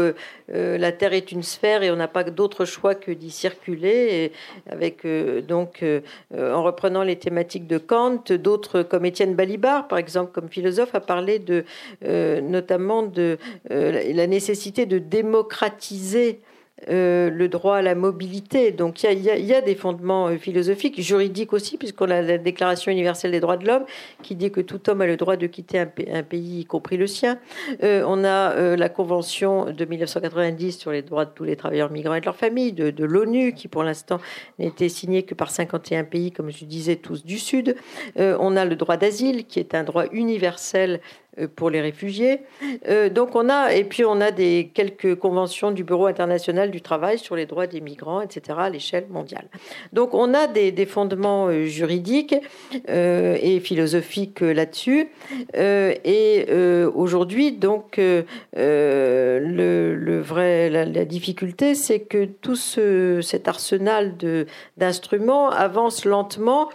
la 0.48 0.92
Terre 0.92 1.12
est 1.12 1.32
une 1.32 1.42
sphère 1.42 1.82
et 1.82 1.90
on 1.90 1.96
n'a 1.96 2.08
pas 2.08 2.24
d'autre 2.24 2.64
choix 2.64 2.94
que 2.94 3.10
d'y 3.10 3.30
circuler. 3.30 4.32
avec 4.70 5.04
euh, 5.04 5.40
donc, 5.40 5.82
euh, 5.82 6.00
en 6.32 6.62
reprenant 6.62 7.02
les 7.02 7.16
thématiques 7.16 7.66
de 7.66 7.78
Kant, 7.78 8.32
d'autres 8.32 8.82
comme 8.82 9.04
Étienne 9.04 9.34
Balibar, 9.34 9.88
par 9.88 9.98
exemple, 9.98 10.32
comme 10.32 10.48
philosophe, 10.48 10.94
a 10.94 11.00
parlé 11.00 11.38
de 11.38 11.64
euh, 12.04 12.40
notamment 12.40 13.02
de 13.02 13.38
la 13.70 14.26
nécessité 14.26 14.86
de 14.86 14.98
démocratiser 14.98 16.40
euh, 16.90 17.30
le 17.30 17.48
droit 17.48 17.78
à 17.78 17.82
la 17.82 17.94
mobilité. 17.94 18.70
Donc 18.70 19.02
il 19.02 19.20
y, 19.20 19.54
a, 19.54 19.60
des 19.62 19.74
fondements 19.74 20.28
euh, 20.28 20.36
philosophiques, 20.36 21.00
juridiques 21.00 21.54
aussi, 21.54 21.78
puisqu'on 21.78 22.10
a 22.10 22.20
la 22.20 22.36
Déclaration 22.36 22.92
universelle 22.92 23.30
des 23.30 23.40
droits 23.40 23.56
de 23.56 23.66
l'homme 23.66 23.86
qui 24.22 24.34
dit 24.34 24.50
que 24.50 24.60
tout 24.60 24.90
homme 24.90 25.00
a 25.00 25.06
le 25.06 25.16
droit 25.16 25.36
de 25.36 25.46
quitter 25.46 25.78
un, 25.78 25.86
pays, 25.86 26.60
y 26.60 26.64
compris 26.66 26.98
le 26.98 27.06
sien. 27.06 27.38
Euh, 27.82 28.04
on 28.06 28.24
a 28.24 28.76
la 28.76 28.88
Convention 28.90 29.72
de 29.72 29.84
1990 29.86 30.78
sur 30.78 30.90
les 30.90 31.00
droits 31.00 31.24
de 31.24 31.30
tous 31.30 31.44
les 31.44 31.56
travailleurs 31.56 31.90
migrants 31.90 32.14
et 32.14 32.20
de 32.20 32.26
leurs 32.26 32.36
familles, 32.36 32.74
de, 32.74 32.90
de 32.90 33.04
l'ONU, 33.06 33.54
qui 33.54 33.68
pour 33.68 33.82
l'instant 33.82 34.20
été 34.58 34.90
signée 34.90 35.22
que 35.22 35.34
par 35.34 35.50
51 35.50 36.04
pays, 36.04 36.30
comme 36.30 36.50
je 36.50 36.66
disais, 36.66 36.96
tous 36.96 37.24
du 37.24 37.38
Sud. 37.38 37.74
on 38.16 38.54
a 38.54 38.66
le 38.66 38.76
droit 38.76 38.98
d'asile, 38.98 39.46
qui 39.46 39.60
est 39.60 39.74
un 39.74 39.82
droit 39.82 40.04
universel 40.12 41.00
pour 41.54 41.70
les 41.70 41.80
réfugiés. 41.80 42.40
Euh, 42.88 43.08
donc 43.10 43.34
on 43.34 43.48
a 43.48 43.74
et 43.74 43.84
puis 43.84 44.04
on 44.04 44.20
a 44.20 44.30
des 44.30 44.70
quelques 44.72 45.16
conventions 45.16 45.70
du 45.70 45.84
Bureau 45.84 46.06
international 46.06 46.70
du 46.70 46.80
travail 46.80 47.18
sur 47.18 47.36
les 47.36 47.46
droits 47.46 47.66
des 47.66 47.80
migrants, 47.80 48.20
etc. 48.22 48.58
à 48.58 48.70
l'échelle 48.70 49.06
mondiale. 49.10 49.46
Donc 49.92 50.14
on 50.14 50.32
a 50.34 50.46
des, 50.46 50.86
fondements 50.86 51.48
euh, 51.48 51.66
juridiques 51.66 52.36
et 52.88 53.60
philosophiques 53.60 54.40
là-dessus. 54.40 55.08
et 55.54 56.46
aujourd'hui 56.94 57.52
donc 57.52 58.00
la, 58.56 59.40
difficulté 61.04 61.74
c'est 61.74 62.00
que 62.00 62.24
tout 62.24 62.56
ce, 62.56 63.20
cet 63.22 63.48
arsenal 63.48 64.14
d'instruments 64.76 65.50
avance 65.50 66.04
lentement 66.04 66.68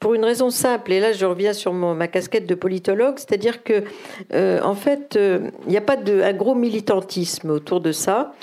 pour 0.00 0.14
une 0.14 0.24
raison 0.24 0.50
simple. 0.50 0.92
Et 0.92 1.00
là 1.00 1.12
je 1.12 1.26
reviens 1.26 1.52
sur 1.52 1.72
ma 1.72 2.08
casquette 2.08 2.46
de 2.46 2.54
politologue, 2.54 3.14
c'est-à-dire 3.18 3.62
que 3.62 3.84
euh, 4.32 4.60
en 4.62 4.74
fait, 4.74 5.16
euh, 5.16 5.50
il 5.66 5.70
n'y 5.70 5.76
a 5.76 5.82
pas 5.82 5.96
de, 5.96 6.20
un 6.20 6.32
gros 6.32 6.54
militantisme 6.54 7.50
autour 7.50 7.80
de 7.80 7.92
ça, 7.92 8.34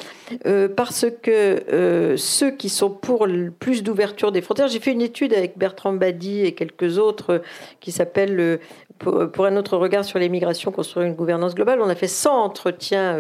euh, 0.46 0.68
parce 0.68 1.06
que 1.22 2.16
ceux 2.18 2.52
qui 2.52 2.70
sont 2.70 2.90
pour 2.90 3.28
plus 3.60 3.84
d'ouverture 3.84 4.32
des 4.32 4.42
frontières, 4.42 4.68
j'ai 4.68 4.80
fait 4.80 4.92
une 4.92 5.02
étude 5.02 5.34
avec 5.34 5.58
Bertrand 5.58 5.94
Badi 5.94 6.42
et 6.42 6.54
quelques 6.54 6.98
autres 6.98 7.42
qui 7.80 7.92
s'appelle 7.92 8.60
pour, 9.00 9.46
un 9.46 9.58
autre 9.58 9.78
regard 9.78 10.06
sur 10.06 10.20
les 10.20 10.30
migrations, 10.30 10.72
construire 10.72 11.06
une 11.06 11.16
gouvernance 11.16 11.56
globale. 11.56 11.82
On 11.82 11.90
a 11.90 11.96
fait 11.96 12.08
100 12.08 12.32
entretiens 12.32 13.18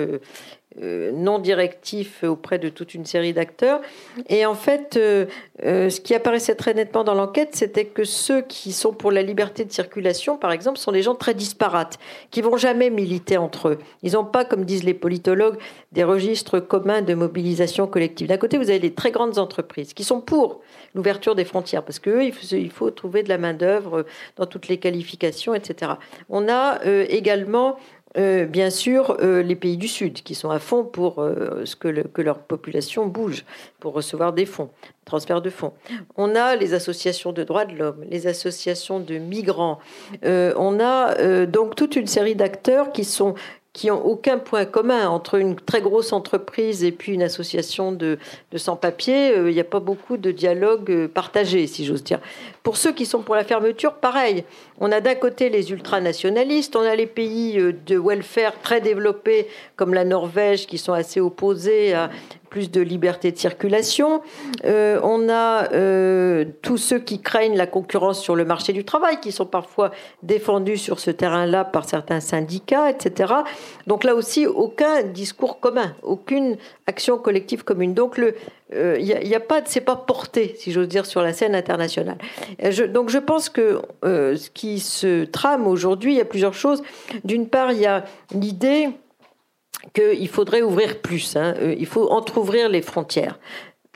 non 0.81 1.39
directif 1.39 2.23
auprès 2.23 2.57
de 2.57 2.69
toute 2.69 2.93
une 2.93 3.05
série 3.05 3.33
d'acteurs. 3.33 3.81
Et 4.29 4.45
en 4.45 4.55
fait, 4.55 4.97
euh, 4.97 5.25
euh, 5.63 5.89
ce 5.89 6.01
qui 6.01 6.15
apparaissait 6.15 6.55
très 6.55 6.73
nettement 6.73 7.03
dans 7.03 7.13
l'enquête, 7.13 7.49
c'était 7.53 7.85
que 7.85 8.03
ceux 8.03 8.41
qui 8.41 8.71
sont 8.71 8.91
pour 8.91 9.11
la 9.11 9.21
liberté 9.21 9.65
de 9.65 9.71
circulation, 9.71 10.37
par 10.37 10.51
exemple, 10.51 10.79
sont 10.79 10.91
des 10.91 11.01
gens 11.01 11.15
très 11.15 11.33
disparates, 11.33 11.99
qui 12.31 12.41
vont 12.41 12.57
jamais 12.57 12.89
militer 12.89 13.37
entre 13.37 13.69
eux. 13.69 13.79
Ils 14.01 14.13
n'ont 14.13 14.25
pas, 14.25 14.45
comme 14.45 14.65
disent 14.65 14.83
les 14.83 14.93
politologues, 14.93 15.57
des 15.91 16.03
registres 16.03 16.59
communs 16.59 17.01
de 17.01 17.13
mobilisation 17.13 17.87
collective. 17.87 18.27
D'un 18.27 18.37
côté, 18.37 18.57
vous 18.57 18.69
avez 18.69 18.79
les 18.79 18.93
très 18.93 19.11
grandes 19.11 19.37
entreprises 19.37 19.93
qui 19.93 20.03
sont 20.03 20.21
pour 20.21 20.61
l'ouverture 20.95 21.35
des 21.35 21.45
frontières, 21.45 21.83
parce 21.83 21.99
qu'eux, 21.99 22.23
il 22.23 22.71
faut 22.71 22.91
trouver 22.91 23.23
de 23.23 23.29
la 23.29 23.37
main-d'œuvre 23.37 24.05
dans 24.37 24.45
toutes 24.45 24.67
les 24.67 24.77
qualifications, 24.77 25.53
etc. 25.53 25.93
On 26.29 26.49
a 26.49 26.79
également 26.85 27.77
euh, 28.15 28.45
bien 28.45 28.69
sûr, 28.69 29.17
euh, 29.21 29.41
les 29.41 29.55
pays 29.55 29.77
du 29.77 29.87
Sud, 29.87 30.21
qui 30.21 30.35
sont 30.35 30.51
à 30.51 30.59
fond 30.59 30.83
pour 30.83 31.19
euh, 31.19 31.65
ce 31.65 31.75
que, 31.75 31.87
que, 32.07 32.21
leur 32.21 32.39
population 32.39 33.07
bouge, 33.07 33.43
pour 33.79 33.93
recevoir 33.93 34.33
des 34.33 34.45
fonds, 34.45 34.69
transfert 35.05 35.41
de 35.41 35.49
fonds. 35.49 35.73
On 36.15 36.35
a 36.35 36.55
les 36.55 36.73
associations 36.73 37.31
de 37.31 37.43
droits 37.43 37.65
de 37.65 37.75
l'homme, 37.75 38.03
les 38.09 38.27
associations 38.27 38.99
de 38.99 39.17
migrants. 39.17 39.79
on 40.23 40.79
a 40.79 41.45
donc 41.45 41.75
toute 41.75 41.95
une 41.95 42.07
série 42.07 42.35
d'acteurs 42.35 42.91
qui 42.91 43.03
sont 43.03 43.33
qui 43.73 43.89
ont 43.89 44.05
aucun 44.05 44.37
point 44.37 44.65
commun 44.65 45.09
entre 45.09 45.39
une 45.39 45.55
très 45.55 45.81
grosse 45.81 46.13
entreprise 46.13 46.83
et 46.83 46.91
puis 46.91 47.13
une 47.13 47.23
association 47.23 47.91
de, 47.91 48.19
de 48.51 48.57
sans-papiers. 48.59 49.31
Euh, 49.35 49.49
il 49.49 49.55
n'y 49.55 49.59
a 49.59 49.65
pas 49.65 49.79
beaucoup 49.79 50.17
de 50.17 50.29
dialogue 50.31 50.91
euh, 50.91 51.07
partagé, 51.07 51.65
si 51.65 51.83
j'ose 51.83 52.03
dire. 52.03 52.19
Pour 52.61 52.77
ceux 52.77 52.91
qui 52.91 53.07
sont 53.07 53.23
pour 53.23 53.33
la 53.33 53.43
fermeture, 53.43 53.95
pareil. 53.95 54.43
On 54.79 54.91
a 54.91 55.01
d'un 55.01 55.15
côté 55.15 55.49
les 55.49 55.71
ultranationalistes, 55.71 56.75
on 56.75 56.81
a 56.81 56.95
les 56.95 57.07
pays 57.07 57.59
euh, 57.59 57.73
de 57.87 57.97
welfare 57.97 58.61
très 58.61 58.79
développés 58.79 59.47
comme 59.75 59.95
la 59.95 60.05
Norvège 60.05 60.67
qui 60.67 60.77
sont 60.77 60.93
assez 60.93 61.19
opposés 61.19 61.93
à 61.93 62.11
plus 62.53 62.69
de 62.69 62.81
liberté 62.81 63.31
de 63.31 63.37
circulation. 63.37 64.21
Euh, 64.63 64.99
on 65.01 65.27
a 65.27 65.73
euh, 65.73 66.45
tous 66.61 66.77
ceux 66.77 66.99
qui 66.99 67.19
craignent 67.19 67.57
la 67.57 67.65
concurrence 67.65 68.21
sur 68.21 68.35
le 68.35 68.45
marché 68.45 68.73
du 68.73 68.85
travail, 68.85 69.19
qui 69.19 69.31
sont 69.31 69.47
parfois 69.47 69.89
défendus 70.21 70.77
sur 70.77 70.99
ce 70.99 71.09
terrain-là 71.09 71.65
par 71.65 71.89
certains 71.89 72.19
syndicats, 72.19 72.91
etc. 72.91 73.33
Donc 73.87 74.03
là 74.03 74.13
aussi, 74.13 74.45
aucun 74.45 75.01
discours 75.01 75.59
commun, 75.59 75.95
aucune 76.03 76.57
action 76.85 77.17
collective 77.17 77.63
commune. 77.63 77.95
Donc 77.95 78.19
le, 78.19 78.35
il 78.69 78.77
euh, 78.77 78.99
n'y 78.99 79.33
a, 79.33 79.37
a, 79.37 79.39
pas, 79.39 79.63
c'est 79.65 79.81
pas 79.81 79.95
porté, 79.95 80.53
si 80.55 80.71
j'ose 80.71 80.87
dire, 80.87 81.07
sur 81.07 81.23
la 81.23 81.33
scène 81.33 81.55
internationale. 81.55 82.19
Je, 82.69 82.83
donc 82.83 83.09
je 83.09 83.17
pense 83.17 83.49
que 83.49 83.81
ce 84.03 84.49
qui 84.51 84.79
se 84.79 85.25
trame 85.25 85.65
aujourd'hui, 85.65 86.13
il 86.13 86.17
y 86.17 86.21
a 86.21 86.25
plusieurs 86.25 86.53
choses. 86.53 86.83
D'une 87.23 87.47
part, 87.47 87.71
il 87.71 87.79
y 87.79 87.87
a 87.87 88.05
l'idée 88.31 88.89
qu'il 89.93 90.27
faudrait 90.27 90.61
ouvrir 90.61 91.01
plus. 91.01 91.35
Hein. 91.35 91.55
Euh, 91.59 91.75
il 91.77 91.85
faut 91.85 92.09
entr'ouvrir 92.09 92.69
les 92.69 92.81
frontières 92.81 93.39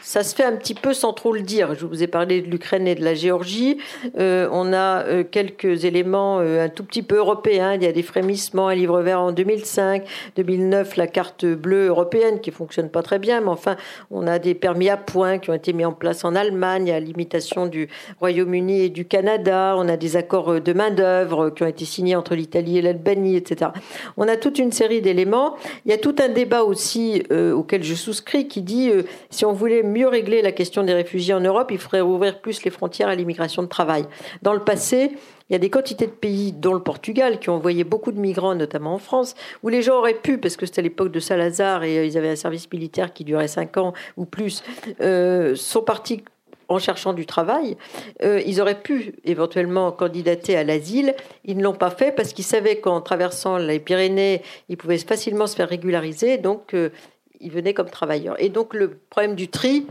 ça 0.08 0.24
se 0.24 0.34
fait 0.34 0.46
un 0.46 0.56
petit 0.56 0.74
peu 0.74 0.94
sans 0.94 1.12
trop 1.12 1.34
le 1.34 1.42
dire. 1.42 1.76
Je 1.76 1.86
vous 1.86 2.02
ai 2.02 2.08
parlé 2.08 2.42
de 2.42 2.50
l'Ukraine 2.50 2.88
et 2.88 2.96
de 2.96 3.04
la 3.04 3.14
Géorgie. 3.14 3.78
Euh, 4.18 4.48
on 4.54 4.72
a 4.72 5.04
euh, 5.04 5.26
quelques 5.30 5.84
éléments 5.84 6.40
euh, 6.40 6.64
un 6.64 6.70
tout 6.70 6.86
petit 6.86 7.04
peu 7.04 7.18
européens. 7.18 7.74
Il 7.74 7.84
y 7.84 7.88
a 7.88 7.92
des 7.92 8.04
frémissements, 8.04 8.70
un 8.70 8.76
livre 8.76 9.02
vert 9.02 9.20
en 9.20 9.34
2005, 9.34 10.06
2009, 10.38 10.96
la 10.96 11.08
carte 11.08 11.44
bleue 11.44 11.88
européenne 11.88 12.40
qui 12.40 12.52
fonctionne 12.52 12.88
pas 12.88 13.04
très 13.04 13.20
bien, 13.20 13.42
mais 13.42 13.50
enfin, 13.50 13.76
on 14.10 14.28
a 14.28 14.40
des 14.40 14.56
permis 14.56 14.88
à 14.88 14.96
points 14.96 15.40
qui 15.40 15.50
ont 15.50 15.54
été 15.54 15.74
mis 15.74 15.84
en 15.84 15.92
place 15.92 16.24
en 16.24 16.36
Allemagne, 16.36 16.90
à 16.90 17.02
l'imitation 17.02 17.66
du 17.66 17.90
Royaume-Uni 18.22 18.84
et 18.84 18.90
du 18.90 19.04
Canada. 19.04 19.76
On 19.78 19.90
a 19.90 19.98
des 19.98 20.16
accords 20.16 20.62
de 20.62 20.72
main-d'œuvre 20.72 21.50
qui 21.50 21.64
ont 21.64 21.68
été 21.68 21.84
signés 21.84 22.16
entre 22.16 22.34
l'Italie 22.34 22.78
et 22.78 22.82
l'Albanie, 22.82 23.36
etc. 23.36 23.72
On 24.16 24.30
a 24.30 24.38
toute 24.38 24.58
une 24.58 24.72
série 24.72 25.02
d'éléments. 25.02 25.58
Il 25.86 25.92
y 25.92 25.94
a 25.94 25.98
tout 25.98 26.16
un 26.24 26.30
débat 26.30 26.64
aussi 26.64 27.24
auquel 27.30 27.84
je 27.84 27.94
souscris 27.94 28.48
qui 28.48 28.62
dit 28.62 28.90
si 29.30 29.44
on 29.44 29.52
voulait 29.52 29.84
régler 30.06 30.42
la 30.42 30.52
question 30.52 30.84
des 30.84 30.94
réfugiés 30.94 31.34
en 31.34 31.40
Europe, 31.40 31.72
il 31.72 31.78
faudrait 31.78 32.02
rouvrir 32.02 32.40
plus 32.40 32.64
les 32.64 32.72
frontières 32.72 33.10
à 33.10 33.16
l'immigration 33.16 33.64
de 33.64 33.68
travail. 33.68 34.06
Dans 34.42 34.54
le 34.54 34.60
passé, 34.60 35.12
il 35.50 35.54
y 35.54 35.56
a 35.56 35.60
des 35.60 35.70
quantités 35.70 36.08
de 36.08 36.12
pays, 36.12 36.52
dont 36.52 36.74
le 36.74 36.82
Portugal, 36.82 37.40
qui 37.40 37.50
ont 37.50 37.56
envoyé 37.56 37.84
beaucoup 37.84 38.12
de 38.12 38.20
migrants, 38.20 38.56
notamment 38.56 38.96
en 38.96 38.98
France, 38.98 39.36
où 39.64 39.70
les 39.70 39.82
gens 39.82 40.00
auraient 40.00 40.14
pu, 40.14 40.38
parce 40.38 40.58
que 40.58 40.66
c'était 40.66 40.82
l'époque 40.82 41.12
de 41.12 41.20
Salazar 41.20 41.84
et 41.84 41.98
euh, 41.98 42.06
ils 42.06 42.18
avaient 42.18 42.30
un 42.30 42.36
service 42.36 42.72
militaire 42.72 43.14
qui 43.14 43.24
durait 43.24 43.48
cinq 43.48 43.78
ans 43.78 43.94
ou 44.18 44.26
plus, 44.26 44.64
euh, 45.02 45.56
sont 45.56 45.84
partis 45.84 46.24
en 46.70 46.80
cherchant 46.80 47.14
du 47.14 47.26
travail. 47.26 47.78
Euh, 48.24 48.42
ils 48.46 48.60
auraient 48.60 48.82
pu 48.82 49.14
éventuellement 49.24 49.94
candidater 49.94 50.58
à 50.58 50.66
l'asile. 50.66 51.16
Ils 51.46 51.56
ne 51.56 51.64
l'ont 51.64 51.74
pas 51.74 51.92
fait 51.92 52.12
parce 52.12 52.34
qu'ils 52.34 52.44
savaient 52.44 52.82
qu'en 52.82 53.00
traversant 53.00 53.58
les 53.58 53.80
Pyrénées, 53.80 54.42
ils 54.68 54.76
pouvaient 54.76 54.98
facilement 54.98 55.48
se 55.48 55.56
faire 55.56 55.70
régulariser. 55.70 56.38
Donc, 56.38 56.76
ils 57.40 57.52
venaient 57.52 57.74
comme 57.74 57.90
travailleurs. 57.90 58.36
Et 58.40 58.50
donc 58.50 58.74
le 58.74 58.98
problème 59.10 59.36
du 59.36 59.48
tri 59.48 59.88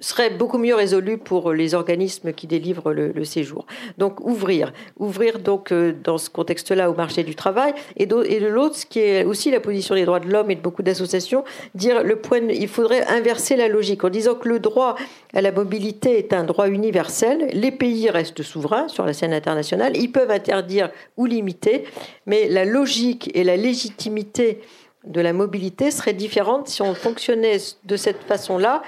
serait 0.00 0.30
beaucoup 0.30 0.58
mieux 0.58 0.74
résolu 0.74 1.18
pour 1.18 1.52
les 1.52 1.74
organismes 1.74 2.32
qui 2.32 2.46
délivrent 2.46 2.92
le, 2.92 3.24
séjour. 3.24 3.66
Donc 3.96 4.20
ouvrir, 4.20 4.72
ouvrir 4.98 5.38
donc 5.38 5.72
euh, 5.72 5.92
dans 6.04 6.18
ce 6.18 6.28
contexte-là 6.28 6.90
au 6.90 6.94
marché 6.94 7.22
du 7.22 7.34
travail, 7.34 7.72
et 7.96 8.02
et 8.02 8.06
de 8.40 8.46
l'autre, 8.46 8.76
ce 8.76 8.86
qui 8.86 9.00
est 9.00 9.24
aussi 9.24 9.50
la 9.50 9.60
position 9.60 9.94
des 9.94 10.04
droits 10.04 10.20
de 10.20 10.28
l'homme 10.28 10.50
et 10.50 10.56
de 10.56 10.60
beaucoup 10.60 10.82
d'associations, 10.82 11.44
dire 11.74 12.02
le 12.02 12.16
point, 12.16 12.40
il 12.50 12.68
faudrait 12.68 13.06
inverser 13.06 13.56
la 13.56 13.68
logique 13.68 14.04
en 14.04 14.10
disant 14.10 14.34
que 14.34 14.48
le 14.48 14.58
droit 14.58 14.94
à 15.32 15.40
la 15.40 15.52
mobilité 15.52 16.18
est 16.18 16.32
un 16.32 16.44
droit 16.44 16.68
universel. 16.68 17.48
Les 17.52 17.70
pays 17.70 18.10
restent 18.10 18.42
souverains 18.42 18.88
sur 18.88 19.06
la 19.06 19.14
scène 19.14 19.32
internationale, 19.32 19.96
ils 19.96 20.12
peuvent 20.12 20.30
interdire 20.30 20.90
ou 21.16 21.24
limiter, 21.24 21.84
mais 22.26 22.48
la 22.48 22.64
logique 22.64 23.30
et 23.34 23.42
la 23.42 23.56
légitimité 23.56 24.60
de 25.06 25.20
la 25.20 25.32
mobilité 25.32 25.90
serait 25.90 26.14
différente 26.14 26.68
si 26.68 26.82
on 26.82 26.94
fonctionnait 26.94 27.58
de 27.84 27.96
cette 27.96 28.22
façon-là 28.22 28.82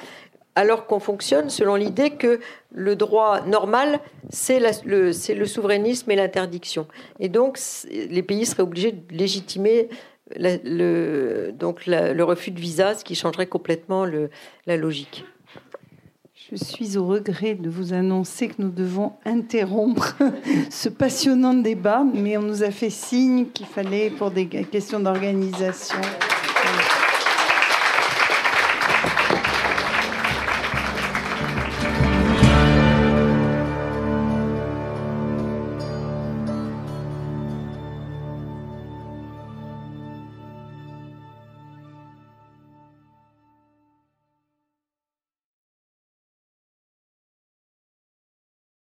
alors 0.57 0.87
qu'on 0.87 1.01
fonctionne 1.01 1.51
selon 1.51 1.75
l'idée 1.75 2.11
que 2.11 2.41
le 2.73 2.97
droit 2.97 3.43
normal, 3.43 4.01
c'est 4.31 4.59
le, 4.85 5.13
souverainisme 5.13 6.11
et 6.11 6.17
l'interdiction. 6.17 6.87
Et 7.21 7.29
donc, 7.29 7.59
les 7.91 8.23
pays 8.23 8.47
seraient 8.47 8.63
obligés 8.63 8.93
de 8.93 9.15
légitimer 9.15 9.91
le, 10.35 11.51
donc 11.53 11.87
le 11.87 12.23
refus 12.23 12.51
de 12.51 12.59
visa, 12.59 12.95
ce 12.95 13.05
qui 13.05 13.15
changerait 13.15 13.47
complètement 13.47 14.07
la 14.67 14.77
logique. 14.79 15.27
Je 16.49 16.55
suis 16.55 16.97
au 16.97 17.05
regret 17.05 17.57
de 17.57 17.69
vous 17.69 17.93
annoncer 17.93 18.47
que 18.47 18.63
nous 18.63 18.71
devons 18.71 19.15
interrompre 19.25 20.15
ce 20.71 20.89
passionnant 20.89 21.55
débat, 21.55 22.05
mais 22.05 22.37
on 22.37 22.43
nous 22.43 22.63
a 22.63 22.71
fait 22.71 22.89
signe 22.89 23.47
qu'il 23.47 23.67
fallait, 23.67 24.11
pour 24.11 24.31
des 24.31 24.47
questions 24.47 25.01
d'organisation. 25.01 25.99